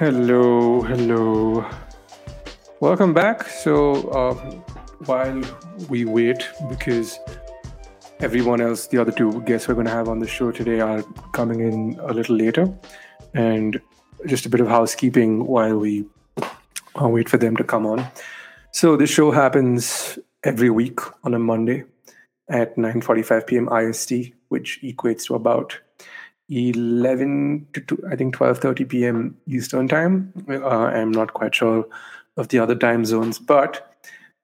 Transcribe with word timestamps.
Hello, 0.00 0.80
hello. 0.80 1.64
Welcome 2.80 3.12
back. 3.12 3.46
So, 3.46 4.08
uh, 4.08 4.34
while 5.04 5.42
we 5.90 6.06
wait, 6.06 6.48
because 6.70 7.18
everyone 8.20 8.62
else, 8.62 8.86
the 8.86 8.96
other 8.96 9.12
two 9.12 9.42
guests 9.42 9.68
we're 9.68 9.74
going 9.74 9.86
to 9.86 9.92
have 9.92 10.08
on 10.08 10.18
the 10.18 10.26
show 10.26 10.52
today 10.52 10.80
are 10.80 11.02
coming 11.32 11.60
in 11.60 12.00
a 12.00 12.14
little 12.14 12.34
later, 12.34 12.72
and 13.34 13.78
just 14.26 14.46
a 14.46 14.48
bit 14.48 14.60
of 14.60 14.68
housekeeping 14.68 15.46
while 15.46 15.76
we 15.76 16.06
uh, 17.00 17.08
wait 17.08 17.28
for 17.28 17.36
them 17.36 17.56
to 17.56 17.64
come 17.64 17.86
on. 17.86 18.06
So, 18.72 18.96
this 18.96 19.10
show 19.10 19.30
happens 19.30 20.18
every 20.44 20.70
week 20.70 21.00
on 21.24 21.34
a 21.34 21.38
Monday 21.38 21.84
at 22.48 22.76
9:45 22.76 23.46
p.m. 23.46 23.68
IST, 23.68 24.32
which 24.48 24.80
equates 24.82 25.26
to 25.26 25.34
about 25.34 25.78
11 26.48 27.66
to 27.72 27.80
two, 27.80 28.02
I 28.10 28.16
think 28.16 28.36
12:30 28.36 28.88
p.m. 28.88 29.36
Eastern 29.46 29.88
time. 29.88 30.32
Uh, 30.48 30.66
I'm 30.66 31.12
not 31.12 31.32
quite 31.32 31.54
sure 31.54 31.86
of 32.36 32.48
the 32.48 32.58
other 32.58 32.74
time 32.74 33.04
zones, 33.04 33.38
but 33.38 33.94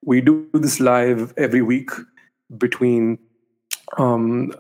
we 0.05 0.21
do 0.21 0.49
this 0.53 0.81
live 0.81 1.35
every 1.37 1.63
week 1.63 1.91
between 2.59 3.19
um, 3.99 4.53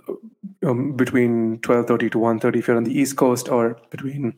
um, 0.65 0.93
between 0.93 1.59
12:30 1.59 2.13
to 2.13 2.19
1:30 2.19 2.57
if 2.57 2.69
you're 2.69 2.77
on 2.77 2.85
the 2.85 2.99
East 2.99 3.17
Coast, 3.17 3.49
or 3.49 3.79
between 3.91 4.35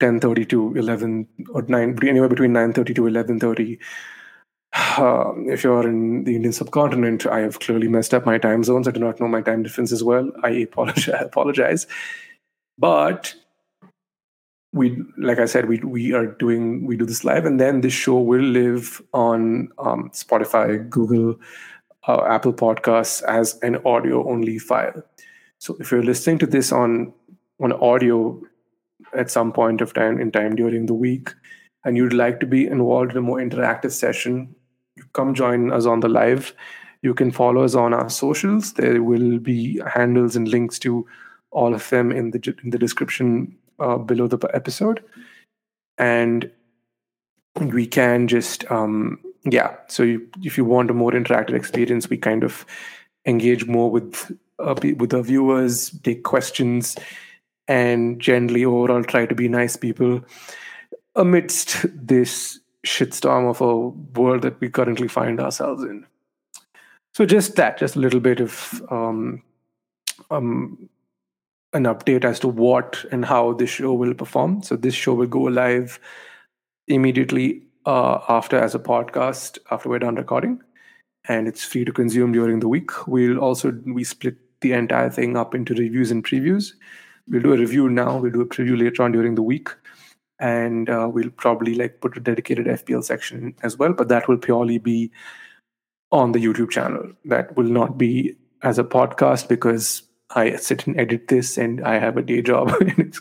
10:30 0.00 0.48
to 0.48 0.74
11 0.76 1.26
or 1.50 1.62
9 1.62 1.98
anywhere 2.02 2.28
between 2.28 2.52
9:30 2.52 2.94
to 2.94 3.06
11:30. 3.06 3.78
Uh, 4.74 5.32
if 5.52 5.64
you're 5.64 5.88
in 5.88 6.24
the 6.24 6.36
Indian 6.36 6.52
subcontinent, 6.52 7.26
I 7.26 7.40
have 7.40 7.60
clearly 7.60 7.88
messed 7.88 8.14
up 8.14 8.26
my 8.26 8.38
time 8.38 8.64
zones. 8.64 8.88
I 8.88 8.90
do 8.90 9.00
not 9.00 9.20
know 9.20 9.28
my 9.28 9.42
time 9.42 9.62
difference 9.62 9.92
as 9.92 10.04
well. 10.04 10.30
I 10.42 10.50
apologize. 10.50 11.20
apologize. 11.20 11.86
But 12.78 13.34
we, 14.72 15.02
like 15.16 15.38
I 15.38 15.46
said, 15.46 15.68
we 15.68 15.78
we 15.78 16.12
are 16.12 16.26
doing 16.26 16.86
we 16.86 16.96
do 16.96 17.06
this 17.06 17.24
live, 17.24 17.46
and 17.46 17.58
then 17.58 17.80
this 17.80 17.94
show 17.94 18.18
will 18.20 18.42
live 18.42 19.00
on 19.14 19.70
um, 19.78 20.10
Spotify, 20.10 20.88
Google, 20.90 21.40
uh, 22.06 22.24
Apple 22.28 22.52
Podcasts 22.52 23.22
as 23.22 23.58
an 23.62 23.76
audio 23.86 24.28
only 24.28 24.58
file. 24.58 25.02
So 25.58 25.76
if 25.80 25.90
you're 25.90 26.02
listening 26.02 26.38
to 26.38 26.46
this 26.46 26.72
on 26.72 27.14
on 27.60 27.72
audio 27.72 28.42
at 29.14 29.30
some 29.30 29.52
point 29.52 29.80
of 29.80 29.94
time 29.94 30.20
in 30.20 30.30
time 30.32 30.56
during 30.56 30.86
the 30.86 30.94
week, 30.94 31.34
and 31.84 31.96
you'd 31.96 32.12
like 32.12 32.40
to 32.40 32.46
be 32.46 32.66
involved 32.66 33.12
in 33.12 33.18
a 33.18 33.22
more 33.22 33.38
interactive 33.38 33.92
session, 33.92 34.54
you 34.96 35.04
come 35.12 35.34
join 35.34 35.72
us 35.72 35.86
on 35.86 36.00
the 36.00 36.08
live. 36.08 36.54
You 37.02 37.14
can 37.14 37.30
follow 37.30 37.62
us 37.62 37.74
on 37.74 37.94
our 37.94 38.10
socials. 38.10 38.72
There 38.72 39.02
will 39.02 39.38
be 39.38 39.80
handles 39.86 40.34
and 40.34 40.48
links 40.48 40.78
to 40.80 41.06
all 41.50 41.74
of 41.74 41.88
them 41.90 42.10
in 42.10 42.30
the 42.30 42.54
in 42.64 42.70
the 42.70 42.78
description 42.78 43.56
uh, 43.78 43.98
below 43.98 44.26
the 44.26 44.38
episode, 44.54 45.04
and 45.98 46.50
we 47.60 47.86
can 47.86 48.26
just 48.26 48.70
um, 48.70 49.20
yeah. 49.44 49.76
So 49.88 50.02
you, 50.02 50.26
if 50.42 50.56
you 50.56 50.64
want 50.64 50.90
a 50.90 50.94
more 50.94 51.12
interactive 51.12 51.54
experience, 51.54 52.10
we 52.10 52.16
kind 52.16 52.42
of 52.42 52.66
engage 53.26 53.66
more 53.66 53.90
with 53.90 54.32
uh, 54.58 54.74
with 54.98 55.14
our 55.14 55.22
viewers, 55.22 55.90
take 56.02 56.24
questions, 56.24 56.96
and 57.68 58.20
generally 58.20 58.64
overall 58.64 59.02
try 59.04 59.26
to 59.26 59.34
be 59.34 59.48
nice 59.48 59.76
people 59.76 60.20
amidst 61.14 61.86
this 61.94 62.60
shitstorm 62.86 63.50
of 63.50 63.60
a 63.60 63.88
world 64.18 64.42
that 64.42 64.60
we 64.60 64.68
currently 64.68 65.08
find 65.08 65.40
ourselves 65.40 65.82
in. 65.82 66.06
So 67.14 67.24
just 67.24 67.56
that, 67.56 67.78
just 67.78 67.96
a 67.96 67.98
little 67.98 68.20
bit 68.20 68.40
of 68.40 68.82
um, 68.90 69.42
um, 70.30 70.88
an 71.72 71.84
update 71.84 72.24
as 72.24 72.38
to 72.40 72.48
what 72.48 73.04
and 73.10 73.24
how 73.24 73.54
this 73.54 73.70
show 73.70 73.94
will 73.94 74.14
perform. 74.14 74.62
So 74.62 74.76
this 74.76 74.94
show 74.94 75.14
will 75.14 75.26
go 75.26 75.40
live 75.40 75.98
immediately 76.88 77.62
uh, 77.86 78.20
after 78.28 78.58
as 78.58 78.74
a 78.74 78.78
podcast 78.78 79.58
after 79.70 79.88
we're 79.88 79.98
done 79.98 80.16
recording, 80.16 80.60
and 81.28 81.48
it's 81.48 81.64
free 81.64 81.84
to 81.84 81.92
consume 81.92 82.32
during 82.32 82.60
the 82.60 82.68
week. 82.68 83.06
We'll 83.06 83.38
also 83.38 83.72
we 83.86 84.04
split 84.04 84.36
the 84.60 84.72
entire 84.72 85.10
thing 85.10 85.36
up 85.36 85.54
into 85.54 85.74
reviews 85.74 86.10
and 86.10 86.24
previews. 86.24 86.72
We'll 87.28 87.42
do 87.42 87.52
a 87.52 87.58
review 87.58 87.88
now. 87.88 88.18
We'll 88.18 88.32
do 88.32 88.40
a 88.40 88.46
preview 88.46 88.78
later 88.78 89.02
on 89.02 89.12
during 89.12 89.34
the 89.34 89.42
week 89.42 89.70
and 90.38 90.90
uh, 90.90 91.08
we'll 91.10 91.30
probably 91.30 91.74
like 91.74 92.00
put 92.00 92.16
a 92.16 92.20
dedicated 92.20 92.66
FPL 92.66 93.04
section 93.04 93.54
as 93.62 93.76
well. 93.76 93.92
But 93.92 94.08
that 94.08 94.28
will 94.28 94.38
purely 94.38 94.78
be 94.78 95.10
on 96.12 96.32
the 96.32 96.44
YouTube 96.44 96.70
channel. 96.70 97.10
That 97.24 97.56
will 97.56 97.68
not 97.68 97.98
be 97.98 98.36
as 98.62 98.78
a 98.78 98.84
podcast 98.84 99.48
because 99.48 100.02
I 100.30 100.56
sit 100.56 100.86
and 100.86 100.98
edit 100.98 101.28
this, 101.28 101.56
and 101.56 101.84
I 101.84 101.98
have 101.98 102.16
a 102.16 102.22
day 102.22 102.42
job, 102.42 102.68
and 102.80 102.98
it 102.98 103.16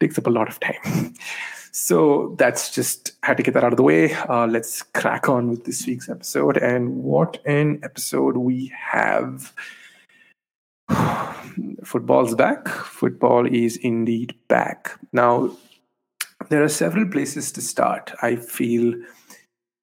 takes 0.00 0.18
up 0.18 0.26
a 0.26 0.30
lot 0.30 0.48
of 0.48 0.58
time. 0.60 1.14
So 1.70 2.34
that's 2.38 2.74
just 2.74 3.12
had 3.22 3.36
to 3.36 3.42
get 3.42 3.54
that 3.54 3.62
out 3.62 3.72
of 3.72 3.76
the 3.76 3.82
way. 3.82 4.12
Uh, 4.12 4.46
let's 4.46 4.82
crack 4.82 5.28
on 5.28 5.48
with 5.48 5.64
this 5.64 5.86
week's 5.86 6.08
episode. 6.08 6.56
And 6.56 7.04
what 7.04 7.38
an 7.46 7.78
episode 7.84 8.36
we 8.36 8.72
have! 8.74 9.52
Football's 11.84 12.34
back. 12.34 12.68
Football 12.68 13.46
is 13.46 13.76
indeed 13.76 14.34
back. 14.48 14.98
Now, 15.12 15.56
there 16.48 16.62
are 16.62 16.68
several 16.68 17.06
places 17.06 17.52
to 17.52 17.60
start. 17.60 18.12
I 18.22 18.36
feel 18.36 18.94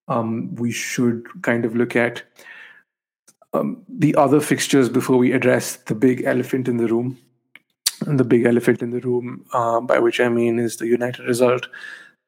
um, 0.08 0.56
we 0.56 0.72
should 0.72 1.26
kind 1.42 1.66
of 1.66 1.76
look 1.76 1.96
at 1.96 2.24
um, 3.54 3.84
the 3.88 4.16
other 4.16 4.40
fixtures 4.40 4.90
before 4.90 5.18
we 5.18 5.32
address 5.32 5.78
the 5.78 5.96
big 5.96 6.24
elephant 6.24 6.68
in 6.68 6.78
the 6.78 6.88
room. 6.88 7.18
And 8.06 8.20
the 8.20 8.26
big 8.26 8.46
elephant 8.46 8.82
in 8.82 8.92
the 8.92 9.00
room, 9.00 9.46
uh, 9.54 9.80
by 9.80 10.00
which 10.00 10.20
I 10.20 10.30
mean, 10.30 10.60
is 10.60 10.78
the 10.78 10.88
United 10.88 11.26
result 11.26 11.68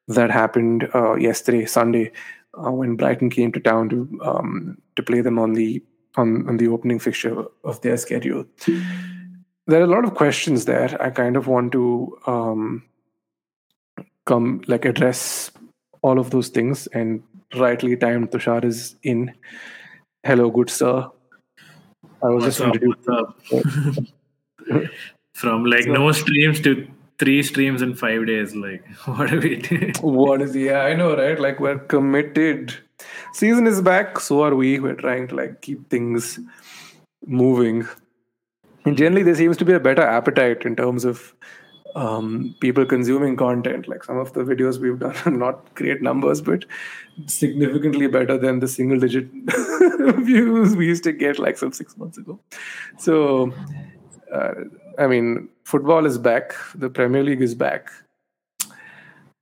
that 0.08 0.30
happened 0.30 0.88
uh, 0.94 1.14
yesterday, 1.14 1.66
Sunday, 1.66 2.10
uh, 2.54 2.72
when 2.72 2.96
Brighton 2.96 3.30
came 3.30 3.52
to 3.52 3.60
town 3.60 3.88
to 3.90 4.20
um, 4.24 4.78
to 4.96 5.02
play 5.02 5.20
them 5.20 5.38
on 5.38 5.52
the 5.52 5.82
on, 6.16 6.48
on 6.48 6.56
the 6.56 6.68
opening 6.68 6.98
fixture 6.98 7.44
of 7.64 7.80
their 7.82 7.96
schedule. 7.96 8.46
There 9.68 9.80
are 9.80 9.84
a 9.84 9.86
lot 9.86 10.04
of 10.04 10.14
questions 10.14 10.64
there. 10.64 10.96
I 11.00 11.10
kind 11.10 11.36
of 11.36 11.46
want 11.46 11.72
to 11.72 12.18
um, 12.26 12.82
come 14.24 14.62
like 14.66 14.86
address 14.86 15.50
all 16.00 16.18
of 16.18 16.30
those 16.30 16.48
things 16.48 16.86
and 16.88 17.22
rightly 17.54 17.94
timed 17.94 18.30
Tushar 18.30 18.64
is 18.64 18.96
in. 19.02 19.34
Hello, 20.22 20.50
good 20.50 20.70
sir. 20.70 21.10
I 22.22 22.28
was 22.28 22.44
what's 22.44 22.56
just 22.56 22.66
introduced. 22.66 23.08
From 25.34 25.66
like 25.66 25.84
so, 25.84 25.92
no 25.92 26.12
streams 26.12 26.60
to 26.62 26.88
three 27.18 27.42
streams 27.42 27.82
in 27.82 27.94
five 27.94 28.26
days. 28.26 28.56
Like, 28.56 28.86
what 29.04 29.30
are 29.30 29.38
we 29.38 29.56
doing? 29.56 29.92
What 30.00 30.40
is 30.40 30.56
yeah, 30.56 30.80
I 30.80 30.94
know, 30.94 31.14
right? 31.14 31.38
Like 31.38 31.60
we're 31.60 31.78
committed. 31.78 32.74
Season 33.34 33.66
is 33.66 33.82
back, 33.82 34.18
so 34.18 34.42
are 34.44 34.54
we. 34.54 34.80
We're 34.80 34.94
trying 34.94 35.28
to 35.28 35.34
like 35.36 35.60
keep 35.60 35.90
things 35.90 36.40
moving. 37.26 37.86
And 38.88 38.96
generally 39.04 39.22
there 39.22 39.34
seems 39.34 39.56
to 39.58 39.64
be 39.64 39.72
a 39.72 39.80
better 39.80 40.02
appetite 40.02 40.64
in 40.64 40.74
terms 40.74 41.04
of 41.04 41.34
um, 41.94 42.54
people 42.60 42.86
consuming 42.86 43.36
content. 43.36 43.88
Like 43.88 44.04
some 44.04 44.16
of 44.16 44.32
the 44.32 44.40
videos 44.40 44.78
we've 44.78 44.98
done 44.98 45.16
are 45.26 45.30
not 45.44 45.74
great 45.74 46.02
numbers, 46.02 46.40
but 46.40 46.64
significantly 47.26 48.06
better 48.06 48.38
than 48.38 48.60
the 48.60 48.68
single 48.68 48.98
digit 48.98 49.28
views 50.18 50.76
we 50.76 50.86
used 50.86 51.04
to 51.04 51.12
get 51.12 51.38
like 51.38 51.58
some 51.58 51.72
six 51.72 51.96
months 51.96 52.18
ago. 52.18 52.38
So, 52.98 53.52
uh, 54.32 54.54
I 54.98 55.06
mean, 55.06 55.48
football 55.64 56.06
is 56.06 56.18
back. 56.18 56.54
The 56.74 56.90
Premier 56.90 57.22
League 57.22 57.42
is 57.42 57.54
back. 57.54 57.90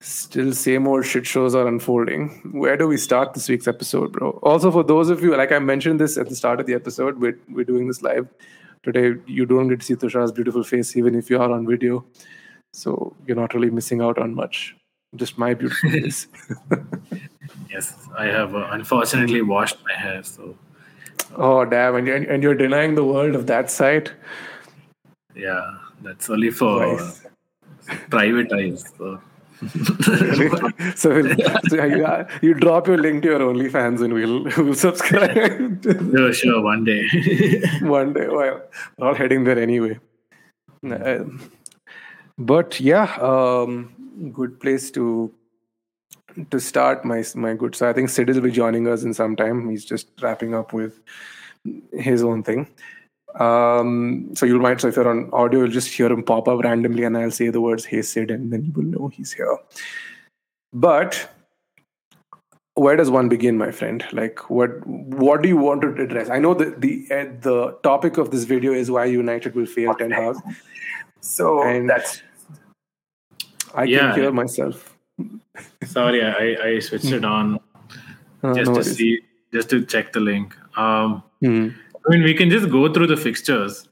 Still, 0.01 0.53
same 0.53 0.87
old 0.87 1.05
shit 1.05 1.27
shows 1.27 1.55
are 1.55 1.67
unfolding. 1.67 2.29
Where 2.53 2.77
do 2.77 2.87
we 2.87 2.97
start 2.97 3.35
this 3.35 3.49
week's 3.49 3.67
episode, 3.67 4.12
bro? 4.12 4.38
Also, 4.43 4.70
for 4.70 4.85
those 4.85 5.09
of 5.09 5.23
you, 5.23 5.35
like 5.37 5.53
I 5.53 5.59
mentioned 5.59 5.99
this 5.99 6.17
at 6.17 6.29
the 6.29 6.37
start 6.37 6.61
of 6.61 6.67
the 6.67 6.75
episode, 6.75 7.19
we're, 7.19 7.38
we're 7.49 7.65
doing 7.65 7.88
this 7.88 8.03
live 8.03 8.29
today. 8.87 9.21
You 9.27 9.44
don't 9.44 9.69
get 9.69 9.81
to 9.81 9.87
see 9.87 9.94
Tushar's 9.94 10.33
beautiful 10.33 10.62
face, 10.62 10.97
even 10.97 11.15
if 11.15 11.29
you 11.29 11.41
are 11.41 11.50
on 11.50 11.67
video. 11.67 12.05
So 12.73 13.15
you're 13.27 13.37
not 13.37 13.55
really 13.55 13.71
missing 13.71 14.00
out 14.00 14.19
on 14.19 14.35
much. 14.35 14.75
Just 15.15 15.38
my 15.38 15.53
beautiful 15.55 15.91
face. 15.99 16.27
yes, 17.71 17.94
I 18.17 18.27
have 18.27 18.55
uh, 18.55 18.69
unfortunately 18.71 19.43
washed 19.43 19.79
my 19.85 19.94
hair. 19.94 20.23
So. 20.23 20.56
Oh 21.37 21.65
damn! 21.65 21.97
And 21.97 22.06
you're, 22.06 22.17
and 22.17 22.43
you're 22.43 22.55
denying 22.55 22.94
the 22.94 23.05
world 23.05 23.35
of 23.35 23.47
that 23.47 23.71
site. 23.71 24.12
Yeah, 25.35 25.79
that's 26.03 26.29
only 26.31 26.50
for 26.50 26.97
nice. 26.97 27.27
private 28.11 28.53
eyes. 28.53 28.85
So. 28.99 29.21
so, 30.97 31.23
so 31.69 31.85
you, 31.85 32.26
you, 32.43 32.55
drop 32.55 32.87
your 32.87 32.99
link 32.99 33.23
to 33.23 33.29
your 33.29 33.41
OnlyFans 33.41 34.03
and 34.03 34.12
we'll, 34.12 34.44
we'll 34.64 34.75
subscribe. 34.75 35.82
sure, 35.82 36.32
sure, 36.32 36.62
one 36.62 36.85
day. 36.85 37.08
one 37.81 38.12
day. 38.12 38.29
Well, 38.29 38.62
we're 38.99 39.08
all 39.08 39.14
heading 39.14 39.44
there 39.44 39.58
anyway. 39.58 39.99
Uh, 40.87 41.25
but 42.37 42.79
yeah, 42.81 43.17
um, 43.20 44.31
good 44.32 44.61
place 44.61 44.91
to 44.93 45.32
to 46.50 46.61
start, 46.61 47.05
my 47.05 47.25
my 47.35 47.55
good. 47.55 47.75
So 47.75 47.88
I 47.88 47.94
think 47.94 48.11
Sid 48.11 48.29
will 48.29 48.43
be 48.43 48.50
joining 48.50 48.87
us 48.88 49.05
in 49.05 49.14
some 49.14 49.37
time. 49.37 49.70
He's 49.70 49.85
just 49.85 50.08
wrapping 50.20 50.55
up 50.55 50.73
with 50.73 51.00
his 51.93 52.23
own 52.23 52.43
thing. 52.43 52.69
Um, 53.41 54.31
so 54.35 54.47
you 54.47 54.59
might, 54.59 54.81
so 54.81 54.88
if 54.88 54.97
you're 54.97 55.09
on 55.09 55.31
audio, 55.33 55.61
you'll 55.61 55.71
just 55.71 55.93
hear 55.93 56.11
him 56.11 56.23
pop 56.23 56.49
up 56.49 56.61
randomly, 56.61 57.05
and 57.05 57.17
I'll 57.17 57.31
say 57.31 57.50
the 57.50 57.61
words 57.61 57.85
"Hey 57.85 58.03
Sid," 58.03 58.31
and 58.31 58.53
then 58.53 58.65
you 58.65 58.73
will 58.73 58.85
know 58.85 59.09
he's 59.09 59.33
here. 59.33 59.59
But 60.73 61.29
where 62.75 62.97
does 62.97 63.11
one 63.11 63.29
begin, 63.29 63.59
my 63.59 63.71
friend? 63.71 64.05
Like, 64.12 64.49
what 64.50 64.87
what 64.87 65.43
do 65.43 65.49
you 65.49 65.56
want 65.56 65.83
to 65.83 65.88
address? 66.03 66.31
I 66.31 66.38
know 66.38 66.55
that 66.55 66.81
the 66.81 67.06
uh, 67.11 67.25
the 67.41 67.79
topic 67.83 68.19
of 68.19 68.31
this 68.31 68.44
video 68.44 68.73
is 68.73 68.91
why 68.91 69.05
United 69.06 69.55
will 69.55 69.67
fail 69.67 69.94
Ten 69.94 70.11
Hag. 70.11 70.37
So 71.21 71.62
and 71.62 71.91
that's 71.91 72.23
I 73.75 73.85
yeah. 73.85 74.12
can 74.12 74.21
hear 74.21 74.32
myself. 74.32 74.97
Sorry, 75.85 76.23
I, 76.25 76.69
I 76.69 76.79
switched 76.79 77.06
it 77.06 77.25
on 77.25 77.61
uh, 78.43 78.55
just 78.55 78.71
no 78.71 78.77
to 78.77 78.85
see, 78.85 79.21
just 79.53 79.71
to 79.71 79.85
check 79.85 80.12
the 80.12 80.21
link. 80.21 80.56
Um, 80.77 81.23
mm. 81.43 81.75
I 82.06 82.12
mean, 82.12 82.23
we 82.23 82.35
can 82.35 82.50
just 82.50 82.70
go 82.70 82.93
through 82.93 83.08
the 83.08 83.17
fixtures. 83.17 83.88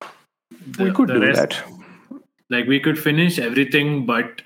The, 0.00 0.84
we 0.84 0.92
could 0.92 1.08
do 1.08 1.20
rest, 1.20 1.40
that. 1.40 1.64
Like 2.50 2.66
we 2.66 2.78
could 2.78 2.98
finish 2.98 3.38
everything 3.38 4.06
but 4.06 4.42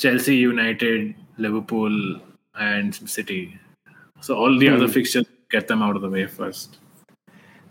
Chelsea, 0.00 0.36
United, 0.36 1.14
Liverpool, 1.38 2.20
and 2.54 2.94
City. 3.08 3.58
So 4.20 4.36
all 4.36 4.58
the 4.58 4.66
mm. 4.66 4.76
other 4.76 4.88
fixtures, 4.88 5.26
get 5.50 5.68
them 5.68 5.82
out 5.82 5.96
of 5.96 6.02
the 6.02 6.08
way 6.08 6.26
first. 6.26 6.78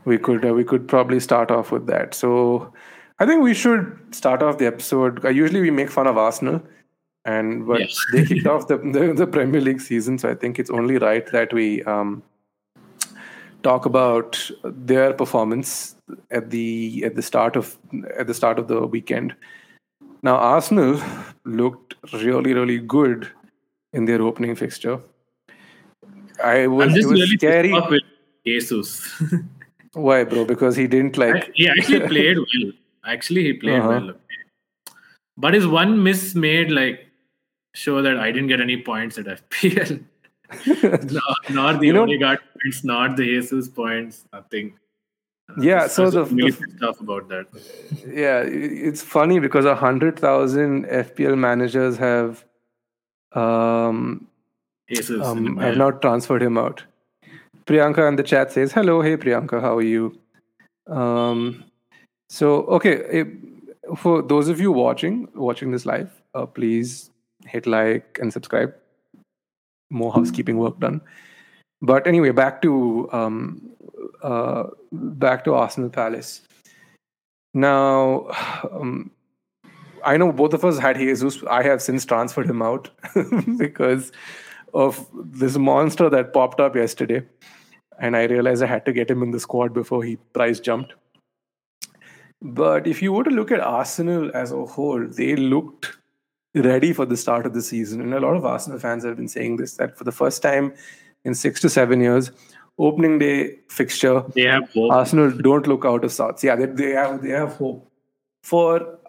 We 0.05 0.17
could 0.17 0.45
uh, 0.45 0.53
we 0.53 0.63
could 0.63 0.87
probably 0.87 1.19
start 1.19 1.49
off 1.49 1.71
with 1.71 1.87
that. 1.87 2.13
So 2.13 2.73
I 3.19 3.25
think 3.25 3.41
we 3.41 3.53
should 3.53 3.97
start 4.11 4.43
off 4.43 4.57
the 4.57 4.65
episode. 4.65 5.23
Uh, 5.23 5.29
usually 5.29 5.61
we 5.61 5.71
make 5.71 5.89
fun 5.89 6.07
of 6.07 6.17
Arsenal, 6.17 6.61
and 7.23 7.65
but 7.65 7.79
yes. 7.79 7.97
they 8.11 8.25
kicked 8.25 8.47
off 8.53 8.67
the, 8.67 8.77
the, 8.77 9.13
the 9.15 9.27
Premier 9.27 9.61
League 9.61 9.81
season, 9.81 10.17
so 10.17 10.29
I 10.29 10.35
think 10.35 10.59
it's 10.59 10.69
only 10.69 10.97
right 10.97 11.25
that 11.31 11.53
we 11.53 11.83
um, 11.83 12.23
talk 13.63 13.85
about 13.85 14.49
their 14.63 15.13
performance 15.13 15.95
at 16.31 16.49
the 16.49 17.03
at 17.05 17.15
the 17.15 17.21
start 17.21 17.55
of 17.55 17.77
at 18.17 18.27
the 18.27 18.33
start 18.33 18.59
of 18.59 18.67
the 18.67 18.85
weekend. 18.85 19.35
Now 20.21 20.35
Arsenal 20.35 21.01
looked 21.45 21.95
really 22.13 22.53
really 22.53 22.77
good 22.79 23.29
in 23.93 24.05
their 24.05 24.21
opening 24.21 24.55
fixture. 24.55 24.99
I 26.43 26.67
was, 26.67 26.87
I'm 26.87 26.95
just 26.95 27.09
was 27.09 27.21
really 27.21 27.37
scary. 27.37 27.71
With 27.71 28.03
Jesus. 28.45 29.21
Why, 29.93 30.23
bro? 30.23 30.45
Because 30.45 30.75
he 30.75 30.87
didn't 30.87 31.17
like. 31.17 31.51
He 31.53 31.69
actually 31.69 32.07
played 32.07 32.37
well. 32.37 32.71
Actually, 33.05 33.43
he 33.43 33.53
played 33.53 33.79
uh-huh. 33.79 33.89
well. 33.89 34.13
But 35.37 35.53
his 35.53 35.67
one 35.67 36.01
miss 36.03 36.35
made 36.35 36.71
like 36.71 37.07
show 37.73 38.01
that 38.01 38.17
I 38.17 38.31
didn't 38.31 38.47
get 38.47 38.61
any 38.61 38.81
points 38.81 39.17
at 39.17 39.25
FPL. 39.25 40.03
not, 40.83 41.49
not 41.49 41.79
the 41.79 41.87
you 41.87 41.97
only 41.97 42.17
got 42.17 42.39
points, 42.61 42.83
not 42.83 43.17
the 43.17 43.25
Jesus 43.25 43.67
points, 43.67 44.25
nothing. 44.33 44.73
Yeah, 45.59 45.87
so 45.87 46.09
the, 46.09 46.25
really 46.25 46.51
stuff 46.51 46.99
about 46.99 47.27
that. 47.29 47.45
Yeah, 48.07 48.41
it's 48.41 49.01
funny 49.01 49.39
because 49.39 49.65
a 49.65 49.75
hundred 49.75 50.19
thousand 50.19 50.85
FPL 50.85 51.37
managers 51.37 51.97
have 51.97 52.45
um, 53.33 54.27
Jesus 54.89 55.25
um 55.25 55.57
have 55.57 55.77
not 55.77 56.01
transferred 56.01 56.41
him 56.41 56.57
out. 56.57 56.83
Priyanka 57.65 58.07
in 58.07 58.15
the 58.15 58.23
chat 58.23 58.51
says, 58.51 58.71
"Hello, 58.71 59.01
hey 59.01 59.17
Priyanka, 59.17 59.61
how 59.61 59.77
are 59.77 59.81
you?" 59.81 60.17
Um, 60.87 61.65
so 62.29 62.63
okay, 62.77 63.25
for 63.97 64.21
those 64.21 64.47
of 64.47 64.59
you 64.59 64.71
watching 64.71 65.27
watching 65.35 65.71
this 65.71 65.85
live, 65.85 66.09
uh, 66.33 66.45
please 66.45 67.09
hit 67.45 67.67
like 67.67 68.17
and 68.21 68.31
subscribe. 68.31 68.73
More 69.89 70.13
housekeeping 70.13 70.57
work 70.57 70.79
done. 70.79 71.01
But 71.81 72.07
anyway, 72.07 72.31
back 72.31 72.61
to 72.61 73.09
um, 73.11 73.69
uh, 74.21 74.63
back 74.91 75.43
to 75.45 75.53
Arsenal 75.53 75.89
Palace. 75.89 76.41
Now, 77.53 78.27
um, 78.71 79.11
I 80.03 80.17
know 80.17 80.31
both 80.31 80.53
of 80.53 80.65
us 80.65 80.79
had 80.79 80.97
Jesus. 80.97 81.43
I 81.49 81.61
have 81.63 81.81
since 81.81 82.05
transferred 82.05 82.49
him 82.49 82.61
out 82.61 82.89
because 83.57 84.11
of 84.73 85.07
this 85.13 85.57
monster 85.57 86.09
that 86.09 86.33
popped 86.33 86.59
up 86.59 86.75
yesterday, 86.75 87.21
and 87.99 88.15
I 88.15 88.23
realized 88.23 88.63
I 88.63 88.67
had 88.67 88.85
to 88.85 88.93
get 88.93 89.11
him 89.11 89.21
in 89.21 89.31
the 89.31 89.39
squad 89.39 89.73
before 89.73 90.03
he 90.03 90.15
price 90.33 90.59
jumped. 90.59 90.93
But 92.41 92.87
if 92.87 93.01
you 93.01 93.13
were 93.13 93.23
to 93.23 93.29
look 93.29 93.51
at 93.51 93.61
Arsenal 93.61 94.31
as 94.33 94.51
a 94.51 94.65
whole, 94.65 95.05
they 95.07 95.35
looked 95.35 95.97
ready 96.55 96.93
for 96.93 97.05
the 97.05 97.17
start 97.17 97.45
of 97.45 97.53
the 97.53 97.61
season. 97.61 98.01
And 98.01 98.13
a 98.13 98.19
lot 98.19 98.35
of 98.35 98.45
Arsenal 98.45 98.79
fans 98.79 99.03
have 99.05 99.17
been 99.17 99.27
saying 99.27 99.57
this 99.57 99.75
that 99.75 99.97
for 99.97 100.03
the 100.03 100.11
first 100.11 100.41
time 100.41 100.73
in 101.23 101.33
six 101.33 101.59
to 101.61 101.69
seven 101.69 102.01
years, 102.01 102.31
opening 102.77 103.19
day 103.19 103.59
fixture, 103.69 104.23
they 104.33 104.43
have 104.43 104.71
hope. 104.71 104.91
Arsenal 104.91 105.31
don't 105.31 105.67
look 105.67 105.85
out 105.85 106.03
of 106.03 106.11
sorts. 106.11 106.43
Yeah, 106.43 106.55
they, 106.55 106.65
they 106.65 106.91
have 106.91 107.21
they 107.21 107.29
have 107.29 107.53
hope. 107.53 107.89
For 108.43 108.99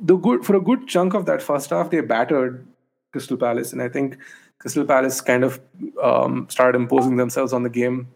the 0.00 0.16
good 0.16 0.44
for 0.44 0.56
a 0.56 0.60
good 0.60 0.86
chunk 0.86 1.14
of 1.14 1.26
that 1.26 1.42
first 1.42 1.70
half, 1.70 1.90
they 1.90 2.00
battered 2.00 2.66
Crystal 3.12 3.36
Palace, 3.36 3.72
and 3.72 3.82
I 3.82 3.88
think 3.88 4.18
Crystal 4.58 4.84
Palace 4.84 5.20
kind 5.20 5.44
of 5.44 5.60
um, 6.02 6.46
started 6.48 6.78
imposing 6.78 7.16
themselves 7.16 7.52
on 7.52 7.64
the 7.64 7.70
game 7.70 8.08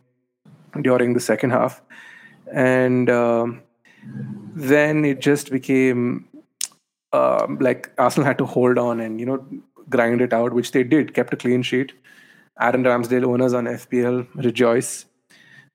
during 0.82 1.14
the 1.14 1.20
second 1.20 1.50
half, 1.50 1.82
and 2.52 3.10
um, 3.10 3.62
then 4.54 5.04
it 5.04 5.20
just 5.20 5.50
became 5.50 6.27
um, 7.12 7.58
like 7.60 7.92
Arsenal 7.98 8.26
had 8.26 8.38
to 8.38 8.46
hold 8.46 8.78
on 8.78 9.00
and 9.00 9.20
you 9.20 9.26
know 9.26 9.44
grind 9.88 10.20
it 10.20 10.32
out, 10.32 10.52
which 10.52 10.72
they 10.72 10.82
did. 10.82 11.14
Kept 11.14 11.32
a 11.32 11.36
clean 11.36 11.62
sheet. 11.62 11.92
Aaron 12.60 12.84
Ramsdale 12.84 13.24
owners 13.24 13.54
on 13.54 13.64
FPL 13.64 14.26
rejoice. 14.34 15.06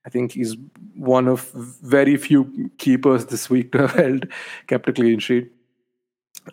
I 0.06 0.10
think 0.10 0.32
he's 0.32 0.56
one 0.94 1.28
of 1.28 1.50
very 1.82 2.16
few 2.16 2.70
keepers 2.78 3.26
this 3.26 3.48
week 3.48 3.72
to 3.72 3.78
have 3.86 3.92
held 3.92 4.26
kept 4.66 4.88
a 4.88 4.92
clean 4.92 5.18
sheet. 5.18 5.50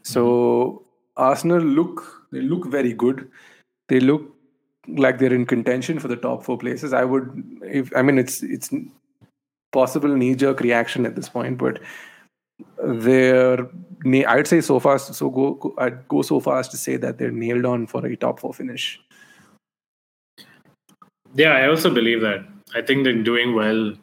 So 0.03 0.23
mm-hmm. 0.23 1.23
Arsenal 1.23 1.61
look 1.61 2.27
they 2.31 2.41
look 2.41 2.67
very 2.67 2.93
good. 2.93 3.29
They 3.89 3.99
look 3.99 4.33
like 4.87 5.19
they're 5.19 5.33
in 5.33 5.45
contention 5.45 5.99
for 5.99 6.07
the 6.07 6.15
top 6.15 6.43
four 6.43 6.57
places. 6.57 6.93
I 6.93 7.03
would 7.03 7.59
if 7.63 7.95
I 7.95 8.01
mean 8.01 8.17
it's 8.17 8.41
it's 8.41 8.69
possible 9.71 10.15
knee 10.15 10.35
jerk 10.35 10.61
reaction 10.61 11.05
at 11.05 11.15
this 11.15 11.29
point, 11.29 11.57
but 11.57 11.79
they're 12.83 13.67
I'd 14.27 14.47
say 14.47 14.61
so 14.61 14.79
far 14.79 14.97
so 14.97 15.29
go, 15.29 15.53
go 15.53 15.73
I'd 15.77 16.07
go 16.07 16.21
so 16.21 16.39
far 16.39 16.59
as 16.59 16.67
to 16.69 16.77
say 16.77 16.97
that 16.97 17.17
they're 17.17 17.31
nailed 17.31 17.65
on 17.65 17.87
for 17.87 18.05
a 18.05 18.15
top 18.15 18.39
four 18.39 18.53
finish. 18.53 18.99
Yeah, 21.35 21.51
I 21.51 21.67
also 21.67 21.93
believe 21.93 22.21
that. 22.21 22.45
I 22.75 22.81
think 22.81 23.03
they're 23.03 23.23
doing 23.23 23.55
well. 23.55 23.93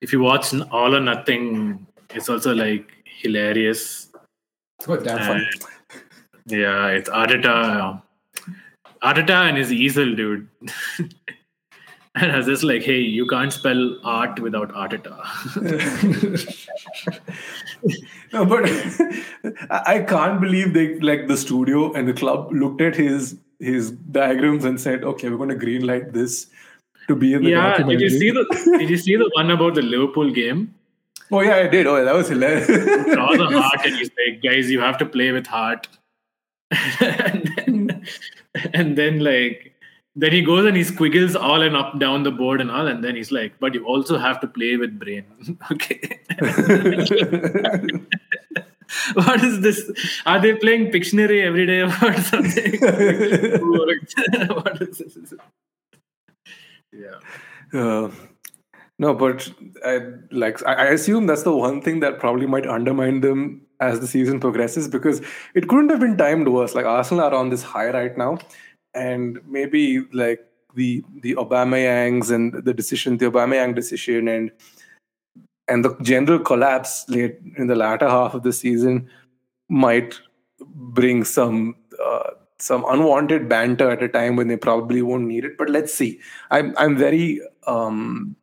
If 0.00 0.12
you 0.12 0.20
watch 0.20 0.54
All 0.70 0.94
or 0.94 1.00
Nothing, 1.00 1.86
it's 2.14 2.28
also 2.28 2.54
like 2.54 2.90
hilarious. 3.04 4.10
It's 4.78 4.86
quite 4.86 5.04
damn 5.04 5.18
fun. 5.18 5.46
Yeah, 6.46 6.88
it's 6.88 7.08
Arteta. 7.08 8.02
Arteta 9.02 9.48
and 9.48 9.56
his 9.56 9.72
easel, 9.72 10.14
dude. 10.14 10.48
and 12.14 12.32
I 12.32 12.36
was 12.36 12.46
just 12.46 12.64
like, 12.64 12.82
hey, 12.82 12.98
you 12.98 13.26
can't 13.26 13.52
spell 13.52 13.98
art 14.04 14.40
without 14.40 14.72
Arteta. 14.72 15.20
no, 18.32 18.44
but 18.44 18.64
I 19.70 20.00
can't 20.00 20.40
believe 20.40 20.74
they 20.74 20.98
like 21.00 21.28
the 21.28 21.36
studio 21.36 21.92
and 21.92 22.08
the 22.08 22.12
club 22.12 22.52
looked 22.52 22.80
at 22.80 22.96
his 22.96 23.36
his 23.58 23.90
diagrams 23.90 24.64
and 24.64 24.80
said, 24.80 25.04
okay, 25.04 25.28
we're 25.28 25.36
going 25.36 25.50
to 25.50 25.66
greenlight 25.66 26.12
this 26.12 26.46
to 27.08 27.14
be 27.14 27.34
in 27.34 27.44
the 27.44 27.50
yeah. 27.50 27.76
Did 27.76 28.00
you 28.00 28.10
see 28.10 28.30
the 28.30 28.76
Did 28.78 28.90
you 28.90 28.96
see 28.96 29.16
the 29.16 29.30
one 29.34 29.50
about 29.50 29.74
the 29.74 29.82
Liverpool 29.82 30.30
game? 30.30 30.74
Oh 31.32 31.40
yeah, 31.40 31.56
I 31.56 31.68
did. 31.68 31.86
Oh, 31.86 32.04
that 32.04 32.14
was 32.14 32.28
hilarious. 32.28 32.66
Draw 32.66 33.36
the 33.36 33.48
heart, 33.60 33.86
and 33.86 33.94
he's 33.94 34.10
like, 34.26 34.42
guys, 34.42 34.70
you 34.70 34.80
have 34.80 34.98
to 34.98 35.06
play 35.06 35.30
with 35.30 35.46
heart. 35.46 35.86
and, 37.00 37.52
then, 37.56 38.06
and 38.72 38.96
then 38.96 39.20
like 39.20 39.69
then 40.16 40.32
he 40.32 40.42
goes 40.42 40.66
and 40.66 40.76
he 40.76 40.82
squiggles 40.82 41.36
all 41.36 41.62
and 41.62 41.76
up 41.76 41.98
down 41.98 42.24
the 42.24 42.30
board 42.30 42.60
and 42.60 42.70
all, 42.70 42.86
and 42.86 43.02
then 43.04 43.16
he's 43.16 43.30
like, 43.30 43.58
"But 43.60 43.74
you 43.74 43.84
also 43.84 44.18
have 44.18 44.40
to 44.40 44.46
play 44.46 44.76
with 44.76 44.98
brain." 44.98 45.24
okay. 45.72 46.20
what 49.14 49.44
is 49.44 49.60
this? 49.60 49.90
Are 50.26 50.40
they 50.40 50.54
playing 50.54 50.90
Pictionary 50.90 51.44
every 51.44 51.66
day 51.66 51.80
or 51.82 51.90
something? 52.22 52.80
what 54.50 54.82
is 54.82 54.98
this? 54.98 55.34
Yeah. 56.92 57.20
Uh, 57.72 58.10
no, 58.98 59.14
but 59.14 59.48
I 59.86 60.00
like 60.32 60.66
I 60.66 60.88
assume 60.88 61.26
that's 61.26 61.44
the 61.44 61.54
one 61.54 61.80
thing 61.82 62.00
that 62.00 62.18
probably 62.18 62.46
might 62.46 62.66
undermine 62.66 63.20
them 63.20 63.62
as 63.78 64.00
the 64.00 64.06
season 64.06 64.40
progresses 64.40 64.88
because 64.88 65.22
it 65.54 65.68
couldn't 65.68 65.88
have 65.88 66.00
been 66.00 66.16
timed 66.16 66.48
worse. 66.48 66.74
Like 66.74 66.84
Arsenal 66.84 67.24
are 67.24 67.34
on 67.34 67.48
this 67.48 67.62
high 67.62 67.90
right 67.90 68.18
now 68.18 68.38
and 68.94 69.40
maybe 69.46 70.04
like 70.12 70.40
the 70.74 71.02
the 71.22 71.34
Aubameyangs 71.34 72.30
and 72.30 72.52
the 72.52 72.74
decision, 72.74 73.18
the 73.18 73.30
Aubameyang 73.30 73.74
decision, 73.74 74.28
and 74.28 74.50
and 75.68 75.84
the 75.84 75.96
general 76.02 76.38
collapse 76.38 77.08
late 77.08 77.38
in 77.56 77.66
the 77.66 77.76
latter 77.76 78.08
half 78.08 78.34
of 78.34 78.42
the 78.42 78.52
season 78.52 79.08
might 79.68 80.20
bring 80.60 81.24
some 81.24 81.76
uh, 82.02 82.30
some 82.58 82.84
unwanted 82.88 83.48
banter 83.48 83.90
at 83.90 84.02
a 84.02 84.08
time 84.08 84.36
when 84.36 84.48
they 84.48 84.56
probably 84.56 85.02
won't 85.02 85.24
need 85.24 85.44
it. 85.44 85.56
But 85.56 85.70
let's 85.70 85.94
see. 85.94 86.20
I'm 86.50 86.74
I'm 86.76 86.96
very. 86.96 87.40
Um, 87.66 88.36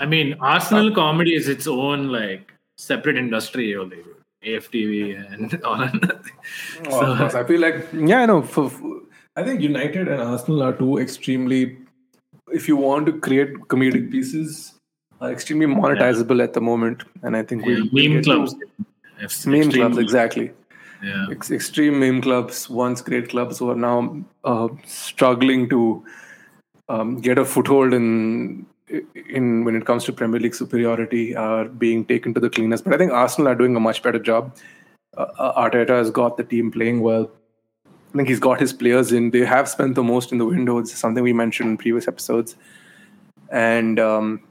I 0.00 0.06
mean, 0.06 0.36
Arsenal 0.40 0.92
uh, 0.92 0.94
comedy 0.94 1.34
is 1.34 1.48
its 1.48 1.66
own 1.66 2.08
like 2.08 2.52
separate 2.76 3.16
industry. 3.16 3.76
Only 3.76 3.98
AFTV 4.44 5.32
and 5.32 5.62
all. 5.64 5.88
so, 6.90 7.16
course, 7.16 7.34
I 7.34 7.44
feel 7.44 7.60
like 7.60 7.86
yeah, 7.92 8.20
I 8.20 8.26
know. 8.26 8.42
For, 8.42 8.70
for, 8.70 9.00
I 9.38 9.44
think 9.44 9.60
United 9.60 10.08
and 10.08 10.20
Arsenal 10.20 10.64
are 10.64 10.72
two 10.72 10.98
extremely. 10.98 11.78
If 12.50 12.66
you 12.66 12.76
want 12.76 13.06
to 13.06 13.12
create 13.26 13.52
comedic 13.72 14.10
pieces, 14.10 14.74
are 15.20 15.30
extremely 15.30 15.66
monetizable 15.66 16.38
yeah. 16.38 16.44
at 16.44 16.54
the 16.54 16.60
moment, 16.60 17.04
and 17.22 17.36
I 17.36 17.44
think 17.44 17.64
yeah, 17.64 17.76
we 17.92 18.08
meme 18.08 18.24
clubs. 18.24 18.56
Meme 19.46 19.70
clubs, 19.70 19.98
exactly. 19.98 20.50
Yeah. 21.04 21.26
Ex- 21.30 21.52
extreme 21.52 22.00
meme 22.00 22.20
clubs, 22.20 22.68
once 22.68 23.00
great 23.00 23.28
clubs, 23.28 23.58
who 23.58 23.70
are 23.70 23.76
now 23.76 24.24
uh, 24.42 24.68
struggling 24.84 25.68
to 25.68 26.04
um, 26.88 27.20
get 27.20 27.38
a 27.38 27.44
foothold 27.44 27.94
in 27.94 28.66
in 29.38 29.64
when 29.64 29.76
it 29.76 29.84
comes 29.86 30.04
to 30.04 30.12
Premier 30.12 30.40
League 30.40 30.54
superiority, 30.54 31.36
are 31.36 31.66
being 31.66 32.04
taken 32.04 32.34
to 32.34 32.40
the 32.40 32.50
cleaners. 32.50 32.82
But 32.82 32.94
I 32.94 32.98
think 32.98 33.12
Arsenal 33.12 33.52
are 33.52 33.54
doing 33.54 33.76
a 33.76 33.80
much 33.80 34.02
better 34.02 34.18
job. 34.18 34.56
Uh, 35.16 35.26
uh, 35.38 35.68
Arteta 35.68 35.90
has 35.90 36.10
got 36.10 36.36
the 36.36 36.44
team 36.44 36.72
playing 36.72 37.02
well. 37.02 37.30
I 38.08 38.16
think 38.16 38.28
he's 38.28 38.40
got 38.40 38.60
his 38.60 38.72
players 38.72 39.12
in. 39.12 39.30
They 39.30 39.44
have 39.44 39.68
spent 39.68 39.94
the 39.94 40.02
most 40.02 40.32
in 40.32 40.38
the 40.38 40.46
window. 40.46 40.82
Something 40.84 41.22
we 41.22 41.32
mentioned 41.32 41.70
in 41.70 41.76
previous 41.76 42.08
episodes. 42.08 42.56
And 43.50 44.00
um, 44.00 44.42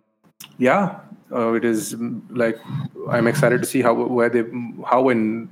yeah, 0.57 0.99
uh, 1.31 1.53
it 1.53 1.65
is 1.65 1.95
like 2.29 2.57
I'm 3.09 3.27
excited 3.27 3.61
to 3.61 3.67
see 3.67 3.81
how 3.81 3.93
where 3.93 4.29
they 4.29 4.43
how 4.85 5.09
and 5.09 5.49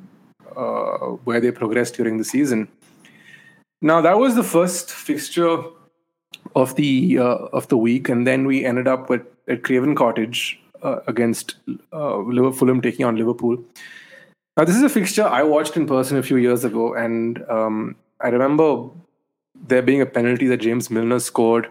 uh, 0.55 1.17
where 1.25 1.39
they 1.39 1.51
progress 1.51 1.91
during 1.91 2.17
the 2.17 2.23
season. 2.23 2.67
Now 3.81 4.01
that 4.01 4.17
was 4.19 4.35
the 4.35 4.43
first 4.43 4.91
fixture 4.91 5.57
of 6.55 6.75
the 6.75 7.19
uh, 7.19 7.37
of 7.53 7.67
the 7.67 7.77
week, 7.77 8.09
and 8.09 8.25
then 8.25 8.45
we 8.45 8.63
ended 8.65 8.87
up 8.87 9.09
with 9.09 9.23
at 9.47 9.63
Craven 9.63 9.95
Cottage 9.95 10.59
uh, 10.81 10.99
against 11.07 11.55
uh, 11.91 12.17
Liverpool, 12.17 12.81
taking 12.81 13.05
on 13.05 13.15
Liverpool. 13.15 13.57
Now 14.57 14.63
this 14.63 14.77
is 14.77 14.83
a 14.83 14.89
fixture 14.89 15.25
I 15.25 15.43
watched 15.43 15.75
in 15.75 15.85
person 15.85 16.17
a 16.17 16.23
few 16.23 16.37
years 16.37 16.63
ago, 16.63 16.93
and 16.93 17.43
um, 17.49 17.97
I 18.21 18.29
remember 18.29 18.89
there 19.67 19.81
being 19.81 19.99
a 20.01 20.05
penalty 20.05 20.47
that 20.47 20.57
James 20.57 20.89
Milner 20.89 21.19
scored 21.19 21.69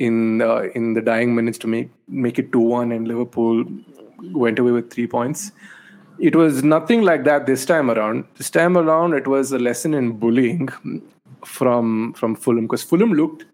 in 0.00 0.42
uh, 0.42 0.62
in 0.74 0.94
the 0.94 1.00
dying 1.00 1.36
minutes 1.36 1.56
to 1.58 1.68
make 1.68 1.90
make 2.08 2.36
it 2.36 2.50
two 2.50 2.58
one, 2.58 2.90
and 2.90 3.06
Liverpool 3.06 3.64
went 4.32 4.58
away 4.58 4.72
with 4.72 4.90
three 4.90 5.06
points. 5.06 5.52
It 6.18 6.34
was 6.34 6.64
nothing 6.64 7.02
like 7.02 7.22
that 7.24 7.46
this 7.46 7.64
time 7.64 7.92
around. 7.92 8.24
This 8.36 8.50
time 8.50 8.76
around, 8.76 9.14
it 9.14 9.28
was 9.28 9.52
a 9.52 9.58
lesson 9.58 9.94
in 9.94 10.12
bullying 10.18 10.68
from 11.44 12.12
from 12.14 12.34
Fulham 12.34 12.66
because 12.66 12.82
Fulham 12.82 13.12
looked 13.12 13.44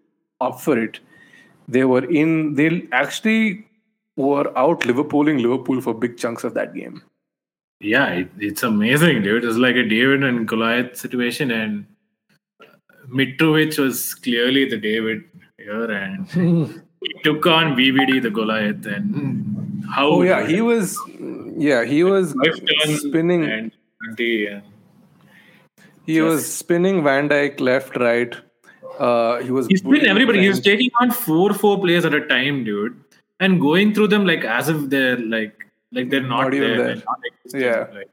up 0.41 0.59
for 0.61 0.79
it. 0.79 0.99
They 1.67 1.83
were 1.83 2.05
in. 2.05 2.55
They 2.55 2.87
actually 2.91 3.67
were 4.15 4.51
out 4.57 4.79
Liverpooling 4.81 5.43
Liverpool 5.43 5.79
for 5.79 5.93
big 5.93 6.17
chunks 6.17 6.43
of 6.43 6.55
that 6.55 6.73
game. 6.73 7.03
Yeah, 7.79 8.07
it, 8.07 8.29
it's 8.39 8.63
amazing, 8.63 9.23
dude. 9.23 9.43
It's 9.43 9.57
like 9.57 9.75
a 9.75 9.83
David 9.83 10.23
and 10.23 10.47
Goliath 10.47 10.97
situation, 10.97 11.51
and 11.51 11.85
Mitrovic 13.09 13.77
was 13.77 14.15
clearly 14.15 14.67
the 14.67 14.77
David 14.77 15.23
here, 15.57 15.91
and 15.91 16.27
he 17.01 17.13
took 17.23 17.45
on 17.45 17.75
VVD 17.75 18.21
the 18.21 18.29
Goliath, 18.29 18.85
and 18.85 19.83
how? 19.89 20.07
Oh 20.07 20.21
yeah, 20.21 20.47
he 20.47 20.61
was. 20.61 20.97
Yeah, 21.57 21.85
he 21.85 22.03
was 22.03 22.35
spinning. 22.97 23.45
And, 23.45 23.71
yeah. 24.17 24.61
He 26.05 26.15
Just, 26.15 26.25
was 26.25 26.53
spinning 26.53 27.03
Van 27.03 27.27
Dijk 27.27 27.59
left, 27.59 27.95
right. 27.97 28.35
Uh, 28.99 29.39
he 29.41 29.51
was. 29.51 29.67
He's 29.67 29.79
spinning 29.79 30.07
everybody. 30.07 30.41
He 30.41 30.49
was 30.49 30.61
taking 30.61 30.89
on 31.01 31.11
four, 31.11 31.53
four 31.53 31.79
players 31.79 32.05
at 32.05 32.13
a 32.13 32.25
time, 32.27 32.63
dude, 32.63 32.99
and 33.39 33.59
going 33.59 33.93
through 33.93 34.07
them 34.07 34.25
like 34.25 34.43
as 34.43 34.69
if 34.69 34.89
they're 34.89 35.17
like, 35.17 35.64
like 35.95 36.09
they're 36.09 36.21
not, 36.21 36.43
not 36.43 36.51
there. 36.51 36.77
there. 36.77 36.95
Not 36.95 37.19
yeah. 37.53 37.87
Like, 37.93 38.09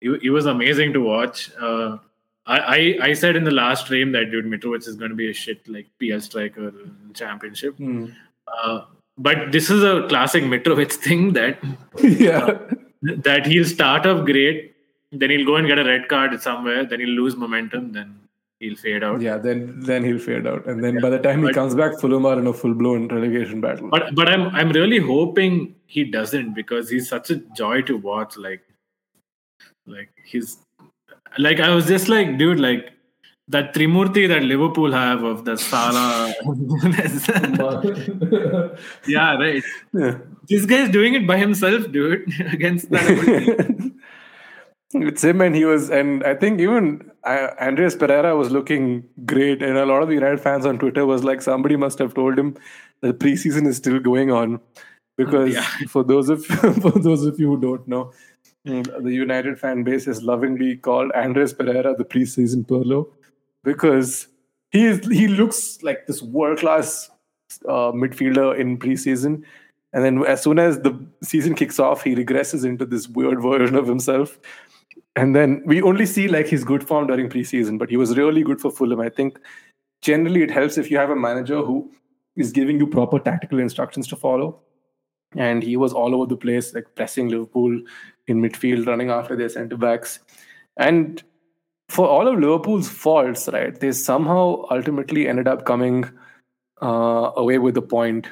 it, 0.00 0.22
it 0.22 0.30
was 0.30 0.46
amazing 0.46 0.92
to 0.94 1.00
watch. 1.00 1.50
Uh, 1.60 1.98
I, 2.46 2.98
I, 3.00 3.12
said 3.12 3.36
in 3.36 3.44
the 3.44 3.50
last 3.50 3.84
stream 3.84 4.12
that 4.12 4.30
dude 4.30 4.46
Mitrovic 4.46 4.88
is 4.88 4.96
going 4.96 5.10
to 5.10 5.16
be 5.16 5.30
a 5.30 5.32
shit 5.32 5.68
like 5.68 5.86
PL 6.00 6.20
striker 6.20 6.72
championship. 7.14 7.76
Mm. 7.78 8.12
Uh, 8.46 8.82
but 9.18 9.52
this 9.52 9.70
is 9.70 9.84
a 9.84 10.06
classic 10.08 10.42
Mitrovic 10.44 10.92
thing 11.06 11.32
that 11.34 11.58
yeah 12.02 12.38
uh, 12.38 12.58
that 13.02 13.46
he'll 13.46 13.64
start 13.64 14.06
off 14.06 14.24
great, 14.24 14.74
then 15.12 15.30
he'll 15.30 15.46
go 15.46 15.56
and 15.56 15.66
get 15.66 15.78
a 15.78 15.84
red 15.84 16.08
card 16.08 16.40
somewhere, 16.42 16.84
then 16.84 17.00
he'll 17.00 17.10
lose 17.10 17.36
momentum, 17.36 17.92
then 17.92 18.18
he'll 18.58 18.76
fade 18.76 19.02
out. 19.02 19.20
Yeah, 19.20 19.38
then 19.38 19.80
then 19.80 20.04
he'll 20.04 20.18
fade 20.18 20.46
out, 20.46 20.66
and 20.66 20.82
then 20.82 20.94
yeah. 20.94 21.00
by 21.00 21.10
the 21.10 21.18
time 21.18 21.42
but, 21.42 21.48
he 21.48 21.54
comes 21.54 21.74
back, 21.74 21.98
Fulham 22.00 22.26
are 22.26 22.38
in 22.38 22.46
a 22.46 22.52
full 22.52 22.74
blown 22.74 23.08
relegation 23.08 23.60
battle. 23.60 23.88
But 23.90 24.14
but 24.14 24.28
I'm 24.28 24.48
I'm 24.48 24.70
really 24.70 24.98
hoping 24.98 25.74
he 25.90 26.04
doesn't 26.04 26.54
because 26.54 26.88
he's 26.88 27.08
such 27.08 27.30
a 27.30 27.36
joy 27.60 27.82
to 27.82 27.96
watch. 27.96 28.36
Like 28.36 28.62
like 29.86 30.10
he's 30.24 30.58
like 31.38 31.58
I 31.58 31.74
was 31.74 31.86
just 31.86 32.08
like, 32.08 32.38
dude, 32.38 32.60
like 32.60 32.92
that 33.48 33.74
Trimurti 33.74 34.28
that 34.28 34.44
Liverpool 34.44 34.92
have 34.92 35.24
of 35.24 35.44
the 35.44 35.56
Salah. 35.56 36.32
yeah, 39.08 39.36
right. 39.36 39.64
Yeah. 39.92 40.18
This 40.48 40.64
guy's 40.64 40.90
doing 40.90 41.14
it 41.14 41.26
by 41.26 41.38
himself, 41.38 41.90
dude, 41.90 42.32
against 42.52 42.88
that. 42.90 43.92
it's 44.94 45.24
him, 45.24 45.40
and 45.40 45.56
he 45.56 45.64
was, 45.64 45.90
and 45.90 46.22
I 46.22 46.36
think 46.36 46.60
even 46.60 47.10
uh, 47.24 47.48
Andreas 47.60 47.96
Pereira 47.96 48.36
was 48.36 48.52
looking 48.52 49.08
great, 49.26 49.60
and 49.60 49.76
a 49.76 49.86
lot 49.86 50.02
of 50.02 50.08
the 50.08 50.14
United 50.14 50.40
fans 50.40 50.64
on 50.64 50.78
Twitter 50.78 51.04
was 51.04 51.24
like, 51.24 51.42
somebody 51.42 51.74
must 51.74 51.98
have 51.98 52.14
told 52.14 52.38
him 52.38 52.56
the 53.00 53.12
preseason 53.12 53.66
is 53.66 53.76
still 53.76 53.98
going 53.98 54.30
on, 54.30 54.60
because 55.24 55.54
yeah. 55.54 55.66
for 55.88 56.02
those 56.04 56.28
of 56.28 56.44
for 56.82 56.90
those 56.90 57.24
of 57.24 57.38
you 57.38 57.48
who 57.48 57.60
don't 57.60 57.86
know, 57.86 58.12
Mm, 58.66 59.02
the 59.02 59.12
United 59.12 59.58
fan 59.58 59.84
base 59.84 60.06
is 60.06 60.22
lovingly 60.22 60.76
called 60.76 61.10
Andres 61.12 61.54
Pereira 61.54 61.94
the 61.96 62.04
preseason 62.04 62.66
Pirlo 62.66 63.08
because 63.64 64.28
he 64.70 64.84
is, 64.84 65.06
he 65.06 65.28
looks 65.28 65.82
like 65.82 66.06
this 66.06 66.20
world 66.20 66.58
class 66.58 67.10
uh, 67.66 67.90
midfielder 67.92 68.58
in 68.58 68.78
preseason, 68.78 69.44
and 69.92 70.04
then 70.04 70.24
as 70.26 70.42
soon 70.42 70.58
as 70.58 70.80
the 70.80 70.94
season 71.22 71.54
kicks 71.54 71.80
off, 71.80 72.02
he 72.02 72.14
regresses 72.14 72.64
into 72.64 72.84
this 72.84 73.08
weird 73.08 73.40
version 73.42 73.74
of 73.76 73.86
himself. 73.86 74.38
And 75.16 75.34
then 75.34 75.62
we 75.66 75.82
only 75.82 76.06
see 76.06 76.28
like 76.28 76.46
his 76.46 76.62
good 76.62 76.86
form 76.86 77.08
during 77.08 77.28
preseason, 77.28 77.78
but 77.78 77.90
he 77.90 77.96
was 77.96 78.16
really 78.16 78.42
good 78.42 78.60
for 78.60 78.70
Fulham. 78.70 79.00
I 79.00 79.08
think 79.08 79.40
generally 80.02 80.42
it 80.42 80.50
helps 80.50 80.78
if 80.78 80.90
you 80.90 80.98
have 80.98 81.10
a 81.10 81.16
manager 81.16 81.62
who 81.62 81.90
is 82.36 82.52
giving 82.52 82.78
you 82.78 82.86
proper 82.86 83.18
tactical 83.18 83.58
instructions 83.58 84.06
to 84.08 84.16
follow 84.16 84.60
and 85.36 85.62
he 85.62 85.76
was 85.76 85.92
all 85.92 86.14
over 86.14 86.26
the 86.26 86.36
place, 86.36 86.74
like 86.74 86.94
pressing 86.94 87.28
Liverpool 87.28 87.80
in 88.26 88.40
midfield, 88.40 88.86
running 88.86 89.10
after 89.10 89.36
their 89.36 89.48
centre 89.48 89.76
backs. 89.76 90.20
And 90.76 91.22
for 91.88 92.08
all 92.08 92.28
of 92.28 92.38
Liverpool's 92.38 92.88
faults, 92.88 93.48
right, 93.48 93.78
they 93.78 93.92
somehow 93.92 94.64
ultimately 94.70 95.28
ended 95.28 95.48
up 95.48 95.64
coming 95.64 96.04
uh, 96.82 97.32
away 97.36 97.58
with 97.58 97.74
the 97.74 97.82
point 97.82 98.28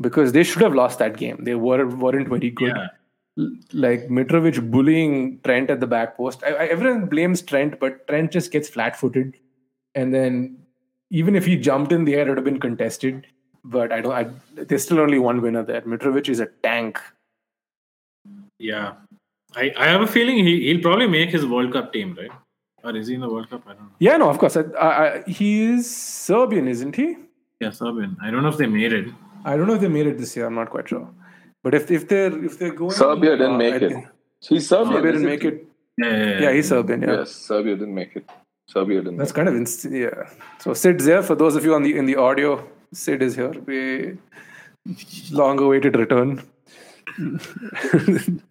because 0.00 0.32
they 0.32 0.42
should 0.42 0.62
have 0.62 0.74
lost 0.74 0.98
that 0.98 1.16
game. 1.16 1.44
They 1.44 1.54
were 1.54 1.86
weren't 1.86 2.28
very 2.28 2.50
good. 2.50 2.74
Yeah. 2.76 2.88
Like 3.72 4.08
Mitrovic 4.08 4.70
bullying 4.70 5.40
Trent 5.42 5.70
at 5.70 5.80
the 5.80 5.86
back 5.86 6.18
post. 6.18 6.42
I, 6.44 6.52
I, 6.52 6.64
everyone 6.66 7.06
blames 7.06 7.40
Trent, 7.40 7.80
but 7.80 8.06
Trent 8.06 8.30
just 8.30 8.52
gets 8.52 8.68
flat-footed, 8.68 9.38
and 9.94 10.12
then 10.12 10.58
even 11.10 11.34
if 11.34 11.46
he 11.46 11.56
jumped 11.56 11.92
in 11.92 12.04
the 12.04 12.14
air, 12.14 12.26
it 12.26 12.28
would 12.28 12.38
have 12.38 12.44
been 12.44 12.60
contested 12.60 13.26
but 13.64 13.92
I 13.92 14.00
don't. 14.00 14.12
I, 14.12 14.26
there's 14.54 14.84
still 14.84 15.00
only 15.00 15.18
one 15.18 15.40
winner 15.40 15.62
there. 15.62 15.82
Mitrovic 15.82 16.28
is 16.28 16.40
a 16.40 16.46
tank. 16.46 17.00
Yeah, 18.58 18.94
I, 19.56 19.72
I 19.76 19.88
have 19.88 20.00
a 20.00 20.06
feeling 20.06 20.44
he 20.44 20.68
he'll 20.68 20.82
probably 20.82 21.06
make 21.06 21.30
his 21.30 21.46
World 21.46 21.72
Cup 21.72 21.92
team, 21.92 22.16
right? 22.18 22.30
Or 22.84 22.96
is 22.96 23.08
he 23.08 23.14
in 23.14 23.20
the 23.20 23.28
World 23.28 23.50
Cup? 23.50 23.62
I 23.66 23.74
don't 23.74 23.82
know. 23.82 23.96
Yeah, 23.98 24.16
no, 24.16 24.28
of 24.28 24.38
course. 24.38 24.56
I, 24.56 24.62
I, 24.78 25.22
he 25.26 25.62
is 25.62 25.94
Serbian, 25.94 26.66
isn't 26.68 26.96
he? 26.96 27.16
Yeah, 27.60 27.70
Serbian. 27.70 28.16
I 28.22 28.30
don't 28.30 28.42
know 28.42 28.48
if 28.48 28.56
they 28.56 28.66
made 28.66 28.92
it. 28.92 29.08
I 29.44 29.56
don't 29.56 29.66
know 29.68 29.74
if 29.74 29.80
they 29.80 29.88
made 29.88 30.06
it 30.06 30.18
this 30.18 30.36
year. 30.36 30.46
I'm 30.46 30.54
not 30.54 30.70
quite 30.70 30.88
sure. 30.88 31.08
But 31.62 31.74
if 31.74 31.90
if 31.90 32.08
they're 32.08 32.44
if 32.44 32.58
they're 32.58 32.74
going, 32.74 32.90
Serbia 32.90 33.36
didn't 33.36 33.54
uh, 33.54 33.58
make 33.58 33.82
it. 33.82 33.92
He's 34.40 34.68
Serbian. 34.68 34.96
Serbia 34.96 35.12
didn't 35.12 35.26
make 35.26 35.44
it. 35.44 35.66
Yeah, 35.98 36.08
yeah, 36.08 36.24
yeah. 36.24 36.40
yeah, 36.40 36.52
he's 36.52 36.68
Serbian. 36.68 37.02
Yeah. 37.02 37.18
Yes, 37.18 37.30
Serbia 37.30 37.76
didn't 37.76 37.94
make 37.94 38.16
it. 38.16 38.28
Serbia 38.68 39.00
didn't. 39.02 39.18
That's 39.18 39.32
kind 39.32 39.48
of 39.48 39.54
inst- 39.54 39.84
yeah. 39.84 40.28
So 40.58 40.74
Sid's 40.74 41.04
there 41.04 41.22
for 41.22 41.34
those 41.34 41.54
of 41.54 41.64
you 41.64 41.74
on 41.74 41.82
the 41.82 41.96
in 41.96 42.06
the 42.06 42.16
audio. 42.16 42.68
Sid 42.92 43.22
is 43.22 43.34
here. 43.34 43.52
We 43.66 44.18
long 45.30 45.58
awaited 45.58 45.96
return. 45.96 46.42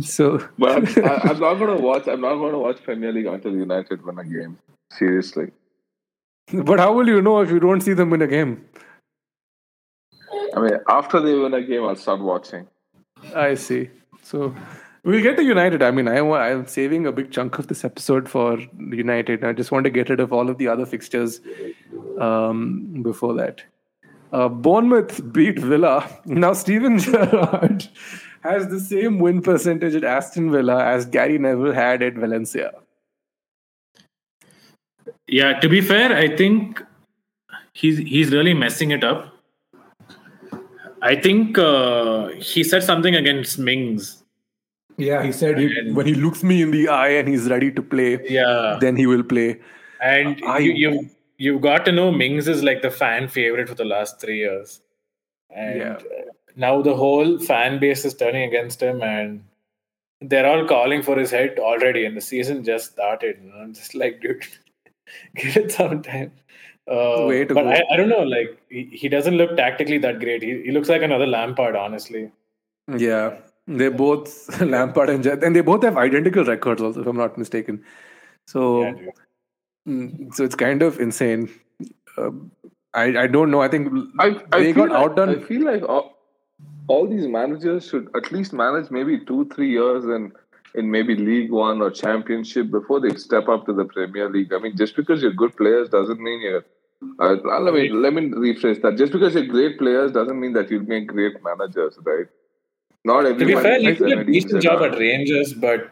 so 0.00 0.48
but 0.58 0.70
I'm, 0.70 0.86
I, 1.04 1.30
am 1.30 1.40
not 1.40 1.54
gonna 1.54 1.76
watch 1.76 2.06
I'm 2.08 2.20
not 2.20 2.36
gonna 2.36 2.58
watch 2.58 2.82
Premier 2.82 3.12
League 3.12 3.26
until 3.26 3.52
United 3.52 4.04
win 4.04 4.18
a 4.18 4.24
game. 4.24 4.58
Seriously. 4.92 5.52
But 6.52 6.80
how 6.80 6.92
will 6.92 7.08
you 7.08 7.22
know 7.22 7.40
if 7.40 7.50
you 7.50 7.60
don't 7.60 7.80
see 7.80 7.92
them 7.92 8.10
win 8.10 8.22
a 8.22 8.26
game? 8.26 8.64
I 10.56 10.60
mean 10.60 10.78
after 10.88 11.20
they 11.20 11.34
win 11.34 11.54
a 11.54 11.62
game 11.62 11.84
I'll 11.84 11.96
start 11.96 12.20
watching. 12.20 12.66
I 13.34 13.54
see. 13.54 13.90
So 14.22 14.54
We'll 15.02 15.22
get 15.22 15.36
to 15.36 15.44
United. 15.44 15.82
I 15.82 15.90
mean, 15.90 16.08
I, 16.08 16.18
I'm 16.18 16.66
saving 16.66 17.06
a 17.06 17.12
big 17.12 17.30
chunk 17.30 17.58
of 17.58 17.68
this 17.68 17.84
episode 17.84 18.28
for 18.28 18.58
United. 18.78 19.44
I 19.44 19.52
just 19.52 19.72
want 19.72 19.84
to 19.84 19.90
get 19.90 20.10
rid 20.10 20.20
of 20.20 20.32
all 20.32 20.50
of 20.50 20.58
the 20.58 20.68
other 20.68 20.84
fixtures 20.84 21.40
um, 22.18 23.02
before 23.02 23.34
that. 23.34 23.62
Uh, 24.32 24.48
Bournemouth 24.48 25.32
beat 25.32 25.58
Villa. 25.58 26.08
Now, 26.26 26.52
Steven 26.52 26.98
Gerrard 26.98 27.88
has 28.42 28.68
the 28.68 28.78
same 28.78 29.18
win 29.18 29.40
percentage 29.40 29.94
at 29.94 30.04
Aston 30.04 30.52
Villa 30.52 30.84
as 30.84 31.06
Gary 31.06 31.38
Neville 31.38 31.72
had 31.72 32.02
at 32.02 32.14
Valencia. 32.14 32.72
Yeah, 35.26 35.58
to 35.60 35.68
be 35.68 35.80
fair, 35.80 36.14
I 36.14 36.36
think 36.36 36.82
he's 37.72 37.98
he's 37.98 38.32
really 38.32 38.54
messing 38.54 38.90
it 38.90 39.04
up. 39.04 39.32
I 41.02 41.16
think 41.16 41.56
uh, 41.56 42.28
he 42.28 42.62
said 42.62 42.82
something 42.82 43.14
against 43.14 43.58
Mings. 43.58 44.19
Yeah, 45.00 45.22
he 45.24 45.32
said 45.32 45.58
he, 45.58 45.66
And- 45.78 45.96
when 45.96 46.06
he 46.06 46.14
looks 46.14 46.42
me 46.42 46.60
in 46.62 46.70
the 46.70 46.88
eye 46.88 47.10
and 47.20 47.28
he's 47.28 47.48
ready 47.48 47.70
to 47.72 47.82
play, 47.82 48.10
Yeah, 48.28 48.78
then 48.80 48.96
he 48.96 49.06
will 49.06 49.22
play. 49.22 49.48
and 50.00 50.40
I- 50.46 50.58
you 50.58 50.72
you 50.82 50.90
you've 51.38 51.60
got 51.66 51.84
to 51.86 51.92
know 51.98 52.10
Mings 52.22 52.48
is 52.54 52.62
like 52.68 52.82
the 52.82 52.90
fan 52.90 53.28
favorite 53.28 53.68
for 53.68 53.74
the 53.82 53.84
last 53.92 54.20
three 54.20 54.38
years, 54.38 54.80
and 55.64 55.78
Yeah. 55.78 55.92
uh, 55.94 56.24
now 56.66 56.72
the 56.88 56.94
whole 57.04 57.38
fan 57.50 57.78
base 57.84 58.04
is 58.10 58.14
turning 58.24 58.44
against 58.48 58.82
him, 58.88 59.02
and 59.02 59.42
they're 60.20 60.46
all 60.46 60.66
calling 60.74 61.02
for 61.02 61.18
his 61.18 61.30
head 61.30 61.58
already, 61.58 62.04
and 62.04 62.16
the 62.16 62.20
season 62.32 62.62
just 62.64 62.92
started. 62.92 63.38
You 63.42 63.50
know? 63.50 63.56
I'm 63.64 63.72
just 63.74 63.94
like, 63.94 64.20
dude, 64.26 64.46
give 65.36 65.56
it 65.64 65.72
some 65.72 66.02
time. 66.02 66.32
Uh, 66.90 67.24
Way 67.26 67.44
to 67.44 67.54
but 67.54 67.64
go. 67.64 67.70
I, 67.70 67.82
I 67.92 67.96
don't 67.96 68.08
know, 68.08 68.22
like 68.22 68.58
he, 68.68 68.84
he 68.92 69.08
doesn't 69.08 69.36
look 69.36 69.56
tactically 69.56 69.98
that 69.98 70.18
great. 70.18 70.42
He, 70.42 70.62
he 70.64 70.70
looks 70.72 70.88
like 70.88 71.02
another 71.02 71.26
Lampard, 71.26 71.76
honestly. 71.76 72.30
Yeah, 72.96 73.36
they 73.66 73.88
both 73.88 74.60
Lampard 74.74 75.10
and 75.10 75.22
Jet, 75.22 75.42
and 75.44 75.54
they 75.54 75.60
both 75.60 75.82
have 75.82 75.96
identical 75.96 76.44
records, 76.44 76.82
also, 76.82 77.00
if 77.00 77.06
I'm 77.06 77.16
not 77.16 77.38
mistaken. 77.38 77.84
So, 78.46 78.82
Yeah, 78.82 78.94
mm, 79.88 80.34
so 80.34 80.44
it's 80.44 80.54
kind 80.54 80.82
of 80.82 80.98
insane. 81.00 81.50
Uh, 82.16 82.30
I 82.92 83.04
I 83.22 83.26
don't 83.26 83.50
know. 83.50 83.62
I 83.62 83.68
think 83.68 83.92
I, 84.18 84.40
I 84.52 84.58
they 84.58 84.72
feel 84.72 84.86
got 84.86 84.90
like, 84.90 85.02
outdone. 85.02 85.28
I 85.30 85.40
feel 85.40 85.64
like 85.64 85.82
all, 85.88 86.16
all 86.88 87.06
these 87.08 87.26
managers 87.26 87.88
should 87.88 88.08
at 88.16 88.32
least 88.32 88.52
manage 88.52 88.90
maybe 88.90 89.24
two, 89.24 89.48
three 89.54 89.70
years 89.70 90.04
in 90.04 90.32
in 90.74 90.90
maybe 90.90 91.16
League 91.16 91.50
One 91.50 91.80
or 91.82 91.90
Championship 91.90 92.70
before 92.70 93.00
they 93.00 93.14
step 93.16 93.48
up 93.48 93.66
to 93.66 93.72
the 93.72 93.84
Premier 93.84 94.28
League. 94.28 94.52
I 94.52 94.58
mean, 94.58 94.76
just 94.76 94.96
because 94.96 95.22
you're 95.22 95.32
good 95.32 95.56
players 95.56 95.88
doesn't 95.88 96.20
mean 96.20 96.40
you're. 96.40 96.64
Uh, 97.18 97.36
let 97.60 97.72
me 97.74 97.88
let 97.90 98.12
me 98.12 98.28
rephrase 98.28 98.82
that. 98.82 98.96
Just 98.98 99.12
because 99.12 99.34
you're 99.34 99.46
great 99.46 99.78
players 99.78 100.12
doesn't 100.12 100.38
mean 100.38 100.52
that 100.52 100.70
you'll 100.70 100.82
make 100.82 101.06
great 101.06 101.42
managers, 101.42 101.98
right? 102.02 102.26
Not 103.04 103.22
To 103.22 103.34
be 103.34 103.42
everyone. 103.42 103.62
fair, 103.62 103.78
he 103.80 103.88
is 103.88 103.98
did 103.98 104.18
a 104.18 104.24
decent 104.24 104.62
job 104.62 104.82
at 104.82 104.98
Rangers, 104.98 105.54
but 105.54 105.90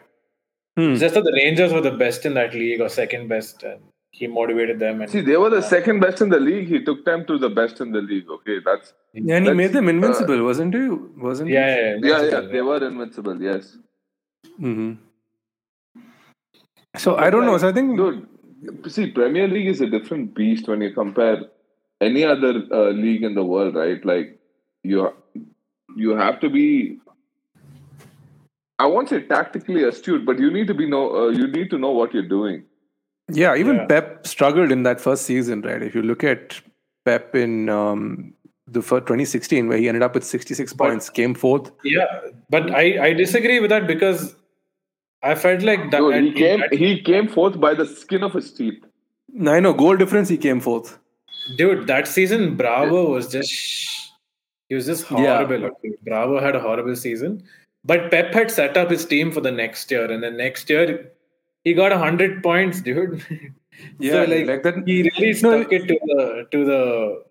Hmm. 0.77 0.93
just 0.95 1.15
that 1.15 1.23
the 1.23 1.33
Rangers 1.33 1.73
were 1.73 1.81
the 1.81 1.91
best 1.91 2.25
in 2.25 2.33
that 2.35 2.53
league 2.53 2.79
or 2.81 2.87
second 2.89 3.27
best, 3.27 3.63
and 3.63 3.81
he 4.11 4.27
motivated 4.27 4.79
them. 4.79 5.01
And 5.01 5.11
See, 5.11 5.21
they 5.21 5.35
were 5.37 5.49
the 5.49 5.61
second 5.61 5.99
best 5.99 6.21
in 6.21 6.29
the 6.29 6.39
league. 6.39 6.67
He 6.67 6.83
took 6.83 7.03
them 7.05 7.25
to 7.25 7.37
the 7.37 7.49
best 7.49 7.81
in 7.81 7.91
the 7.91 8.01
league. 8.01 8.29
Okay, 8.29 8.59
that's 8.63 8.93
Yeah, 9.13 9.37
and 9.37 9.47
he 9.47 9.53
made 9.53 9.73
them 9.73 9.87
uh, 9.87 9.95
invincible, 9.95 10.43
wasn't 10.43 10.73
he? 10.75 10.87
Wasn't 10.89 11.49
yeah, 11.49 11.95
yeah, 11.97 11.97
yeah, 12.01 12.21
yeah. 12.23 12.41
They 12.41 12.61
were 12.61 12.81
invincible. 12.87 13.41
Yes. 13.41 13.77
hmm 14.57 14.93
So 16.97 17.15
I 17.17 17.29
don't 17.29 17.45
know. 17.45 17.57
So 17.57 17.69
I 17.69 17.73
think 17.73 17.97
Dude, 17.97 18.91
see, 18.91 19.07
Premier 19.11 19.47
League 19.47 19.67
is 19.67 19.81
a 19.81 19.87
different 19.87 20.33
beast 20.35 20.67
when 20.67 20.81
you 20.81 20.93
compare 20.93 21.37
any 22.01 22.23
other 22.23 22.53
uh, 22.71 22.89
league 22.91 23.23
in 23.23 23.35
the 23.35 23.43
world, 23.43 23.75
right? 23.75 24.03
Like 24.05 24.39
you, 24.83 25.13
you 25.95 26.11
have 26.11 26.39
to 26.41 26.49
be. 26.49 26.99
I 28.77 28.85
won't 28.85 29.09
say 29.09 29.21
tactically 29.21 29.83
astute, 29.83 30.25
but 30.25 30.39
you 30.39 30.49
need 30.51 30.67
to 30.67 30.73
be 30.73 30.87
know. 30.89 31.25
Uh, 31.25 31.29
you 31.29 31.47
need 31.47 31.69
to 31.71 31.77
know 31.77 31.91
what 31.91 32.13
you're 32.13 32.27
doing. 32.27 32.63
Yeah, 33.31 33.55
even 33.55 33.75
Yeah. 33.75 33.85
Pep 33.85 34.25
struggled 34.27 34.71
in 34.71 34.83
that 34.83 34.99
first 35.01 35.23
season, 35.25 35.61
right? 35.61 35.81
If 35.83 35.93
you 35.95 36.01
look 36.01 36.23
at 36.23 36.59
Pep 37.05 37.35
in 37.35 37.69
um, 37.69 38.33
the 38.67 38.81
first 38.81 39.05
2016, 39.07 39.67
where 39.67 39.77
he 39.77 39.87
ended 39.87 40.01
up 40.01 40.13
with 40.15 40.23
66 40.23 40.73
points, 40.73 41.09
came 41.09 41.33
fourth. 41.35 41.71
yeah. 41.83 42.05
But 42.49 42.71
I, 42.71 43.07
I 43.07 43.13
disagree 43.13 43.59
with 43.59 43.69
that 43.69 43.85
because 43.85 44.35
I 45.21 45.35
felt 45.35 45.61
like 45.61 45.91
that. 45.91 45.99
Dude, 45.99 46.23
he 46.23 46.31
came. 46.33 46.59
that- 46.61 46.73
He 46.73 47.01
came 47.01 47.27
fourth 47.27 47.59
by 47.59 47.73
the 47.73 47.85
skin 47.85 48.23
of 48.23 48.33
his 48.33 48.51
teeth. 48.53 48.83
No, 49.31 49.51
I 49.53 49.59
know 49.59 49.73
goal 49.73 49.95
difference, 49.97 50.29
he 50.29 50.37
came 50.37 50.59
fourth. 50.59 50.97
dude, 51.57 51.85
that 51.87 52.07
season, 52.07 52.55
Bravo 52.55 53.11
was 53.11 53.27
just. 53.31 54.08
He 54.69 54.75
was 54.75 54.85
just 54.85 55.03
horrible. 55.05 55.65
okay. 55.65 55.91
Bravo 56.03 56.39
had 56.39 56.55
a 56.55 56.59
horrible 56.59 56.95
season. 56.95 57.43
But 57.83 58.11
Pep 58.11 58.33
had 58.33 58.51
set 58.51 58.77
up 58.77 58.89
his 58.91 59.05
team 59.05 59.31
for 59.31 59.41
the 59.41 59.51
next 59.51 59.89
year, 59.91 60.09
and 60.11 60.21
then 60.23 60.37
next 60.37 60.69
year 60.69 61.11
he 61.63 61.73
got 61.73 61.91
hundred 61.91 62.41
points, 62.43 62.81
dude. 62.81 63.23
Yeah, 63.97 64.11
so 64.11 64.31
like, 64.31 64.45
like 64.45 64.63
that- 64.63 64.83
he 64.85 65.03
really 65.03 65.27
No, 65.41 65.61
stuck 65.61 65.71
it 65.71 65.87
to 65.87 65.97
the 66.05 66.47
to 66.51 66.65
the 66.65 67.23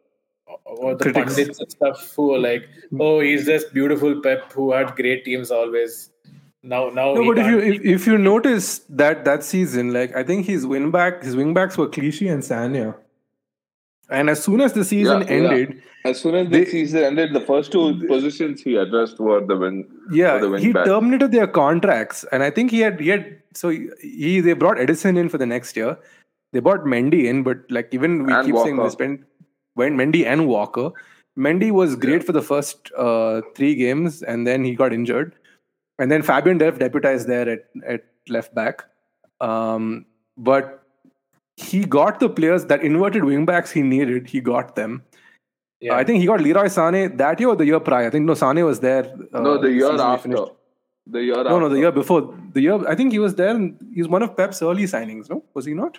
or 0.64 0.94
the 0.94 1.04
Critics. 1.04 1.34
pundits 1.34 1.60
and 1.60 1.70
stuff 1.70 2.14
who 2.16 2.28
were 2.28 2.38
like, 2.38 2.66
"Oh, 2.98 3.20
he's 3.20 3.44
this 3.44 3.64
beautiful 3.64 4.14
Pep 4.22 4.50
who 4.52 4.72
had 4.72 4.94
great 4.96 5.26
teams 5.26 5.50
always." 5.50 6.08
Now, 6.62 6.88
now, 6.88 7.12
No, 7.14 7.26
but 7.26 7.38
if 7.42 7.46
you 7.48 7.58
if, 7.58 7.82
if 7.96 8.06
you 8.06 8.16
notice 8.16 8.78
that 9.02 9.26
that 9.26 9.44
season, 9.44 9.92
like 9.92 10.16
I 10.16 10.22
think 10.22 10.46
his 10.46 10.64
win 10.66 10.90
back 10.90 11.22
his 11.22 11.36
wing 11.36 11.52
backs 11.52 11.76
were 11.76 11.86
Clichy 11.86 12.28
and 12.28 12.42
Sagna. 12.42 12.94
And 14.10 14.30
as 14.30 14.42
soon 14.42 14.60
as 14.60 14.72
the 14.72 14.84
season 14.84 15.20
Yeah, 15.22 15.26
yeah. 15.28 15.50
ended, 15.50 15.82
As 16.04 16.20
soon 16.20 16.34
as 16.36 16.48
the 16.48 16.58
They- 16.58 16.64
season 16.70 17.02
ended, 17.04 17.32
the 17.34 17.40
first 17.40 17.72
two 17.72 18.06
positions 18.06 18.62
he 18.62 18.76
addressed 18.76 19.18
were 19.20 19.40
the 19.44 19.56
win. 19.56 19.84
yeah, 20.10 20.38
the 20.38 20.48
wing 20.48 20.62
he 20.62 20.72
back. 20.72 20.86
terminated 20.86 21.32
their 21.32 21.46
contracts, 21.46 22.24
and 22.32 22.42
I 22.42 22.50
think 22.50 22.70
he 22.70 22.80
had 22.80 23.00
he 23.00 23.08
had 23.08 23.26
so 23.54 23.68
he, 23.70 23.88
he 24.00 24.40
they 24.40 24.52
brought 24.54 24.76
Ederson 24.78 25.18
in 25.18 25.28
for 25.28 25.38
the 25.38 25.46
next 25.54 25.76
year. 25.76 25.98
They 26.52 26.60
brought 26.60 26.84
Mendy 26.84 27.24
in, 27.32 27.42
but 27.42 27.58
like 27.68 27.92
even 27.92 28.24
we 28.24 28.32
And 28.32 28.46
keep 28.46 28.56
saying 28.56 28.76
Walker. 28.78 28.88
they 28.88 28.92
spent 28.92 29.24
when 29.74 29.96
Mendy 29.98 30.24
and 30.24 30.46
Walker. 30.46 30.90
Mendy 31.36 31.70
was 31.72 31.94
great 31.96 32.24
for 32.24 32.32
the 32.32 32.42
first 32.42 32.90
uh, 32.96 33.42
three 33.54 33.74
games, 33.74 34.22
and 34.22 34.46
then 34.46 34.64
he 34.64 34.74
got 34.74 34.92
injured, 34.92 35.34
and 35.98 36.10
then 36.10 36.22
Fabian 36.22 36.58
Delph 36.58 36.78
deputized 36.78 37.28
there 37.28 37.48
at 37.48 37.64
at 37.86 38.04
left 38.28 38.54
back. 38.54 38.84
Um, 39.40 40.06
but 40.36 40.77
he 41.66 41.84
got 41.84 42.20
the 42.20 42.28
players 42.38 42.66
that 42.66 42.82
inverted 42.88 43.22
wingbacks 43.22 43.70
he 43.72 43.82
needed. 43.82 44.28
He 44.28 44.40
got 44.40 44.74
them. 44.76 45.02
yeah. 45.80 45.94
I 45.96 46.04
think 46.04 46.20
he 46.20 46.26
got 46.26 46.40
Leroy 46.40 46.68
Sane 46.68 47.16
that 47.22 47.40
year 47.40 47.48
or 47.54 47.56
the 47.56 47.66
year 47.70 47.80
prior. 47.80 48.06
I 48.06 48.10
think 48.10 48.24
no 48.30 48.34
Sane 48.34 48.64
was 48.64 48.80
there. 48.80 49.04
Uh, 49.32 49.40
no, 49.40 49.58
the 49.64 49.72
year 49.72 49.92
after. 50.00 50.44
The 51.16 51.22
year 51.22 51.38
after. 51.38 51.50
No, 51.50 51.58
no, 51.64 51.68
the 51.68 51.78
year 51.84 51.92
before. 51.92 52.22
The 52.52 52.60
year 52.66 52.76
I 52.92 52.94
think 52.94 53.12
he 53.12 53.18
was 53.18 53.34
there. 53.34 53.54
And 53.56 53.76
he's 53.94 54.08
one 54.16 54.22
of 54.28 54.36
Pep's 54.36 54.62
early 54.62 54.84
signings. 54.94 55.28
No, 55.34 55.42
was 55.54 55.64
he 55.72 55.74
not? 55.74 55.98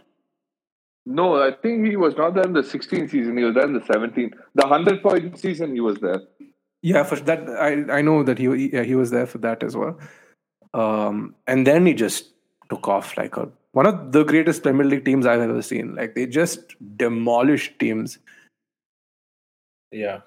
No, 1.05 1.41
I 1.41 1.51
think 1.51 1.87
he 1.87 1.95
was 2.05 2.15
not 2.17 2.35
there 2.35 2.43
in 2.43 2.53
the 2.53 2.61
16th 2.61 3.09
season. 3.09 3.37
He 3.37 3.43
was 3.43 3.55
there 3.55 3.65
in 3.65 3.73
the 3.73 3.79
17th. 3.79 4.33
The 4.55 4.67
100 4.67 5.01
point 5.01 5.39
season, 5.39 5.73
he 5.73 5.79
was 5.81 5.97
there. 5.99 6.21
Yeah, 6.81 7.03
for 7.03 7.15
that 7.29 7.41
I 7.67 7.71
I 7.99 8.01
know 8.01 8.17
that 8.23 8.37
he 8.37 8.47
he- 8.57 8.71
yeah, 8.73 8.83
he 8.83 8.95
was 8.95 9.09
there 9.11 9.25
for 9.25 9.39
that 9.39 9.63
as 9.69 9.75
well. 9.75 9.97
Um, 10.73 11.35
and 11.47 11.65
then 11.67 11.85
he 11.85 11.93
just 11.93 12.29
took 12.69 12.87
off 12.87 13.17
like 13.17 13.35
a 13.37 13.49
one 13.73 13.85
of 13.85 14.11
the 14.11 14.23
greatest 14.23 14.63
Premier 14.63 14.85
League 14.85 15.05
teams 15.05 15.25
I've 15.25 15.41
ever 15.41 15.61
seen. 15.61 15.95
Like 15.95 16.15
they 16.15 16.25
just 16.25 16.75
demolished 16.97 17.79
teams. 17.79 18.19
yeah, 19.91 20.21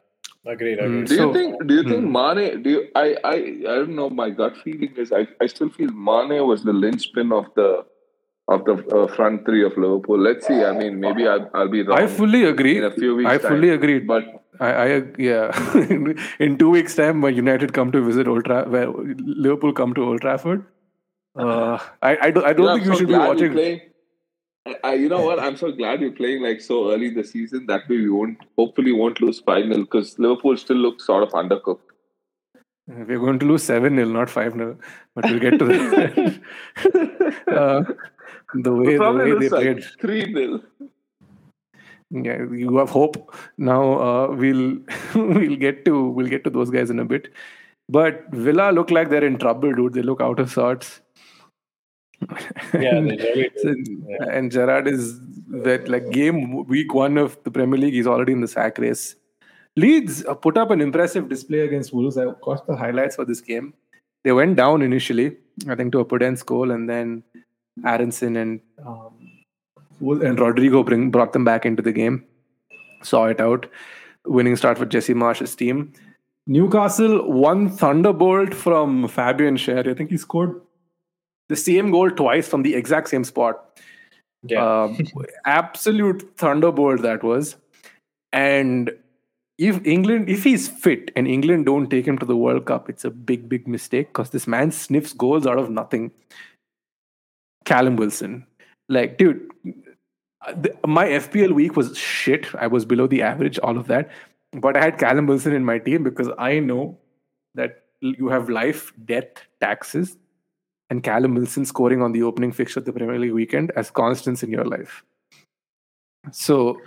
agreed. 0.46 0.78
Mm, 0.78 0.84
agreed. 0.84 1.06
Do 1.08 1.16
So- 1.16 1.26
you 1.28 1.32
think? 1.34 1.66
Do 1.66 1.74
you 1.74 1.82
think 1.82 2.04
hmm. 2.04 2.12
Mane? 2.12 2.62
Do 2.62 2.70
you, 2.70 2.88
I? 2.94 3.16
I? 3.24 3.34
I 3.34 3.74
don't 3.80 3.96
know. 3.96 4.10
My 4.10 4.30
gut 4.30 4.56
feeling 4.64 4.94
is 4.96 5.12
I. 5.12 5.26
I 5.40 5.46
still 5.46 5.70
feel 5.70 5.90
Mane 5.92 6.46
was 6.46 6.62
the 6.64 6.72
linchpin 6.72 7.32
of 7.32 7.46
the 7.54 7.84
of 8.48 8.64
the 8.64 8.74
uh, 8.96 9.06
front 9.14 9.44
three 9.46 9.64
of 9.64 9.76
Liverpool. 9.76 10.18
Let's 10.18 10.46
see. 10.46 10.64
I 10.64 10.72
mean, 10.76 11.00
maybe 11.00 11.26
I'll, 11.28 11.48
I'll 11.54 11.68
be 11.68 11.82
wrong. 11.82 11.98
I 11.98 12.06
fully 12.06 12.44
agree. 12.44 12.78
in 12.78 12.84
a 12.84 12.90
few 12.90 13.16
weeks. 13.16 13.30
I 13.30 13.38
fully 13.38 13.68
time. 13.68 13.78
agree. 13.78 13.98
But 14.00 14.24
I, 14.60 14.70
I 14.72 15.02
yeah. 15.18 15.50
in 16.40 16.58
two 16.58 16.70
weeks' 16.70 16.94
time, 16.96 17.20
when 17.20 17.34
United 17.36 17.72
come 17.72 17.92
to 17.92 18.04
visit 18.04 18.28
Old 18.28 18.44
Tra- 18.44 18.68
where 18.68 18.88
Liverpool 18.90 19.72
come 19.72 19.94
to 19.94 20.04
Old 20.04 20.20
Trafford, 20.22 20.64
uh, 21.36 21.78
I 22.02 22.16
I, 22.20 22.30
do, 22.30 22.44
I 22.44 22.52
don't 22.52 22.66
Yeah, 22.66 22.74
think 22.74 22.86
I'm 22.86 22.88
you 22.88 22.92
so 22.92 22.98
should 22.98 23.08
be 23.08 23.14
watching. 23.14 23.52
Playing, 23.52 23.80
I, 24.84 24.94
you 24.94 25.08
know 25.08 25.22
what? 25.22 25.40
I'm 25.40 25.56
so 25.56 25.72
glad 25.72 26.00
you're 26.00 26.12
playing 26.12 26.42
like 26.42 26.60
so 26.60 26.92
early 26.92 27.10
the 27.10 27.24
season. 27.24 27.66
That 27.66 27.88
way 27.88 27.96
we 27.98 28.10
won't, 28.10 28.38
hopefully, 28.56 28.92
won't 28.92 29.20
lose 29.20 29.40
five 29.40 29.64
0 29.64 29.78
because 29.78 30.18
Liverpool 30.18 30.56
still 30.56 30.76
looks 30.76 31.04
sort 31.06 31.22
of 31.24 31.30
undercooked. 31.30 31.80
We're 32.86 33.18
going 33.18 33.38
to 33.38 33.46
lose 33.46 33.62
7 33.64 33.94
0, 33.96 34.08
not 34.08 34.28
5 34.30 34.52
0. 34.52 34.78
But 35.14 35.24
we'll 35.26 35.40
get 35.40 35.58
to 35.58 35.64
that. 35.64 36.40
uh, 37.48 37.82
the 38.54 38.72
way, 38.72 38.96
the 38.96 39.12
way 39.12 39.34
they 39.38 39.48
played. 39.48 39.84
three 40.00 40.32
0 40.32 40.60
Yeah, 42.10 42.38
you 42.52 42.76
have 42.76 42.90
hope. 42.90 43.34
Now 43.56 43.98
uh, 44.00 44.26
we'll 44.36 44.78
we'll 45.14 45.56
get 45.56 45.84
to 45.86 46.08
we'll 46.10 46.26
get 46.28 46.44
to 46.44 46.50
those 46.50 46.70
guys 46.70 46.90
in 46.90 46.98
a 46.98 47.04
bit. 47.04 47.32
But 47.88 48.26
Villa 48.30 48.70
look 48.70 48.90
like 48.90 49.10
they're 49.10 49.24
in 49.24 49.38
trouble, 49.38 49.72
dude. 49.74 49.94
They 49.94 50.02
look 50.02 50.20
out 50.20 50.38
of 50.38 50.50
sorts. 50.50 51.00
Yeah, 52.74 53.00
they 53.00 53.16
really 53.16 53.50
do. 53.50 53.58
So- 53.62 53.74
Yeah. 54.08 54.26
And 54.30 54.50
Gerrard 54.50 54.88
is 54.88 55.18
that 55.66 55.88
like 55.88 56.10
game 56.10 56.64
week 56.66 56.94
one 56.94 57.18
of 57.18 57.36
the 57.44 57.50
Premier 57.50 57.78
League. 57.78 57.94
He's 57.94 58.06
already 58.06 58.32
in 58.32 58.40
the 58.40 58.48
sack 58.48 58.78
race. 58.78 59.16
Leeds 59.76 60.24
uh, 60.26 60.34
put 60.34 60.56
up 60.58 60.70
an 60.70 60.80
impressive 60.80 61.28
display 61.28 61.60
against 61.60 61.92
Wolves. 61.94 62.18
I 62.18 62.26
watched 62.46 62.66
the 62.66 62.76
highlights 62.76 63.16
for 63.16 63.24
this 63.24 63.40
game. 63.40 63.72
they 64.24 64.32
went 64.32 64.56
down 64.56 64.82
initially, 64.82 65.36
I 65.68 65.74
think, 65.74 65.92
to 65.92 66.00
a 66.00 66.04
Podence 66.04 66.44
goal, 66.44 66.70
and 66.70 66.88
then 66.88 67.22
Aaronson 67.84 68.36
and 68.36 68.60
um, 68.86 69.14
and 70.28 70.38
Rodrigo 70.38 70.82
bring 70.82 71.10
brought 71.10 71.32
them 71.32 71.44
back 71.44 71.64
into 71.64 71.82
the 71.82 71.92
game, 71.92 72.24
saw 73.02 73.24
it 73.26 73.40
out, 73.40 73.66
winning 74.26 74.56
start 74.56 74.78
for 74.78 74.86
Jesse 74.86 75.14
Marsch's 75.14 75.56
team. 75.56 75.92
Newcastle 76.46 77.30
won 77.30 77.68
Thunderbolt 77.68 78.52
from 78.54 79.08
Fabian 79.08 79.56
Schär. 79.56 79.88
I 79.88 79.94
think 79.94 80.10
he 80.10 80.16
scored 80.16 80.60
the 81.52 81.56
same 81.56 81.90
goal 81.90 82.10
twice 82.10 82.48
from 82.48 82.62
the 82.62 82.74
exact 82.74 83.08
same 83.08 83.24
spot. 83.24 83.80
Yeah. 84.42 84.84
Um, 84.84 84.98
absolute 85.46 86.36
thunderbolt 86.36 87.02
that 87.02 87.22
was. 87.22 87.56
And 88.32 88.90
if 89.58 89.84
England, 89.86 90.28
if 90.28 90.44
he's 90.44 90.68
fit 90.68 91.10
and 91.14 91.28
England 91.28 91.66
don't 91.66 91.90
take 91.90 92.06
him 92.06 92.18
to 92.18 92.26
the 92.26 92.36
World 92.36 92.64
Cup, 92.64 92.88
it's 92.88 93.04
a 93.04 93.10
big, 93.10 93.48
big 93.48 93.68
mistake 93.68 94.08
because 94.08 94.30
this 94.30 94.46
man 94.46 94.72
sniffs 94.72 95.12
goals 95.12 95.46
out 95.46 95.58
of 95.58 95.70
nothing. 95.70 96.10
Callum 97.64 97.96
Wilson, 97.96 98.46
like, 98.88 99.18
dude, 99.18 99.48
the, 100.56 100.74
my 100.86 101.06
FPL 101.06 101.52
week 101.52 101.76
was 101.76 101.96
shit. 101.96 102.52
I 102.56 102.66
was 102.66 102.84
below 102.84 103.06
the 103.06 103.22
average, 103.22 103.58
all 103.60 103.78
of 103.78 103.86
that. 103.86 104.10
But 104.52 104.76
I 104.76 104.80
had 104.82 104.98
Callum 104.98 105.26
Wilson 105.26 105.52
in 105.52 105.64
my 105.64 105.78
team 105.78 106.02
because 106.02 106.28
I 106.38 106.58
know 106.58 106.98
that 107.54 107.84
you 108.00 108.28
have 108.28 108.48
life, 108.48 108.92
death, 109.04 109.46
taxes, 109.60 110.16
and 110.92 111.02
Callum 111.02 111.34
Wilson 111.34 111.64
scoring 111.64 112.02
on 112.02 112.12
the 112.12 112.22
opening 112.22 112.52
fixture 112.52 112.78
of 112.80 112.84
the 112.84 112.92
Premier 112.92 113.18
League 113.18 113.32
weekend 113.32 113.72
as 113.76 113.90
constants 113.90 114.42
in 114.42 114.50
your 114.50 114.66
life. 114.66 115.02
So, 116.30 116.78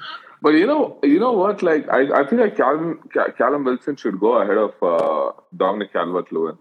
But 0.41 0.53
you 0.53 0.67
know, 0.67 0.99
you 1.01 1.19
know 1.19 1.31
what? 1.31 1.63
Like, 1.63 1.89
I, 1.89 2.21
I 2.21 2.27
feel 2.27 2.39
like 2.39 2.55
Callum, 2.55 2.99
Callum 3.37 3.63
Wilson 3.63 3.95
should 3.95 4.19
go 4.19 4.33
ahead 4.41 4.57
of 4.57 4.73
uh, 4.83 5.31
Dominic 5.57 5.93
Calvert-Lewin. 5.93 6.59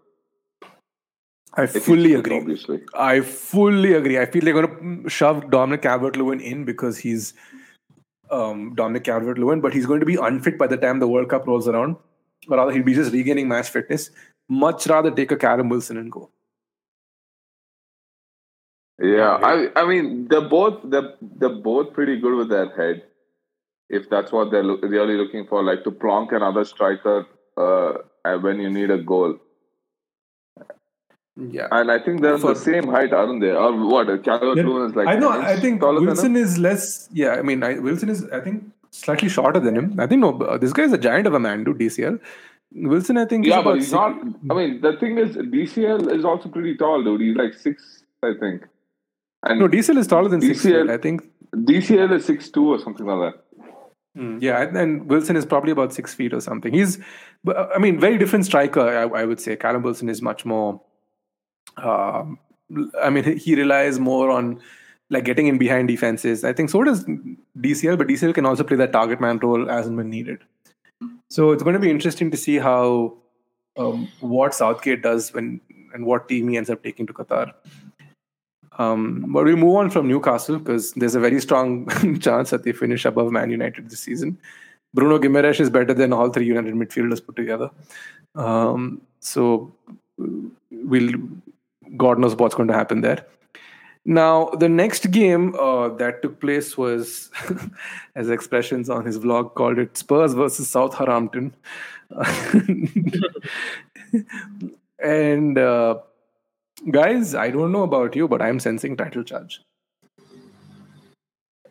I 1.52 1.66
fully 1.66 2.14
agree. 2.14 2.38
Obviously, 2.38 2.80
I 2.94 3.20
fully 3.20 3.92
agree. 3.92 4.18
I 4.18 4.24
feel 4.24 4.42
they're 4.42 4.54
going 4.54 5.02
to 5.04 5.10
shove 5.10 5.50
Dominic 5.50 5.82
Calvert-Lewin 5.82 6.40
in 6.40 6.64
because 6.64 6.96
he's 6.96 7.34
um, 8.30 8.74
Dominic 8.74 9.04
Calvert-Lewin, 9.04 9.60
but 9.60 9.74
he's 9.74 9.86
going 9.86 10.00
to 10.00 10.06
be 10.06 10.16
unfit 10.16 10.56
by 10.56 10.66
the 10.66 10.78
time 10.78 10.98
the 10.98 11.06
World 11.06 11.28
Cup 11.28 11.46
rolls 11.46 11.68
around. 11.68 11.96
Or 12.48 12.56
rather, 12.56 12.72
he'll 12.72 12.82
be 12.82 12.94
just 12.94 13.12
regaining 13.12 13.48
match 13.48 13.68
fitness. 13.68 14.10
Much 14.48 14.86
rather 14.86 15.10
take 15.10 15.30
a 15.30 15.36
Callum 15.36 15.68
Wilson 15.68 15.98
and 15.98 16.10
go. 16.10 16.30
Yeah. 19.00 19.38
I, 19.42 19.68
I 19.76 19.86
mean, 19.86 20.28
they're 20.28 20.48
both 20.48 20.80
they're, 20.84 21.14
they're 21.20 21.48
both 21.48 21.92
pretty 21.92 22.18
good 22.20 22.36
with 22.36 22.48
their 22.48 22.68
head. 22.76 23.02
If 23.90 24.08
that's 24.08 24.32
what 24.32 24.50
they're 24.50 24.62
loo- 24.64 24.80
really 24.82 25.16
looking 25.16 25.46
for, 25.46 25.62
like 25.62 25.84
to 25.84 25.90
plonk 25.90 26.32
another 26.32 26.64
striker 26.64 27.26
uh, 27.56 27.92
when 28.38 28.58
you 28.60 28.70
need 28.70 28.90
a 28.90 28.98
goal. 28.98 29.38
Yeah. 31.36 31.66
And 31.72 31.90
I 31.90 31.98
think 31.98 32.22
they're 32.22 32.38
For- 32.38 32.54
the 32.54 32.60
same 32.60 32.88
height, 32.88 33.12
aren't 33.12 33.40
they? 33.40 33.50
Or 33.50 33.72
what? 33.86 34.06
Calvert-Lewin 34.24 34.90
is 34.90 34.96
like. 34.96 35.08
I 35.08 35.16
know. 35.16 35.30
I 35.30 35.58
think 35.58 35.80
taller 35.80 35.94
than 35.94 36.02
him? 36.02 36.06
Wilson 36.14 36.36
is 36.36 36.58
less. 36.58 37.08
Yeah, 37.12 37.30
I 37.32 37.42
mean, 37.42 37.62
I, 37.62 37.78
Wilson 37.78 38.08
is. 38.08 38.24
I 38.30 38.40
think 38.40 38.64
slightly 38.90 39.28
shorter 39.28 39.58
than 39.58 39.76
him. 39.76 39.98
I 39.98 40.06
think 40.06 40.20
no. 40.20 40.56
This 40.58 40.72
guy 40.72 40.84
is 40.84 40.92
a 40.92 40.98
giant 40.98 41.26
of 41.26 41.34
a 41.34 41.40
man, 41.40 41.64
dude. 41.64 41.78
DCL. 41.78 42.20
Wilson, 42.72 43.16
I 43.18 43.24
think. 43.26 43.46
Yeah, 43.46 43.62
but 43.62 43.74
he's 43.76 43.86
six- 43.86 43.92
not. 43.92 44.16
I 44.50 44.54
mean, 44.54 44.80
the 44.80 44.96
thing 44.96 45.18
is, 45.18 45.36
DCL 45.36 46.16
is 46.16 46.24
also 46.24 46.48
pretty 46.48 46.76
tall, 46.76 47.02
dude. 47.02 47.20
He's 47.20 47.36
like 47.36 47.54
six, 47.54 48.04
I 48.22 48.32
think. 48.38 48.62
And 49.44 49.60
No, 49.60 49.68
DCL 49.68 49.98
is 49.98 50.06
taller 50.06 50.28
than 50.28 50.40
six 50.40 50.62
DCL 50.64 50.82
feet. 50.86 50.90
I 50.90 50.96
think. 50.98 51.22
DCL 51.54 52.12
is 52.12 52.24
six 52.24 52.48
two 52.50 52.68
or 52.74 52.78
something 52.78 53.06
like 53.06 53.32
that. 53.34 53.40
Mm, 54.16 54.40
yeah, 54.40 54.62
and- 54.62 55.08
Wilson 55.08 55.36
is 55.36 55.44
probably 55.44 55.72
about 55.72 55.92
six 55.92 56.14
feet 56.14 56.32
or 56.32 56.40
something. 56.40 56.72
He's, 56.72 56.98
uh, 57.48 57.66
I 57.74 57.78
mean, 57.78 57.98
very 57.98 58.16
different 58.16 58.44
striker. 58.46 58.80
I, 58.80 59.22
I 59.22 59.24
would 59.24 59.40
say 59.40 59.56
Callum 59.56 59.82
Wilson 59.82 60.08
is 60.08 60.22
much 60.22 60.44
more. 60.44 60.80
Um, 61.76 62.38
I 63.02 63.10
mean, 63.10 63.24
he- 63.24 63.34
he 63.36 63.54
relies 63.56 63.98
more 63.98 64.30
on 64.30 64.60
like 65.10 65.24
getting 65.24 65.46
in 65.48 65.58
behind 65.58 65.88
defenses. 65.88 66.44
I 66.44 66.52
think 66.52 66.70
so 66.70 66.82
does 66.84 67.04
DCL, 67.60 67.98
but 67.98 68.06
DCL 68.06 68.34
can 68.34 68.46
also 68.46 68.64
play 68.64 68.76
that 68.78 68.92
target 68.92 69.20
man 69.20 69.38
role 69.38 69.70
as 69.70 69.86
and 69.86 69.96
when 69.96 70.10
needed. 70.10 70.38
So 71.30 71.50
it's 71.52 71.62
going 71.62 71.74
to 71.74 71.80
be 71.80 71.90
interesting 71.90 72.30
to 72.30 72.36
see 72.36 72.58
how 72.58 73.16
um, 73.76 74.08
what 74.20 74.54
Southgate 74.54 75.02
does 75.02 75.32
when 75.34 75.60
and 75.92 76.06
what 76.06 76.28
team 76.28 76.48
he 76.48 76.56
ends 76.56 76.70
up 76.70 76.82
taking 76.82 77.06
to 77.06 77.12
Qatar. 77.12 77.52
Um, 78.78 79.26
but 79.28 79.44
we 79.44 79.54
move 79.54 79.76
on 79.76 79.90
from 79.90 80.08
Newcastle 80.08 80.58
because 80.58 80.92
there's 80.94 81.14
a 81.14 81.20
very 81.20 81.40
strong 81.40 81.88
chance 82.20 82.50
that 82.50 82.64
they 82.64 82.72
finish 82.72 83.04
above 83.04 83.30
Man 83.30 83.50
United 83.50 83.90
this 83.90 84.00
season. 84.00 84.38
Bruno 84.92 85.18
Guimaraes 85.18 85.60
is 85.60 85.70
better 85.70 85.94
than 85.94 86.12
all 86.12 86.30
three 86.30 86.46
United 86.46 86.74
midfielders 86.74 87.24
put 87.24 87.36
together. 87.36 87.70
Um, 88.34 89.00
so 89.20 89.72
we'll 90.70 91.12
God 91.96 92.18
knows 92.18 92.34
what's 92.36 92.54
going 92.54 92.68
to 92.68 92.74
happen 92.74 93.00
there. 93.00 93.26
Now, 94.06 94.50
the 94.50 94.68
next 94.68 95.10
game 95.10 95.54
uh, 95.54 95.88
that 95.96 96.20
took 96.20 96.38
place 96.40 96.76
was, 96.76 97.30
as 98.14 98.28
expressions 98.28 98.90
on 98.90 99.06
his 99.06 99.18
vlog 99.18 99.54
called 99.54 99.78
it, 99.78 99.96
Spurs 99.96 100.34
versus 100.34 100.68
Southampton. 100.68 101.54
and 105.02 105.56
uh, 105.58 105.98
guys, 106.90 107.34
I 107.34 107.50
don't 107.50 107.72
know 107.72 107.82
about 107.82 108.14
you, 108.16 108.28
but 108.28 108.42
I'm 108.42 108.58
sensing 108.60 108.96
title 108.96 109.22
charge. 109.24 109.60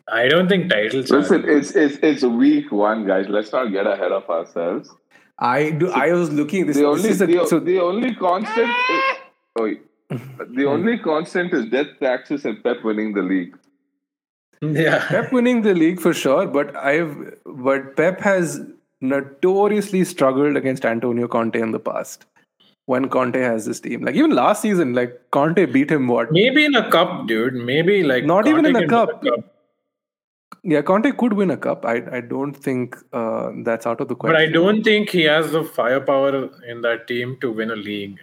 I 0.08 0.28
don't 0.28 0.48
think 0.48 0.70
title 0.70 1.02
charge. 1.02 1.22
Listen, 1.22 1.44
it's 1.48 1.70
it's 1.74 1.98
it's 2.02 2.22
week 2.22 2.70
one, 2.70 3.06
guys. 3.06 3.26
Let's 3.28 3.52
not 3.52 3.66
get 3.72 3.86
ahead 3.86 4.12
of 4.12 4.28
ourselves. 4.28 4.90
I 5.38 5.70
do. 5.70 5.90
I 5.90 6.12
was 6.12 6.30
looking. 6.30 6.66
This, 6.66 6.76
The 6.76 6.82
this 6.82 6.88
only 6.98 7.08
is 7.08 7.20
a, 7.22 7.26
the, 7.26 7.46
so 7.46 7.58
the 7.60 7.80
only 7.80 8.14
constant. 8.14 8.68
Is, 8.68 9.02
oh, 9.58 9.74
the 10.50 10.64
only 10.74 10.98
constant 10.98 11.52
is 11.54 11.66
death 11.66 11.86
taxes 12.00 12.44
and 12.44 12.62
Pep 12.62 12.84
winning 12.84 13.14
the 13.14 13.22
league. 13.22 13.56
yeah. 14.60 15.06
Pep 15.08 15.32
winning 15.32 15.62
the 15.62 15.74
league 15.74 16.00
for 16.00 16.12
sure, 16.12 16.46
but 16.46 16.76
I've 16.76 17.16
but 17.46 17.96
Pep 17.96 18.20
has 18.20 18.60
notoriously 19.00 20.04
struggled 20.04 20.56
against 20.56 20.84
Antonio 20.84 21.28
Conte 21.28 21.60
in 21.60 21.72
the 21.72 21.80
past. 21.80 22.26
When 22.86 23.08
Conte 23.08 23.40
has 23.40 23.64
this 23.64 23.80
team, 23.80 24.02
like 24.04 24.14
even 24.14 24.32
last 24.32 24.60
season, 24.60 24.92
like 24.92 25.12
Conte 25.30 25.64
beat 25.66 25.90
him 25.90 26.06
what? 26.06 26.30
Maybe 26.30 26.64
in 26.66 26.74
a 26.74 26.90
cup, 26.90 27.26
dude. 27.26 27.54
Maybe 27.54 28.02
like 28.02 28.24
Not 28.24 28.46
even 28.46 28.66
in 28.66 28.76
a 28.76 28.86
Conte 28.86 29.12
can 29.22 29.30
cup. 29.32 29.50
Yeah, 30.62 30.82
Conte 30.82 31.10
could 31.12 31.32
win 31.32 31.50
a 31.50 31.56
cup. 31.56 31.86
I 31.86 31.94
I 32.18 32.20
don't 32.20 32.52
think 32.66 32.96
uh, 33.12 33.52
that's 33.64 33.86
out 33.86 34.02
of 34.02 34.08
the 34.08 34.14
question. 34.14 34.34
But. 34.34 34.42
I 34.42 34.52
don't 34.52 34.82
think 34.82 35.08
he 35.10 35.22
has 35.22 35.50
the 35.52 35.64
firepower 35.64 36.50
in 36.74 36.82
that 36.82 37.06
team 37.06 37.36
to 37.40 37.50
win 37.50 37.70
a 37.70 37.76
league. 37.76 38.18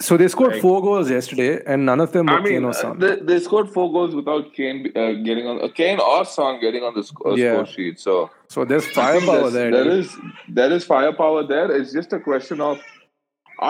So 0.00 0.16
they 0.16 0.28
scored 0.28 0.52
Like- 0.52 0.62
four 0.62 0.80
goals 0.82 1.10
yesterday, 1.10 1.60
and 1.66 1.84
none 1.84 2.00
of 2.00 2.12
them 2.12 2.26
were 2.26 2.38
I 2.38 2.42
mean, 2.42 2.52
Kane 2.54 2.64
or 2.64 2.70
uh, 2.70 2.80
Son. 2.80 2.98
they, 2.98 3.14
they 3.16 3.38
scored 3.40 3.70
four 3.70 3.90
goals 3.92 4.14
without 4.14 4.52
Kane 4.54 4.90
uh, 4.94 5.12
getting 5.28 5.46
on 5.46 5.62
uh, 5.62 5.68
Kane 5.68 5.98
or 6.00 6.24
Son 6.24 6.60
getting 6.60 6.82
on 6.82 6.94
the 6.94 7.02
sc- 7.02 7.24
uh, 7.26 7.34
Yeah. 7.34 7.52
score 7.54 7.66
sheet. 7.66 8.00
So 8.00 8.30
So 8.48 8.64
there's 8.64 8.86
firepower 9.00 9.50
there's- 9.50 9.52
there. 9.52 9.70
There 9.70 9.84
dude. 9.84 10.04
is 10.04 10.16
there 10.48 10.72
is 10.72 10.84
firepower 10.96 11.46
there. 11.54 11.70
It's 11.80 11.92
just 11.92 12.12
a 12.12 12.20
question 12.20 12.60
of. 12.72 12.78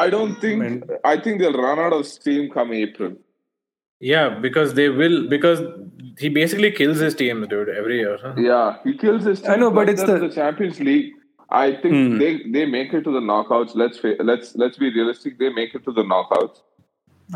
I 0.02 0.10
don't 0.14 0.40
think. 0.44 0.58
Man. 0.62 0.82
I 1.04 1.18
think 1.24 1.40
they'll 1.40 1.60
run 1.66 1.78
out 1.86 1.92
of 1.98 2.06
steam 2.06 2.50
come 2.54 2.72
April. 2.72 3.12
Yeah, 4.00 4.38
because 4.46 4.74
they 4.78 4.88
will 5.00 5.18
because 5.28 5.60
he 6.18 6.28
basically 6.28 6.70
kills 6.78 6.98
his 6.98 7.14
team, 7.20 7.46
dude, 7.52 7.68
every 7.82 7.98
year. 8.00 8.18
huh? 8.22 8.32
Yeah, 8.46 8.76
he 8.84 8.96
kills 9.04 9.24
his. 9.24 9.40
Team, 9.42 9.52
I 9.52 9.56
know, 9.62 9.70
but 9.70 9.86
plus 9.88 10.00
it's 10.00 10.10
the- 10.10 10.18
the 10.26 10.32
Champions 10.40 10.80
League. 10.88 11.12
I 11.50 11.64
think 11.82 11.94
Hmm. 11.94 12.18
they 12.22 12.30
they 12.56 12.64
make 12.74 12.92
it 12.98 13.04
to 13.08 13.12
the 13.16 13.22
knockouts. 13.30 13.74
Let's 13.82 14.00
let's 14.30 14.54
let's 14.64 14.78
be 14.84 14.90
realistic. 14.98 15.38
They 15.44 15.50
make 15.60 15.74
it 15.80 15.84
to 15.88 15.92
the 16.00 16.04
knockouts. 16.12 16.62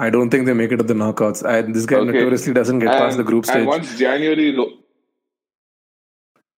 I 0.06 0.10
don't 0.16 0.30
think 0.34 0.46
they 0.46 0.54
make 0.60 0.72
it 0.76 0.78
to 0.82 0.86
the 0.90 0.94
knockouts. 1.02 1.44
I, 1.54 1.62
this 1.76 1.86
guy 1.92 1.96
Okay. 1.98 2.10
notoriously 2.12 2.52
doesn't 2.60 2.80
get 2.86 2.88
past 3.02 3.16
the 3.22 3.26
group 3.30 3.44
And 3.44 3.52
stage. 3.52 3.66
once 3.74 3.92
January, 3.98 4.48
lo- 4.60 4.72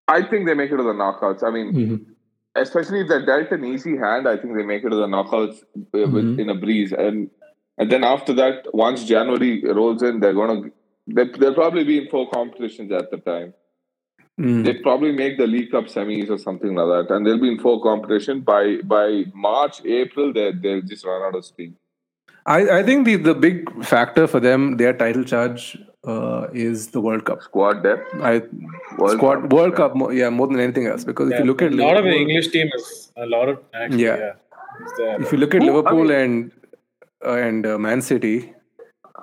I 0.09 0.23
think 0.23 0.47
they 0.47 0.55
make 0.55 0.71
it 0.73 0.77
to 0.77 0.83
the 0.83 0.93
knockouts. 1.03 1.43
I 1.49 1.51
mean, 1.57 1.73
Mhm. 1.75 1.99
Especially 2.57 3.01
if 3.01 3.09
they're 3.09 3.25
dealt 3.25 3.51
an 3.53 3.65
easy 3.65 3.97
hand, 3.97 4.29
I 4.29 4.37
think 4.37 4.57
they 4.57 4.63
make 4.65 4.85
it 4.85 4.91
to 4.91 4.97
the 4.97 5.07
knockouts 5.07 5.63
with, 5.93 6.11
Mhm. 6.13 6.39
in 6.41 6.51
a 6.51 6.55
breeze. 6.55 6.93
And 6.93 7.31
and 7.79 7.91
then 7.91 8.05
after 8.05 8.35
that, 8.35 8.67
once 8.75 9.05
January 9.05 9.63
rolls 9.65 10.03
in, 10.03 10.21
they're 10.21 10.35
gonna 10.35 10.71
they, 11.07 11.25
they'll 11.25 11.55
probably 11.55 11.85
be 11.85 11.99
in 11.99 12.09
four 12.09 12.29
competitions 12.31 12.93
at 12.93 13.11
the 13.11 13.17
time. 13.19 13.55
Mm. 14.41 14.65
They 14.65 14.75
probably 14.75 15.13
make 15.13 15.39
the 15.39 15.47
League 15.47 15.71
Cup 15.71 15.85
semis 15.87 16.31
or 16.31 16.39
something 16.39 16.75
like 16.75 17.09
that, 17.09 17.15
and 17.15 17.27
they'll 17.27 17.41
be 17.41 17.49
in 17.49 17.59
four 17.59 17.83
competition 17.83 18.41
by 18.41 18.79
by 18.85 19.25
March, 19.35 19.85
April. 19.85 20.33
They 20.33 20.53
they'll 20.53 20.83
just 20.83 21.05
run 21.05 21.23
out 21.23 21.35
of 21.35 21.45
steam. 21.45 21.77
I, 22.47 22.79
I 22.79 22.83
think 22.83 23.05
the, 23.05 23.17
the 23.17 23.35
big 23.35 23.85
factor 23.85 24.27
for 24.27 24.41
them, 24.41 24.79
their 24.79 24.95
title 24.95 25.25
charge, 25.25 25.79
uh, 26.07 26.47
is 26.53 26.89
the 26.89 27.01
World 27.01 27.25
Cup. 27.25 27.43
Squad 27.43 27.83
depth. 27.83 28.15
I 28.23 28.43
World 28.99 29.17
squad 29.19 29.41
Cup, 29.43 29.53
World 29.53 29.73
yeah. 29.73 29.77
Cup, 29.77 29.97
mo- 29.97 30.11
yeah, 30.11 30.31
more 30.31 30.47
than 30.47 30.61
anything 30.61 30.87
else. 30.87 31.05
Because 31.05 31.31
if 31.33 31.39
you 31.39 31.45
look 31.45 31.63
at 31.63 31.73
a 31.73 31.77
lot 31.77 31.97
of 31.97 32.05
the 32.05 32.15
English 32.17 32.49
team 32.49 32.71
is 32.75 33.13
a 33.17 33.27
lot 33.27 33.49
of 33.49 33.59
actually, 33.75 34.05
Yeah. 34.05 34.17
yeah. 34.17 34.33
there. 34.99 35.21
if 35.21 35.33
you 35.33 35.39
look 35.39 35.55
at 35.55 35.63
Who- 35.63 35.69
I 35.69 35.73
Liverpool 35.73 36.05
mean- 36.05 36.13
and 36.13 36.51
uh, 37.27 37.33
and 37.35 37.67
uh, 37.67 37.77
Man 37.79 38.01
City, 38.01 38.55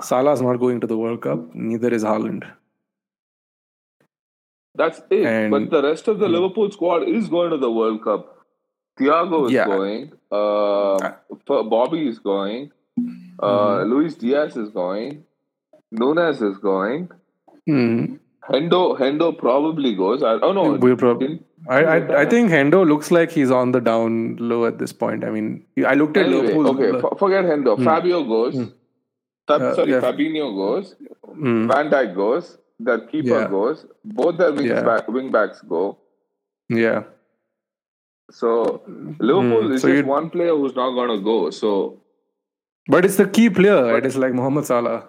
Salah's 0.01 0.41
not 0.41 0.57
going 0.57 0.79
to 0.81 0.87
the 0.87 0.97
World 0.97 1.21
Cup. 1.21 1.55
Neither 1.55 1.91
is 1.93 2.03
Haaland. 2.03 2.43
That's 4.75 5.01
it. 5.09 5.25
And- 5.25 5.51
but 5.51 5.69
the 5.71 5.81
rest 5.81 6.07
of 6.07 6.19
the 6.19 6.27
Liverpool 6.29 6.69
squad 6.71 7.03
is 7.03 7.27
going 7.27 7.49
to 7.51 7.57
the 7.57 7.71
World 7.71 8.03
Cup. 8.03 8.33
Thiago 8.99 9.45
is 9.47 9.51
Yeah. 9.53 9.65
going. 9.65 10.11
Uh, 10.31 10.95
Uh, 11.55 11.63
Bobby 11.63 12.07
is 12.07 12.19
going. 12.19 12.71
Uh, 13.41 13.83
Luis 13.83 14.15
Diaz 14.15 14.55
is 14.57 14.69
going. 14.69 15.23
Nunez 15.91 16.41
is 16.41 16.57
going. 16.57 17.09
Hmm. 17.65 18.15
Hendo 18.49 18.97
Hendo 18.97 19.37
probably 19.37 19.93
goes. 19.95 20.23
I, 20.23 20.33
oh 20.41 20.53
no, 20.53 20.73
We'll 20.73 20.95
prob- 20.95 21.19
didn't- 21.19 21.43
I, 21.69 21.79
I 21.83 22.21
I 22.21 22.25
think 22.25 22.49
Hendo 22.49 22.87
looks 22.87 23.11
like 23.11 23.29
he's 23.31 23.51
on 23.51 23.71
the 23.73 23.81
down 23.81 24.37
low 24.39 24.65
at 24.65 24.77
this 24.79 24.93
point. 24.93 25.23
I 25.25 25.29
mean, 25.31 25.65
I 25.85 25.95
looked 25.95 26.15
at 26.15 26.27
Anyway, 26.27 26.53
Liverpool's. 26.53 26.69
okay, 26.79 26.97
f- 27.07 27.19
forget 27.19 27.43
Hendo. 27.45 27.75
Fabio 27.83 28.23
goes. 28.23 28.55
Fab- 29.47 29.61
Uh, 29.61 29.75
sorry, 29.75 29.91
yeah. 29.91 29.99
Fabinho 30.01 30.47
goes. 30.55 30.95
Hmm. 31.25 31.67
Van 31.67 31.89
Dijk 31.89 32.15
goes. 32.15 32.57
The 32.79 32.99
keeper 33.11 33.39
Yeah. 33.41 33.47
goes. 33.49 33.85
Both 34.05 34.37
the 34.37 34.51
wings 34.53 34.69
Yeah. 34.69 34.83
back, 34.83 35.07
wing 35.09 35.31
backs 35.31 35.61
go. 35.61 35.97
Yeah. 36.69 37.03
So 38.29 38.81
Liverpool 39.19 39.67
Hmm, 39.67 39.73
is 39.73 39.81
so 39.81 39.87
just 39.89 40.05
one 40.05 40.29
player 40.29 40.55
who's 40.55 40.75
not 40.75 40.91
going 40.91 41.09
to 41.17 41.23
go. 41.23 41.49
So 41.49 42.01
But 42.87 43.03
it's 43.05 43.15
the 43.17 43.27
key 43.27 43.49
player, 43.49 43.83
right? 43.93 44.05
It's 44.05 44.15
like 44.17 44.33
Mohamed 44.33 44.65
Salah. 44.65 45.03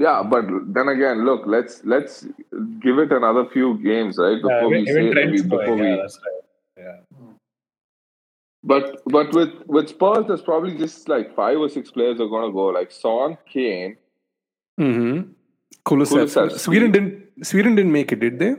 Yeah, 0.00 0.22
but 0.22 0.46
then 0.74 0.88
again, 0.88 1.26
look, 1.26 1.42
let's 1.44 1.82
let's 1.84 2.22
give 2.80 2.98
it 2.98 3.12
another 3.12 3.44
few 3.52 3.76
games, 3.84 4.16
right? 4.16 4.40
Before 4.40 4.74
even, 4.74 4.84
we 4.84 4.86
say 4.86 5.10
Trent's 5.12 5.42
before 5.42 5.66
going. 5.66 5.80
we 5.80 5.88
Yeah, 5.88 5.96
that's 5.96 6.18
right. 6.26 6.84
Yeah. 6.84 7.26
But 8.64 9.02
but 9.16 9.34
with 9.34 9.50
with 9.66 9.90
Spurs, 9.90 10.24
there's 10.26 10.40
probably 10.40 10.78
just 10.78 11.10
like 11.10 11.34
five 11.36 11.58
or 11.58 11.68
six 11.68 11.90
players 11.90 12.18
are 12.18 12.28
gonna 12.28 12.50
go, 12.50 12.66
like 12.76 12.90
Son, 12.90 13.36
Kane. 13.52 13.98
Mm-hmm. 14.80 15.32
Kulusevski. 15.84 16.24
Kulusevski. 16.24 16.58
Sweden 16.58 16.92
didn't. 16.92 17.44
Sweden 17.50 17.74
didn't 17.74 17.92
make 17.92 18.12
it, 18.12 18.20
did 18.20 18.38
they? 18.38 18.54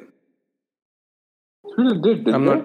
Sweden 1.74 2.02
did, 2.04 2.24
did 2.26 2.36
I'm 2.36 2.46
they? 2.46 2.62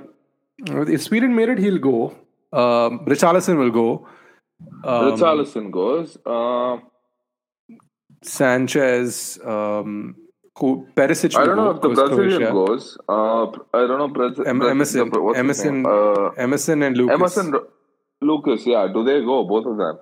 not. 0.75 0.91
If 0.91 1.03
Sweden 1.03 1.35
made 1.35 1.49
it, 1.49 1.59
he'll 1.59 1.79
go. 1.79 2.15
Um, 2.53 3.01
Richarlison 3.07 3.57
will 3.57 3.71
go. 3.71 4.07
Um, 4.85 5.13
Richarlison 5.13 5.71
goes. 5.71 6.19
Uh, 6.27 6.79
Sanchez. 8.29 9.39
Um, 9.45 10.17
who, 10.59 10.87
Perisic. 10.97 11.37
I 11.37 11.45
don't 11.45 11.57
know 11.57 11.71
if 11.71 11.83
the 11.83 11.89
goes 11.89 12.09
Brazilian 12.09 12.51
Croatia. 12.51 12.53
goes. 12.53 12.99
Uh, 13.09 13.45
I 13.75 13.87
don't 13.87 13.99
know. 13.99 14.09
Brazil, 14.09 14.47
Em- 14.49 14.63
Emerson. 14.63 15.11
the- 15.11 15.33
Emerson. 15.37 15.85
Uh, 15.87 16.29
Emerson 16.39 16.83
and 16.83 16.97
Lucas. 16.97 17.15
Emerson, 17.15 17.55
Lucas. 18.23 18.67
Yeah, 18.67 18.89
do 18.93 19.05
they 19.05 19.21
go? 19.21 19.45
Both 19.45 19.67
of 19.67 19.77
them. 19.77 19.99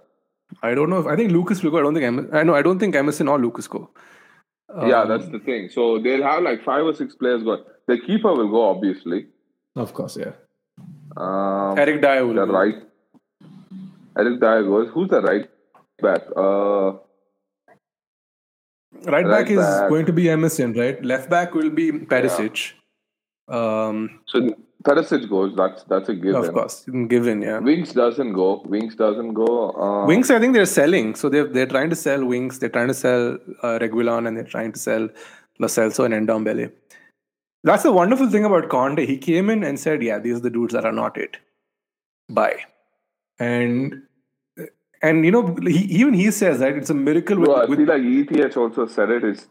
I 0.63 0.75
don't 0.75 0.91
know 0.91 1.01
if 1.01 1.07
I 1.07 1.17
think 1.17 1.33
Lucas 1.33 1.63
will 1.63 1.73
go. 1.73 1.79
I 1.79 1.83
don't 1.83 1.95
think 1.95 2.05
Emerson, 2.05 2.35
I 2.37 2.43
know. 2.45 2.55
I 2.55 2.63
don't 2.63 2.79
think 2.79 2.95
Emerson 2.95 3.27
or 3.29 3.39
Lucas 3.41 3.67
go. 3.67 3.91
yeah, 4.87 5.03
Um, 5.03 5.09
that's 5.09 5.27
the 5.29 5.41
thing. 5.41 5.69
So 5.71 5.99
they'll 5.99 6.23
have 6.23 6.43
like 6.45 6.63
five 6.65 6.85
or 6.85 6.95
six 6.95 7.17
players 7.17 7.43
go. 7.43 7.59
The 7.89 7.99
keeper 7.99 8.33
will 8.33 8.49
go, 8.49 8.63
obviously. 8.71 9.27
of 9.75 9.93
course. 9.93 10.17
Yeah. 10.17 10.33
Um, 11.17 11.77
Eric 11.79 12.01
Dier 12.01 12.25
will 12.27 12.35
the 12.35 12.47
go. 12.47 12.53
right. 12.53 12.77
Eric 14.17 14.41
Dier 14.41 14.63
goes. 14.63 14.89
Who's 14.95 15.09
the 15.09 15.21
right 15.23 15.51
back? 16.01 16.23
Uh, 16.37 16.93
Right, 19.07 19.25
Right 19.27 19.47
back 19.47 19.51
is 19.51 19.59
going 19.89 20.07
to 20.07 20.13
be 20.13 20.31
Emerson, 20.31 20.73
right? 20.73 21.03
Left 21.05 21.29
back 21.31 21.55
will 21.55 21.71
be 21.71 21.93
Perisic. 21.93 22.73
Um, 23.49 24.21
so 24.27 24.55
Perisic 24.85 25.29
goes. 25.29 25.55
That's 25.57 25.85
that's 25.85 26.09
a 26.09 26.15
given. 26.15 26.37
of 26.37 26.53
course, 26.53 26.85
given, 27.09 27.43
yeah. 27.43 27.59
Winks 27.59 27.93
doesn't 27.93 28.33
go. 28.33 28.63
Winks 28.67 28.95
doesn't 28.95 29.33
go. 29.35 29.71
Uh, 29.71 30.07
Winks, 30.07 30.31
I 30.31 30.39
think 30.39 30.55
they're 30.55 30.67
selling. 30.67 31.15
So 31.15 31.29
they're 31.29 31.47
they're 31.47 31.67
trying 31.67 31.91
to 31.91 31.97
sell 31.97 32.25
Winks. 32.25 32.59
They're 32.59 32.69
trying 32.69 32.89
to 32.89 32.95
sell 32.95 33.39
uh, 33.63 33.79
Reguilon, 33.81 34.29
and 34.29 34.37
they're 34.37 34.45
trying 34.45 34.73
to 34.73 34.79
sell 34.79 35.09
Lo 35.59 35.69
Celso 35.69 36.05
and 36.05 36.29
Ndombele. 36.29 36.71
That's 37.63 37.83
the 37.83 37.93
wonderful 37.93 38.29
thing 38.29 38.45
about 38.45 38.69
Conte. 38.69 39.07
He 39.07 39.17
came 39.17 39.49
in 39.49 39.65
and 39.65 39.81
said, 39.81 40.03
"Yeah, 40.03 40.19
these 40.19 40.37
are 40.37 40.41
the 40.49 40.51
dudes 40.51 40.75
that 40.75 40.85
are 40.85 40.93
not 40.93 41.17
it. 41.17 41.39
Bye." 42.29 42.65
And 43.39 44.03
and 45.11 45.25
you 45.29 45.31
know, 45.37 45.43
he, 45.67 45.81
even 46.03 46.15
he 46.21 46.31
says 46.43 46.59
that 46.67 46.77
it's 46.83 46.91
a 46.91 46.95
miracle. 47.09 47.39
With, 47.45 47.51
Bro, 47.51 47.57
I 47.63 47.65
with- 47.73 47.79
feel 47.81 47.89
like 47.95 48.41
ETH 48.47 48.57
also 48.67 48.87
said 48.87 49.11
it. 49.19 49.25
Is 49.33 49.47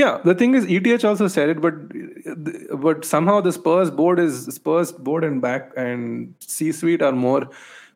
yeah, 0.00 0.18
the 0.24 0.34
thing 0.40 0.54
is, 0.54 0.66
ETH 0.68 1.04
also 1.04 1.26
said 1.36 1.48
it, 1.56 1.60
but 1.60 1.74
but 2.86 3.04
somehow 3.04 3.40
the 3.40 3.52
Spurs 3.52 3.90
board 3.90 4.20
is 4.24 4.46
Spurs 4.60 4.92
board 4.92 5.24
and 5.24 5.42
back 5.42 5.72
and 5.76 6.34
C 6.40 6.70
suite 6.80 7.02
are 7.02 7.12
more 7.26 7.48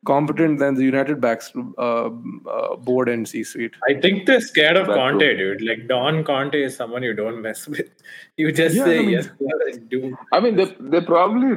competent 0.08 0.58
than 0.62 0.74
the 0.78 0.82
United 0.86 1.20
backs 1.20 1.52
uh, 1.78 2.08
uh, 2.56 2.76
board 2.88 3.08
and 3.08 3.28
C 3.28 3.42
suite. 3.52 3.78
I 3.88 3.94
think 4.00 4.26
they're 4.26 4.40
scared 4.40 4.76
of 4.76 4.88
That's 4.88 4.98
Conte, 4.98 5.36
dude. 5.36 5.62
Like 5.62 5.86
Don 5.92 6.24
Conte 6.24 6.60
is 6.64 6.76
someone 6.76 7.02
you 7.10 7.14
don't 7.14 7.40
mess 7.40 7.66
with. 7.76 7.88
You 8.36 8.50
just 8.52 8.76
Yeah, 8.76 8.84
say 8.84 8.98
I 8.98 9.02
mean- 9.02 9.10
yes, 9.10 9.28
yes, 9.40 9.78
do. 9.96 10.16
I 10.32 10.40
mean, 10.40 10.56
they 10.56 10.66
they 10.96 11.00
probably 11.00 11.54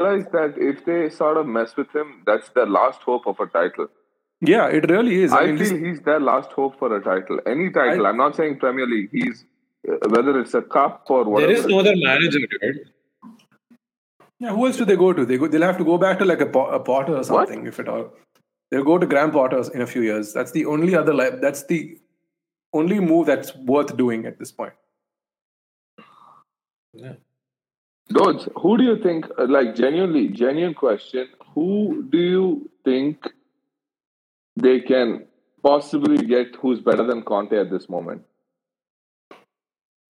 realize 0.00 0.26
that 0.32 0.54
if 0.56 0.84
they 0.84 1.10
sort 1.10 1.36
of 1.36 1.46
mess 1.46 1.76
with 1.76 1.94
him, 1.94 2.22
that's 2.26 2.48
their 2.50 2.66
last 2.66 3.00
hope 3.02 3.26
of 3.26 3.40
a 3.40 3.46
title. 3.46 3.88
Yeah, 4.40 4.66
it 4.66 4.90
really 4.90 5.22
is. 5.22 5.32
I, 5.32 5.42
I, 5.42 5.46
mean, 5.46 5.58
feel 5.58 5.76
he's 5.76 6.00
their 6.00 6.20
last 6.20 6.50
hope 6.52 6.78
for 6.78 6.94
a 6.96 7.02
title. 7.02 7.40
Any 7.46 7.70
title. 7.70 8.06
I, 8.06 8.10
am 8.10 8.16
not 8.16 8.34
saying 8.34 8.58
Premier 8.58 8.86
League. 8.86 9.10
He's 9.12 9.44
uh, 9.88 10.08
whether 10.08 10.38
it's 10.40 10.54
a 10.54 10.62
cup 10.62 11.04
or 11.08 11.24
whatever. 11.24 11.52
There 11.52 11.60
is 11.60 11.66
no 11.66 11.78
other 11.80 11.94
manager, 11.94 12.40
dude. 12.40 12.90
yeah, 14.40 14.50
who 14.50 14.66
else 14.66 14.76
do 14.76 14.84
they 14.84 14.96
go 14.96 15.12
to? 15.12 15.24
They 15.24 15.38
go, 15.38 15.46
they'll 15.46 15.62
have 15.62 15.78
to 15.78 15.84
go 15.84 15.96
back 15.96 16.18
to 16.18 16.24
like 16.24 16.40
a, 16.40 16.48
a 16.48 16.80
Potter 16.80 17.16
or 17.16 17.22
something, 17.22 17.66
if 17.66 17.78
at 17.78 17.88
all. 17.88 18.12
They'll 18.70 18.84
go 18.84 18.98
to 18.98 19.06
Graham 19.06 19.30
Potter 19.30 19.62
in 19.74 19.82
a 19.82 19.86
few 19.86 20.02
years. 20.02 20.32
That's 20.32 20.50
the 20.50 20.66
only 20.66 20.96
other. 20.96 21.14
Li- 21.14 21.38
that's 21.40 21.64
the 21.66 21.98
only 22.72 22.98
move 22.98 23.26
that's 23.26 23.54
worth 23.54 23.96
doing 23.96 24.26
at 24.26 24.38
this 24.38 24.50
point. 24.50 24.72
Yeah. 26.94 27.14
Dodge, 28.08 28.48
who 28.56 28.76
do 28.78 28.84
you 28.84 28.96
think? 29.02 29.26
uh, 29.38 29.46
Like 29.46 29.74
genuinely, 29.74 30.28
genuine 30.28 30.74
question. 30.74 31.28
Who 31.54 32.06
do 32.10 32.18
you 32.18 32.70
think 32.84 33.26
they 34.56 34.80
can 34.80 35.24
possibly 35.62 36.18
get? 36.26 36.56
Who's 36.56 36.80
better 36.80 37.04
than 37.06 37.22
Conte 37.22 37.56
at 37.56 37.70
this 37.70 37.88
moment? 37.88 38.22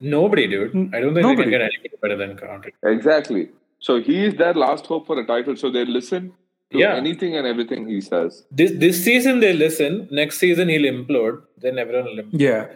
Nobody, 0.01 0.49
dude. 0.49 0.71
I 0.95 1.01
don't 1.01 1.15
think 1.15 1.27
Nobody. 1.27 1.37
they 1.37 1.43
can 1.43 1.51
get 1.51 1.61
anybody 1.63 1.97
better 2.03 2.17
than 2.17 2.37
Conte. 2.37 2.71
Exactly. 2.83 3.51
So 3.79 4.01
he 4.01 4.25
is 4.25 4.35
their 4.35 4.55
last 4.55 4.87
hope 4.87 5.07
for 5.07 5.19
a 5.21 5.27
title. 5.27 5.57
So 5.57 5.71
they 5.71 5.85
listen 5.85 6.33
to 6.73 6.79
Yeah. 6.79 6.95
anything 6.97 7.37
and 7.37 7.47
everything 7.47 7.87
he 7.89 8.01
says. 8.01 8.45
This 8.51 8.73
this 8.85 9.05
season 9.05 9.39
they 9.41 9.53
listen. 9.53 10.09
Next 10.11 10.39
season 10.39 10.69
he'll 10.69 10.89
implode. 10.93 11.43
Then 11.59 11.79
everyone 11.79 12.07
will 12.11 12.23
implode. 12.25 12.41
Yeah, 12.41 12.67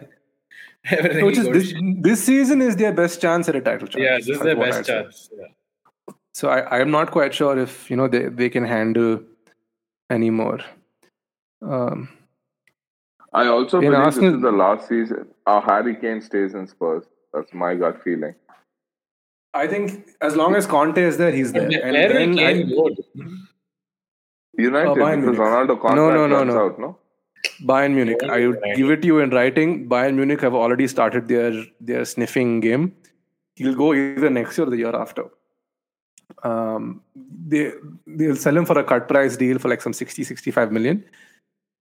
Everything 0.89 1.25
which 1.25 1.37
is 1.37 1.47
this, 1.49 1.73
this 2.01 2.23
season 2.23 2.61
is 2.61 2.75
their 2.75 2.93
best 2.93 3.21
chance 3.21 3.49
at 3.49 3.55
a 3.55 3.61
title 3.61 3.87
chance. 3.87 4.03
Yeah, 4.03 4.17
this 4.17 4.29
is 4.29 4.39
their 4.39 4.55
best 4.55 4.85
chance. 4.87 5.29
Yeah. 5.37 5.47
So 6.33 6.49
I, 6.49 6.59
I 6.59 6.79
am 6.79 6.91
not 6.91 7.11
quite 7.11 7.33
sure 7.33 7.57
if 7.57 7.89
you 7.89 7.97
know 7.97 8.07
they, 8.07 8.27
they 8.29 8.49
can 8.49 8.63
handle 8.63 9.21
anymore. 10.09 10.59
Um, 11.61 12.09
I 13.33 13.47
also 13.47 13.81
believe 13.81 13.93
Arsenal- 13.97 14.31
this 14.31 14.37
is 14.37 14.41
the 14.43 14.51
last 14.51 14.87
season. 14.87 15.27
Uh, 15.45 15.59
Harry 15.61 15.95
Kane 15.95 16.21
stays 16.21 16.53
in 16.53 16.67
Spurs. 16.67 17.03
That's 17.33 17.53
my 17.53 17.75
gut 17.75 18.01
feeling. 18.03 18.35
I 19.53 19.67
think 19.67 20.09
as 20.21 20.35
long 20.35 20.55
as 20.55 20.65
Conte 20.67 21.01
is 21.01 21.17
there, 21.17 21.31
he's 21.31 21.51
there. 21.51 21.67
Where 21.67 21.83
And 21.83 21.95
will 22.31 22.35
then 22.35 22.39
I- 22.39 22.53
Kane 22.53 22.69
go? 22.69 22.89
dude? 22.89 23.37
United 24.59 24.89
Uh, 24.91 25.15
because 25.15 25.35
Ronaldo 25.37 25.67
contract 25.81 25.95
No, 25.95 26.09
no, 26.11 26.27
no, 26.27 26.35
runs 26.37 26.53
no. 26.53 26.65
out. 26.65 26.79
No. 26.79 26.97
Bayern 27.61 27.93
Munich. 27.93 28.19
Bayern 28.19 28.29
I 28.29 28.47
would 28.47 28.61
Munich. 28.61 28.77
give 28.77 28.91
it 28.91 29.01
to 29.01 29.07
you 29.07 29.19
in 29.19 29.29
writing. 29.31 29.89
Bayern 29.89 30.15
Munich 30.15 30.41
have 30.41 30.53
already 30.53 30.87
started 30.87 31.27
their 31.27 31.65
their 31.79 32.05
sniffing 32.05 32.59
game. 32.59 32.95
He'll 33.55 33.75
go 33.75 33.93
either 33.93 34.29
next 34.29 34.57
year 34.57 34.67
or 34.67 34.69
the 34.69 34.77
year 34.77 34.95
after. 34.95 35.25
Um, 36.43 37.01
they 37.47 37.71
they'll 38.05 38.35
sell 38.35 38.57
him 38.57 38.65
for 38.65 38.77
a 38.79 38.83
cut 38.83 39.07
price 39.07 39.37
deal 39.37 39.57
for 39.59 39.69
like 39.69 39.81
some 39.81 39.93
60, 39.93 40.23
65 40.23 40.71
million, 40.71 41.03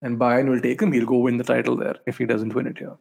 and 0.02 0.18
Bayern 0.18 0.48
will 0.48 0.60
take 0.60 0.80
him. 0.80 0.92
He'll 0.92 1.06
go 1.06 1.18
win 1.18 1.36
the 1.36 1.44
title 1.44 1.76
there 1.76 1.96
if 2.06 2.18
he 2.18 2.26
doesn't 2.26 2.54
win 2.54 2.66
it 2.66 2.78
here. 2.78 2.96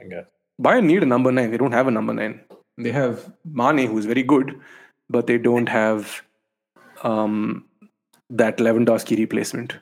I 0.00 0.04
guess. 0.04 0.26
Bayern 0.60 0.84
need 0.84 1.02
a 1.02 1.06
number 1.06 1.32
nine. 1.32 1.50
They 1.50 1.58
don't 1.58 1.72
have 1.72 1.86
a 1.86 1.90
number 1.90 2.14
nine. 2.14 2.40
They 2.78 2.92
have 2.92 3.32
Mane, 3.44 3.86
who's 3.86 4.04
very 4.04 4.22
good, 4.22 4.58
but 5.08 5.26
they 5.26 5.38
don't 5.38 5.68
have 5.68 6.22
um, 7.02 7.64
that 8.30 8.58
Lewandowski 8.58 9.16
replacement. 9.18 9.76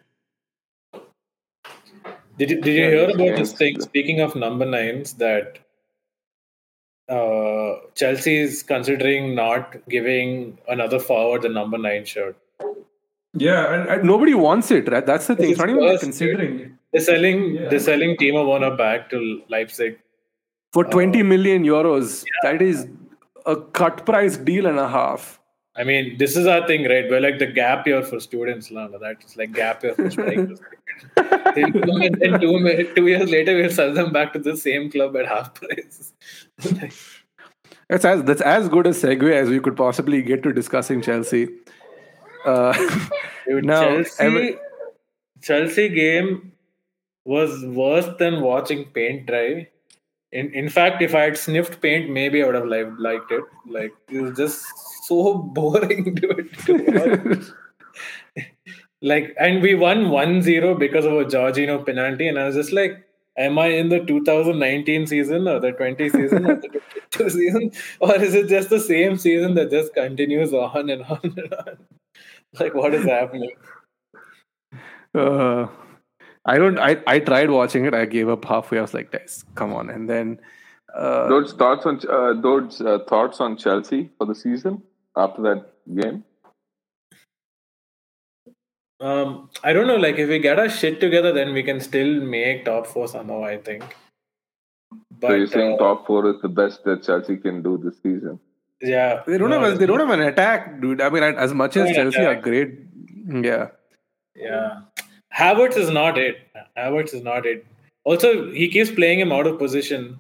Did 2.39 2.51
you, 2.51 2.61
did 2.61 2.75
you 2.75 2.85
hear 2.85 3.05
about 3.11 3.39
this 3.39 3.53
thing? 3.53 3.81
Speaking 3.81 4.21
of 4.21 4.35
number 4.35 4.65
nines, 4.65 5.15
that 5.15 5.59
uh, 7.09 7.75
Chelsea 7.95 8.39
is 8.39 8.63
considering 8.63 9.35
not 9.35 9.77
giving 9.89 10.59
another 10.69 10.99
forward 10.99 11.43
the 11.43 11.49
number 11.49 11.79
nine 11.79 12.05
shirt. 12.05 12.37
Yeah, 13.35 13.75
and, 13.75 13.89
and 13.89 14.05
nobody 14.05 14.35
wants 14.35 14.71
it, 14.71 14.89
right? 14.91 15.05
That's 15.05 15.27
the 15.27 15.37
thing. 15.37 15.51
It's 15.51 15.59
not 15.59 15.69
even 15.69 15.83
Spurs, 15.83 16.01
considering 16.01 16.79
They're 16.93 17.01
selling 17.03 17.55
Yeah. 17.57 17.69
they're 17.69 17.81
selling 17.81 18.17
Timo 18.17 18.49
Werner 18.49 18.77
back 18.77 19.11
to 19.11 19.43
Leipzig. 19.49 19.99
for 20.73 20.85
20 20.85 21.23
million 21.23 21.65
euros. 21.65 22.25
That 22.43 22.61
is 22.63 22.87
a 23.47 23.57
cut 23.57 24.05
price 24.07 24.37
deal 24.37 24.67
and 24.67 24.79
a 24.79 24.89
half. 24.89 25.41
I 25.77 25.83
mean, 25.83 26.19
this 26.19 26.37
is 26.37 26.47
our 26.47 26.67
thing, 26.67 26.85
right? 26.89 27.09
We're 27.11 27.21
like 27.21 27.39
the 27.41 27.47
gap 27.49 27.87
year 27.87 28.03
for 28.03 28.21
students, 28.21 28.71
Lana. 28.71 28.99
That's 28.99 29.37
like 29.37 29.53
gap 29.53 29.83
year 29.83 29.95
for 29.95 30.09
strikers. 30.09 30.61
and 31.17 31.75
then 32.21 32.41
two, 32.41 32.93
two 32.95 33.07
years 33.09 33.29
later, 33.29 33.57
we'll 33.57 33.71
sell 33.71 33.93
them 33.93 34.13
back 34.13 34.33
to 34.35 34.39
the 34.39 34.57
same 34.57 34.91
club 34.91 35.17
at 35.17 35.27
half 35.27 35.55
price. 35.55 36.13
That's 37.91 38.05
as 38.07 38.25
that's 38.25 38.41
as 38.41 38.69
good 38.71 38.87
a 38.87 38.91
segue 38.91 39.31
as 39.31 39.51
we 39.51 39.61
could 39.61 39.77
possibly 39.77 40.23
get 40.23 40.43
to 40.45 40.55
discussing 40.55 41.03
Chelsea. 41.03 41.49
Uh, 42.47 42.73
Dude, 43.47 43.67
now, 43.67 43.83
Chelsea, 43.83 44.23
Ever- 44.25 44.59
Chelsea 45.43 45.89
game 45.91 46.53
was 47.27 47.63
worse 47.67 48.09
than 48.19 48.41
watching 48.41 48.87
paint 48.87 49.27
dry. 49.27 49.69
In 50.33 50.51
in 50.55 50.71
fact, 50.71 51.03
if 51.03 51.15
I 51.15 51.25
had 51.25 51.37
sniffed 51.37 51.83
paint, 51.83 52.09
maybe 52.11 52.43
I 52.43 52.47
would 52.47 52.55
have 52.55 52.67
liked, 52.67 52.99
liked 52.99 53.31
it. 53.31 53.45
Like 53.67 53.93
it 54.11 54.21
was 54.23 54.35
just 54.37 54.65
so 55.07 55.35
boring, 55.35 56.15
dude. 56.15 57.47
like, 59.03 59.35
and 59.39 59.63
we 59.63 59.75
won 59.75 60.07
1-0 60.07 60.79
because 60.79 61.05
of 61.05 61.13
a 61.13 61.25
Jorginho 61.25 61.85
penalty, 61.85 62.29
and 62.29 62.39
I 62.39 62.47
was 62.47 62.55
just 62.55 62.73
like, 62.73 63.07
am 63.37 63.59
I 63.59 63.67
in 63.67 63.89
the 63.89 64.01
2019 64.01 65.07
season 65.07 65.49
or 65.49 65.61
the 65.61 65.73
20 65.73 66.09
season 66.09 66.47
or 66.47 66.57
the 66.57 66.69
22 66.69 67.31
season, 67.31 67.71
or 68.01 68.15
is 68.17 68.35
it 68.35 68.49
just 68.49 68.71
the 68.71 68.81
same 68.81 69.17
season 69.17 69.55
that 69.55 69.71
just 69.71 69.95
continues 69.95 70.53
on 70.53 70.91
and 70.91 71.03
on 71.03 71.21
and 71.23 71.55
on? 71.55 71.77
Like, 72.61 72.75
what 72.75 72.95
is 72.95 73.05
happening? 73.05 73.51
uh, 75.15 75.67
I 76.45 76.59
don't. 76.59 76.79
I 76.79 77.03
I 77.07 77.19
tried 77.19 77.51
watching 77.51 77.85
it. 77.85 77.95
I 77.95 78.05
gave 78.05 78.29
up 78.29 78.45
halfway. 78.45 78.79
I 78.79 78.83
was 78.83 78.95
like, 78.95 79.11
guys, 79.11 79.45
come 79.57 79.73
on. 79.73 79.91
And 79.91 80.09
then 80.09 80.39
uh, 80.95 81.29
Those 81.29 81.53
thoughts 81.53 81.85
on 81.87 82.01
uh, 82.09 82.41
those 82.41 82.81
uh, 82.81 83.01
thoughts 83.09 83.41
on 83.41 83.57
Chelsea 83.57 84.11
for 84.19 84.27
the 84.27 84.35
season 84.35 84.83
after 85.17 85.43
that 85.43 85.73
game. 85.95 86.25
Um, 89.01 89.51
I 89.63 89.73
don't 89.73 89.87
know. 89.87 89.97
Like, 89.97 90.17
if 90.19 90.29
we 90.29 90.39
get 90.39 90.59
our 90.59 90.69
shit 90.69 91.01
together, 91.01 91.33
then 91.33 91.53
we 91.53 91.63
can 91.63 91.81
still 91.81 92.21
make 92.21 92.65
top 92.65 92.87
four 92.87 93.09
somehow. 93.09 93.45
I 93.45 93.59
think. 93.59 93.85
But 95.21 95.29
so 95.29 95.35
you're 95.35 95.47
saying 95.47 95.75
uh, 95.75 95.79
top 95.79 96.07
four 96.07 96.29
is 96.31 96.41
the 96.43 96.49
best 96.49 96.85
that 96.85 97.03
Chelsea 97.03 97.37
can 97.37 97.63
do 97.63 97.77
this 97.79 97.97
season? 98.03 98.39
yeah, 98.81 99.23
they 99.27 99.39
don't 99.39 99.51
no, 99.51 99.61
have. 99.61 99.79
They 99.79 99.87
don't 99.87 100.01
have 100.01 100.11
an 100.11 100.21
attack, 100.21 100.81
dude. 100.81 101.01
I 101.01 101.11
mean, 101.11 101.23
as 101.23 101.53
much 101.53 101.77
as 101.77 101.89
An 101.91 101.95
Chelsea 101.95 102.25
are 102.25 102.35
great, 102.41 102.79
yeah. 103.29 103.69
Yeah, 104.37 104.81
Havertz 105.37 105.77
is 105.77 105.91
not 105.91 106.19
it. 106.19 106.39
Havertz 106.77 107.15
is 107.15 107.23
not 107.23 107.47
it. 107.47 107.65
Also, 108.05 108.51
he 108.53 108.69
keeps 108.69 108.91
playing 108.91 109.21
him 109.21 109.33
out 109.33 109.47
of 109.47 109.59
position. 109.59 110.19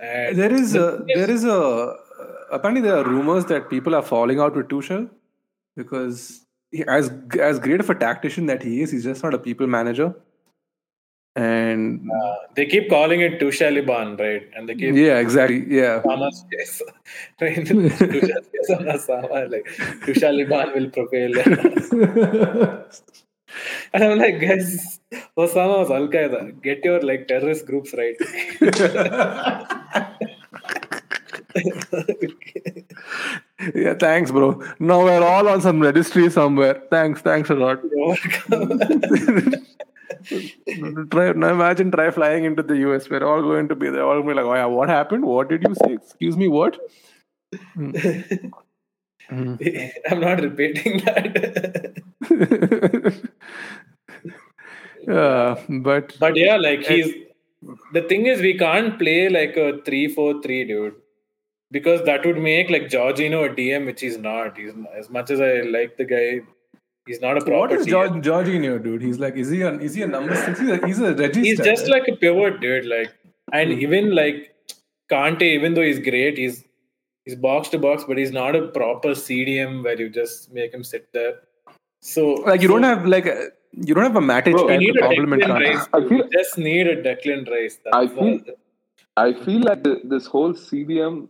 And 0.00 0.36
There 0.36 0.52
is 0.52 0.72
the 0.72 0.86
a 0.86 0.94
is- 0.96 1.06
there 1.14 1.30
is 1.30 1.44
a 1.44 1.96
apparently 2.52 2.82
there 2.82 2.96
are 2.96 3.04
rumors 3.04 3.46
that 3.46 3.70
people 3.70 3.94
are 3.94 4.02
falling 4.02 4.38
out 4.38 4.54
with 4.54 4.68
Tuchel 4.68 5.08
because 5.76 6.44
he, 6.70 6.84
as 6.86 7.10
as 7.38 7.58
great 7.58 7.80
of 7.80 7.88
a 7.90 7.94
tactician 7.94 8.46
that 8.46 8.62
he 8.62 8.80
is, 8.82 8.92
he's 8.92 9.04
just 9.04 9.22
not 9.22 9.34
a 9.34 9.38
people 9.38 9.66
manager. 9.66 10.14
And 11.34 12.10
uh, 12.10 12.34
they 12.54 12.66
keep 12.66 12.90
calling 12.90 13.22
it 13.22 13.40
Tuchel-Iban, 13.40 14.20
right? 14.20 14.50
And 14.54 14.68
they 14.68 14.74
keep 14.74 14.94
yeah, 14.94 15.18
exactly. 15.18 15.64
Yeah. 15.66 16.02
Sama's 16.02 16.44
face. 16.50 16.82
Right? 17.40 17.56
Tuchel's 17.66 18.48
face 18.48 18.70
on 18.70 18.84
Osama, 18.84 19.50
like 19.50 19.64
Tuchel-Iban 20.04 20.74
will 20.74 20.90
prevail. 20.90 21.38
and 23.94 24.04
I'm 24.04 24.18
like, 24.18 24.42
guys, 24.42 25.00
Osama 25.38 25.78
was 25.78 25.90
Al 25.90 26.08
Qaeda. 26.08 26.60
Get 26.62 26.84
your 26.84 27.00
like 27.00 27.28
terrorist 27.28 27.64
groups 27.64 27.94
right. 27.94 28.18
Yeah, 33.74 33.94
thanks, 33.94 34.30
bro. 34.30 34.62
Now 34.78 35.04
we're 35.04 35.22
all 35.22 35.48
on 35.48 35.60
some 35.60 35.80
registry 35.80 36.30
somewhere. 36.30 36.82
Thanks, 36.90 37.20
thanks 37.20 37.50
a 37.50 37.54
lot. 37.54 37.80
try 41.10 41.32
now 41.32 41.48
imagine 41.48 41.90
try 41.90 42.10
flying 42.10 42.44
into 42.44 42.62
the 42.62 42.76
US. 42.88 43.08
We're 43.10 43.26
all 43.26 43.42
going 43.42 43.68
to 43.68 43.74
be 43.74 43.90
there. 43.90 44.04
All 44.04 44.22
be 44.22 44.34
like, 44.34 44.44
oh 44.44 44.54
yeah, 44.54 44.66
what 44.66 44.88
happened? 44.88 45.24
What 45.24 45.48
did 45.48 45.62
you 45.66 45.74
say? 45.74 45.94
Excuse 45.94 46.36
me, 46.36 46.48
what? 46.48 46.78
Hmm. 47.74 47.92
I'm 50.10 50.20
not 50.20 50.40
repeating 50.40 50.98
that. 51.04 52.02
uh, 55.08 55.56
but 55.68 56.16
But 56.18 56.36
yeah, 56.36 56.56
like 56.56 56.84
he's 56.86 57.14
the 57.92 58.02
thing 58.02 58.26
is 58.26 58.40
we 58.40 58.58
can't 58.58 58.98
play 58.98 59.28
like 59.28 59.56
a 59.56 59.80
three 59.82 60.08
four 60.08 60.42
three, 60.42 60.64
dude. 60.64 60.94
Because 61.72 62.02
that 62.04 62.24
would 62.26 62.38
make 62.38 62.70
like 62.70 62.82
Jorginho 62.94 63.50
a 63.50 63.54
DM, 63.54 63.86
which 63.86 64.00
he's 64.02 64.18
not. 64.18 64.56
He's 64.58 64.72
as 64.96 65.08
much 65.10 65.30
as 65.30 65.40
I 65.40 65.60
like 65.62 65.96
the 65.96 66.04
guy, 66.04 66.40
he's 67.06 67.20
not 67.22 67.38
a 67.38 67.40
proper 67.40 67.58
what 67.60 67.72
is 67.72 67.86
DM. 67.86 68.22
George 68.22 68.46
Jorginho, 68.46 68.82
dude? 68.82 69.02
He's 69.02 69.18
like, 69.18 69.36
is 69.36 69.48
he 69.50 69.62
a 69.62 69.72
is 69.78 69.94
he 69.94 70.02
a 70.02 70.06
number 70.06 70.34
six? 70.36 70.60
He's 70.60 70.68
a, 70.68 70.86
he's 70.86 70.98
a 71.00 71.14
regista. 71.14 71.44
He's 71.44 71.60
just 71.60 71.88
like 71.88 72.08
a 72.08 72.16
pivot, 72.16 72.60
dude. 72.60 72.84
Like, 72.86 73.14
and 73.52 73.72
Hmm. 73.72 73.80
even 73.80 74.14
like 74.14 74.54
Kante, 75.10 75.42
even 75.54 75.74
though 75.74 75.82
he's 75.90 75.98
great, 76.10 76.36
he's 76.38 76.64
he's 77.24 77.36
box 77.36 77.68
to 77.70 77.78
box, 77.78 78.04
but 78.06 78.18
he's 78.18 78.32
not 78.32 78.54
a 78.54 78.68
proper 78.68 79.10
CDM 79.24 79.82
where 79.84 79.98
you 79.98 80.10
just 80.10 80.52
make 80.52 80.74
him 80.74 80.84
sit 80.84 81.08
there. 81.12 81.34
So 82.02 82.34
like 82.52 82.60
you 82.62 82.68
don't 82.68 82.82
have 82.82 83.06
like 83.06 83.26
a, 83.26 83.48
you 83.72 83.94
don't 83.94 84.04
have 84.04 84.16
a 84.16 84.20
Matic 84.20 84.52
Bro, 84.52 84.64
we 84.64 84.68
type 84.72 84.80
need 84.80 84.92
to 84.92 84.98
a 84.98 85.08
complement 85.08 85.42
Declan 85.42 85.58
Kante. 85.60 85.74
Rice. 85.74 85.88
I 85.94 86.00
feel- 86.08 86.24
we 86.24 86.28
just 86.38 86.58
need 86.58 86.86
a 86.86 86.96
Declan 87.02 87.48
Rice. 87.50 87.78
That's 87.84 87.96
I 87.96 88.06
feel- 88.08 88.40
I 89.16 89.32
feel 89.44 89.60
like 89.60 89.82
the, 89.84 90.00
this 90.04 90.26
whole 90.26 90.54
CDM, 90.54 91.28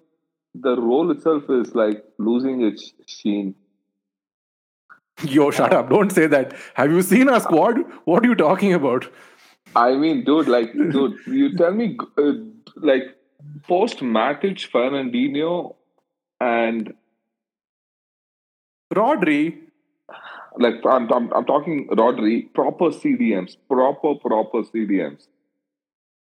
the 0.54 0.76
role 0.80 1.10
itself 1.10 1.44
is 1.48 1.74
like 1.74 2.04
losing 2.18 2.62
its 2.62 2.92
sheen. 3.06 3.54
Yo, 5.24 5.50
shut 5.50 5.72
up! 5.72 5.90
Don't 5.90 6.10
say 6.10 6.26
that. 6.26 6.54
Have 6.74 6.90
you 6.90 7.02
seen 7.02 7.28
our 7.28 7.40
squad? 7.40 7.78
What 8.04 8.24
are 8.24 8.28
you 8.28 8.34
talking 8.34 8.74
about? 8.74 9.10
I 9.74 9.94
mean, 9.94 10.24
dude, 10.24 10.48
like, 10.48 10.72
dude, 10.72 11.16
you 11.26 11.56
tell 11.56 11.72
me, 11.72 11.96
uh, 12.18 12.32
like, 12.76 13.16
post 13.66 13.98
Matic, 13.98 14.68
Fernandinho, 14.70 15.76
and 16.40 16.92
Rodri, 18.94 19.58
like, 20.58 20.74
I'm, 20.84 21.10
I'm, 21.12 21.32
I'm 21.32 21.44
talking 21.46 21.88
Rodri, 21.88 22.52
proper 22.52 22.86
CDMs, 22.86 23.56
proper, 23.68 24.14
proper 24.16 24.62
CDMs. 24.62 25.26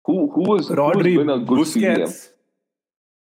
Who, 0.05 0.29
who 0.31 0.41
was, 0.41 0.67
has 0.67 0.77
Rodri, 0.77 1.17
been 1.17 1.29
a 1.29 1.39
good 1.39 1.59
CDM? 1.59 2.29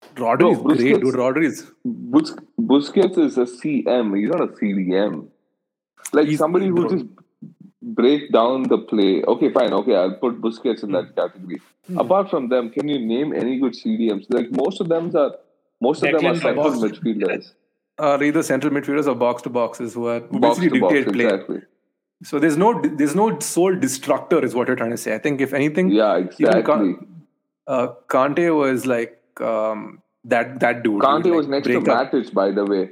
Busquets. 0.02 0.16
Rodri 0.16 0.40
No, 0.42 0.52
is 0.52 0.58
great, 0.60 0.96
Busquets- 0.96 1.02
dude. 1.02 1.16
Rodri 1.16 1.46
is 1.46 1.72
Bus- 1.86 2.36
Busquets 2.60 3.18
is 3.18 3.38
a 3.38 3.46
CM. 3.46 4.18
He's 4.20 4.30
not 4.30 4.42
a 4.42 4.48
CDM. 4.56 5.28
Like 6.14 6.28
He's- 6.28 6.38
somebody 6.40 6.68
who 6.68 6.88
just 6.90 7.06
break 7.82 8.32
down 8.32 8.64
the 8.64 8.78
play. 8.78 9.24
Okay, 9.24 9.52
fine. 9.52 9.74
Okay, 9.74 9.96
I'll 9.96 10.16
put 10.16 10.42
Busquets 10.42 10.84
in 10.84 10.90
Hmm. 10.90 10.96
that 10.96 11.16
category. 11.16 11.62
Apart 11.98 12.30
from 12.30 12.50
them, 12.50 12.70
can 12.70 12.88
you 12.88 13.00
name 13.00 13.34
any 13.34 13.60
good 13.60 13.74
CDMs? 13.76 14.26
Like 14.30 14.52
most 14.52 14.82
of 14.82 14.90
them 14.90 15.12
are 15.16 15.32
most 15.80 16.04
of 16.04 16.12
them 16.12 16.16
are 16.26 16.34
Declan 16.34 16.42
central 16.42 16.72
midfielders, 16.84 17.52
are 18.00 18.22
either 18.24 18.42
central 18.44 18.74
midfielders 18.74 19.08
or 19.08 19.16
box 19.16 19.44
to 19.44 19.50
boxes 19.50 19.94
who 19.94 20.08
are 20.08 20.20
who 20.20 20.40
box 20.40 20.58
basically 20.60 20.80
to 20.80 20.86
box. 20.86 20.94
dictate 20.94 21.14
play. 21.14 21.26
Exactly. 21.26 21.62
So 22.24 22.40
there's 22.40 22.58
no 22.58 22.82
there's 22.82 23.16
no 23.16 23.28
sole 23.40 23.76
destructor, 23.76 24.44
is 24.44 24.56
what 24.56 24.68
you're 24.68 24.76
trying 24.76 24.92
to 24.98 24.98
say. 24.98 25.14
I 25.16 25.20
think 25.20 25.40
if 25.48 25.54
anything, 25.54 25.92
Yeah, 25.92 26.18
even 26.18 26.28
exactly. 26.28 26.64
Ka- 26.64 27.06
uh, 27.68 27.88
Kante 28.16 28.50
was 28.58 28.86
like 28.86 29.14
um, 29.42 30.02
that 30.24 30.60
that 30.60 30.84
dude. 30.84 31.02
Kante 31.02 31.24
who 31.24 31.30
would, 31.32 31.38
was 31.38 31.48
next 31.48 31.68
to 31.68 31.80
break 31.82 31.88
up- 31.96 32.12
Matic, 32.12 32.34
by 32.34 32.52
the 32.52 32.66
way. 32.66 32.90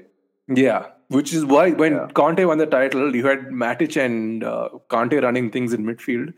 Yeah, 0.48 0.88
which 1.10 1.34
is 1.34 1.46
why 1.46 1.72
when 1.72 1.94
Yeah. 1.94 2.08
Conte 2.14 2.44
won 2.46 2.58
the 2.60 2.66
title, 2.68 3.16
you 3.16 3.26
had 3.26 3.48
Matic 3.50 3.98
and 4.04 4.44
uh, 4.44 4.70
Kante 4.90 5.22
running 5.22 5.50
things 5.52 5.74
in 5.74 5.86
midfield. 5.86 6.34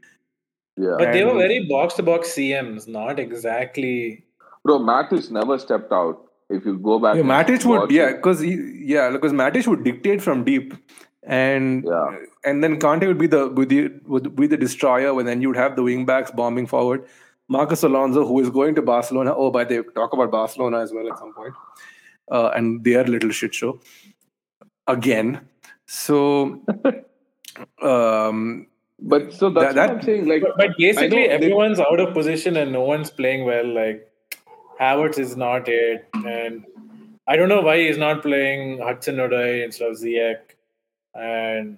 Yeah, 0.78 0.96
But 1.00 1.12
they 1.13 1.24
were 1.26 1.34
very 1.34 1.65
box 1.67 1.96
to 1.96 2.04
box 2.04 2.30
CMs, 2.30 2.88
not 2.88 3.20
exactly. 3.20 4.24
bro, 4.63 4.80
Matic 4.80 5.30
never 5.32 5.58
stepped 5.58 5.91
out. 5.91 6.24
If 6.50 6.65
you 6.65 6.78
go 6.78 6.98
back, 7.00 7.15
Yeah, 7.17 7.24
Matic 7.24 7.65
would, 7.65 7.91
yeah, 7.91 8.13
because 8.13 8.43
yeah, 8.46 9.10
because 9.12 9.34
Matic 9.34 9.67
would 9.67 9.84
dictate 9.84 10.22
from 10.22 10.43
deep, 10.46 10.74
and 11.24 11.84
Yeah. 11.84 12.15
and 12.46 12.63
then 12.63 12.80
Kante 12.80 13.08
would 13.08 13.17
be 13.17 13.28
the 13.28 13.50
would, 13.50 13.67
the 13.70 13.91
would 14.06 14.34
be 14.36 14.48
the 14.48 14.56
destroyer, 14.56 15.12
and 15.20 15.28
then 15.28 15.41
you'd 15.41 15.58
have 15.58 15.76
the 15.76 15.84
wing 15.84 16.06
backs 16.06 16.32
bombing 16.32 16.65
forward. 16.67 17.04
Marcos 17.49 17.83
Alonso, 17.83 18.25
who 18.25 18.39
is 18.39 18.49
going 18.49 18.75
to 18.75 18.81
Barcelona. 18.81 19.33
Oh, 19.36 19.51
by 19.51 19.63
the 19.63 19.79
way, 19.79 19.88
talk 19.95 20.13
about 20.13 20.31
Barcelona 20.31 20.79
as 20.79 20.91
well 20.93 21.07
at 21.12 21.17
some 21.17 21.33
point, 21.33 21.53
uh, 22.31 22.49
and 22.55 22.83
their 22.83 23.03
little 23.05 23.29
shit 23.31 23.53
show 23.55 23.79
again. 24.88 25.41
So, 25.86 26.62
um, 27.81 28.67
But 28.99 29.32
so 29.34 29.49
that's 29.49 29.76
That- 29.76 29.89
what 29.89 29.97
I'm 29.99 30.03
saying. 30.03 30.26
Like, 30.28 30.41
But, 30.41 30.57
but 30.57 30.78
basically, 30.78 31.09
know 31.09 31.15
they- 31.28 31.30
everyone's 31.30 31.80
out 31.80 31.99
of 31.99 32.13
position 32.13 32.57
and 32.57 32.72
no 32.72 32.82
one's 32.82 33.11
playing 33.11 33.45
well. 33.45 33.65
Like 33.65 34.11
Havertz 34.80 35.19
is 35.19 35.36
not 35.38 35.67
it, 35.69 36.07
and 36.13 36.65
I 37.28 37.36
don't 37.36 37.49
know 37.49 37.61
why 37.61 37.78
he's 37.80 37.97
not 37.97 38.22
playing 38.24 38.80
Hudson 38.80 39.17
Odoi 39.17 39.63
instead 39.63 39.89
of 39.89 39.97
Ziyech, 39.97 40.39
and 41.13 41.78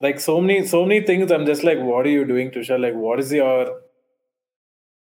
like 0.00 0.20
so 0.20 0.40
many 0.40 0.64
so 0.66 0.84
many 0.86 1.00
things. 1.10 1.32
I'm 1.32 1.44
just 1.46 1.64
like, 1.64 1.78
what 1.90 2.06
are 2.06 2.10
you 2.10 2.24
doing, 2.24 2.50
Tushar? 2.52 2.78
Like, 2.80 2.94
what 2.94 3.18
is 3.18 3.32
your 3.32 3.80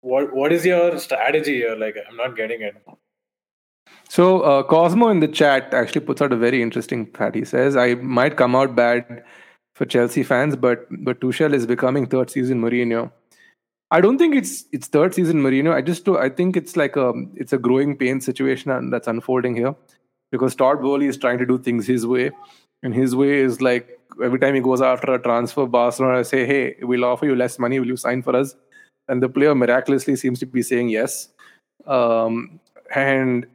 what 0.03 0.33
what 0.33 0.51
is 0.51 0.65
your 0.65 0.99
strategy 0.99 1.55
here? 1.55 1.75
Like, 1.75 1.97
I'm 2.09 2.17
not 2.17 2.35
getting 2.35 2.61
it. 2.61 2.75
So 4.09 4.41
uh, 4.41 4.63
Cosmo 4.63 5.09
in 5.09 5.21
the 5.21 5.27
chat 5.27 5.73
actually 5.73 6.01
puts 6.01 6.21
out 6.21 6.33
a 6.33 6.35
very 6.35 6.61
interesting 6.61 7.05
fact. 7.07 7.35
He 7.35 7.45
says, 7.45 7.77
"I 7.77 7.95
might 7.95 8.37
come 8.37 8.55
out 8.55 8.75
bad 8.75 9.23
for 9.75 9.85
Chelsea 9.85 10.23
fans, 10.23 10.55
but 10.55 10.85
but 11.09 11.19
Tuchel 11.21 11.53
is 11.53 11.65
becoming 11.65 12.05
third 12.05 12.29
season 12.29 12.61
Mourinho. 12.61 13.11
I 13.91 14.01
don't 14.01 14.17
think 14.17 14.35
it's 14.35 14.65
it's 14.71 14.87
third 14.87 15.13
season 15.13 15.41
Mourinho. 15.41 15.73
I 15.73 15.81
just 15.81 16.07
I 16.09 16.29
think 16.29 16.57
it's 16.57 16.75
like 16.75 16.95
a 16.95 17.13
it's 17.35 17.53
a 17.53 17.57
growing 17.57 17.97
pain 17.97 18.21
situation 18.21 18.89
that's 18.89 19.07
unfolding 19.07 19.55
here 19.55 19.75
because 20.31 20.55
Todd 20.55 20.81
Boehly 20.81 21.07
is 21.07 21.17
trying 21.17 21.37
to 21.39 21.45
do 21.45 21.57
things 21.57 21.87
his 21.87 22.05
way, 22.05 22.31
and 22.81 22.93
his 22.93 23.15
way 23.15 23.39
is 23.39 23.61
like 23.61 23.97
every 24.23 24.39
time 24.39 24.53
he 24.53 24.61
goes 24.61 24.81
after 24.81 25.13
a 25.13 25.21
transfer, 25.29 25.65
Barcelona 25.65 26.23
say, 26.25 26.45
"Hey, 26.45 26.75
we'll 26.81 27.05
offer 27.05 27.25
you 27.25 27.35
less 27.35 27.57
money. 27.57 27.79
Will 27.79 27.95
you 27.95 27.97
sign 28.05 28.21
for 28.21 28.35
us?" 28.35 28.55
And 29.07 29.21
the 29.21 29.29
player 29.29 29.53
miraculously 29.53 30.15
seems 30.15 30.39
to 30.39 30.45
be 30.45 30.61
saying 30.61 30.89
yes. 30.89 31.29
Um, 31.85 32.59
and 32.95 33.45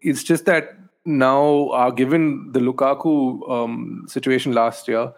it's 0.00 0.22
just 0.22 0.46
that 0.46 0.76
now, 1.04 1.68
uh, 1.68 1.90
given 1.90 2.50
the 2.52 2.60
Lukaku 2.60 3.48
um, 3.50 4.04
situation 4.08 4.52
last 4.52 4.88
year, 4.88 5.12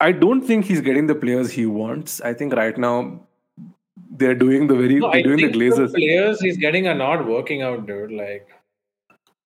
I 0.00 0.12
don't 0.12 0.42
think 0.42 0.66
he's 0.66 0.80
getting 0.80 1.06
the 1.06 1.14
players 1.14 1.50
he 1.50 1.66
wants. 1.66 2.20
I 2.20 2.34
think 2.34 2.52
right 2.52 2.76
now 2.76 3.20
they're 4.10 4.34
doing 4.34 4.66
the 4.66 4.74
very 4.74 4.96
No, 4.96 5.10
they're 5.10 5.20
I 5.20 5.22
doing 5.22 5.36
the 5.38 5.58
Glazers. 5.58 5.94
players 5.94 6.40
he's 6.40 6.58
getting 6.58 6.88
are 6.88 6.94
not 6.94 7.26
working 7.26 7.62
out, 7.62 7.86
dude. 7.86 8.12
Like 8.12 8.48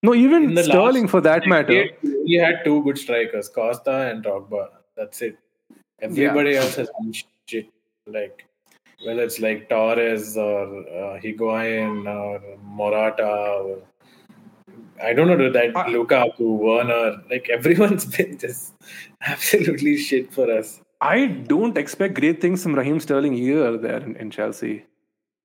No, 0.02 0.14
even 0.14 0.56
Sterling 0.56 1.02
last 1.02 1.10
for 1.10 1.20
that 1.20 1.46
matter. 1.46 1.88
He 2.24 2.34
had 2.34 2.64
two 2.64 2.82
good 2.82 2.98
strikers, 2.98 3.48
Costa 3.48 4.10
and 4.10 4.24
Drogba. 4.24 4.68
That's 4.96 5.22
it. 5.22 5.38
Everybody 6.00 6.56
else 6.56 6.74
has 6.76 6.90
been 7.00 7.12
shit. 7.46 7.68
Like 8.06 8.44
whether 9.04 9.22
it's 9.22 9.38
like 9.38 9.68
Torres 9.68 10.36
or 10.36 10.62
uh, 10.88 11.20
Higuain 11.20 12.06
or 12.06 12.40
Morata 12.62 13.26
or 13.26 13.78
I 15.02 15.12
don't 15.12 15.28
know 15.28 15.50
that 15.52 15.76
I- 15.76 15.88
Lukaku, 15.90 16.40
Werner, 16.58 17.22
like 17.30 17.48
everyone's 17.48 18.04
been 18.16 18.38
just 18.38 18.74
absolutely 19.22 19.96
shit 19.96 20.32
for 20.32 20.50
us. 20.50 20.80
I 21.00 21.26
don't 21.26 21.78
expect 21.78 22.14
great 22.14 22.40
things 22.40 22.62
from 22.62 22.74
Raheem 22.74 22.98
Sterling 22.98 23.34
either 23.34 23.76
there 23.78 24.00
in, 24.00 24.16
in 24.16 24.30
Chelsea. 24.32 24.84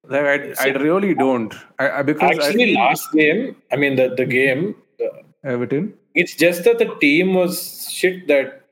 Like 0.06 0.58
I, 0.60 0.70
I 0.70 0.74
really 0.74 1.14
don't. 1.14 1.54
I, 1.80 1.90
I 2.00 2.02
because 2.02 2.40
Actually, 2.40 2.74
feel 2.74 2.80
last 2.80 3.12
game, 3.14 3.56
I 3.72 3.76
mean 3.76 3.96
the 3.96 4.14
the 4.16 4.26
game, 4.26 4.76
uh, 5.00 5.22
Everton. 5.44 5.94
it's 6.16 6.36
just 6.36 6.64
that 6.66 6.80
the 6.80 6.94
team 7.00 7.36
was 7.36 7.88
shit 7.90 8.28
that 8.28 8.64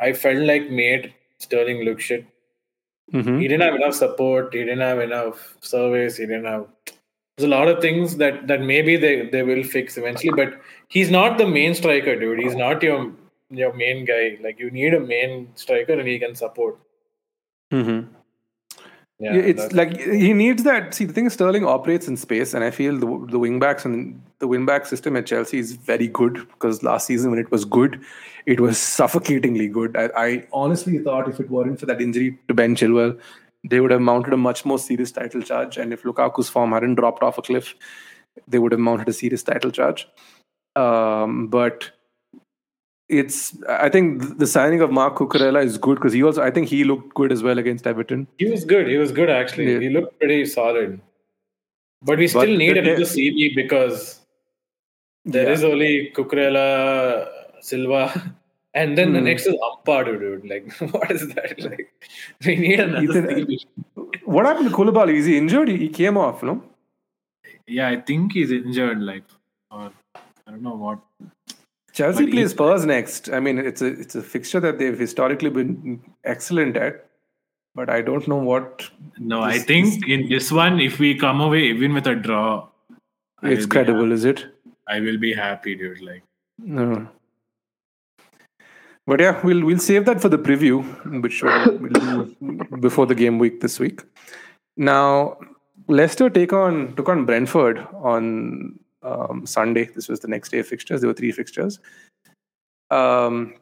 I 0.00 0.12
felt 0.12 0.38
like 0.38 0.70
made 0.70 1.12
Sterling 1.40 1.84
look 1.84 2.00
shit. 2.00 2.24
Mhm. 3.12 3.40
He 3.40 3.48
didn't 3.48 3.62
have 3.62 3.74
enough 3.74 3.94
support. 3.94 4.52
He 4.52 4.60
didn't 4.60 4.80
have 4.80 4.98
enough 5.00 5.56
service. 5.60 6.16
He 6.16 6.26
didn't 6.26 6.44
have. 6.44 6.66
There's 7.36 7.46
a 7.46 7.50
lot 7.50 7.68
of 7.68 7.80
things 7.80 8.16
that 8.16 8.46
that 8.48 8.62
maybe 8.62 8.96
they 8.96 9.26
they 9.26 9.42
will 9.42 9.62
fix 9.62 9.96
eventually. 9.96 10.32
But 10.36 10.60
he's 10.88 11.10
not 11.10 11.38
the 11.38 11.46
main 11.46 11.74
striker, 11.74 12.18
dude. 12.18 12.40
He's 12.40 12.56
not 12.56 12.82
your 12.82 13.12
your 13.50 13.72
main 13.72 14.04
guy. 14.04 14.36
Like 14.42 14.58
you 14.58 14.70
need 14.70 14.94
a 14.94 15.00
main 15.00 15.48
striker 15.54 15.92
and 15.94 16.08
he 16.08 16.18
can 16.18 16.34
support. 16.34 16.78
Mhm. 17.72 18.08
Yeah, 19.20 19.34
it's 19.34 19.72
like 19.72 19.98
he 19.98 20.32
needs 20.32 20.62
that. 20.62 20.94
See, 20.94 21.04
the 21.04 21.12
thing 21.12 21.26
is, 21.26 21.32
Sterling 21.32 21.64
operates 21.64 22.06
in 22.06 22.16
space, 22.16 22.54
and 22.54 22.62
I 22.62 22.70
feel 22.70 22.96
the 22.96 23.26
the 23.28 23.38
wing 23.40 23.58
backs 23.58 23.84
and 23.84 24.22
the 24.38 24.46
wing 24.46 24.64
back 24.64 24.86
system 24.86 25.16
at 25.16 25.26
Chelsea 25.26 25.58
is 25.58 25.72
very 25.72 26.06
good 26.06 26.34
because 26.34 26.84
last 26.84 27.08
season 27.08 27.32
when 27.32 27.40
it 27.40 27.50
was 27.50 27.64
good, 27.64 28.00
it 28.46 28.60
was 28.60 28.78
suffocatingly 28.78 29.66
good. 29.66 29.96
I, 29.96 30.10
I 30.16 30.46
honestly 30.52 30.98
thought 30.98 31.28
if 31.28 31.40
it 31.40 31.50
weren't 31.50 31.80
for 31.80 31.86
that 31.86 32.00
injury 32.00 32.38
to 32.46 32.54
Ben 32.54 32.76
Chilwell, 32.76 33.18
they 33.68 33.80
would 33.80 33.90
have 33.90 34.00
mounted 34.00 34.32
a 34.32 34.36
much 34.36 34.64
more 34.64 34.78
serious 34.78 35.10
title 35.10 35.42
charge. 35.42 35.76
And 35.76 35.92
if 35.92 36.04
Lukaku's 36.04 36.48
form 36.48 36.70
hadn't 36.70 36.94
dropped 36.94 37.24
off 37.24 37.38
a 37.38 37.42
cliff, 37.42 37.74
they 38.46 38.60
would 38.60 38.70
have 38.70 38.80
mounted 38.80 39.08
a 39.08 39.12
serious 39.12 39.42
title 39.42 39.72
charge. 39.72 40.06
Um, 40.76 41.48
but 41.48 41.90
it's 43.08 43.56
I 43.68 43.88
think 43.88 44.38
the 44.38 44.46
signing 44.46 44.80
of 44.80 44.90
Marc 44.90 45.16
Cucurella 45.16 45.64
is 45.64 45.78
good 45.78 45.96
because 45.96 46.12
he 46.12 46.22
also 46.22 46.42
I 46.42 46.50
think 46.50 46.68
he 46.68 46.84
looked 46.84 47.14
good 47.14 47.32
as 47.32 47.42
well 47.42 47.58
against 47.58 47.86
Everton. 47.86 48.26
he 48.38 48.50
was 48.50 48.64
good. 48.64 48.88
He 48.88 48.96
was 48.96 49.12
good 49.12 49.30
actually. 49.30 49.72
Yeah. 49.72 49.80
He 49.80 49.88
looked 49.88 50.18
pretty 50.18 50.44
solid. 50.46 51.00
But 52.02 52.18
we 52.18 52.28
still 52.28 52.42
But 52.42 52.50
need 52.50 52.76
the- 52.76 52.80
another 52.80 53.04
CB 53.04 53.54
because 53.56 54.20
there 55.24 55.46
Yeah. 55.46 55.52
is 55.54 55.64
only 55.64 56.12
Cucurella, 56.14 56.66
Silva, 57.60 58.02
and 58.74 58.96
then 58.96 59.12
the 59.14 59.18
Hmm. 59.18 59.24
next 59.24 59.46
is 59.46 59.56
Ampadu, 59.68 60.18
dude. 60.20 60.44
Like, 60.48 60.72
what 60.94 61.10
is 61.10 61.26
that? 61.34 61.58
Like, 61.60 61.90
we 62.46 62.56
need 62.56 62.80
another 62.80 63.02
Ethan- 63.02 63.26
CB. 63.26 63.58
What 64.24 64.46
happened 64.46 64.68
to 64.70 64.74
Koulibaly? 64.76 65.14
Is 65.14 65.26
he 65.26 65.36
injured? 65.38 65.68
He 65.68 65.76
he 65.78 65.88
came 65.88 66.16
off, 66.26 66.42
no? 66.42 66.62
Yeah, 67.66 67.88
I 67.88 67.96
think 68.10 68.32
he's 68.34 68.52
injured. 68.52 69.00
Like, 69.02 69.24
or 69.70 69.90
I 70.46 70.50
don't 70.50 70.62
know 70.62 70.76
what. 70.76 70.98
Chelsea 71.98 72.24
But 72.24 72.32
plays 72.32 72.50
Spurs 72.52 72.86
next. 72.86 73.28
I 73.38 73.40
mean, 73.40 73.58
it's 73.58 73.82
a 73.82 73.86
it's 74.04 74.14
a 74.14 74.22
fixture 74.22 74.60
that 74.64 74.78
they've 74.78 74.98
historically 74.98 75.50
been 75.50 76.00
excellent 76.32 76.76
at, 76.86 77.04
but 77.74 77.90
I 77.98 78.00
don't 78.08 78.28
know 78.32 78.38
what 78.50 78.88
No, 79.18 79.40
I 79.40 79.52
This- 79.54 79.64
think 79.70 80.08
in 80.16 80.28
this 80.32 80.50
one, 80.62 80.80
if 80.88 80.98
we 81.04 81.12
come 81.26 81.40
away 81.46 81.62
even 81.74 81.94
with 82.00 82.06
a 82.06 82.14
draw, 82.14 82.68
it's 83.42 83.66
credible, 83.76 84.12
is 84.18 84.24
it? 84.32 84.46
I 84.96 85.00
will 85.00 85.18
be 85.18 85.32
happy, 85.44 85.74
dude. 85.84 86.00
Like, 86.10 86.22
No. 86.58 87.08
But 89.10 89.20
yeah, 89.24 89.40
we'll 89.42 89.64
we'll 89.64 89.78
save 89.90 90.04
that 90.06 90.20
for 90.20 90.28
the 90.28 90.38
preview, 90.38 90.78
which 91.26 91.42
we'll, 91.42 92.80
before 92.88 93.06
the 93.06 93.14
game 93.14 93.38
week 93.44 93.60
this 93.60 93.78
week. 93.84 94.02
Now, 94.76 95.38
Leicester 96.00 96.28
take 96.30 96.52
on 96.52 96.94
took 96.96 97.08
on 97.08 97.24
Brentford 97.30 97.78
on 98.14 98.78
um, 99.02 99.46
Sunday. 99.46 99.84
This 99.84 100.08
was 100.08 100.20
the 100.20 100.28
next 100.28 100.50
day 100.50 100.58
of 100.58 100.66
fixtures. 100.66 101.00
There 101.00 101.08
were 101.08 101.14
three 101.14 101.32
fixtures, 101.32 101.78
um, 102.90 103.54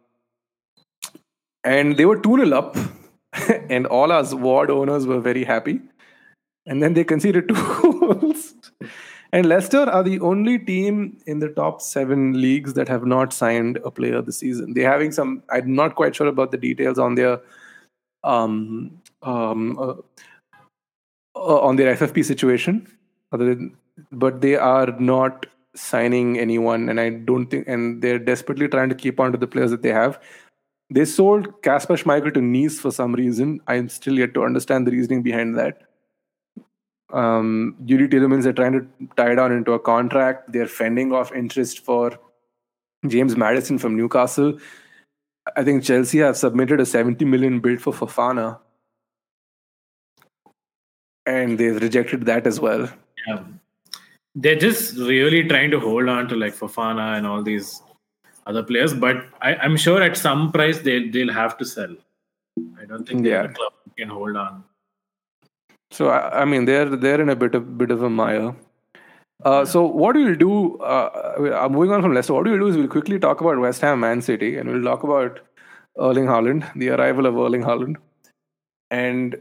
and 1.65 1.97
they 1.97 2.05
were 2.05 2.19
two 2.21 2.37
0 2.37 2.57
up, 2.57 2.77
and 3.71 3.87
all 3.87 4.13
us 4.13 4.35
ward 4.35 4.71
owners 4.71 5.07
were 5.07 5.21
very 5.21 5.45
happy. 5.45 5.81
And 6.67 6.83
then 6.83 6.95
they 6.95 7.05
conceded 7.05 7.49
two 7.49 7.55
goals. 7.81 8.55
And 9.33 9.47
Leicester 9.47 9.83
are 9.91 10.03
the 10.03 10.21
only 10.21 10.59
team 10.59 11.19
in 11.27 11.41
the 11.41 11.49
top 11.49 11.83
seven 11.83 12.41
leagues 12.41 12.75
that 12.75 12.89
have 12.89 13.05
not 13.05 13.33
signed 13.33 13.79
a 13.85 13.91
player 13.91 14.23
this 14.23 14.39
season. 14.39 14.73
They're 14.75 14.91
having 14.91 15.13
some. 15.13 15.43
I'm 15.51 15.75
not 15.75 15.95
quite 15.95 16.15
sure 16.15 16.27
about 16.27 16.53
the 16.53 16.57
details 16.57 16.99
on 16.99 17.17
their 17.17 17.41
um, 18.25 19.03
um, 19.23 19.79
uh, 19.79 19.95
uh, 21.35 21.61
on 21.61 21.77
their 21.77 21.95
FFP 21.95 22.25
situation, 22.25 22.87
other 23.33 23.55
than, 23.55 23.77
but 24.13 24.41
they 24.41 24.57
are 24.57 24.87
not 24.99 25.47
signing 25.75 26.39
anyone, 26.39 26.89
and 26.89 27.01
I 27.01 27.11
don't 27.11 27.47
think. 27.47 27.69
And 27.69 28.03
they're 28.03 28.19
desperately 28.19 28.69
trying 28.69 28.89
to 28.89 28.95
keep 28.95 29.21
on 29.21 29.33
to 29.33 29.39
the 29.39 29.47
players 29.47 29.71
that 29.71 29.83
they 29.83 29.93
have. 29.93 30.21
They 30.89 31.05
sold 31.05 31.63
Kasper 31.63 31.95
Schmeichel 31.95 32.33
to 32.35 32.41
Nice 32.41 32.79
for 32.79 32.93
some 32.93 33.13
reason. 33.15 33.61
I'm 33.67 33.89
still 33.89 34.19
yet 34.19 34.35
to 34.35 34.45
understand 34.45 34.87
the 34.87 34.93
reasoning 34.93 35.23
behind 35.23 35.59
that 35.59 35.83
um, 37.13 37.77
Youri 37.85 38.09
Tielemans 38.09 38.47
are 38.47 38.53
trying 38.53 38.73
to 38.73 38.87
tie 39.17 39.35
down 39.35 39.53
into 39.53 39.73
a 39.73 39.79
contract. 39.79 40.53
They're 40.53 40.67
fending 40.67 41.13
off 41.13 41.33
interest 41.33 41.81
for 41.81 42.19
James 43.07 43.37
Maddison 43.37 43.79
from 43.79 43.97
Newcastle. 43.97 44.59
I 45.57 45.63
think 45.63 45.85
Chelsea 45.85 46.19
have 46.19 46.37
submitted 46.37 46.81
a 46.81 46.87
70 46.87 47.25
million 47.25 47.61
bid 47.61 47.81
for 47.81 47.93
Fofana, 47.93 48.59
and 51.25 51.59
they've 51.59 51.81
rejected 51.81 52.27
that 52.27 52.47
as 52.47 52.59
well. 52.59 52.89
yeah. 53.27 53.45
They're 54.37 54.59
just 54.63 54.97
really 54.97 55.43
trying 55.49 55.71
to 55.73 55.81
hold 55.81 56.09
on 56.09 56.29
to 56.29 56.37
like 56.37 56.55
Fofana 56.55 57.17
and 57.17 57.27
all 57.27 57.43
these 57.43 57.83
other 58.47 58.63
players. 58.63 58.93
But 58.95 59.25
I, 59.41 59.55
I'm 59.57 59.77
sure 59.77 60.03
at 60.03 60.17
some 60.17 60.53
price 60.53 60.79
they 60.79 61.09
they'll 61.09 61.33
have 61.33 61.57
to 61.59 61.65
sell. 61.65 61.95
I 62.81 62.85
don't 62.85 63.09
think 63.09 63.27
Yeah. 63.27 63.47
the 63.49 63.55
club 63.55 63.73
can 63.97 64.09
hold 64.09 64.37
on. 64.37 64.63
So 65.91 66.09
I, 66.11 66.43
I 66.43 66.45
mean, 66.45 66.67
they're 66.67 66.85
they're 67.05 67.21
in 67.21 67.31
a 67.31 67.37
bit 67.37 67.55
of 67.55 67.77
bit 67.79 67.91
of 67.91 68.03
a 68.03 68.11
mire. 68.11 68.55
Uh, 69.45 69.65
so 69.65 69.85
what 69.87 70.15
we'll 70.17 70.35
do, 70.35 70.79
uh, 70.79 71.69
moving 71.71 71.93
on 71.93 72.01
from 72.03 72.15
Leicester, 72.15 72.33
what 72.33 72.45
do 72.45 72.51
we'll 72.53 72.61
do 72.61 72.67
is 72.69 72.77
we'll 72.77 72.89
quickly 72.89 73.19
talk 73.19 73.43
about 73.43 73.59
West 73.59 73.83
Ham, 73.83 74.01
Man 74.01 74.23
City, 74.23 74.57
and 74.57 74.71
we'll 74.71 74.83
talk 74.83 75.03
about 75.03 75.41
Erling 75.99 76.25
Haaland, 76.25 76.65
the 76.75 76.89
arrival 76.89 77.27
of 77.27 77.37
Erling 77.37 77.63
Haaland, 77.63 77.97
and 78.91 79.37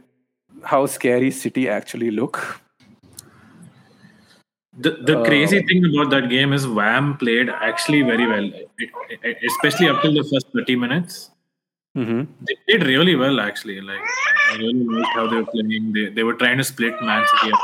how 0.63 0.85
scary 0.85 1.31
City 1.31 1.69
actually 1.69 2.11
look. 2.11 2.61
The 4.77 4.91
the 5.09 5.17
Uh, 5.19 5.23
crazy 5.25 5.59
thing 5.67 5.83
about 5.89 6.09
that 6.11 6.29
game 6.29 6.51
is 6.53 6.67
Wham 6.67 7.17
played 7.17 7.49
actually 7.49 8.01
very 8.01 8.27
well, 8.27 8.45
e- 8.45 8.89
e- 9.29 9.35
especially 9.51 9.87
up 9.89 10.01
till 10.01 10.13
the 10.19 10.23
first 10.31 10.47
30 10.55 10.75
minutes. 10.85 11.29
hmm 11.95 12.21
They 12.47 12.55
did 12.69 12.85
really 12.91 13.15
well 13.23 13.39
actually. 13.39 13.79
Like 13.89 14.05
I 14.51 14.57
really 14.63 14.85
liked 14.95 15.13
how 15.19 15.27
they 15.31 15.37
were 15.41 15.51
playing. 15.53 15.91
They 15.97 16.05
they 16.17 16.23
were 16.29 16.37
trying 16.43 16.57
to 16.63 16.67
split 16.71 17.01
Man 17.11 17.23
City 17.33 17.53
up. 17.53 17.63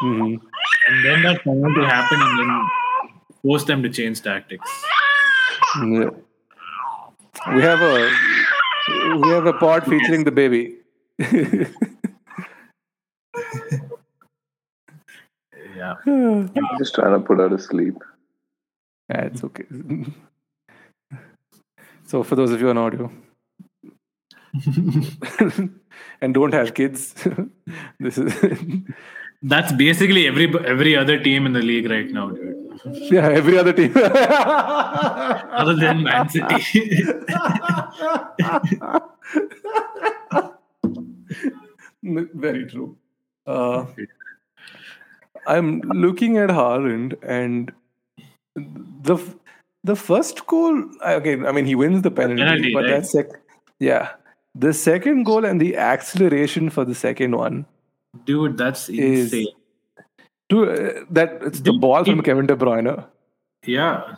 hmm 0.00 0.34
And 0.88 1.04
then 1.06 1.22
that 1.28 1.42
penalty 1.44 1.84
happened 1.94 2.22
and 2.28 2.38
then 2.40 2.52
forced 3.42 3.66
them 3.72 3.82
to 3.88 3.90
change 4.00 4.22
tactics. 4.22 4.70
Yeah. 5.82 6.10
We 7.54 7.62
have 7.62 7.80
a 7.80 8.10
we 9.18 9.28
have 9.30 9.46
a 9.46 9.52
pod 9.54 9.86
featuring 9.86 10.24
the 10.24 10.32
baby. 10.32 10.76
Yeah. 15.80 15.94
I'm 16.06 16.78
just 16.78 16.94
trying 16.94 17.18
to 17.18 17.20
put 17.26 17.38
her 17.38 17.48
to 17.48 17.58
sleep. 17.58 17.94
Yeah, 19.08 19.22
it's 19.22 19.42
okay. 19.42 19.64
so, 22.06 22.22
for 22.22 22.36
those 22.36 22.52
of 22.52 22.60
you 22.60 22.68
on 22.68 22.78
audio, 22.78 23.10
and 26.20 26.34
don't 26.34 26.52
have 26.52 26.74
kids. 26.74 27.14
this 28.00 28.18
is 28.18 28.34
That's 29.42 29.72
basically 29.72 30.26
every 30.26 30.46
every 30.66 30.96
other 30.96 31.18
team 31.18 31.46
in 31.46 31.54
the 31.54 31.62
league 31.62 31.88
right 31.90 32.10
now, 32.10 32.28
dude. 32.30 32.56
yeah, 33.10 33.28
every 33.28 33.58
other 33.58 33.72
team. 33.72 33.92
Other 35.60 35.74
than 35.76 36.02
Man 36.02 36.28
City. 36.28 37.04
Very 42.02 42.66
true. 42.66 42.96
Uh, 43.46 43.86
I'm 45.46 45.80
looking 45.80 46.38
at 46.38 46.50
Haaland 46.50 47.16
and 47.22 47.72
the 48.56 49.18
the 49.84 49.96
first 49.96 50.46
goal. 50.46 50.84
Okay, 51.06 51.34
I 51.44 51.52
mean 51.52 51.64
he 51.66 51.74
wins 51.74 52.02
the 52.02 52.10
penalty, 52.10 52.42
penalty, 52.42 52.72
but 52.74 52.84
right? 52.84 52.90
that's 52.90 53.12
sec- 53.12 53.40
yeah. 53.78 54.10
The 54.54 54.72
second 54.74 55.24
goal 55.24 55.44
and 55.44 55.60
the 55.60 55.76
acceleration 55.76 56.70
for 56.70 56.84
the 56.84 56.94
second 56.94 57.36
one 57.36 57.66
dude, 58.24 58.58
that's 58.58 58.88
Is- 58.88 59.32
insane. 59.32 59.48
to 60.48 60.70
uh, 60.70 61.04
that 61.10 61.38
it's 61.42 61.60
the 61.60 61.72
ball 61.72 62.04
from 62.04 62.18
it- 62.20 62.24
Kevin 62.24 62.46
De 62.46 62.56
Bruyne. 62.56 63.04
Yeah. 63.64 64.16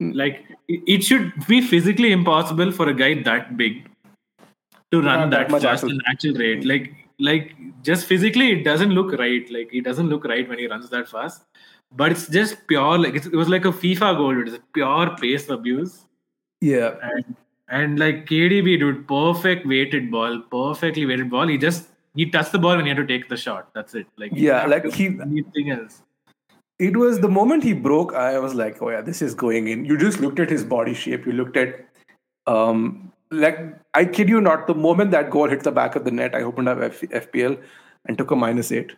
Like 0.00 0.44
it 0.68 1.02
should 1.02 1.32
be 1.46 1.60
physically 1.60 2.12
impossible 2.12 2.72
for 2.72 2.88
a 2.88 2.94
guy 2.94 3.22
that 3.22 3.56
big 3.56 3.88
to 4.92 5.02
run 5.02 5.30
that 5.30 5.48
that, 5.48 5.62
fast 5.62 5.84
and 5.84 6.02
actual 6.06 6.34
rate. 6.34 6.64
Like 6.64 6.92
like 7.18 7.56
just 7.82 8.06
physically 8.06 8.52
it 8.52 8.64
doesn't 8.64 8.90
look 8.90 9.12
right. 9.18 9.48
Like 9.50 9.72
it 9.72 9.82
doesn't 9.82 10.08
look 10.08 10.24
right 10.24 10.48
when 10.48 10.58
he 10.58 10.66
runs 10.68 10.88
that 10.90 11.08
fast. 11.08 11.44
But 11.96 12.12
it's 12.12 12.28
just 12.28 12.66
pure 12.66 12.98
like 12.98 13.14
it's, 13.14 13.26
it 13.26 13.34
was 13.34 13.48
like 13.48 13.64
a 13.64 13.72
FIFA 13.72 14.16
goal. 14.16 14.42
It's 14.42 14.54
a 14.56 14.60
pure 14.72 15.16
pace 15.20 15.48
abuse. 15.48 16.06
Yeah, 16.60 16.94
And 17.02 17.36
and 17.68 17.98
like 17.98 18.26
KDB, 18.26 18.78
dude, 18.78 19.06
perfect 19.08 19.66
weighted 19.66 20.10
ball, 20.10 20.40
perfectly 20.50 21.06
weighted 21.06 21.30
ball. 21.30 21.46
He 21.48 21.56
just 21.58 21.88
he 22.14 22.28
touched 22.30 22.52
the 22.52 22.58
ball 22.58 22.76
when 22.76 22.84
he 22.86 22.88
had 22.88 22.96
to 22.98 23.06
take 23.06 23.28
the 23.28 23.36
shot. 23.36 23.70
That's 23.74 23.94
it. 23.94 24.06
Like 24.16 24.32
Yeah, 24.34 24.66
like 24.66 24.92
he- 24.92 25.18
anything 25.20 25.70
else. 25.70 26.02
it 26.78 26.96
was 26.96 27.20
the 27.20 27.28
moment 27.28 27.62
he 27.64 27.72
broke. 27.72 28.12
I 28.14 28.38
was 28.38 28.54
like, 28.54 28.80
oh 28.82 28.90
yeah, 28.90 29.00
this 29.00 29.20
is 29.22 29.34
going 29.34 29.68
in. 29.68 29.84
You 29.84 29.96
just 29.98 30.20
looked 30.20 30.40
at 30.40 30.50
his 30.50 30.64
body 30.64 30.94
shape. 30.94 31.26
You 31.26 31.32
looked 31.32 31.56
at, 31.56 31.86
um, 32.46 33.12
like 33.30 33.58
I 33.94 34.04
kid 34.04 34.28
you 34.28 34.40
not, 34.40 34.66
the 34.66 34.74
moment 34.74 35.10
that 35.12 35.30
goal 35.30 35.48
hit 35.48 35.62
the 35.62 35.72
back 35.72 35.96
of 35.96 36.04
the 36.04 36.10
net, 36.10 36.34
I 36.34 36.42
opened 36.42 36.68
up 36.68 36.78
F- 36.78 37.00
FPL 37.00 37.60
and 38.06 38.18
took 38.18 38.30
a 38.30 38.36
minus 38.36 38.72
eight. 38.72 38.92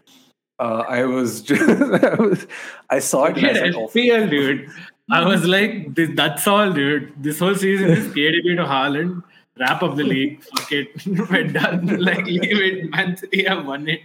Uh, 0.59 0.85
I 0.89 1.05
was 1.05 1.43
just, 1.51 1.63
I, 1.63 2.15
was, 2.15 2.47
I 2.91 2.99
saw 2.99 3.25
it. 3.27 3.39
And 3.39 3.47
I 3.47 3.55
said, 3.55 3.75
oh, 3.75 3.89
FPL, 3.89 4.31
dude. 4.31 4.71
I 5.11 5.27
was 5.27 5.45
like, 5.47 5.95
this, 5.95 6.11
that's 6.15 6.47
all, 6.47 6.73
dude. 6.73 7.13
This 7.23 7.39
whole 7.41 7.55
season 7.55 7.91
is 7.91 8.07
KDB 8.15 8.57
to 8.57 8.65
Haaland. 8.65 9.23
Wrap 9.59 9.83
up 9.83 9.97
the 9.97 10.05
league. 10.05 10.43
Fuck 10.45 10.73
it. 10.73 11.07
We're 11.31 11.49
done. 11.49 11.87
Like, 12.03 12.25
leave 12.25 12.61
it. 12.61 12.91
Man 12.91 13.17
City 13.17 13.45
have 13.45 13.67
won 13.67 13.89
it. 13.89 14.01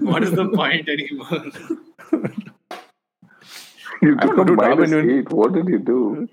What 0.00 0.22
is 0.22 0.30
the 0.30 0.48
point 0.48 0.88
anymore? 0.88 1.50
You 4.00 4.16
I 4.18 4.26
took 4.26 4.36
don't 4.36 4.50
a 4.50 4.56
know, 4.56 4.86
dude, 4.86 4.94
I 4.94 5.18
eight. 5.18 5.32
What 5.32 5.52
did 5.54 5.68
you 5.68 5.78
do? 5.78 6.28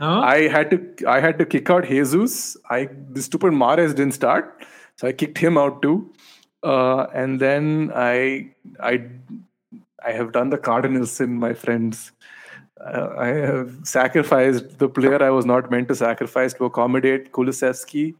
I 0.00 0.48
had 0.48 0.70
to 0.70 1.08
I 1.08 1.20
had 1.20 1.38
to 1.38 1.46
kick 1.46 1.70
out 1.70 1.86
Jesus. 1.86 2.56
I 2.70 2.88
the 3.10 3.22
stupid 3.22 3.52
Mahrez 3.52 3.94
didn't 3.94 4.12
start, 4.12 4.66
so 4.96 5.08
I 5.08 5.12
kicked 5.12 5.38
him 5.38 5.56
out 5.56 5.80
too. 5.82 6.12
Uh, 6.62 7.06
and 7.14 7.40
then 7.40 7.92
I 7.94 8.50
I 8.80 9.04
I 10.04 10.12
have 10.12 10.32
done 10.32 10.50
the 10.50 10.58
cardinal 10.58 11.06
sin, 11.06 11.38
my 11.38 11.54
friends. 11.54 12.12
Uh, 12.80 13.08
I 13.18 13.26
have 13.28 13.70
sacrificed 13.84 14.78
the 14.78 14.88
player 14.88 15.22
I 15.22 15.30
was 15.30 15.46
not 15.46 15.70
meant 15.70 15.88
to 15.88 15.94
sacrifice 15.94 16.52
to 16.54 16.66
accommodate 16.66 17.32
Kulusevski. 17.32 18.14